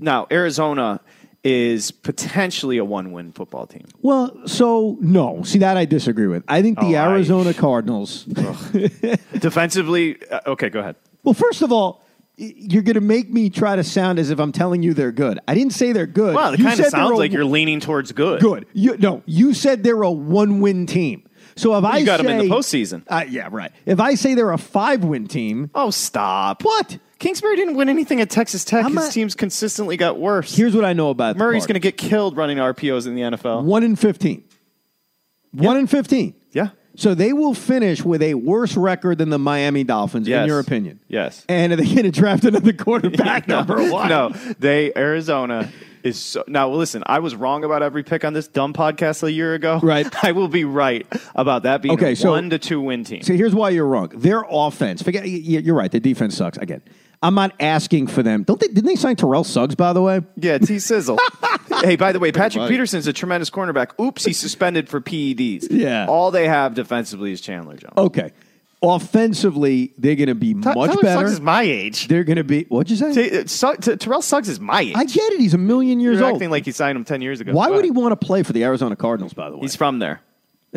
now 0.00 0.26
Arizona 0.30 1.00
is 1.44 1.92
potentially 1.92 2.78
a 2.78 2.84
one-win 2.84 3.30
football 3.30 3.64
team. 3.66 3.86
Well, 4.02 4.36
so 4.48 4.96
no. 5.00 5.44
See 5.44 5.60
that 5.60 5.76
I 5.76 5.84
disagree 5.84 6.26
with. 6.26 6.42
I 6.48 6.60
think 6.62 6.80
the 6.80 6.96
Oh, 6.96 7.00
I- 7.00 7.10
Arizona 7.12 7.54
Cardinals. 7.54 8.24
Defensively, 9.38 10.18
uh, 10.30 10.40
okay, 10.48 10.68
go 10.68 10.80
ahead. 10.80 10.96
Well, 11.22 11.34
first 11.34 11.62
of 11.62 11.72
all, 11.72 12.04
you're 12.40 12.82
going 12.82 12.94
to 12.94 13.00
make 13.00 13.30
me 13.30 13.50
try 13.50 13.74
to 13.76 13.82
sound 13.84 14.18
as 14.18 14.30
if 14.30 14.38
I'm 14.38 14.52
telling 14.52 14.82
you 14.82 14.94
they're 14.94 15.12
good. 15.12 15.40
I 15.48 15.54
didn't 15.54 15.72
say 15.72 15.92
they're 15.92 16.06
good. 16.06 16.34
Well, 16.34 16.54
it 16.54 16.60
You 16.60 16.64
kind 16.66 16.78
of 16.80 16.86
sounds 16.86 17.10
a- 17.10 17.14
like 17.16 17.32
you're 17.32 17.44
leaning 17.44 17.80
towards 17.80 18.12
good. 18.12 18.40
good. 18.40 18.66
You, 18.72 18.96
no, 18.96 19.22
you 19.26 19.54
said 19.54 19.82
they're 19.82 20.02
a 20.02 20.10
one-win 20.10 20.86
team. 20.86 21.24
So 21.56 21.76
if 21.76 21.84
I 21.84 21.98
You 21.98 22.04
them 22.06 22.26
in 22.28 22.38
the 22.38 22.48
postseason. 22.48 23.02
uh, 23.08 23.24
yeah, 23.28 23.48
right. 23.50 23.72
If 23.84 23.98
I 23.98 24.14
say 24.14 24.34
they're 24.34 24.52
a 24.52 24.58
five-win 24.58 25.26
team, 25.26 25.70
Oh, 25.74 25.90
stop! 25.90 26.62
what? 26.64 26.98
Kingsbury 27.18 27.56
didn't 27.56 27.74
win 27.74 27.88
anything 27.88 28.20
at 28.20 28.30
Texas 28.30 28.64
Tech. 28.64 28.84
I'm 28.84 28.92
His 28.92 29.06
not- 29.06 29.12
teams 29.12 29.34
consistently 29.34 29.96
got 29.96 30.20
worse. 30.20 30.54
Here's 30.54 30.76
what 30.76 30.84
I 30.84 30.92
know 30.92 31.10
about 31.10 31.36
Murray's 31.36 31.66
going 31.66 31.74
to 31.74 31.80
get 31.80 31.96
killed 31.96 32.36
running 32.36 32.58
RPOs 32.58 33.08
in 33.08 33.16
the 33.16 33.22
NFL. 33.22 33.64
one 33.64 33.82
in 33.82 33.96
fifteen. 33.96 34.44
One 35.52 35.76
in 35.76 35.88
fifteen. 35.88 36.34
Yeah. 36.52 36.68
So 36.98 37.14
they 37.14 37.32
will 37.32 37.54
finish 37.54 38.02
with 38.04 38.22
a 38.22 38.34
worse 38.34 38.76
record 38.76 39.18
than 39.18 39.30
the 39.30 39.38
Miami 39.38 39.84
Dolphins, 39.84 40.26
in 40.26 40.46
your 40.48 40.58
opinion. 40.58 40.98
Yes. 41.06 41.44
And 41.48 41.72
are 41.72 41.76
they 41.76 41.84
going 41.84 42.02
to 42.02 42.10
draft 42.10 42.44
another 42.44 42.72
quarterback? 42.72 43.46
number 43.48 43.88
one. 43.88 44.08
No, 44.08 44.30
they 44.58 44.92
Arizona 44.96 45.70
is 46.02 46.18
so 46.18 46.42
now. 46.48 46.68
Listen, 46.70 47.04
I 47.06 47.20
was 47.20 47.36
wrong 47.36 47.62
about 47.62 47.84
every 47.84 48.02
pick 48.02 48.24
on 48.24 48.32
this 48.32 48.48
dumb 48.48 48.72
podcast 48.72 49.22
a 49.22 49.30
year 49.30 49.54
ago. 49.54 49.78
Right. 49.80 50.06
I 50.24 50.32
will 50.32 50.48
be 50.48 50.64
right 50.64 51.06
about 51.36 51.62
that 51.62 51.82
being 51.82 51.94
Okay, 51.94 52.12
a 52.12 52.16
so- 52.16 52.32
one 52.32 52.50
to 52.50 52.58
two 52.58 52.80
win 52.80 53.04
team. 53.04 53.22
So 53.22 53.32
here's 53.34 53.54
why 53.54 53.70
you're 53.70 53.86
wrong. 53.86 54.08
Their 54.08 54.44
offense. 54.50 55.00
Forget. 55.00 55.28
You're 55.28 55.76
right. 55.76 55.92
The 55.92 56.00
defense 56.00 56.36
sucks. 56.36 56.58
Again, 56.58 56.82
I'm 57.22 57.34
not 57.34 57.52
asking 57.58 58.06
for 58.06 58.22
them. 58.22 58.44
Don't 58.44 58.60
they? 58.60 58.68
Didn't 58.68 58.84
they 58.86 58.94
sign 58.96 59.16
Terrell 59.16 59.42
Suggs? 59.44 59.74
By 59.74 59.92
the 59.92 60.00
way. 60.02 60.20
yeah, 60.36 60.58
T 60.58 60.78
Sizzle. 60.78 61.18
hey, 61.82 61.96
by 61.96 62.12
the 62.12 62.20
way, 62.20 62.30
Patrick 62.30 62.62
much. 62.62 62.70
Peterson's 62.70 63.06
a 63.08 63.12
tremendous 63.12 63.50
cornerback. 63.50 63.98
Oops, 64.00 64.24
he's 64.24 64.38
suspended 64.38 64.88
for 64.88 65.00
PEDs. 65.00 65.66
Yeah. 65.70 66.06
All 66.08 66.30
they 66.30 66.46
have 66.46 66.74
defensively 66.74 67.32
is 67.32 67.40
Chandler 67.40 67.76
Jones. 67.76 67.94
Okay. 67.96 68.32
Offensively, 68.80 69.92
they're 69.98 70.14
going 70.14 70.28
to 70.28 70.34
be 70.36 70.54
Ty- 70.54 70.74
much 70.74 70.90
Tyler 70.90 71.02
better. 71.02 71.20
Suggs 71.20 71.32
is 71.32 71.40
my 71.40 71.62
age. 71.62 72.06
they're 72.06 72.22
going 72.22 72.36
to 72.36 72.44
be. 72.44 72.64
What'd 72.64 72.90
you 72.90 72.96
say? 72.96 73.12
T- 73.30 73.38
uh, 73.66 73.74
T- 73.76 73.96
Terrell 73.96 74.22
Suggs 74.22 74.48
is 74.48 74.60
my 74.60 74.82
age. 74.82 74.92
I 74.94 75.04
get 75.04 75.32
it. 75.32 75.40
He's 75.40 75.54
a 75.54 75.58
million 75.58 75.98
years 75.98 76.18
You're 76.18 76.26
old. 76.26 76.34
acting 76.36 76.50
like 76.50 76.64
he 76.64 76.70
signed 76.72 76.96
him 76.96 77.04
ten 77.04 77.20
years 77.20 77.40
ago. 77.40 77.52
Why 77.52 77.68
Go 77.68 77.74
would 77.76 77.84
he 77.84 77.90
want 77.90 78.12
to 78.18 78.26
play 78.26 78.44
for 78.44 78.52
the 78.52 78.62
Arizona 78.64 78.94
Cardinals? 78.94 79.32
By 79.32 79.50
the 79.50 79.56
way, 79.56 79.62
He's 79.62 79.74
from 79.74 79.98
there. 79.98 80.20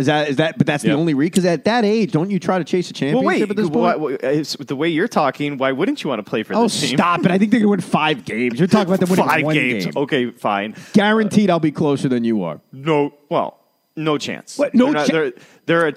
Is 0.02 0.08
that 0.08 0.28
is 0.30 0.36
that? 0.36 0.58
But 0.58 0.68
that's 0.68 0.84
the 0.84 0.90
Yep. 0.90 0.98
only 0.98 1.14
reason. 1.14 1.30
Because 1.32 1.46
at 1.46 1.64
that 1.66 1.86
age, 1.86 2.12
don't 2.12 2.30
you 2.30 2.40
try 2.40 2.58
to 2.58 2.64
chase 2.66 2.90
a 2.90 2.94
Well, 2.94 3.00
championship 3.24 3.26
wait. 3.26 3.50
at 3.52 3.56
this 3.56 3.70
point? 3.70 4.00
why- 4.00 4.14
it's- 4.14 4.58
the 4.60 4.76
way 4.76 4.90
you're 4.90 5.08
talking, 5.08 5.58
why 5.58 5.72
wouldn't 5.72 6.04
you 6.04 6.10
want 6.10 6.20
to 6.24 6.30
play 6.30 6.44
for 6.44 6.54
Oh, 6.56 6.64
this 6.64 6.82
team? 6.82 6.98
stop 6.98 7.24
it! 7.26 7.32
I 7.32 7.38
think 7.38 7.52
they're 7.52 7.60
going 7.62 7.80
to 7.80 7.86
win 7.86 7.92
five 7.92 8.26
games. 8.26 8.60
You're 8.60 8.68
talking 8.68 8.94
about 8.94 9.00
them 9.00 9.10
winning 9.10 9.26
Five 9.26 9.44
one 9.46 9.54
games. 9.56 9.86
game. 9.86 9.94
Okay, 9.96 10.32
fine. 10.32 10.76
Guaranteed, 10.94 11.50
I'll 11.50 11.60
be 11.60 11.72
closer 11.72 12.10
than 12.10 12.24
you 12.24 12.44
are. 12.44 12.60
No, 12.74 13.14
well, 13.30 13.58
no 13.96 14.18
chance. 14.18 14.58
What? 14.58 14.74
No 14.74 14.86
they're, 14.86 14.94
not- 14.94 15.08
they're, 15.08 15.32
they're 15.66 15.88
a 15.88 15.94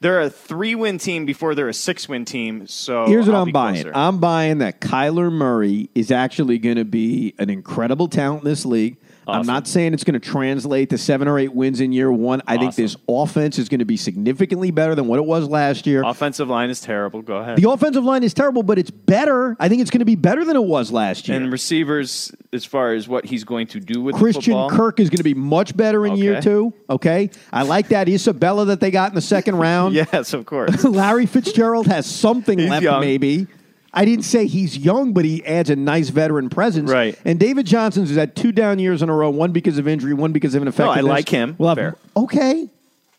they're 0.00 0.20
a 0.22 0.30
three 0.30 0.74
win 0.74 0.98
team 0.98 1.26
before 1.26 1.54
they're 1.54 1.68
a 1.68 1.74
six 1.74 2.08
win 2.08 2.24
team. 2.24 2.66
So 2.66 3.06
Here's 3.06 3.26
what 3.26 3.34
I'll 3.34 3.42
I'm 3.42 3.46
be 3.48 3.52
buying. 3.52 3.74
closer. 3.82 3.92
I'm 3.96 4.18
buying 4.18 4.58
that 4.58 4.80
Kyler 4.80 5.30
Murray 5.32 5.90
is 5.94 6.10
actually 6.10 6.58
going 6.58 6.76
to 6.76 6.84
be 6.84 7.34
an 7.38 7.50
incredible 7.50 8.08
talent 8.08 8.42
in 8.42 8.48
this 8.48 8.64
league. 8.66 8.96
I'm 9.26 9.46
not 9.46 9.66
saying 9.66 9.94
it's 9.94 10.04
going 10.04 10.18
to 10.18 10.20
translate 10.20 10.90
to 10.90 10.98
seven 10.98 11.26
or 11.28 11.38
eight 11.38 11.52
wins 11.54 11.80
in 11.80 11.92
year 11.92 12.12
one. 12.12 12.42
I 12.46 12.56
think 12.58 12.74
this 12.74 12.96
offense 13.08 13.58
is 13.58 13.68
going 13.68 13.80
to 13.80 13.84
be 13.84 13.96
significantly 13.96 14.70
better 14.70 14.94
than 14.94 15.06
what 15.06 15.18
it 15.18 15.24
was 15.24 15.48
last 15.48 15.86
year. 15.86 16.02
Offensive 16.04 16.48
line 16.48 16.70
is 16.70 16.80
terrible. 16.80 17.22
Go 17.22 17.36
ahead. 17.38 17.58
The 17.58 17.68
offensive 17.68 18.04
line 18.04 18.22
is 18.22 18.34
terrible, 18.34 18.62
but 18.62 18.78
it's 18.78 18.90
better. 18.90 19.56
I 19.58 19.68
think 19.68 19.80
it's 19.82 19.90
going 19.90 20.00
to 20.00 20.04
be 20.04 20.14
better 20.16 20.44
than 20.44 20.56
it 20.56 20.64
was 20.64 20.92
last 20.92 21.28
year. 21.28 21.36
and 21.36 21.50
receivers, 21.50 22.32
as 22.52 22.64
far 22.64 22.92
as 22.92 23.08
what 23.08 23.24
he's 23.24 23.44
going 23.44 23.66
to 23.68 23.80
do 23.80 24.00
with 24.02 24.14
the 24.14 24.20
Christian 24.20 24.68
Kirk 24.70 25.00
is 25.00 25.10
going 25.10 25.18
to 25.18 25.24
be 25.24 25.34
much 25.34 25.76
better 25.76 26.06
in 26.06 26.16
year 26.16 26.40
two. 26.40 26.72
Okay, 26.88 27.30
I 27.52 27.62
like 27.62 27.88
that 27.88 28.08
Isabella 28.08 28.66
that 28.66 28.80
they 28.80 28.90
got 28.90 29.10
in 29.10 29.14
the 29.14 29.20
second 29.20 29.56
round. 29.66 29.94
Yes, 29.94 30.32
of 30.32 30.46
course. 30.46 30.84
Larry 30.84 31.26
Fitzgerald 31.26 31.86
has 31.86 32.06
something 32.06 32.58
left, 32.68 32.82
young. 32.84 33.00
maybe. 33.00 33.46
I 33.92 34.04
didn't 34.04 34.24
say 34.24 34.46
he's 34.46 34.76
young, 34.76 35.12
but 35.14 35.24
he 35.24 35.44
adds 35.46 35.70
a 35.70 35.76
nice 35.76 36.10
veteran 36.10 36.50
presence. 36.50 36.90
Right. 36.90 37.18
And 37.24 37.40
David 37.40 37.66
Johnson's 37.66 38.08
has 38.10 38.18
had 38.18 38.36
two 38.36 38.52
down 38.52 38.78
years 38.78 39.00
in 39.02 39.08
a 39.08 39.14
row, 39.14 39.30
one 39.30 39.52
because 39.52 39.78
of 39.78 39.88
injury, 39.88 40.12
one 40.14 40.32
because 40.32 40.54
of 40.54 40.62
ineffectiveness. 40.62 41.04
No, 41.04 41.10
I 41.10 41.14
like 41.14 41.28
him. 41.28 41.54
We'll 41.58 41.74
Fair. 41.74 41.96
okay. 42.16 42.68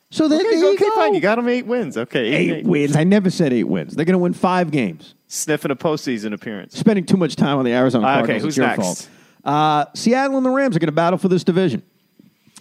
So 0.09 0.27
then 0.29 0.39
okay, 0.39 0.49
there 0.51 0.59
you 0.59 0.73
okay, 0.75 0.85
go. 0.85 0.95
fine. 0.95 1.13
You 1.15 1.19
got 1.19 1.37
him 1.37 1.49
eight 1.49 1.65
wins. 1.65 1.97
Okay, 1.97 2.27
eight, 2.33 2.51
eight 2.59 2.65
wins. 2.65 2.95
I 2.95 3.03
never 3.03 3.29
said 3.29 3.51
eight 3.51 3.65
wins. 3.65 3.93
They're 3.95 4.05
going 4.05 4.13
to 4.13 4.19
win 4.19 4.33
five 4.33 4.71
games. 4.71 5.15
Sniffing 5.27 5.69
a 5.71 5.75
postseason 5.75 6.33
appearance. 6.33 6.77
Spending 6.77 7.05
too 7.05 7.17
much 7.17 7.35
time 7.35 7.57
on 7.57 7.65
the 7.65 7.73
Arizona 7.73 8.07
Uh, 8.07 8.21
okay, 8.23 8.39
who's 8.39 8.55
your 8.55 8.67
next? 8.67 8.81
fault. 8.81 9.09
Uh, 9.43 9.85
Seattle 9.95 10.37
and 10.37 10.45
the 10.45 10.49
Rams 10.49 10.75
are 10.77 10.79
going 10.79 10.87
to 10.87 10.93
battle 10.93 11.17
for 11.19 11.27
this 11.27 11.43
division. 11.43 11.83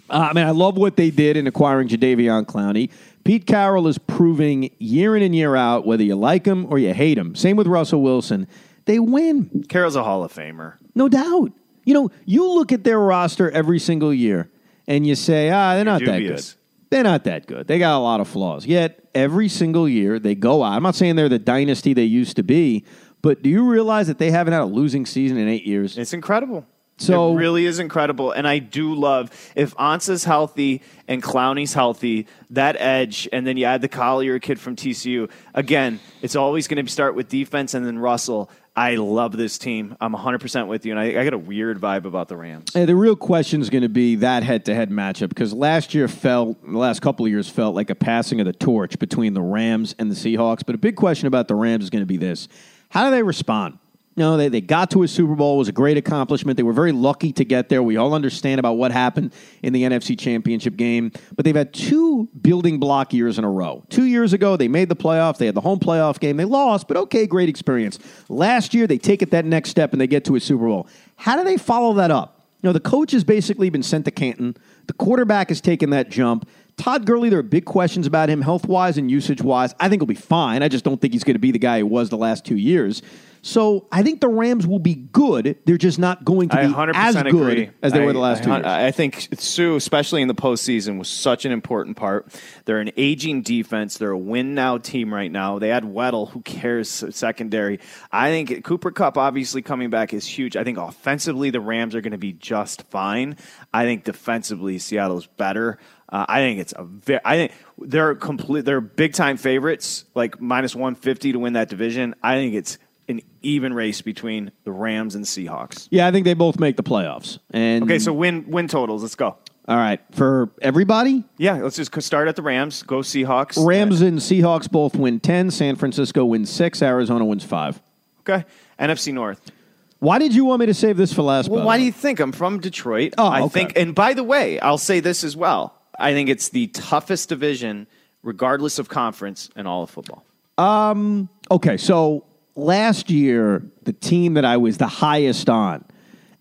Uh, 0.09 0.27
I 0.29 0.33
mean, 0.33 0.45
I 0.45 0.51
love 0.51 0.77
what 0.77 0.95
they 0.97 1.09
did 1.09 1.37
in 1.37 1.47
acquiring 1.47 1.87
Jadeveon 1.87 2.45
Clowney. 2.45 2.89
Pete 3.27 3.45
Carroll 3.45 3.89
is 3.89 3.97
proving 3.97 4.73
year 4.79 5.13
in 5.17 5.21
and 5.21 5.35
year 5.35 5.53
out, 5.57 5.85
whether 5.85 6.01
you 6.01 6.15
like 6.15 6.45
him 6.45 6.65
or 6.69 6.79
you 6.79 6.93
hate 6.93 7.17
him. 7.17 7.35
Same 7.35 7.57
with 7.57 7.67
Russell 7.67 8.01
Wilson. 8.01 8.47
They 8.85 8.99
win, 8.99 9.65
Carroll's 9.67 9.97
a 9.97 10.03
Hall 10.05 10.23
of 10.23 10.31
Famer. 10.33 10.75
no 10.95 11.09
doubt. 11.09 11.51
You 11.83 11.93
know, 11.93 12.09
you 12.25 12.49
look 12.49 12.71
at 12.71 12.85
their 12.85 12.97
roster 12.97 13.51
every 13.51 13.79
single 13.79 14.13
year 14.13 14.49
and 14.87 15.05
you 15.05 15.13
say, 15.13 15.49
ah, 15.49 15.75
they're 15.75 15.83
not 15.83 16.05
that 16.05 16.19
good. 16.19 16.41
they're 16.89 17.03
not 17.03 17.25
that 17.25 17.47
good. 17.47 17.67
They 17.67 17.79
got 17.79 17.97
a 17.97 17.99
lot 17.99 18.21
of 18.21 18.29
flaws. 18.29 18.65
Yet 18.65 19.03
every 19.13 19.49
single 19.49 19.89
year 19.89 20.19
they 20.19 20.33
go 20.33 20.63
out. 20.63 20.71
I'm 20.71 20.83
not 20.83 20.95
saying 20.95 21.17
they're 21.17 21.27
the 21.27 21.37
dynasty 21.37 21.93
they 21.93 22.05
used 22.05 22.37
to 22.37 22.43
be, 22.43 22.85
but 23.21 23.43
do 23.43 23.49
you 23.49 23.69
realize 23.69 24.07
that 24.07 24.19
they 24.19 24.31
haven't 24.31 24.53
had 24.53 24.61
a 24.61 24.65
losing 24.65 25.05
season 25.05 25.37
in 25.37 25.49
eight 25.49 25.65
years? 25.65 25.97
It's 25.97 26.13
incredible. 26.13 26.65
So- 26.97 27.33
it 27.33 27.35
really 27.37 27.65
is 27.65 27.79
incredible, 27.79 28.31
and 28.31 28.47
I 28.47 28.59
do 28.59 28.93
love 28.95 29.29
if 29.55 29.75
Ansah's 29.75 30.23
healthy 30.23 30.81
and 31.07 31.21
Clowney's 31.21 31.73
healthy, 31.73 32.27
that 32.49 32.75
edge, 32.79 33.29
and 33.31 33.45
then 33.45 33.57
you 33.57 33.65
add 33.65 33.81
the 33.81 33.87
Collier 33.87 34.39
kid 34.39 34.59
from 34.59 34.75
TCU. 34.75 35.29
Again, 35.53 35.99
it's 36.21 36.35
always 36.35 36.67
going 36.67 36.83
to 36.83 36.91
start 36.91 37.15
with 37.15 37.29
defense 37.29 37.73
and 37.73 37.85
then 37.85 37.99
Russell. 37.99 38.49
I 38.75 38.95
love 38.95 39.35
this 39.35 39.57
team. 39.57 39.95
I'm 39.99 40.13
100% 40.13 40.67
with 40.67 40.85
you, 40.85 40.91
and 40.91 40.99
I, 40.99 41.19
I 41.19 41.23
got 41.23 41.33
a 41.33 41.37
weird 41.37 41.79
vibe 41.79 42.05
about 42.05 42.27
the 42.27 42.37
Rams. 42.37 42.73
Hey, 42.73 42.85
the 42.85 42.95
real 42.95 43.15
question 43.15 43.59
is 43.59 43.71
going 43.71 43.81
to 43.81 43.89
be 43.89 44.17
that 44.17 44.43
head-to-head 44.43 44.91
matchup 44.91 45.29
because 45.29 45.51
last 45.51 45.95
year 45.95 46.07
felt, 46.07 46.61
the 46.63 46.77
last 46.77 47.01
couple 47.01 47.25
of 47.25 47.31
years 47.31 47.49
felt 47.49 47.73
like 47.73 47.89
a 47.89 47.95
passing 47.95 48.39
of 48.39 48.45
the 48.45 48.53
torch 48.53 48.99
between 48.99 49.33
the 49.33 49.41
Rams 49.41 49.95
and 49.97 50.11
the 50.11 50.15
Seahawks. 50.15 50.61
But 50.63 50.75
a 50.75 50.77
big 50.77 50.95
question 50.95 51.25
about 51.27 51.47
the 51.47 51.55
Rams 51.55 51.85
is 51.85 51.89
going 51.89 52.03
to 52.03 52.07
be 52.07 52.17
this: 52.17 52.47
How 52.89 53.05
do 53.05 53.11
they 53.11 53.23
respond? 53.23 53.79
No, 54.17 54.35
they, 54.35 54.49
they 54.49 54.61
got 54.61 54.89
to 54.91 55.03
a 55.03 55.07
Super 55.07 55.35
Bowl. 55.35 55.55
It 55.55 55.57
was 55.59 55.67
a 55.67 55.73
great 55.73 55.95
accomplishment. 55.95 56.57
They 56.57 56.63
were 56.63 56.73
very 56.73 56.91
lucky 56.91 57.31
to 57.33 57.45
get 57.45 57.69
there. 57.69 57.83
We 57.83 57.97
all 57.97 58.15
understand 58.15 58.59
about 58.59 58.73
what 58.73 58.91
happened 58.91 59.31
in 59.61 59.73
the 59.73 59.83
NFC 59.83 60.17
Championship 60.17 60.75
game. 60.75 61.11
But 61.35 61.45
they've 61.45 61.55
had 61.55 61.71
two 61.71 62.27
building 62.41 62.79
block 62.79 63.13
years 63.13 63.37
in 63.37 63.43
a 63.43 63.49
row. 63.49 63.85
Two 63.89 64.05
years 64.05 64.33
ago, 64.33 64.57
they 64.57 64.67
made 64.67 64.89
the 64.89 64.95
playoffs. 64.95 65.37
They 65.37 65.45
had 65.45 65.53
the 65.53 65.61
home 65.61 65.79
playoff 65.79 66.19
game. 66.19 66.35
They 66.35 66.45
lost, 66.45 66.87
but 66.87 66.97
okay, 66.97 67.27
great 67.27 67.47
experience. 67.47 67.99
Last 68.27 68.73
year, 68.73 68.87
they 68.87 68.97
take 68.97 69.21
it 69.21 69.29
that 69.31 69.45
next 69.45 69.69
step 69.69 69.91
and 69.91 70.01
they 70.01 70.07
get 70.07 70.25
to 70.25 70.35
a 70.35 70.39
Super 70.39 70.65
Bowl. 70.65 70.87
How 71.15 71.35
do 71.35 71.43
they 71.43 71.57
follow 71.57 71.93
that 71.93 72.09
up? 72.09 72.37
You 72.63 72.69
know, 72.69 72.73
the 72.73 72.79
coach 72.79 73.11
has 73.11 73.23
basically 73.23 73.69
been 73.69 73.83
sent 73.83 74.05
to 74.05 74.11
Canton. 74.11 74.57
The 74.87 74.93
quarterback 74.93 75.49
has 75.49 75.61
taken 75.61 75.91
that 75.91 76.09
jump. 76.09 76.49
Todd 76.77 77.05
Gurley, 77.07 77.29
there 77.29 77.39
are 77.39 77.43
big 77.43 77.65
questions 77.65 78.05
about 78.05 78.29
him 78.29 78.41
health 78.41 78.67
wise 78.67 78.97
and 78.97 79.09
usage 79.09 79.41
wise. 79.41 79.73
I 79.79 79.89
think 79.89 80.01
he'll 80.01 80.07
be 80.07 80.13
fine. 80.13 80.61
I 80.61 80.67
just 80.67 80.85
don't 80.85 81.01
think 81.01 81.13
he's 81.13 81.23
going 81.23 81.35
to 81.35 81.39
be 81.39 81.51
the 81.51 81.59
guy 81.59 81.77
he 81.77 81.83
was 81.83 82.09
the 82.09 82.17
last 82.17 82.45
two 82.45 82.55
years. 82.55 83.01
So 83.43 83.87
I 83.91 84.03
think 84.03 84.19
the 84.19 84.27
Rams 84.27 84.67
will 84.67 84.79
be 84.79 84.93
good. 84.95 85.57
They're 85.65 85.77
just 85.77 85.99
not 85.99 86.25
going 86.25 86.49
to 86.49 86.59
I 86.59 86.67
be 86.67 86.73
100% 86.73 86.91
as 86.95 87.15
agree. 87.15 87.31
good 87.31 87.73
as 87.81 87.93
they 87.93 88.01
I- 88.01 88.05
were 88.05 88.11
the 88.13 88.19
last 88.19 88.41
I, 88.41 88.43
two 88.45 88.51
years. 88.51 88.65
I 88.65 88.91
think 88.91 89.29
Suh, 89.39 89.75
especially 89.75 90.21
in 90.21 90.27
the 90.27 90.35
postseason, 90.35 90.99
was 90.99 91.07
such 91.07 91.45
an 91.45 91.51
important 91.51 91.97
part. 91.97 92.27
They're 92.65 92.79
an 92.79 92.91
aging 92.97 93.43
defense. 93.43 93.97
They're 93.97 94.11
a 94.11 94.17
win 94.17 94.53
now 94.53 94.77
team 94.79 95.13
right 95.13 95.31
now. 95.31 95.59
They 95.59 95.69
had 95.69 95.83
Weddle. 95.83 96.29
Who 96.31 96.41
cares? 96.41 96.89
Secondary. 97.09 97.79
I 98.11 98.29
think 98.31 98.63
Cooper 98.65 98.91
Kupp 98.91 99.17
obviously 99.17 99.61
coming 99.61 99.89
back 99.89 100.13
is 100.13 100.25
huge. 100.27 100.57
I 100.57 100.63
think 100.63 100.77
offensively 100.77 101.49
the 101.49 101.61
Rams 101.61 101.95
are 101.95 102.01
going 102.01 102.11
to 102.11 102.17
be 102.17 102.33
just 102.33 102.83
fine. 102.89 103.37
I 103.73 103.85
think 103.85 104.03
defensively 104.03 104.77
Seattle's 104.77 105.25
better. 105.25 105.77
Uh, 106.09 106.25
I 106.27 106.39
think 106.39 106.59
it's 106.59 106.73
a 106.75 106.83
very. 106.83 107.19
I 107.25 107.35
think 107.35 107.51
they're 107.77 108.15
complete. 108.15 108.65
They're 108.65 108.81
big 108.81 109.13
time 109.13 109.37
favorites, 109.37 110.05
like 110.15 110.39
minus 110.41 110.73
one 110.75 110.95
fifty 110.95 111.31
to 111.33 111.39
win 111.39 111.53
that 111.53 111.69
division. 111.69 112.15
I 112.23 112.35
think 112.35 112.53
it's 112.55 112.77
an 113.09 113.21
even 113.41 113.73
race 113.73 114.01
between 114.01 114.51
the 114.63 114.71
Rams 114.71 115.15
and 115.15 115.25
Seahawks. 115.25 115.87
yeah, 115.91 116.07
I 116.07 116.11
think 116.11 116.25
they 116.25 116.33
both 116.33 116.59
make 116.59 116.75
the 116.77 116.83
playoffs. 116.83 117.39
And 117.51 117.83
Okay, 117.83 117.99
so 117.99 118.13
win 118.13 118.49
win 118.49 118.67
totals. 118.67 119.01
Let's 119.01 119.15
go. 119.15 119.37
all 119.67 119.77
right 119.77 119.99
for 120.11 120.49
everybody, 120.61 121.23
Yeah, 121.37 121.53
let's 121.55 121.75
just 121.75 122.01
start 122.01 122.27
at 122.29 122.35
the 122.35 122.41
Rams. 122.41 122.83
Go 122.83 122.97
Seahawks. 122.99 123.57
Rams 123.65 124.01
and 124.01 124.19
Seahawks 124.19 124.69
both 124.71 124.95
win 124.95 125.19
ten. 125.19 125.51
San 125.51 125.75
Francisco 125.75 126.23
wins 126.25 126.49
six. 126.49 126.81
Arizona 126.81 127.25
wins 127.25 127.43
five. 127.43 127.81
Okay. 128.21 128.45
NFC 128.79 129.13
North. 129.13 129.51
Why 129.99 130.19
did 130.19 130.35
you 130.35 130.45
want 130.45 130.59
me 130.59 130.65
to 130.67 130.73
save 130.73 130.95
this 130.97 131.11
for 131.11 131.21
last? 131.23 131.49
Well, 131.49 131.65
why 131.65 131.77
do 131.77 131.83
you 131.83 131.91
think 131.91 132.19
I'm 132.19 132.31
from 132.31 132.59
Detroit? 132.59 133.13
Oh, 133.17 133.25
I 133.25 133.41
okay. 133.43 133.49
think, 133.53 133.73
and 133.77 133.95
by 133.95 134.13
the 134.13 134.23
way, 134.23 134.59
I'll 134.59 134.77
say 134.77 134.99
this 134.99 135.23
as 135.23 135.35
well. 135.35 135.73
I 135.99 136.13
think 136.13 136.29
it's 136.29 136.49
the 136.49 136.67
toughest 136.67 137.29
division, 137.29 137.87
regardless 138.23 138.79
of 138.79 138.89
conference, 138.89 139.49
in 139.55 139.67
all 139.67 139.83
of 139.83 139.89
football. 139.89 140.23
Um. 140.57 141.29
Okay, 141.49 141.77
so 141.77 142.25
last 142.55 143.09
year, 143.09 143.63
the 143.83 143.93
team 143.93 144.33
that 144.33 144.45
I 144.45 144.57
was 144.57 144.77
the 144.77 144.87
highest 144.87 145.49
on, 145.49 145.85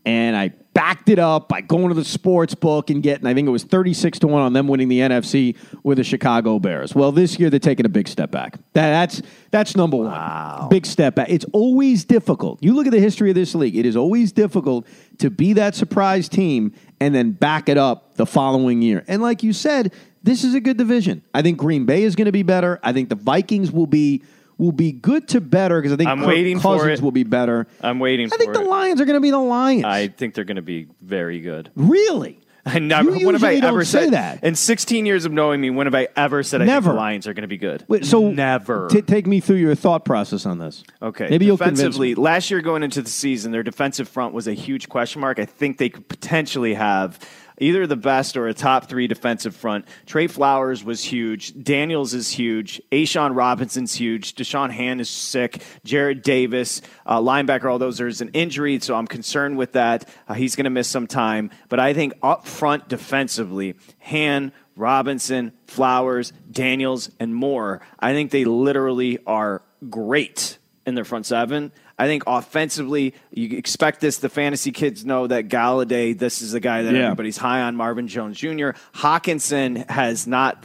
and 0.04 0.36
I 0.36 0.52
backed 0.76 1.08
it 1.08 1.18
up 1.18 1.48
by 1.48 1.62
going 1.62 1.88
to 1.88 1.94
the 1.94 2.04
sports 2.04 2.54
book 2.54 2.90
and 2.90 3.02
getting, 3.02 3.26
I 3.26 3.32
think 3.32 3.48
it 3.48 3.50
was 3.50 3.64
36 3.64 4.18
to 4.18 4.26
1 4.26 4.42
on 4.42 4.52
them 4.52 4.68
winning 4.68 4.88
the 4.88 5.00
NFC 5.00 5.56
with 5.82 5.96
the 5.96 6.04
Chicago 6.04 6.58
Bears. 6.58 6.94
Well, 6.94 7.12
this 7.12 7.38
year 7.38 7.48
they're 7.48 7.58
taking 7.58 7.86
a 7.86 7.88
big 7.88 8.06
step 8.06 8.30
back. 8.30 8.58
That, 8.74 8.90
that's 8.90 9.22
that's 9.50 9.74
number 9.74 9.96
one. 9.96 10.68
Big 10.68 10.84
step 10.84 11.14
back. 11.14 11.30
It's 11.30 11.46
always 11.54 12.04
difficult. 12.04 12.62
You 12.62 12.74
look 12.74 12.86
at 12.86 12.92
the 12.92 13.00
history 13.00 13.30
of 13.30 13.34
this 13.34 13.54
league, 13.54 13.74
it 13.74 13.86
is 13.86 13.96
always 13.96 14.32
difficult 14.32 14.86
to 15.16 15.30
be 15.30 15.54
that 15.54 15.74
surprise 15.74 16.28
team 16.28 16.74
and 17.00 17.14
then 17.14 17.32
back 17.32 17.70
it 17.70 17.78
up 17.78 18.16
the 18.16 18.26
following 18.26 18.82
year. 18.82 19.02
And 19.08 19.22
like 19.22 19.42
you 19.42 19.54
said, 19.54 19.94
this 20.22 20.44
is 20.44 20.52
a 20.52 20.60
good 20.60 20.76
division. 20.76 21.22
I 21.32 21.40
think 21.40 21.56
Green 21.56 21.86
Bay 21.86 22.02
is 22.02 22.16
going 22.16 22.26
to 22.26 22.32
be 22.32 22.42
better. 22.42 22.80
I 22.82 22.92
think 22.92 23.08
the 23.08 23.14
Vikings 23.14 23.72
will 23.72 23.86
be 23.86 24.22
will 24.58 24.72
be 24.72 24.92
good 24.92 25.28
to 25.28 25.40
better 25.40 25.80
because 25.80 25.92
I 25.92 25.96
think 25.96 26.08
I'm 26.08 26.18
Kirk 26.20 26.28
waiting 26.28 26.58
for 26.60 26.76
Cousins 26.78 27.00
it. 27.00 27.02
will 27.02 27.12
be 27.12 27.24
better. 27.24 27.66
I'm 27.80 27.98
waiting 27.98 28.26
I 28.32 28.36
think 28.36 28.54
for 28.54 28.60
the 28.60 28.66
it. 28.66 28.68
Lions 28.70 29.00
are 29.00 29.04
going 29.04 29.16
to 29.16 29.20
be 29.20 29.30
the 29.30 29.38
Lions. 29.38 29.84
I 29.84 30.08
think 30.08 30.34
they're 30.34 30.44
going 30.44 30.56
to 30.56 30.62
be 30.62 30.88
very 31.02 31.40
good. 31.40 31.70
really? 31.74 32.40
I 32.68 32.80
never. 32.80 33.14
You 33.14 33.26
when 33.26 33.36
have 33.36 33.44
I 33.44 33.50
usually 33.52 33.60
don't 33.60 33.74
ever 33.74 33.84
say 33.84 34.04
said 34.06 34.12
that. 34.14 34.42
In 34.42 34.56
16 34.56 35.06
years 35.06 35.24
of 35.24 35.30
knowing 35.30 35.60
me, 35.60 35.70
when 35.70 35.86
have 35.86 35.94
I 35.94 36.08
ever 36.16 36.42
said 36.42 36.62
I 36.62 36.64
Never. 36.64 36.86
think 36.90 36.94
the 36.94 37.00
Lions 37.00 37.26
are 37.28 37.32
going 37.32 37.42
to 37.42 37.46
be 37.48 37.58
good? 37.58 37.84
Wait, 37.86 38.04
so 38.04 38.28
never. 38.28 38.88
t- 38.88 39.02
take 39.02 39.24
me 39.24 39.38
through 39.38 39.58
your 39.58 39.76
thought 39.76 40.04
process 40.04 40.46
on 40.46 40.58
this. 40.58 40.82
Okay. 41.00 41.28
maybe 41.30 41.46
you'll 41.46 41.58
convince 41.58 41.78
defensively, 41.78 42.16
last 42.16 42.50
year 42.50 42.60
going 42.62 42.82
into 42.82 43.02
the 43.02 43.08
season, 43.08 43.52
their 43.52 43.62
defensive 43.62 44.08
front 44.08 44.34
was 44.34 44.48
a 44.48 44.52
huge 44.52 44.88
question 44.88 45.20
mark. 45.20 45.38
I 45.38 45.44
think 45.44 45.78
they 45.78 45.88
could 45.90 46.08
potentially 46.08 46.74
have 46.74 47.20
either 47.58 47.86
the 47.86 47.96
best 47.96 48.36
or 48.36 48.48
a 48.48 48.54
top 48.54 48.88
three 48.88 49.06
defensive 49.06 49.54
front. 49.54 49.86
Trey 50.06 50.26
Flowers 50.26 50.84
was 50.84 51.02
huge. 51.02 51.54
Daniels 51.62 52.14
is 52.14 52.30
huge. 52.30 52.80
A'Shawn 52.92 53.34
Robinson's 53.34 53.94
huge. 53.94 54.34
Da'Shawn 54.34 54.70
Hand 54.70 55.00
is 55.00 55.10
sick. 55.10 55.62
Jarrad 55.84 56.22
Davis, 56.22 56.82
uh, 57.06 57.20
linebacker, 57.20 57.70
all 57.70 57.78
those. 57.78 57.98
There's 57.98 58.20
an 58.20 58.30
injury, 58.30 58.78
so 58.80 58.94
I'm 58.94 59.06
concerned 59.06 59.56
with 59.56 59.72
that. 59.72 60.08
Uh, 60.28 60.34
he's 60.34 60.56
going 60.56 60.64
to 60.64 60.70
miss 60.70 60.88
some 60.88 61.06
time. 61.06 61.50
But 61.68 61.80
I 61.80 61.94
think 61.94 62.14
up 62.22 62.46
front 62.46 62.88
defensively, 62.88 63.76
Han, 64.00 64.52
Robinson, 64.76 65.52
Flowers, 65.66 66.32
Daniels, 66.50 67.10
and 67.18 67.34
more, 67.34 67.80
I 67.98 68.12
think 68.12 68.30
they 68.30 68.44
literally 68.44 69.18
are 69.26 69.62
great 69.88 70.58
in 70.84 70.94
their 70.94 71.04
front 71.04 71.26
seven. 71.26 71.72
I 71.98 72.06
think 72.06 72.24
offensively, 72.26 73.14
you 73.30 73.56
expect 73.56 74.00
this. 74.02 74.18
The 74.18 74.28
fantasy 74.28 74.70
kids 74.70 75.06
know 75.06 75.26
that 75.28 75.48
Golladay, 75.48 76.18
this 76.18 76.42
is 76.42 76.52
the 76.52 76.60
guy 76.60 76.82
that 76.82 76.94
Yeah. 76.94 77.04
everybody's 77.04 77.38
high 77.38 77.62
on. 77.62 77.74
Marvin 77.74 78.06
Jones 78.06 78.36
Jr. 78.38 78.70
Hockenson 78.94 79.88
has 79.88 80.26
not, 80.26 80.64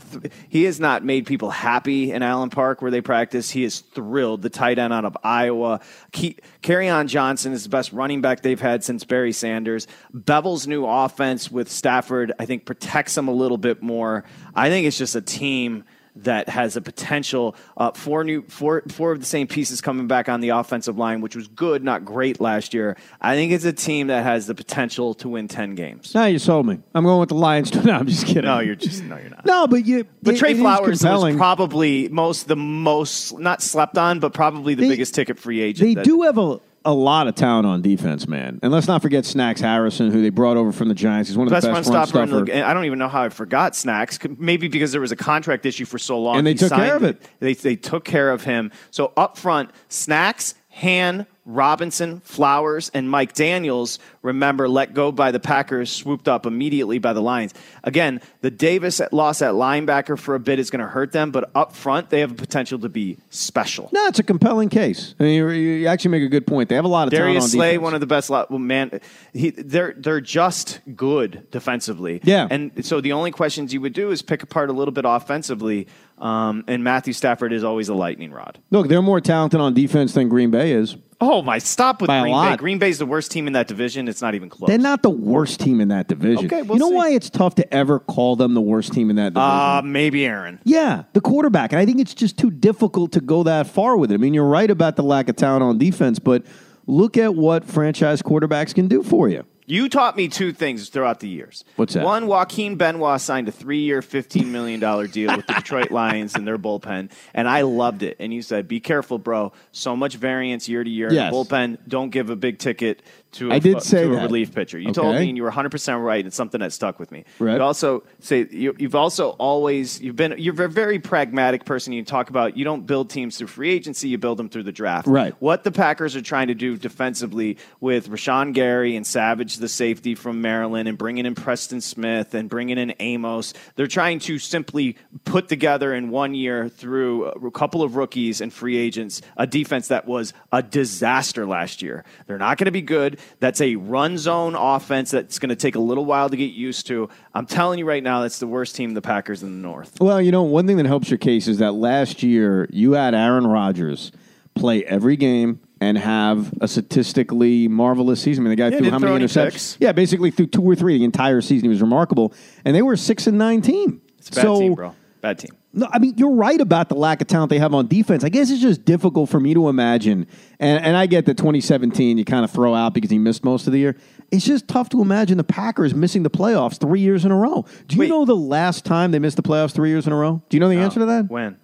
he 0.49 0.63
has 0.65 0.79
not 0.79 1.05
made 1.05 1.25
people 1.25 1.49
happy 1.49 2.11
in 2.11 2.21
Allen 2.21 2.49
Park 2.49 2.81
where 2.81 2.91
they 2.91 2.99
practice. 2.99 3.49
He 3.49 3.63
is 3.63 3.79
thrilled. 3.79 4.41
The 4.41 4.49
tight 4.49 4.77
end 4.77 4.91
out 4.91 5.05
of 5.05 5.15
Iowa. 5.23 5.79
Kerryon 6.11 7.07
Johnson 7.07 7.53
is 7.53 7.63
the 7.63 7.69
best 7.69 7.93
running 7.93 8.19
back 8.21 8.41
they've 8.41 8.59
had 8.59 8.83
since 8.83 9.03
Barry 9.05 9.31
Sanders. 9.31 9.87
Bevell's 10.13 10.67
new 10.67 10.85
offense 10.85 11.49
with 11.49 11.71
Stafford, 11.71 12.33
I 12.39 12.45
think, 12.45 12.65
protects 12.65 13.15
them 13.15 13.27
a 13.29 13.33
little 13.33 13.57
bit 13.57 13.81
more. 13.81 14.25
I 14.53 14.69
think 14.69 14.85
it's 14.85 14.97
just 14.97 15.15
a 15.15 15.21
team 15.21 15.85
that 16.17 16.49
has 16.49 16.75
a 16.75 16.81
potential. 16.81 17.55
Uh, 17.77 17.91
four 17.91 18.23
new, 18.23 18.43
four, 18.47 18.83
four 18.89 19.11
of 19.11 19.19
the 19.19 19.25
same 19.25 19.47
pieces 19.47 19.81
coming 19.81 20.07
back 20.07 20.27
on 20.29 20.41
the 20.41 20.49
offensive 20.49 20.97
line, 20.97 21.21
which 21.21 21.35
was 21.35 21.47
good, 21.47 21.83
not 21.83 22.03
great 22.05 22.41
last 22.41 22.73
year. 22.73 22.97
I 23.21 23.35
think 23.35 23.51
it's 23.51 23.65
a 23.65 23.73
team 23.73 24.07
that 24.07 24.23
has 24.23 24.47
the 24.47 24.55
potential 24.55 25.13
to 25.15 25.29
win 25.29 25.47
ten 25.47 25.75
games. 25.75 26.13
Now 26.13 26.25
you 26.25 26.39
sold 26.39 26.65
me. 26.65 26.79
I'm 26.93 27.03
going 27.03 27.19
with 27.19 27.29
the 27.29 27.35
Lions. 27.35 27.73
no, 27.85 27.93
I'm 27.93 28.07
just 28.07 28.25
kidding. 28.25 28.43
No, 28.43 28.59
you're 28.59 28.75
just 28.75 29.03
no, 29.03 29.17
you're 29.17 29.29
not. 29.29 29.45
no, 29.45 29.67
but 29.67 29.85
you. 29.85 30.05
But 30.21 30.35
it- 30.35 30.37
Trey 30.37 30.51
it 30.51 30.55
is 30.57 30.61
Flowers 30.61 31.03
was 31.03 31.35
probably 31.35 32.09
most 32.09 32.47
the 32.47 32.55
most 32.55 33.37
not 33.39 33.61
slept 33.61 33.97
on, 33.97 34.19
but 34.19 34.33
probably 34.33 34.75
the 34.75 34.83
They- 34.83 34.89
biggest 34.89 35.15
ticket 35.15 35.39
free 35.39 35.61
agent. 35.61 35.87
They 35.87 35.93
that- 35.95 36.05
do 36.05 36.23
have 36.23 36.37
a, 36.37 36.59
a 36.83 36.93
lot 36.93 37.27
of 37.27 37.35
talent 37.35 37.67
on 37.67 37.81
defense, 37.81 38.27
man. 38.27 38.59
And 38.63 38.71
let's 38.71 38.87
not 38.87 39.01
forget 39.01 39.25
Snacks 39.25 39.61
Harrison, 39.61 40.11
who 40.11 40.21
they 40.21 40.29
brought 40.29 40.57
over 40.57 40.71
from 40.71 40.87
the 40.87 40.95
Giants. 40.95 41.29
He's 41.29 41.37
one 41.37 41.47
of 41.47 41.51
Best 41.51 41.67
the 41.67 41.73
best 41.73 41.89
run 41.89 42.07
stopper 42.07 42.23
in 42.23 42.29
stopper. 42.29 42.65
I 42.65 42.73
don't 42.73 42.85
even 42.85 42.99
know 42.99 43.07
how 43.07 43.23
I 43.23 43.29
forgot 43.29 43.75
Snacks. 43.75 44.17
Maybe 44.37 44.67
because 44.67 44.91
there 44.91 45.01
was 45.01 45.11
a 45.11 45.15
contract 45.15 45.65
issue 45.65 45.85
for 45.85 45.99
so 45.99 46.19
long. 46.19 46.37
And 46.37 46.47
they 46.47 46.51
He 46.53 46.57
took 46.57 46.71
care 46.71 46.95
of 46.95 47.03
it. 47.03 47.21
They, 47.39 47.53
they 47.53 47.75
took 47.75 48.03
care 48.03 48.31
of 48.31 48.43
him. 48.43 48.71
So 48.89 49.13
up 49.15 49.37
front, 49.37 49.71
Snacks, 49.89 50.55
Han, 50.69 51.27
Robinson, 51.45 52.19
Flowers, 52.19 52.91
and 52.93 53.09
Mike 53.09 53.33
Daniels, 53.33 53.97
remember, 54.21 54.69
let 54.69 54.93
go 54.93 55.11
by 55.11 55.31
the 55.31 55.39
Packers, 55.39 55.91
swooped 55.91 56.27
up 56.27 56.45
immediately 56.45 56.99
by 56.99 57.13
the 57.13 57.21
Lions. 57.21 57.53
Again, 57.83 58.21
the 58.41 58.51
Davis 58.51 59.01
loss 59.11 59.41
at 59.41 59.53
linebacker 59.53 60.19
for 60.19 60.35
a 60.35 60.39
bit 60.39 60.59
is 60.59 60.69
going 60.69 60.81
to 60.81 60.87
hurt 60.87 61.11
them, 61.11 61.31
but 61.31 61.49
up 61.55 61.73
front, 61.75 62.11
they 62.11 62.19
have 62.19 62.31
a 62.31 62.35
potential 62.35 62.77
to 62.79 62.89
be 62.89 63.17
special. 63.31 63.89
No, 63.91 64.05
it's 64.05 64.19
a 64.19 64.23
compelling 64.23 64.69
case. 64.69 65.15
I 65.19 65.23
mean, 65.23 65.35
you, 65.35 65.49
you 65.49 65.87
actually 65.87 66.11
make 66.11 66.23
a 66.23 66.29
good 66.29 66.45
point. 66.45 66.69
They 66.69 66.75
have 66.75 66.85
a 66.85 66.87
lot 66.87 67.07
of 67.07 67.11
talent 67.11 67.27
on 67.27 67.33
Darius 67.33 67.51
Slay, 67.51 67.71
defense. 67.71 67.83
one 67.83 67.93
of 67.95 67.99
the 68.01 68.07
best. 68.07 68.29
Well, 68.29 68.47
man, 68.59 69.01
he, 69.33 69.49
they're 69.49 69.93
they're 69.97 70.21
just 70.21 70.79
good 70.95 71.49
defensively. 71.49 72.21
Yeah. 72.23 72.47
and 72.51 72.85
so 72.85 73.01
the 73.01 73.13
only 73.13 73.31
questions 73.31 73.73
you 73.73 73.81
would 73.81 73.93
do 73.93 74.11
is 74.11 74.21
pick 74.21 74.43
apart 74.43 74.69
a 74.69 74.73
little 74.73 74.91
bit 74.91 75.05
offensively. 75.07 75.87
Um, 76.19 76.63
and 76.67 76.83
Matthew 76.83 77.13
Stafford 77.13 77.51
is 77.51 77.63
always 77.63 77.89
a 77.89 77.95
lightning 77.95 78.31
rod. 78.31 78.59
Look, 78.69 78.87
they're 78.89 79.01
more 79.01 79.19
talented 79.19 79.59
on 79.59 79.73
defense 79.73 80.13
than 80.13 80.29
Green 80.29 80.51
Bay 80.51 80.71
is. 80.73 80.95
Oh 81.21 81.43
my! 81.43 81.59
Stop 81.59 82.01
with 82.01 82.07
By 82.07 82.21
Green 82.21 82.33
Bay. 82.33 82.57
Green 82.57 82.79
Bay's 82.79 82.97
the 82.97 83.05
worst 83.05 83.31
team 83.31 83.45
in 83.45 83.53
that 83.53 83.67
division. 83.67 84.07
It's 84.07 84.21
not 84.21 84.33
even 84.33 84.49
close. 84.49 84.67
They're 84.67 84.79
not 84.79 85.03
the 85.03 85.11
worst 85.11 85.59
team 85.59 85.79
in 85.79 85.89
that 85.89 86.07
division. 86.07 86.47
Okay, 86.47 86.63
we'll 86.63 86.77
you 86.77 86.79
know 86.79 86.89
see. 86.89 86.95
why 86.95 87.09
it's 87.11 87.29
tough 87.29 87.55
to 87.55 87.73
ever 87.73 87.99
call 87.99 88.35
them 88.35 88.55
the 88.55 88.61
worst 88.61 88.91
team 88.91 89.11
in 89.11 89.17
that 89.17 89.35
division? 89.35 89.49
Uh, 89.49 89.81
maybe 89.83 90.25
Aaron. 90.25 90.59
Yeah, 90.63 91.03
the 91.13 91.21
quarterback. 91.21 91.73
And 91.73 91.79
I 91.79 91.85
think 91.85 91.99
it's 91.99 92.15
just 92.15 92.37
too 92.37 92.49
difficult 92.49 93.11
to 93.13 93.21
go 93.21 93.43
that 93.43 93.67
far 93.67 93.97
with 93.97 94.11
it. 94.11 94.15
I 94.15 94.17
mean, 94.17 94.33
you're 94.33 94.45
right 94.45 94.69
about 94.69 94.95
the 94.95 95.03
lack 95.03 95.29
of 95.29 95.35
talent 95.35 95.63
on 95.63 95.77
defense, 95.77 96.17
but 96.17 96.43
look 96.87 97.17
at 97.17 97.35
what 97.35 97.63
franchise 97.65 98.23
quarterbacks 98.23 98.73
can 98.73 98.87
do 98.87 99.03
for 99.03 99.29
you. 99.29 99.45
You 99.71 99.87
taught 99.87 100.17
me 100.17 100.27
two 100.27 100.51
things 100.51 100.89
throughout 100.89 101.21
the 101.21 101.29
years. 101.29 101.63
What's 101.77 101.93
that? 101.93 102.03
One, 102.03 102.27
Joaquin 102.27 102.75
Benoit 102.75 103.21
signed 103.21 103.47
a 103.47 103.53
three-year, 103.53 104.01
fifteen 104.01 104.51
million 104.51 104.81
dollar 104.81 105.07
deal 105.07 105.33
with 105.33 105.47
the 105.47 105.53
Detroit 105.53 105.91
Lions 105.91 106.35
and 106.35 106.45
their 106.45 106.57
bullpen, 106.57 107.09
and 107.33 107.47
I 107.47 107.61
loved 107.61 108.03
it. 108.03 108.17
And 108.19 108.33
you 108.33 108.41
said, 108.41 108.67
"Be 108.67 108.81
careful, 108.81 109.17
bro. 109.17 109.53
So 109.71 109.95
much 109.95 110.15
variance 110.15 110.67
year 110.67 110.83
to 110.83 110.89
year. 110.89 111.07
in 111.07 111.15
The 111.31 111.37
bullpen. 111.37 111.77
Don't 111.87 112.09
give 112.09 112.29
a 112.29 112.35
big 112.35 112.59
ticket 112.59 113.01
to 113.33 113.51
a, 113.51 113.55
I 113.55 113.59
did 113.59 113.81
say 113.81 114.03
to 114.03 114.11
a 114.11 114.15
that. 114.15 114.23
relief 114.23 114.53
pitcher." 114.53 114.77
You 114.79 114.91
told 114.91 115.15
Okay. 115.15 115.19
me, 115.23 115.29
and 115.29 115.37
you 115.37 115.43
were 115.43 115.49
100 115.49 115.69
percent 115.69 116.01
right. 116.01 116.25
It's 116.25 116.35
something 116.35 116.59
that 116.61 116.73
stuck 116.73 116.99
with 116.99 117.11
me. 117.11 117.23
Right. 117.39 117.55
You 117.55 117.61
also 117.61 118.03
say 118.19 118.47
you, 118.49 118.75
you've 118.77 118.95
also 118.95 119.29
always 119.31 119.99
you've 120.01 120.15
been 120.15 120.35
you're 120.37 120.61
a 120.63 120.69
very 120.69 120.99
pragmatic 120.99 121.65
person. 121.65 121.93
You 121.93 122.03
talk 122.03 122.29
about 122.29 122.57
you 122.57 122.63
don't 122.63 122.85
build 122.85 123.09
teams 123.09 123.37
through 123.37 123.47
free 123.47 123.71
agency. 123.71 124.09
You 124.09 124.17
build 124.17 124.37
them 124.37 124.49
through 124.49 124.63
the 124.63 124.71
draft. 124.71 125.07
Right. 125.07 125.33
What 125.39 125.63
the 125.63 125.71
Packers 125.71 126.15
are 126.15 126.21
trying 126.21 126.47
to 126.47 126.55
do 126.55 126.77
defensively 126.77 127.57
with 127.79 128.09
Rashan 128.09 128.53
Gary 128.53 128.95
and 128.95 129.05
Savage, 129.05 129.57
the 129.57 129.67
safety 129.69 130.15
from 130.15 130.41
Maryland, 130.41 130.87
and 130.87 130.97
bringing 130.97 131.25
in 131.25 131.35
Preston 131.35 131.81
Smith 131.81 132.33
and 132.33 132.49
bringing 132.49 132.77
in 132.77 132.93
Amos, 132.99 133.53
they're 133.75 133.87
trying 133.87 134.19
to 134.19 134.37
simply 134.39 134.97
put 135.25 135.47
together 135.47 135.93
in 135.93 136.09
one 136.09 136.33
year 136.33 136.69
through 136.69 137.25
a 137.25 137.51
couple 137.51 137.83
of 137.83 137.95
rookies 137.95 138.41
and 138.41 138.51
free 138.53 138.77
agents 138.77 139.21
a 139.37 139.47
defense 139.47 139.87
that 139.89 140.05
was 140.07 140.33
a 140.51 140.61
disaster 140.61 141.45
last 141.45 141.81
year. 141.81 142.03
They're 142.27 142.37
not 142.37 142.57
going 142.57 142.65
to 142.65 142.71
be 142.71 142.81
good. 142.81 143.19
That's 143.39 143.61
a 143.61 143.75
run 143.75 144.17
zone 144.17 144.55
offense 144.55 145.11
that's 145.11 145.39
going 145.39 145.49
to 145.49 145.55
take 145.55 145.75
a 145.75 145.79
little 145.79 146.05
while 146.05 146.29
to 146.29 146.37
get 146.37 146.51
used 146.51 146.87
to. 146.87 147.09
I'm 147.33 147.45
telling 147.45 147.79
you 147.79 147.85
right 147.85 148.03
now, 148.03 148.21
that's 148.21 148.39
the 148.39 148.47
worst 148.47 148.75
team, 148.75 148.93
the 148.93 149.01
Packers 149.01 149.43
in 149.43 149.61
the 149.61 149.67
North. 149.67 149.99
Well, 149.99 150.21
you 150.21 150.31
know, 150.31 150.43
one 150.43 150.67
thing 150.67 150.77
that 150.77 150.85
helps 150.85 151.09
your 151.09 151.17
case 151.17 151.47
is 151.47 151.59
that 151.59 151.73
last 151.73 152.23
year 152.23 152.67
you 152.71 152.93
had 152.93 153.13
Aaron 153.13 153.47
Rodgers 153.47 154.11
play 154.55 154.83
every 154.85 155.15
game 155.15 155.59
and 155.79 155.97
have 155.97 156.53
a 156.61 156.67
statistically 156.67 157.67
marvelous 157.67 158.21
season. 158.21 158.43
I 158.43 158.49
mean, 158.49 158.57
the 158.57 158.69
guy 158.69 158.77
threw 158.77 158.89
how 158.91 158.99
many 158.99 159.25
interceptions? 159.25 159.51
picks. 159.51 159.77
Yeah, 159.79 159.91
basically 159.91 160.29
threw 160.29 160.45
two 160.45 160.61
or 160.61 160.75
three 160.75 160.97
the 160.99 161.03
entire 161.03 161.41
season. 161.41 161.63
He 161.63 161.69
was 161.69 161.81
remarkable, 161.81 162.33
and 162.63 162.75
they 162.75 162.83
were 162.83 162.93
a 162.93 162.97
six 162.97 163.25
and 163.27 163.37
nine 163.37 163.61
team. 163.61 164.01
It's 164.19 164.29
a 164.29 164.33
bad 164.33 164.41
so, 164.43 164.59
team, 164.59 164.75
bro. 164.75 164.95
Bad 165.21 165.37
team. 165.37 165.51
No, 165.73 165.87
I 165.91 165.99
mean 165.99 166.15
you're 166.17 166.31
right 166.33 166.59
about 166.59 166.89
the 166.89 166.95
lack 166.95 167.21
of 167.21 167.27
talent 167.27 167.51
they 167.51 167.59
have 167.59 167.73
on 167.73 167.87
defense. 167.87 168.23
I 168.23 168.29
guess 168.29 168.49
it's 168.49 168.61
just 168.61 168.85
difficult 168.85 169.29
for 169.29 169.39
me 169.39 169.53
to 169.53 169.69
imagine, 169.69 170.25
and, 170.59 170.83
and 170.83 170.97
I 170.97 171.05
get 171.05 171.25
that 171.27 171.37
2017 171.37 172.17
you 172.17 172.25
kind 172.25 172.43
of 172.43 172.49
throw 172.51 172.73
out 172.73 172.93
because 172.95 173.11
he 173.11 173.19
missed 173.19 173.43
most 173.43 173.67
of 173.67 173.73
the 173.73 173.79
year. 173.79 173.95
It's 174.31 174.45
just 174.45 174.67
tough 174.67 174.89
to 174.89 175.01
imagine 175.01 175.37
the 175.37 175.43
Packers 175.43 175.93
missing 175.93 176.23
the 176.23 176.29
playoffs 176.29 176.79
three 176.79 177.01
years 177.01 177.23
in 177.23 177.31
a 177.31 177.35
row. 177.37 177.65
Do 177.87 177.95
you 177.95 177.99
Wait. 178.01 178.09
know 178.09 178.25
the 178.25 178.35
last 178.35 178.83
time 178.83 179.11
they 179.11 179.19
missed 179.19 179.37
the 179.37 179.43
playoffs 179.43 179.73
three 179.73 179.89
years 179.89 180.07
in 180.07 180.13
a 180.13 180.17
row? 180.17 180.41
Do 180.49 180.57
you 180.57 180.59
know 180.59 180.69
the 180.69 180.77
answer 180.77 180.99
to 180.99 181.05
that? 181.05 181.29
When? 181.29 181.57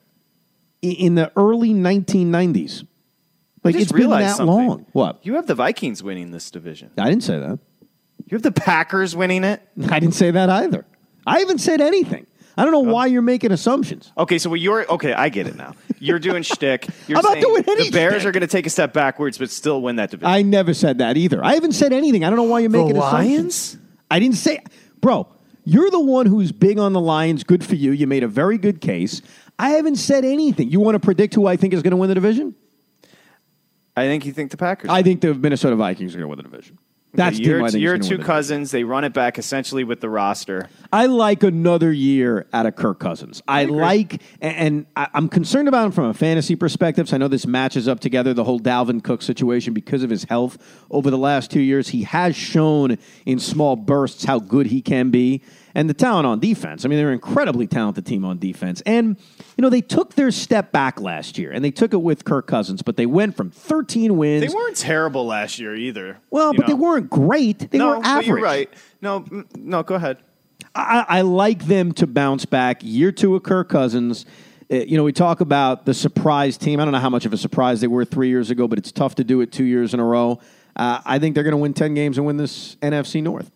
In 0.82 1.16
the 1.16 1.32
early 1.36 1.74
1990s. 1.74 2.86
Like 3.64 3.76
it's 3.76 3.91
been 3.91 4.10
that 4.12 4.38
something. 4.38 4.68
long. 4.68 4.86
What? 4.91 5.26
You 5.26 5.34
have 5.34 5.47
the 5.47 5.55
Vikings 5.55 6.03
winning 6.03 6.32
this 6.32 6.51
division. 6.51 6.91
I 6.97 7.10
didn't 7.10 7.24
say 7.24 7.39
that. 7.39 7.60
You 8.26 8.36
have 8.36 8.43
the 8.43 8.51
Packers 8.51 9.16
winning 9.16 9.43
it. 9.43 9.62
I 9.89 9.99
didn't 9.99 10.16
say 10.16 10.32
that 10.32 10.49
either. 10.49 10.86
I 11.26 11.39
haven't 11.39 11.60
said 11.60 11.82
anything. 11.82 12.28
I 12.58 12.64
don't 12.64 12.72
know 12.72 12.89
oh. 12.89 12.93
why 12.93 13.05
you're 13.05 13.22
making 13.22 13.51
assumptions. 13.51 14.12
Okay, 14.18 14.39
so 14.39 14.49
what 14.49 14.60
you're 14.60 14.89
okay. 14.91 15.14
I 15.14 15.30
get 15.30 15.45
it 15.45 15.55
now. 15.55 15.76
You're 15.99 16.20
doing 16.20 16.41
shtick. 16.53 16.88
You're 17.08 17.20
I'm 17.20 17.24
not 17.24 17.34
saying 17.34 17.43
doing 17.43 17.64
any 17.68 17.84
The 17.86 17.91
Bears 17.91 18.22
shtick. 18.22 18.26
are 18.26 18.32
going 18.32 18.41
to 18.41 18.47
take 18.47 18.66
a 18.66 18.70
step 18.70 18.93
backwards, 18.93 19.38
but 19.38 19.49
still 19.51 19.82
win 19.82 19.97
that 19.97 20.10
division. 20.10 20.32
I 20.32 20.41
never 20.41 20.74
said 20.74 20.97
that 20.97 21.18
either. 21.18 21.43
I 21.43 21.53
haven't 21.53 21.74
said 21.74 21.93
anything. 21.93 22.24
I 22.24 22.30
don't 22.30 22.38
know 22.38 22.43
why 22.43 22.60
you're 22.60 22.70
making 22.70 22.97
assumptions. 22.97 23.76
Lions? 23.76 23.78
I 24.10 24.20
didn't 24.20 24.38
say, 24.38 24.64
bro. 25.01 25.28
You're 25.64 25.91
the 25.91 25.99
one 25.99 26.28
who's 26.28 26.53
big 26.53 26.80
on 26.80 26.93
the 26.93 27.01
Lions. 27.01 27.43
Good 27.43 27.62
for 27.62 27.76
you. 27.76 27.91
You 27.91 28.08
made 28.08 28.24
a 28.24 28.28
very 28.28 28.58
good 28.58 28.80
case. 28.80 29.22
I 29.60 29.72
haven't 29.72 29.97
said 29.97 30.24
anything. 30.24 30.70
You 30.70 30.80
want 30.80 30.95
to 30.95 30.99
predict 30.99 31.36
who 31.36 31.45
I 31.45 31.58
think 31.58 31.74
is 31.74 31.84
going 31.84 31.91
to 31.91 31.97
win 31.97 32.08
the 32.08 32.16
division? 32.16 32.55
I 33.97 34.05
think 34.05 34.26
you 34.26 34.32
think 34.32 34.51
the 34.51 34.58
Packers. 34.58 34.89
I 34.89 35.03
think 35.03 35.20
the 35.20 35.34
Minnesota 35.34 35.76
Vikings 35.76 36.16
are 36.16 36.20
going 36.20 36.24
to 36.24 36.28
win 36.30 36.38
the 36.38 36.43
division. 36.43 36.78
That's 37.18 37.39
your, 37.39 37.63
I 37.63 37.70
think 37.72 37.76
is 37.76 37.82
your 37.82 37.97
two 37.97 38.20
cousins. 38.20 38.70
They 38.72 38.84
run 38.84 39.03
it 39.03 39.11
back 39.11 39.39
essentially 39.39 39.84
with 39.84 40.01
the 40.01 40.09
roster. 40.09 40.70
I 40.93 41.07
like 41.07 41.41
another 41.41 41.91
year 41.91 42.45
out 42.53 42.68
of 42.68 42.76
Kirk 42.76 42.99
Cousins. 42.99 43.41
I, 43.47 43.65
like, 43.65 44.22
and 44.39 44.86
I'm 44.95 45.28
concerned 45.28 45.68
about 45.68 45.88
him 45.88 45.91
from 45.91 46.05
a 46.05 46.13
fantasy 46.13 46.55
perspective. 46.55 47.09
So 47.09 47.15
I 47.15 47.18
know 47.18 47.28
this 47.28 47.47
matches 47.47 47.88
up 47.88 47.99
together 47.99 48.34
the 48.34 48.43
whole 48.43 48.59
Dalvin 48.59 49.03
Cook 49.03 49.24
situation 49.24 49.74
because 49.74 50.03
of 50.03 50.09
his 50.11 50.26
health 50.26 50.57
over 50.91 51.09
the 51.09 51.18
last 51.18 51.49
two 51.49 51.59
years. 51.59 51.89
He 51.89 52.03
has 52.03 52.36
shown 52.36 52.97
in 53.26 53.39
small 53.39 53.76
bursts 53.76 54.24
how 54.24 54.39
good 54.39 54.68
he 54.68 54.82
can 54.82 55.09
be, 55.09 55.41
and 55.76 55.89
the 55.89 55.93
talent 55.93 56.26
on 56.26 56.39
defense. 56.39 56.86
I 56.86 56.88
mean, 56.88 56.97
they're 56.97 57.09
an 57.09 57.13
incredibly 57.13 57.68
talented 57.68 58.05
team 58.05 58.26
on 58.26 58.39
defense, 58.39 58.82
and 58.86 59.18
you 59.57 59.61
know 59.61 59.70
they 59.70 59.82
took 59.82 60.15
their 60.15 60.32
step 60.32 60.72
back 60.72 60.99
last 60.99 61.38
year, 61.38 61.51
and 61.51 61.63
they 61.63 61.72
took 61.72 61.93
it 61.93 62.01
with 62.01 62.26
Kirk 62.26 62.47
Cousins, 62.47 62.82
but 62.82 62.97
they 62.97 63.05
went 63.05 63.36
from 63.36 63.51
13 63.51 64.18
wins. 64.18 64.47
They 64.47 64.53
weren't 64.53 64.78
terrible 64.78 65.26
last 65.26 65.59
year 65.59 65.76
either. 65.76 66.20
well, 66.30 66.53
but 66.53 66.68
they 66.68 66.74
weren't 66.74 67.09
great. 67.09 67.72
They 67.72 67.78
no, 67.78 67.99
were 67.99 68.05
average. 68.05 68.28
you're 68.28 68.41
right. 68.41 68.70
No, 69.01 69.26
no. 69.55 69.84
Go 69.84 69.95
ahead. 69.95 70.18
I, 70.74 71.05
I 71.07 71.22
like 71.22 71.65
them 71.65 71.91
to 71.93 72.07
bounce 72.07 72.45
back. 72.45 72.80
Year 72.82 73.11
two 73.11 73.36
of 73.36 73.43
Kirk 73.43 73.70
Cousins. 73.70 74.26
Uh, 74.72 74.78
you 74.78 74.97
know, 74.97 75.03
we 75.03 75.13
talk 75.13 75.41
about 75.41 75.86
the 75.86 75.93
surprise 75.93 76.57
team. 76.57 76.80
I 76.80 76.84
don't 76.84 76.91
know 76.91 76.99
how 76.99 77.09
much 77.09 77.26
of 77.26 77.34
a 77.34 77.38
surprise 77.38 77.82
they 77.82 77.88
were 77.88 78.05
three 78.05 78.30
years 78.30 78.49
ago, 78.49 78.68
but 78.68 78.78
it's 78.78 78.91
tough 78.91 79.15
to 79.15 79.24
do 79.24 79.41
it 79.41 79.51
two 79.51 79.63
years 79.63 79.93
in 79.93 79.99
a 79.99 80.05
row. 80.05 80.39
Uh, 80.76 81.01
I 81.05 81.20
think 81.20 81.34
they're 81.34 81.43
going 81.43 81.53
to 81.53 81.57
win 81.57 81.74
10 81.74 81.93
games 81.93 82.18
and 82.18 82.28
win 82.28 82.38
this 82.38 82.76
NFC 82.82 83.24
North. 83.24 83.49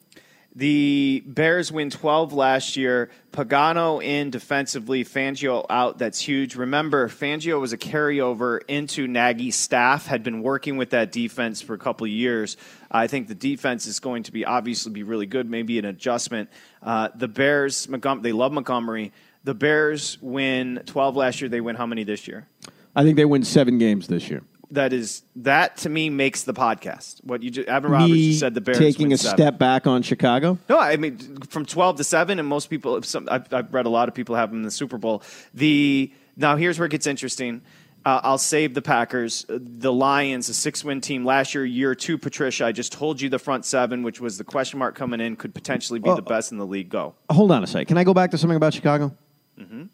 The 0.54 1.24
Bears 1.26 1.72
win 1.72 1.90
12 1.90 2.34
last 2.34 2.76
year. 2.76 3.10
Pagano 3.32 4.04
in 4.04 4.32
defensively, 4.32 5.06
Fangio 5.06 5.66
out. 5.70 5.98
That's 5.98 6.20
huge. 6.20 6.58
Remember, 6.58 7.08
Fangio 7.08 7.62
was 7.62 7.72
a 7.72 7.78
carryover 7.78 8.60
into 8.68 9.08
Nagy's 9.08 9.56
staff, 9.56 10.08
had 10.08 10.24
been 10.24 10.42
working 10.42 10.76
with 10.76 10.90
that 10.90 11.14
defense 11.14 11.62
for 11.62 11.74
a 11.74 11.78
couple 11.78 12.06
years. 12.06 12.58
I 12.90 13.08
think 13.08 13.30
the 13.30 13.36
defense 13.36 13.88
is 13.88 14.02
going 14.02 14.24
to 14.24 14.34
be 14.34 14.44
obviously 14.44 14.92
be 14.92 15.04
really 15.04 15.26
good, 15.26 15.50
maybe 15.50 15.80
an 15.80 15.86
adjustment. 15.86 16.50
Uh, 16.84 17.08
the 17.16 17.30
Bears, 17.30 17.88
Montgom- 17.88 18.22
they 18.22 18.34
love 18.34 18.52
Montgomery. 18.52 19.14
The 19.46 19.54
Bears 19.54 20.18
win 20.22 20.84
12 20.86 21.16
last 21.16 21.40
year. 21.40 21.50
They 21.50 21.62
win 21.62 21.78
how 21.78 21.86
many 21.86 22.04
this 22.04 22.28
year? 22.28 22.46
I 22.94 23.04
think 23.04 23.16
they 23.16 23.26
win 23.26 23.44
seven 23.44 23.78
games 23.78 24.08
this 24.08 24.30
year. 24.30 24.44
That 24.72 24.94
is 24.94 25.24
that 25.36 25.78
to 25.78 25.90
me 25.90 26.10
makes 26.10 26.44
the 26.44 26.54
podcast. 26.54 27.24
What 27.26 27.44
you 27.44 27.52
just, 27.52 27.68
Evan 27.68 27.92
Roberts 27.92 28.14
just 28.14 28.40
said 28.40 28.54
the 28.54 28.62
Bears 28.62 28.78
taking 28.78 29.08
win 29.08 29.14
a 29.14 29.18
seven. 29.18 29.38
step 29.38 29.60
back 29.60 29.86
on 29.86 30.02
Chicago. 30.02 30.58
No, 30.70 30.80
I 30.80 30.96
mean 30.96 31.38
from 31.50 31.66
twelve 31.66 31.98
to 31.98 32.06
seven, 32.06 32.40
and 32.40 32.48
most 32.48 32.70
people. 32.70 33.02
Some, 33.04 33.28
I've, 33.30 33.54
I've 33.54 33.74
read 33.74 33.86
a 33.86 33.90
lot 33.90 34.08
of 34.08 34.16
people 34.16 34.36
have 34.36 34.50
them 34.50 34.60
in 34.60 34.64
the 34.64 34.72
Super 34.72 34.98
Bowl. 34.98 35.24
The 35.54 36.14
now 36.38 36.56
here's 36.56 36.80
where 36.80 36.86
it 36.86 36.92
gets 36.92 37.06
interesting. 37.06 37.62
Uh, 38.04 38.20
I'll 38.24 38.38
save 38.38 38.74
the 38.74 38.82
Packers. 38.82 39.46
Uh, 39.48 39.60
The 39.62 39.94
Lions, 39.94 40.50
a 40.50 40.56
six-win 40.56 41.02
team 41.02 41.24
last 41.24 41.54
year, 41.54 41.64
year 41.64 41.94
two. 41.94 42.18
Patricia, 42.18 42.66
I 42.66 42.72
just 42.72 42.92
told 42.94 43.22
you 43.22 43.30
the 43.30 43.38
front 43.38 43.64
seven, 43.64 44.02
which 44.02 44.20
was 44.20 44.40
the 44.40 44.44
question 44.44 44.80
mark 44.80 44.96
coming 44.96 45.20
in, 45.20 45.36
could 45.36 45.54
potentially 45.54 46.00
be 46.00 46.10
the 46.16 46.22
best 46.24 46.52
in 46.52 46.58
the 46.58 46.66
league. 46.66 46.90
Go. 46.90 47.14
Hold 47.30 47.52
on 47.52 47.64
a 47.64 47.68
second. 47.68 47.86
Can 47.88 47.98
I 47.98 48.04
go 48.04 48.14
back 48.14 48.32
to 48.32 48.38
something 48.38 48.58
about 48.58 48.74
Chicago? 48.74 49.16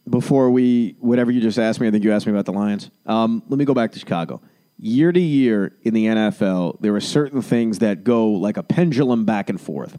Before 0.10 0.50
we, 0.50 0.96
whatever 1.02 1.30
you 1.30 1.42
just 1.42 1.60
asked 1.60 1.82
me, 1.82 1.88
I 1.90 1.92
think 1.92 2.06
you 2.06 2.14
asked 2.14 2.26
me 2.26 2.32
about 2.32 2.46
the 2.46 2.54
Lions. 2.54 2.90
Um, 3.06 3.44
let 3.50 3.60
me 3.60 3.66
go 3.66 3.74
back 3.74 3.92
to 3.92 4.00
Chicago. 4.00 4.40
Year 4.80 5.12
to 5.12 5.20
year 5.20 5.76
in 5.84 5.94
the 5.94 6.06
NFL, 6.06 6.80
there 6.82 6.94
are 6.96 7.00
certain 7.02 7.42
things 7.42 7.80
that 7.80 8.04
go 8.04 8.28
like 8.30 8.58
a 8.58 8.64
pendulum 8.64 9.26
back 9.26 9.50
and 9.50 9.60
forth. 9.60 9.98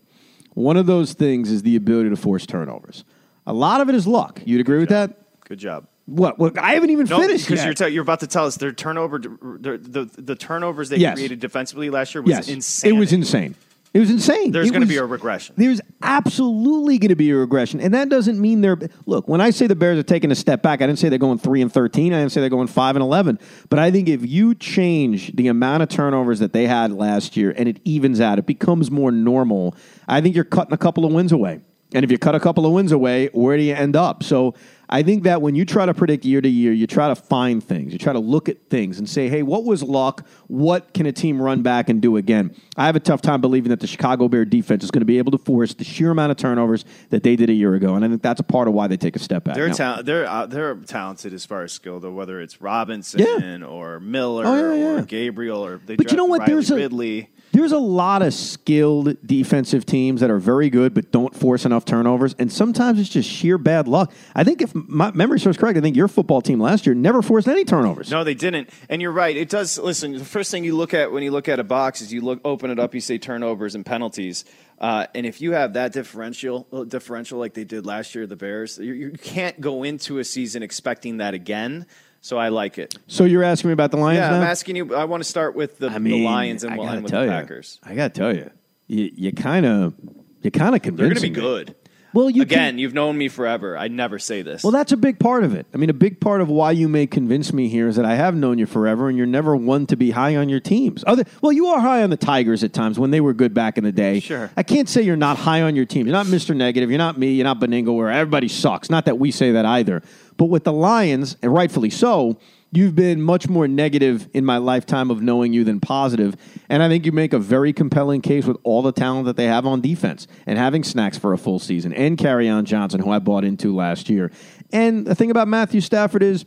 One 0.55 0.76
of 0.76 0.87
those 0.87 1.14
things 1.14 1.51
is 1.51 1.62
the 1.62 1.74
ability 1.76 2.11
to 2.11 2.16
force 2.16 2.47
turnovers. 2.47 3.05
A 3.47 3.53
lot 3.53 3.81
of 3.81 3.89
it 3.89 3.95
is 3.95 4.07
luck. 4.07 4.41
You'd 4.45 4.61
agree 4.61 4.79
with 4.79 4.91
that? 4.91 5.16
Good 5.45 5.59
job. 5.59 5.87
What? 6.07 6.39
What? 6.39 6.57
I 6.59 6.72
haven't 6.74 6.91
even 6.91 7.07
No, 7.07 7.18
finished 7.20 7.47
because 7.47 7.59
yet. 7.59 7.64
you're, 7.64 7.74
te- 7.89 7.95
you're 7.95 8.03
about 8.03 8.20
to 8.20 8.26
tell 8.26 8.47
us 8.47 8.57
their 8.57 8.72
turnover, 8.72 9.18
their, 9.18 9.76
the 9.79 10.05
the 10.16 10.35
turnovers 10.37 10.89
they 10.89 10.97
Yes. 10.97 11.14
created 11.16 11.41
defensively 11.41 11.91
last 11.91 12.14
year 12.14 12.22
was 12.22 12.31
yes, 12.31 12.49
insane. 12.49 12.95
it 12.95 12.99
was 12.99 13.12
insane. 13.12 13.55
It 13.95 14.01
was 14.01 14.11
insane. 14.11 14.53
There's 14.53 14.70
going 14.70 14.82
to 14.82 14.86
be 14.86 14.99
a 14.99 15.05
regression. 15.05 15.55
There's 15.57 15.80
absolutely 16.03 16.99
going 16.99 17.09
to 17.09 17.16
be 17.16 17.30
a 17.30 17.36
regression, 17.36 17.80
and 17.80 17.95
that 17.95 18.09
doesn't 18.09 18.39
mean 18.39 18.61
they're. 18.61 18.78
Look, 19.07 19.28
when 19.28 19.41
I 19.41 19.51
say 19.51 19.66
the 19.66 19.74
Bears 19.74 19.99
are 19.99 20.03
taking 20.03 20.30
a 20.30 20.34
step 20.34 20.62
back, 20.62 20.82
I 20.82 20.86
didn't 20.86 20.99
say 20.99 21.09
they're 21.09 21.18
going 21.18 21.39
three 21.39 21.62
and 21.62 21.72
thirteen. 21.72 22.12
I 22.12 22.18
didn't 22.18 22.32
say 22.32 22.41
they're 22.41 22.51
going 22.51 22.66
five 22.66 22.97
and 22.97 23.03
eleven. 23.03 23.39
But 23.70 23.78
I 23.78 23.91
think 23.91 24.09
if 24.09 24.26
you 24.26 24.55
change 24.55 25.34
the 25.34 25.49
amount 25.49 25.82
of 25.82 25.89
turnovers 25.89 26.39
that 26.41 26.53
they 26.53 26.66
had 26.66 26.93
last 26.93 27.36
year, 27.36 27.55
and 27.57 27.68
it 27.68 27.80
evens 27.84 28.20
out, 28.20 28.39
it 28.39 28.47
becomes 28.47 28.91
more 28.91 29.11
normal. 29.11 29.74
I 30.07 30.20
think 30.20 30.34
you're 30.34 30.45
cutting 30.45 30.74
a 30.74 30.78
couple 30.78 31.07
of 31.07 31.12
wins 31.12 31.32
away. 31.32 31.61
And 31.95 32.05
if 32.05 32.11
you 32.11 32.18
cut 32.18 32.34
a 32.34 32.41
couple 32.41 32.66
of 32.66 32.72
wins 32.72 32.93
away, 32.93 33.28
where 33.32 33.57
do 33.57 33.62
you 33.62 33.72
end 33.74 33.97
up? 33.97 34.22
So 34.22 34.53
I 34.91 35.03
think 35.03 35.22
that 35.22 35.41
when 35.41 35.55
you 35.55 35.64
try 35.64 35.86
to 35.86 35.95
predict 35.95 36.22
year 36.26 36.43
to 36.43 36.49
year, 36.49 36.70
you 36.70 36.86
try 36.86 37.09
to 37.09 37.14
find 37.14 37.64
things. 37.64 37.95
You 37.95 37.99
try 37.99 38.12
to 38.12 38.18
look 38.18 38.51
at 38.51 38.68
things 38.68 38.99
and 38.99 39.09
say, 39.09 39.30
hey, 39.30 39.43
what 39.43 39.64
was 39.64 39.82
luck? 39.82 40.26
What 40.49 40.93
can 40.93 41.07
a 41.07 41.12
team 41.12 41.41
run 41.41 41.62
back 41.62 41.89
and 41.89 42.03
do 42.03 42.18
again? 42.18 42.55
I 42.76 42.84
have 42.86 42.97
a 42.97 43.01
tough 43.01 43.22
time 43.22 43.41
believing 43.41 43.70
that 43.70 43.80
the 43.80 43.86
Chicago 43.86 44.28
Bear 44.28 44.45
defense 44.45 44.84
is 44.84 44.91
going 44.91 45.01
to 45.01 45.07
be 45.07 45.16
able 45.16 45.32
to 45.32 45.39
force 45.39 45.72
the 45.72 45.84
sheer 45.84 46.11
amount 46.11 46.30
of 46.30 46.36
turnovers 46.36 46.84
that 47.09 47.22
they 47.22 47.36
did 47.36 47.49
a 47.49 47.55
year 47.55 47.74
ago. 47.74 47.95
And 47.95 48.05
I 48.05 48.09
think 48.09 48.20
that's 48.20 48.41
a 48.41 48.45
part 48.45 48.68
of 48.68 48.74
why 48.74 48.86
they 48.86 48.99
take 48.99 49.16
a 49.16 49.18
step 49.18 49.45
back. 49.45 49.55
They're 49.55 49.70
ta- 49.70 50.03
they're 50.03 50.26
uh, 50.26 50.45
they're 50.45 50.74
talented 50.74 51.32
as 51.32 51.47
far 51.47 51.62
as 51.62 51.72
skill, 51.72 52.01
though. 52.01 52.12
Whether 52.12 52.43
it's 52.43 52.61
Robinson 52.61 53.62
or 53.62 53.99
Miller 53.99 54.45
Oh, 54.47 54.74
yeah, 54.74 54.78
yeah. 54.78 54.99
or 54.99 55.03
Gabriel 55.03 55.64
or 55.64 55.78
they 55.78 55.97
But 55.97 56.11
you 56.11 56.18
know 56.18 56.26
what? 56.26 56.41
Riley 56.41 56.53
There's 56.53 56.70
a- 56.70 56.76
Ridley. 56.76 57.30
There's 57.53 57.72
a 57.72 57.78
lot 57.78 58.22
of 58.22 58.34
skilled 58.34 59.16
defensive 59.26 59.86
teams 59.86 60.20
that 60.20 60.30
are 60.30 60.38
very 60.38 60.70
good 60.70 60.94
but 60.94 61.11
don't 61.11 61.34
force 61.34 61.64
enough 61.64 61.84
turnovers, 61.84 62.34
and 62.38 62.53
sometimes 62.53 63.01
it's 63.01 63.09
just 63.09 63.28
sheer 63.28 63.59
bad 63.59 63.88
luck. 63.88 64.12
I 64.34 64.44
think 64.44 64.62
if 64.62 64.74
my 64.74 65.11
memory 65.12 65.40
serves 65.40 65.57
correct, 65.57 65.78
I 65.78 65.80
think 65.80 65.96
your 65.96 66.09
football 66.09 66.40
team 66.40 66.61
last 66.61 66.86
year 66.86 66.94
never 66.94 67.22
forced 67.22 67.49
any 67.49 67.64
turnovers. 67.64 68.11
No, 68.11 68.24
they 68.24 68.34
didn't. 68.34 68.70
And 68.88 69.01
you're 69.01 69.12
right. 69.12 69.36
It 69.36 69.49
does. 69.49 69.78
Listen, 69.78 70.12
the 70.12 70.24
first 70.24 70.51
thing 70.51 70.64
you 70.64 70.76
look 70.76 70.94
at 70.94 71.12
when 71.12 71.22
you 71.22 71.30
look 71.30 71.49
at 71.49 71.59
a 71.59 71.64
box 71.64 72.01
is 72.01 72.12
you 72.12 72.20
look 72.20 72.40
open 72.44 72.70
it 72.70 72.78
up. 72.78 72.94
You 72.94 73.01
say 73.01 73.18
turnovers 73.18 73.74
and 73.74 73.84
penalties. 73.84 74.44
Uh, 74.80 75.07
and 75.14 75.26
if 75.26 75.40
you 75.40 75.53
have 75.53 75.72
that 75.72 75.92
differential, 75.92 76.66
uh, 76.72 76.84
differential 76.84 77.38
like 77.38 77.55
they 77.55 77.64
did 77.64 77.84
last 77.84 78.14
year, 78.14 78.26
the 78.26 78.36
Bears, 78.36 78.78
you, 78.78 78.92
you 78.92 79.11
can't 79.11 79.61
go 79.61 79.82
into 79.82 80.18
a 80.18 80.24
season 80.24 80.62
expecting 80.62 81.16
that 81.16 81.34
again. 81.34 81.86
So 82.21 82.37
I 82.37 82.49
like 82.49 82.79
it. 82.79 82.97
So 83.07 83.25
you're 83.25 83.45
asking 83.45 83.69
me 83.69 83.73
about 83.73 83.91
the 83.91 83.97
Lions 83.97 84.19
Yeah, 84.19 84.31
now? 84.31 84.37
I'm 84.39 84.43
asking 84.43 84.77
you. 84.77 84.95
I 84.95 85.05
want 85.05 85.23
to 85.23 85.29
start 85.29 85.55
with 85.55 85.79
the, 85.79 85.89
I 85.89 85.99
mean, 85.99 86.12
the 86.12 86.25
Lions 86.25 86.64
and 86.64 86.77
we'll 86.77 86.89
end 86.89 87.03
with 87.03 87.12
the 87.12 87.23
you, 87.23 87.29
Packers. 87.29 87.81
I 87.83 87.95
got 87.95 88.14
to 88.14 88.21
tell 88.21 88.35
you, 88.35 88.51
you 88.87 89.11
you 89.14 89.33
kind 89.33 89.64
of 89.64 89.95
you 90.43 90.51
kind 90.51 90.75
of 90.75 90.83
They're 90.83 90.93
going 90.93 91.14
to 91.14 91.21
be 91.21 91.31
good. 91.31 91.75
Well, 92.19 92.31
you 92.31 92.43
Again, 92.43 92.73
can- 92.73 92.79
you've 92.81 92.95
known 92.95 93.16
me 93.16 93.29
forever. 93.29 93.79
I 93.79 93.87
never 93.87 94.19
say 94.19 94.43
this. 94.43 94.64
Well, 94.64 94.73
that's 94.73 94.91
a 94.91 94.97
big 94.97 95.21
part 95.21 95.45
of 95.45 95.55
it. 95.55 95.66
I 95.73 95.77
mean, 95.77 95.89
a 95.89 95.93
big 95.95 96.19
part 96.21 96.41
of 96.41 96.49
why 96.49 96.73
you 96.73 96.89
may 96.89 97.07
convince 97.07 97.53
me 97.53 97.69
here 97.69 97.87
is 97.87 97.95
that 97.95 98.05
I 98.05 98.16
have 98.16 98.35
known 98.35 98.59
you 98.59 98.66
forever, 98.66 99.09
and 99.09 99.16
you're 99.16 99.25
never 99.25 99.55
one 99.55 99.87
to 99.87 99.97
be 99.97 100.11
high 100.11 100.35
on 100.35 100.49
your 100.49 100.59
teams. 100.59 101.05
Other, 101.07 101.23
well, 101.43 101.53
you 101.53 101.66
are 101.69 101.79
high 101.81 102.03
on 102.03 102.11
the 102.11 102.16
Tigers 102.16 102.64
at 102.64 102.73
times 102.73 102.99
when 102.99 103.12
they 103.12 103.21
were 103.21 103.33
good 103.33 103.55
back 103.55 103.79
in 103.79 103.85
the 103.85 103.93
day. 103.93 104.19
Sure. 104.19 104.51
I 104.57 104.64
can't 104.64 104.89
say 104.89 105.03
you're 105.03 105.14
not 105.16 105.37
high 105.37 105.62
on 105.62 105.77
your 105.77 105.85
team. 105.85 106.07
You're 106.09 106.12
not 106.16 106.27
Mr. 106.27 106.57
Negative. 106.57 106.91
You're 106.91 106.99
not 106.99 107.19
me. 107.19 107.35
You're 107.35 107.45
not 107.45 107.61
Benigno, 107.61 107.95
where 107.95 108.11
everybody 108.11 108.49
sucks. 108.49 108.91
Not 108.91 109.05
that 109.05 109.21
we 109.21 109.31
say 109.31 109.53
that 109.53 109.64
either. 109.64 110.03
But 110.37 110.47
with 110.47 110.64
the 110.64 110.73
Lions, 110.73 111.37
and 111.41 111.55
rightfully 111.55 111.91
so, 111.91 112.37
you've 112.71 112.95
been 112.95 113.23
much 113.23 113.49
more 113.49 113.66
negative 113.66 114.29
in 114.35 114.45
my 114.45 114.59
lifetime 114.59 115.11
of 115.11 115.23
knowing 115.23 115.53
you 115.53 115.64
than 115.64 115.81
positive. 115.81 116.37
And 116.69 116.83
I 116.83 116.89
think 116.89 117.07
you 117.07 117.12
make 117.12 117.33
a 117.33 117.39
very 117.39 117.73
compelling 117.73 118.21
case 118.21 118.45
with 118.45 118.59
all 118.62 118.83
the 118.83 118.93
talent 118.93 119.27
that 119.27 119.37
they 119.37 119.47
have 119.47 119.66
on 119.66 119.81
defense 119.81 120.27
and 120.47 120.59
having 120.59 120.85
snacks 120.85 121.16
for 121.16 121.33
a 121.33 121.39
full 121.39 121.59
season 121.59 121.93
and 121.93 122.19
Kerryon 122.19 122.64
Johnson, 122.64 123.01
who 123.01 123.11
I 123.11 123.19
bought 123.19 123.45
into 123.45 123.75
last 123.75 124.09
year. 124.11 124.31
And 124.73 125.07
the 125.07 125.14
thing 125.14 125.31
about 125.31 125.49
Matthew 125.49 125.81
Stafford 125.81 126.23
is 126.23 126.45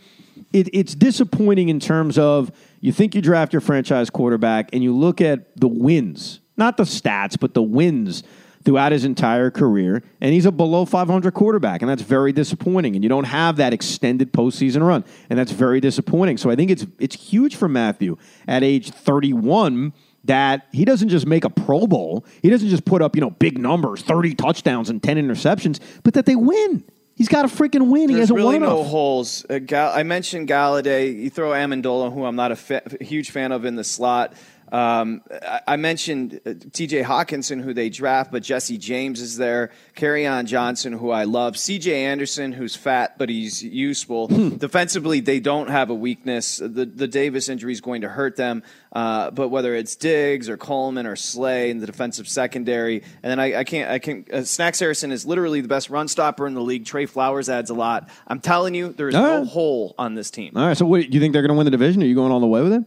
it, 0.53 0.69
it's 0.73 0.95
disappointing 0.95 1.69
in 1.69 1.79
terms 1.79 2.17
of 2.17 2.51
you 2.79 2.91
think 2.91 3.15
you 3.15 3.21
draft 3.21 3.53
your 3.53 3.61
franchise 3.61 4.09
quarterback 4.09 4.69
and 4.73 4.83
you 4.83 4.95
look 4.95 5.21
at 5.21 5.55
the 5.57 5.67
wins, 5.67 6.39
not 6.57 6.77
the 6.77 6.83
stats, 6.83 7.39
but 7.39 7.53
the 7.53 7.63
wins 7.63 8.23
throughout 8.63 8.91
his 8.91 9.05
entire 9.05 9.49
career, 9.49 10.03
and 10.19 10.33
he's 10.33 10.45
a 10.45 10.51
below 10.51 10.85
500 10.85 11.33
quarterback, 11.33 11.81
and 11.81 11.89
that's 11.89 12.01
very 12.01 12.31
disappointing. 12.31 12.95
And 12.95 13.03
you 13.03 13.09
don't 13.09 13.25
have 13.25 13.57
that 13.57 13.73
extended 13.73 14.33
postseason 14.33 14.85
run, 14.85 15.03
and 15.29 15.37
that's 15.37 15.51
very 15.51 15.79
disappointing. 15.79 16.37
So 16.37 16.49
I 16.49 16.55
think 16.55 16.71
it's 16.71 16.85
it's 16.99 17.15
huge 17.15 17.55
for 17.55 17.67
Matthew 17.67 18.17
at 18.47 18.63
age 18.63 18.91
31 18.91 19.93
that 20.25 20.67
he 20.71 20.85
doesn't 20.85 21.09
just 21.09 21.25
make 21.25 21.43
a 21.43 21.49
Pro 21.49 21.87
Bowl, 21.87 22.25
he 22.41 22.49
doesn't 22.49 22.69
just 22.69 22.85
put 22.85 23.01
up 23.01 23.15
you 23.15 23.21
know 23.21 23.31
big 23.31 23.57
numbers, 23.57 24.01
30 24.03 24.35
touchdowns 24.35 24.89
and 24.89 25.01
10 25.01 25.17
interceptions, 25.17 25.79
but 26.03 26.13
that 26.13 26.25
they 26.25 26.35
win. 26.35 26.83
He's 27.15 27.27
got 27.27 27.45
a 27.45 27.47
freaking 27.47 27.91
win. 27.91 28.09
he 28.09 28.17
hasn't 28.17 28.35
really 28.35 28.57
won 28.57 28.61
no 28.61 28.83
holes. 28.83 29.45
Uh, 29.47 29.59
I 29.75 30.01
mentioned 30.01 30.47
Golladay. 30.47 31.15
You 31.15 31.29
throw 31.29 31.51
Amendola, 31.51 32.11
who 32.11 32.25
I'm 32.25 32.35
not 32.35 32.51
a 32.51 32.55
fa- 32.55 32.81
huge 32.99 33.29
fan 33.29 33.51
of 33.51 33.63
in 33.65 33.75
the 33.75 33.83
slot. 33.83 34.33
Um, 34.71 35.21
I-, 35.67 35.75
mentioned 35.75 36.39
uh, 36.45 36.53
T.J. 36.71 37.03
Hockenson, 37.03 37.61
who 37.61 37.73
they 37.73 37.89
draft, 37.89 38.31
but 38.31 38.43
Jesse 38.43 38.77
James 38.77 39.19
is 39.21 39.37
there. 39.37 39.71
on 40.01 40.45
Johnson, 40.45 40.93
who 40.93 41.11
I 41.11 41.25
love. 41.25 41.57
C.J. 41.57 42.05
Anderson, 42.05 42.51
who's 42.51 42.75
fat 42.75 43.17
but 43.17 43.29
he's 43.29 43.63
useful. 43.63 44.27
Hmm. 44.27 44.49
Defensively, 44.57 45.19
they 45.19 45.39
don't 45.39 45.69
have 45.69 45.89
a 45.89 45.93
weakness. 45.93 46.57
The 46.57 46.85
the 46.85 47.07
Davis 47.07 47.49
injury 47.49 47.71
is 47.73 47.81
going 47.81 48.01
to 48.01 48.09
hurt 48.09 48.35
them. 48.35 48.63
Uh, 48.91 49.31
but 49.31 49.49
whether 49.49 49.73
it's 49.73 49.95
Diggs 49.95 50.49
or 50.49 50.57
Coleman 50.57 51.05
or 51.05 51.15
Slay 51.15 51.69
in 51.69 51.79
the 51.79 51.85
defensive 51.85 52.27
secondary, 52.27 53.03
and 53.23 53.31
then 53.31 53.39
I, 53.39 53.59
I 53.59 53.63
can't 53.63 53.89
I 53.91 53.99
can 53.99 54.25
uh, 54.31 54.43
Snacks 54.43 54.79
Harrison 54.79 55.11
is 55.11 55.25
literally 55.25 55.61
the 55.61 55.67
best 55.67 55.89
run 55.89 56.07
stopper 56.07 56.47
in 56.47 56.53
the 56.53 56.61
league. 56.61 56.85
Trey 56.85 57.05
Flowers 57.05 57.49
adds 57.49 57.69
a 57.69 57.73
lot. 57.73 58.09
I'm 58.27 58.39
telling 58.39 58.73
you, 58.75 58.89
there 58.89 59.09
is 59.09 59.15
All 59.15 59.21
no 59.21 59.39
right. 59.39 59.47
hole 59.47 59.95
on 59.97 60.15
this 60.15 60.31
team. 60.31 60.53
All 60.55 60.65
right, 60.65 60.77
so 60.77 60.85
what, 60.85 61.01
do 61.01 61.07
you 61.09 61.19
think 61.19 61.33
they're 61.33 61.41
going 61.41 61.53
to 61.53 61.57
win 61.57 61.65
the 61.65 61.71
division? 61.71 62.03
Are 62.03 62.05
you 62.05 62.15
going 62.15 62.31
all 62.31 62.39
the 62.39 62.47
way 62.47 62.61
with 62.61 62.73
it? 62.73 62.83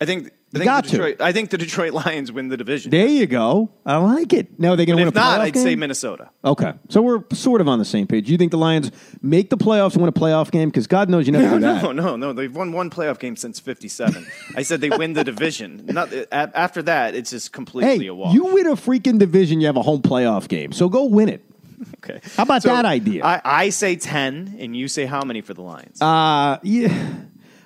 I 0.00 0.04
think. 0.04 0.30
I 0.54 0.58
think, 0.58 0.66
got 0.68 0.84
the 0.84 0.90
to. 0.90 0.96
Detroit, 0.98 1.20
I 1.20 1.32
think 1.32 1.50
the 1.50 1.58
Detroit 1.58 1.92
Lions 2.06 2.30
win 2.30 2.46
the 2.46 2.56
division. 2.56 2.92
There 2.92 3.08
you 3.08 3.26
go. 3.26 3.70
I 3.84 3.96
like 3.96 4.32
it. 4.32 4.56
Now 4.60 4.74
are 4.74 4.76
they 4.76 4.86
going 4.86 4.96
to 4.98 5.02
win 5.02 5.08
if 5.08 5.14
a 5.14 5.18
not, 5.18 5.40
I'd 5.40 5.56
say? 5.56 5.74
Minnesota. 5.74 6.30
Okay, 6.44 6.74
so 6.88 7.02
we're 7.02 7.24
sort 7.32 7.60
of 7.60 7.66
on 7.66 7.80
the 7.80 7.84
same 7.84 8.06
page. 8.06 8.26
Do 8.26 8.32
you 8.32 8.38
think 8.38 8.52
the 8.52 8.56
Lions 8.58 8.92
make 9.20 9.50
the 9.50 9.56
playoffs 9.56 9.94
and 9.94 10.02
win 10.02 10.08
a 10.10 10.12
playoff 10.12 10.52
game? 10.52 10.68
Because 10.68 10.86
God 10.86 11.08
knows 11.10 11.26
you 11.26 11.32
never 11.32 11.54
do 11.56 11.60
that. 11.60 11.82
No, 11.82 11.90
no, 11.90 12.14
no. 12.16 12.32
They've 12.32 12.54
won 12.54 12.70
one 12.70 12.88
playoff 12.88 13.18
game 13.18 13.34
since 13.34 13.58
'57. 13.58 14.24
I 14.54 14.62
said 14.62 14.80
they 14.80 14.90
win 14.90 15.14
the 15.14 15.24
division. 15.32 15.86
Not 15.86 16.12
after 16.30 16.82
that, 16.82 17.16
it's 17.16 17.30
just 17.30 17.52
completely 17.52 17.98
Hey, 17.98 18.06
a 18.06 18.14
walk. 18.14 18.32
you 18.32 18.44
win 18.54 18.68
a 18.68 18.76
freaking 18.76 19.18
division, 19.18 19.60
you 19.60 19.66
have 19.66 19.76
a 19.76 19.82
home 19.82 20.02
playoff 20.02 20.46
game. 20.46 20.70
So 20.70 20.88
go 20.88 21.04
win 21.06 21.30
it. 21.30 21.44
okay? 21.96 22.20
How 22.36 22.44
about 22.44 22.62
that 22.62 22.84
idea? 22.84 23.24
I, 23.24 23.40
I 23.44 23.68
say 23.70 23.96
ten, 23.96 24.54
and 24.60 24.76
you 24.76 24.86
say 24.86 25.04
how 25.04 25.22
many 25.24 25.40
for 25.40 25.52
the 25.52 25.62
Lions? 25.62 26.00
Uh, 26.00 26.58
yeah. 26.62 27.12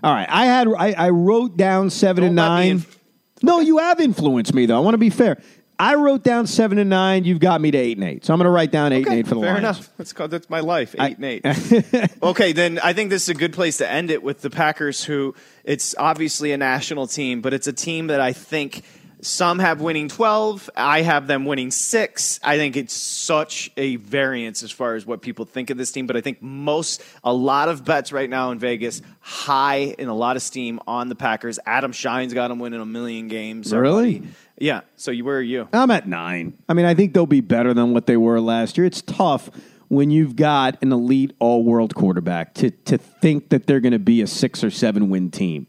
All 0.02 0.14
right. 0.14 0.28
I 0.28 0.46
had 0.46 0.68
I, 0.68 0.92
I 0.92 1.10
wrote 1.10 1.56
down 1.56 1.90
7 1.90 2.16
Don't 2.22 2.26
and 2.28 2.36
nine. 2.36 2.70
inf- 2.72 2.98
no, 3.42 3.60
you 3.60 3.78
have 3.78 4.00
influenced 4.00 4.52
me 4.54 4.66
though. 4.66 4.76
I 4.76 4.80
want 4.80 4.94
to 4.94 4.98
be 4.98 5.10
fair. 5.10 5.38
I 5.80 5.94
wrote 5.94 6.24
down 6.24 6.48
seven 6.48 6.78
and 6.78 6.90
nine. 6.90 7.22
You've 7.22 7.38
got 7.38 7.60
me 7.60 7.70
to 7.70 7.78
eight 7.78 7.96
and 7.98 8.04
eight. 8.04 8.24
So 8.24 8.32
I'm 8.34 8.38
going 8.40 8.46
to 8.46 8.50
write 8.50 8.72
down 8.72 8.92
eight 8.92 9.06
and 9.06 9.14
eight 9.14 9.28
for 9.28 9.36
the 9.36 9.42
fair 9.42 9.50
Lions. 9.52 9.58
enough. 9.78 9.90
That's 9.96 10.12
called, 10.12 10.32
that's 10.32 10.50
my 10.50 10.58
life. 10.58 10.96
Eight 10.98 11.00
I- 11.00 11.08
and 11.20 11.24
eight. 11.24 12.10
okay, 12.22 12.50
then 12.50 12.80
I 12.82 12.92
think 12.94 13.10
this 13.10 13.22
is 13.22 13.28
a 13.28 13.34
good 13.34 13.52
place 13.52 13.76
to 13.76 13.88
end 13.88 14.10
it 14.10 14.20
with 14.24 14.40
the 14.40 14.50
Packers, 14.50 15.04
who 15.04 15.36
it's 15.62 15.94
obviously 15.96 16.50
a 16.50 16.56
national 16.56 17.06
team, 17.06 17.40
but 17.42 17.54
it's 17.54 17.68
a 17.68 17.72
team 17.72 18.08
that 18.08 18.20
I 18.20 18.32
think 18.32 18.82
some 19.20 19.58
have 19.58 19.80
winning 19.80 20.08
twelve. 20.08 20.70
I 20.76 21.02
have 21.02 21.26
them 21.26 21.44
winning 21.44 21.70
six. 21.70 22.38
I 22.42 22.56
think 22.56 22.76
it's 22.76 22.94
such 22.94 23.70
a 23.76 23.96
variance 23.96 24.62
as 24.62 24.70
far 24.70 24.94
as 24.94 25.04
what 25.04 25.22
people 25.22 25.44
think 25.44 25.70
of 25.70 25.76
this 25.76 25.92
team, 25.92 26.06
but 26.06 26.16
I 26.16 26.20
think 26.20 26.42
most 26.42 27.02
a 27.24 27.32
lot 27.32 27.68
of 27.68 27.84
bets 27.84 28.12
right 28.12 28.30
now 28.30 28.50
in 28.50 28.58
Vegas 28.58 29.02
high 29.20 29.94
in 29.98 30.08
a 30.08 30.14
lot 30.14 30.36
of 30.36 30.42
steam 30.42 30.80
on 30.86 31.08
the 31.08 31.14
Packers. 31.14 31.58
Adam 31.66 31.92
Schein's 31.92 32.34
got 32.34 32.48
them 32.48 32.58
winning 32.58 32.80
a 32.80 32.86
million 32.86 33.28
games. 33.28 33.72
Really? 33.72 34.22
Yeah. 34.58 34.80
So 34.96 35.10
you 35.10 35.24
where 35.24 35.38
are 35.38 35.42
you? 35.42 35.68
I'm 35.72 35.90
at 35.90 36.08
nine. 36.08 36.56
I 36.68 36.74
mean, 36.74 36.86
I 36.86 36.94
think 36.94 37.14
they'll 37.14 37.26
be 37.26 37.40
better 37.40 37.74
than 37.74 37.92
what 37.92 38.06
they 38.06 38.16
were 38.16 38.40
last 38.40 38.78
year. 38.78 38.86
It's 38.86 39.02
tough 39.02 39.50
when 39.88 40.10
you've 40.10 40.36
got 40.36 40.76
an 40.82 40.92
elite 40.92 41.34
all 41.38 41.64
world 41.64 41.94
quarterback 41.94 42.54
to, 42.54 42.70
to 42.70 42.98
think 42.98 43.48
that 43.48 43.66
they're 43.66 43.80
going 43.80 43.92
to 43.92 43.98
be 43.98 44.20
a 44.20 44.26
six 44.26 44.62
or 44.62 44.70
seven 44.70 45.08
win 45.08 45.30
team. 45.30 45.66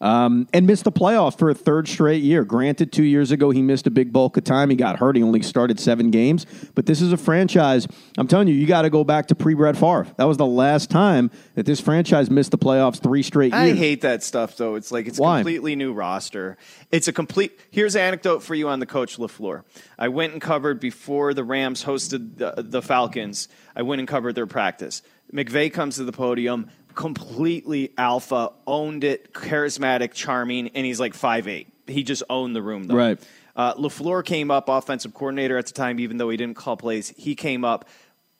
Um, 0.00 0.48
and 0.54 0.66
missed 0.66 0.84
the 0.84 0.92
playoff 0.92 1.38
for 1.38 1.50
a 1.50 1.54
third 1.54 1.86
straight 1.86 2.22
year. 2.22 2.42
Granted, 2.42 2.90
two 2.90 3.02
years 3.02 3.30
ago 3.30 3.50
he 3.50 3.60
missed 3.60 3.86
a 3.86 3.90
big 3.90 4.12
bulk 4.12 4.38
of 4.38 4.44
time. 4.44 4.70
He 4.70 4.76
got 4.76 4.98
hurt. 4.98 5.14
He 5.14 5.22
only 5.22 5.42
started 5.42 5.78
seven 5.78 6.10
games. 6.10 6.46
But 6.74 6.86
this 6.86 7.02
is 7.02 7.12
a 7.12 7.18
franchise. 7.18 7.86
I'm 8.16 8.26
telling 8.26 8.48
you, 8.48 8.54
you 8.54 8.66
got 8.66 8.82
to 8.82 8.90
go 8.90 9.04
back 9.04 9.26
to 9.26 9.34
pre 9.34 9.52
Brett 9.52 9.76
Favre. 9.76 10.06
That 10.16 10.24
was 10.24 10.38
the 10.38 10.46
last 10.46 10.88
time 10.88 11.30
that 11.54 11.66
this 11.66 11.80
franchise 11.80 12.30
missed 12.30 12.50
the 12.50 12.58
playoffs 12.58 13.02
three 13.02 13.22
straight 13.22 13.52
years. 13.52 13.72
I 13.72 13.74
hate 13.74 14.00
that 14.00 14.22
stuff 14.22 14.56
though. 14.56 14.76
It's 14.76 14.90
like 14.90 15.06
it's 15.06 15.18
Why? 15.18 15.40
completely 15.40 15.76
new 15.76 15.92
roster. 15.92 16.56
It's 16.90 17.06
a 17.06 17.12
complete. 17.12 17.58
Here's 17.70 17.94
an 17.94 18.00
anecdote 18.00 18.42
for 18.42 18.54
you 18.54 18.68
on 18.68 18.80
the 18.80 18.86
coach 18.86 19.18
LaFleur. 19.18 19.64
I 19.98 20.08
went 20.08 20.32
and 20.32 20.40
covered 20.40 20.80
before 20.80 21.34
the 21.34 21.44
Rams 21.44 21.84
hosted 21.84 22.38
the, 22.38 22.62
the 22.62 22.80
Falcons. 22.80 23.48
I 23.76 23.82
went 23.82 23.98
and 23.98 24.08
covered 24.08 24.34
their 24.34 24.46
practice. 24.46 25.02
McVay 25.32 25.72
comes 25.72 25.96
to 25.96 26.04
the 26.04 26.12
podium, 26.12 26.70
completely 26.94 27.92
alpha, 27.96 28.52
owned 28.66 29.04
it, 29.04 29.32
charismatic, 29.32 30.12
charming, 30.12 30.68
and 30.68 30.84
he's 30.86 31.00
like 31.00 31.14
five 31.14 31.48
eight. 31.48 31.68
He 31.86 32.02
just 32.02 32.22
owned 32.30 32.54
the 32.54 32.62
room 32.62 32.84
though. 32.84 32.96
Right. 32.96 33.20
Uh, 33.56 33.74
LaFleur 33.74 34.24
came 34.24 34.50
up, 34.50 34.68
offensive 34.68 35.12
coordinator 35.12 35.58
at 35.58 35.66
the 35.66 35.72
time, 35.72 36.00
even 36.00 36.16
though 36.16 36.30
he 36.30 36.36
didn't 36.36 36.56
call 36.56 36.76
plays. 36.76 37.12
He 37.16 37.34
came 37.34 37.64
up, 37.64 37.88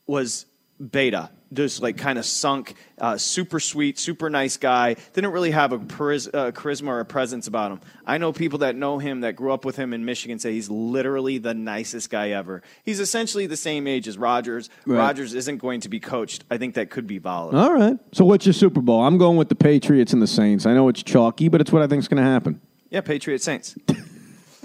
was 0.06 0.46
beta, 0.78 1.30
just 1.52 1.82
like 1.82 1.96
kind 1.96 2.18
of 2.18 2.24
sunk, 2.24 2.74
uh, 2.98 3.16
super 3.16 3.58
sweet, 3.60 3.98
super 3.98 4.30
nice 4.30 4.56
guy. 4.56 4.94
Didn't 5.12 5.32
really 5.32 5.50
have 5.50 5.72
a 5.72 5.78
chariz- 5.78 6.32
uh, 6.32 6.52
charisma 6.52 6.88
or 6.88 7.00
a 7.00 7.04
presence 7.04 7.46
about 7.46 7.72
him. 7.72 7.80
I 8.06 8.18
know 8.18 8.32
people 8.32 8.60
that 8.60 8.76
know 8.76 8.98
him 8.98 9.20
that 9.22 9.36
grew 9.36 9.52
up 9.52 9.64
with 9.64 9.76
him 9.76 9.92
in 9.92 10.04
Michigan 10.04 10.38
say 10.38 10.52
he's 10.52 10.70
literally 10.70 11.38
the 11.38 11.54
nicest 11.54 12.10
guy 12.10 12.30
ever. 12.30 12.62
He's 12.84 13.00
essentially 13.00 13.46
the 13.46 13.56
same 13.56 13.86
age 13.86 14.06
as 14.06 14.16
Rodgers. 14.16 14.70
Right. 14.86 14.98
Rodgers 14.98 15.34
isn't 15.34 15.58
going 15.58 15.80
to 15.80 15.88
be 15.88 16.00
coached. 16.00 16.44
I 16.50 16.58
think 16.58 16.74
that 16.74 16.90
could 16.90 17.06
be 17.06 17.18
volatile. 17.18 17.60
All 17.60 17.72
right. 17.72 17.98
So 18.12 18.24
what's 18.24 18.46
your 18.46 18.52
Super 18.52 18.80
Bowl? 18.80 19.02
I'm 19.02 19.18
going 19.18 19.36
with 19.36 19.48
the 19.48 19.54
Patriots 19.54 20.12
and 20.12 20.22
the 20.22 20.26
Saints. 20.26 20.66
I 20.66 20.74
know 20.74 20.88
it's 20.88 21.02
chalky, 21.02 21.48
but 21.48 21.60
it's 21.60 21.72
what 21.72 21.82
I 21.82 21.86
think 21.86 22.00
is 22.00 22.08
going 22.08 22.22
to 22.22 22.30
happen. 22.30 22.60
Yeah, 22.90 23.00
Patriot 23.00 23.42
Saints. 23.42 23.76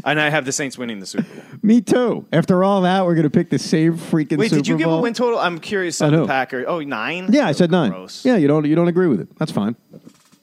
and 0.06 0.22
I 0.22 0.30
have 0.30 0.46
the 0.46 0.52
Saints 0.52 0.78
winning 0.78 1.00
the 1.00 1.06
Super 1.06 1.24
Bowl. 1.24 1.44
Me 1.62 1.82
too. 1.82 2.26
After 2.32 2.64
all 2.64 2.82
that, 2.82 3.06
we're 3.06 3.16
going 3.16 3.24
to 3.24 3.30
pick 3.30 3.50
the 3.50 3.60
same 3.60 3.98
freaking 3.98 4.38
Wait, 4.38 4.50
Super 4.50 4.62
did 4.62 4.68
you 4.68 4.78
give 4.78 4.86
Bowl. 4.86 5.00
a 5.00 5.02
win 5.02 5.14
total? 5.14 5.40
I'm 5.40 5.60
curious 5.60 6.00
on 6.02 6.14
the 6.14 6.28
Packers. 6.28 6.66
Oh, 6.68 6.80
nine? 6.80 7.28
Yeah, 7.32 7.48
I 7.48 7.52
said 7.52 7.72
nine. 7.72 7.92
Gross. 7.92 8.24
Yeah, 8.24 8.38
you 8.38 8.48
don't 8.48 8.66
you 8.66 8.76
don't 8.76 8.88
agree 8.88 9.08
with 9.08 9.20
it. 9.20 9.36
That's 9.38 9.52
fine. 9.52 9.76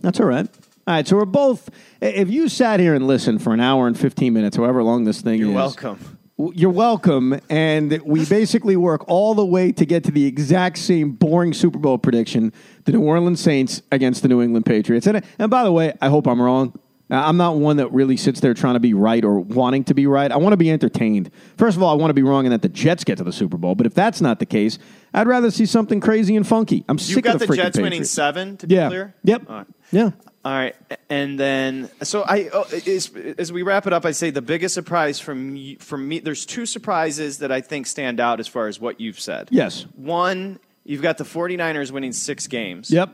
That's 0.01 0.21
all 0.21 0.27
right. 0.27 0.49
All 0.85 0.95
right, 0.95 1.07
so 1.07 1.17
we're 1.17 1.25
both. 1.25 1.71
If 2.01 2.29
you 2.29 2.49
sat 2.49 2.81
here 2.81 2.95
and 2.95 3.07
listened 3.07 3.41
for 3.41 3.55
an 3.55 3.61
hour 3.61 3.87
and 3.87 3.99
fifteen 3.99 4.33
minutes, 4.33 4.57
however 4.57 4.83
long 4.83 5.05
this 5.05 5.21
thing 5.21 5.35
is. 5.35 5.41
You're 5.41 5.51
is, 5.51 5.55
welcome. 5.55 6.19
You're 6.39 6.71
welcome. 6.71 7.39
And 7.49 8.01
we 8.03 8.25
basically 8.25 8.75
work 8.75 9.05
all 9.07 9.35
the 9.35 9.47
way 9.47 9.71
to 9.71 9.87
get 9.87 10.03
to 10.05 10.11
the 10.11 10.27
exact 10.27 10.79
same 10.79 11.13
boring 11.13 11.53
Super 11.53 11.79
Bowl 11.79 11.99
prediction: 11.99 12.53
the 12.85 12.93
New 12.93 13.03
Orleans 13.03 13.41
Saints 13.41 13.83
against 13.93 14.23
the 14.23 14.29
New 14.29 14.43
England 14.43 14.67
Patriots. 14.67 15.07
And 15.07 15.25
and 15.39 15.51
by 15.53 15.63
the 15.63 15.71
way, 15.71 15.97
I 16.01 16.09
hope 16.09 16.27
I'm 16.27 16.43
wrong. 16.43 16.77
I'm 17.11 17.37
not 17.37 17.57
one 17.57 17.77
that 17.77 17.93
really 17.93 18.17
sits 18.17 18.41
there 18.41 18.55
trying 18.55 18.75
to 18.75 18.81
be 18.81 18.95
right 18.95 19.23
or 19.25 19.39
wanting 19.41 19.85
to 19.85 19.95
be 19.95 20.07
right. 20.07 20.33
I 20.33 20.37
want 20.39 20.55
to 20.55 20.57
be 20.57 20.71
entertained. 20.71 21.31
First 21.59 21.77
of 21.77 21.83
all, 21.83 21.91
I 21.91 22.01
want 22.01 22.11
to 22.11 22.15
be 22.15 22.23
wrong 22.23 22.47
and 22.47 22.53
that 22.53 22.63
the 22.63 22.69
Jets 22.71 23.05
get 23.05 23.19
to 23.19 23.25
the 23.25 23.33
Super 23.33 23.59
Bowl. 23.59 23.75
But 23.75 23.87
if 23.87 23.93
that's 23.93 24.21
not 24.21 24.39
the 24.39 24.47
case, 24.47 24.79
I'd 25.13 25.27
rather 25.27 25.51
see 25.51 25.67
something 25.67 26.01
crazy 26.01 26.37
and 26.37 26.47
funky. 26.47 26.85
I'm 26.89 26.97
You 26.97 27.05
sick 27.05 27.25
got 27.25 27.35
of 27.35 27.41
the, 27.41 27.47
the 27.49 27.57
Jets 27.57 27.79
winning 27.79 28.05
seven, 28.05 28.57
to 28.59 28.67
be 28.67 28.77
Yeah. 28.77 28.89
clear? 28.89 29.15
Yep. 29.25 29.43
All 29.49 29.57
right. 29.57 29.67
Yeah. 29.91 30.11
All 30.45 30.53
right, 30.53 30.75
and 31.09 31.39
then 31.39 31.89
so 32.03 32.23
I 32.23 32.51
oh, 32.53 32.65
as, 32.85 33.13
as 33.39 33.53
we 33.53 33.63
wrap 33.63 33.87
it 33.87 33.93
up, 33.93 34.05
I 34.05 34.11
say 34.11 34.31
the 34.31 34.43
biggest 34.43 34.75
surprise 34.75 35.21
from 35.21 35.77
from 35.77 36.09
me. 36.09 36.19
There's 36.19 36.45
two 36.45 36.67
surprises 36.67 37.39
that 37.39 37.53
I 37.53 37.61
think 37.61 37.87
stand 37.87 38.19
out 38.19 38.41
as 38.41 38.49
far 38.49 38.67
as 38.67 38.81
what 38.81 39.01
you've 39.01 39.21
said. 39.21 39.47
Yes. 39.53 39.87
One, 39.95 40.59
you've 40.83 41.01
got 41.01 41.17
the 41.19 41.23
49ers 41.25 41.93
winning 41.93 42.11
six 42.11 42.49
games. 42.49 42.91
Yep. 42.91 43.11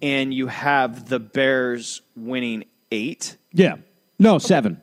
And 0.00 0.32
you 0.32 0.46
have 0.46 1.08
the 1.08 1.18
Bears 1.18 2.02
winning 2.14 2.66
eight. 2.90 3.36
Yeah. 3.52 3.76
No, 4.18 4.38
seven. 4.38 4.80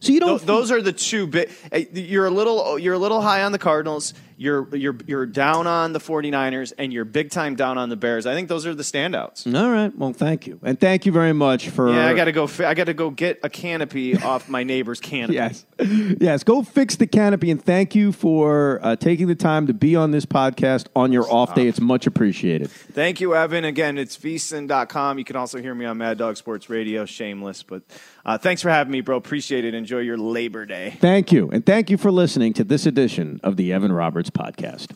So 0.00 0.12
you 0.12 0.20
don't. 0.20 0.38
Th- 0.38 0.46
those 0.46 0.70
are 0.70 0.82
the 0.82 0.92
two 0.92 1.26
big. 1.26 1.50
eh, 1.72 1.84
You're 1.92 2.26
a 2.26 2.30
little 2.30 2.78
you're 2.78 2.94
a 2.94 2.98
little 2.98 3.22
high 3.22 3.42
on 3.42 3.52
the 3.52 3.58
Cardinals. 3.58 4.12
You're 4.36 4.74
you're 4.76 4.96
you're 5.06 5.26
down 5.26 5.66
on 5.66 5.92
the 5.92 6.00
49ers, 6.00 6.72
and 6.78 6.92
you're 6.92 7.04
big 7.04 7.30
time 7.30 7.54
down 7.54 7.78
on 7.78 7.88
the 7.88 7.96
Bears. 7.96 8.26
I 8.26 8.34
think 8.34 8.48
those 8.48 8.66
are 8.66 8.74
the 8.74 8.82
standouts. 8.82 9.46
All 9.52 9.70
right. 9.70 9.96
Well, 9.96 10.12
thank 10.12 10.46
you, 10.46 10.58
and 10.62 10.78
thank 10.78 11.06
you 11.06 11.12
very 11.12 11.32
much 11.32 11.68
for. 11.68 11.88
Yeah, 11.90 12.08
I 12.08 12.14
got 12.14 12.24
to 12.24 12.32
go. 12.32 12.46
fi- 12.46 12.64
I 12.64 12.74
got 12.74 12.84
to 12.86 12.94
go 12.94 13.10
get 13.10 13.38
a 13.42 13.48
canopy 13.48 14.16
off 14.22 14.48
my 14.48 14.64
neighbor's 14.64 15.00
canopy. 15.00 15.34
Yes, 15.34 15.64
yes. 15.78 16.42
Go 16.42 16.62
fix 16.62 16.96
the 16.96 17.06
canopy, 17.06 17.50
and 17.50 17.62
thank 17.62 17.94
you 17.94 18.10
for 18.12 18.80
uh, 18.82 18.96
taking 18.96 19.28
the 19.28 19.34
time 19.34 19.66
to 19.68 19.74
be 19.74 19.94
on 19.94 20.10
this 20.10 20.26
podcast 20.26 20.86
on 20.96 21.12
your 21.12 21.30
off 21.32 21.54
day. 21.54 21.68
It's 21.68 21.80
much 21.80 22.06
appreciated. 22.06 22.70
Thank 22.70 23.20
you, 23.20 23.34
Evan. 23.34 23.64
Again, 23.64 23.98
it's 23.98 24.16
VSiN.com. 24.16 25.18
You 25.18 25.24
can 25.24 25.36
also 25.36 25.58
hear 25.60 25.74
me 25.74 25.84
on 25.84 25.98
Mad 25.98 26.18
Dog 26.18 26.36
Sports 26.36 26.68
Radio. 26.68 27.04
Shameless, 27.04 27.62
but 27.62 27.82
uh, 28.24 28.38
thanks 28.38 28.62
for 28.62 28.70
having 28.70 28.90
me, 28.90 29.00
bro. 29.00 29.16
Appreciate 29.16 29.64
it. 29.64 29.74
Enjoy 29.74 29.98
your 29.98 30.16
Labor 30.18 30.66
Day. 30.66 30.96
Thank 31.00 31.30
you, 31.32 31.50
and 31.50 31.64
thank 31.64 31.88
you 31.90 31.96
for 31.96 32.10
listening 32.10 32.52
to 32.54 32.64
this 32.64 32.84
edition 32.86 33.40
of 33.42 33.56
the 33.56 33.72
Evan 33.72 33.92
Roberts 33.92 34.23
Podcast. 34.30 34.92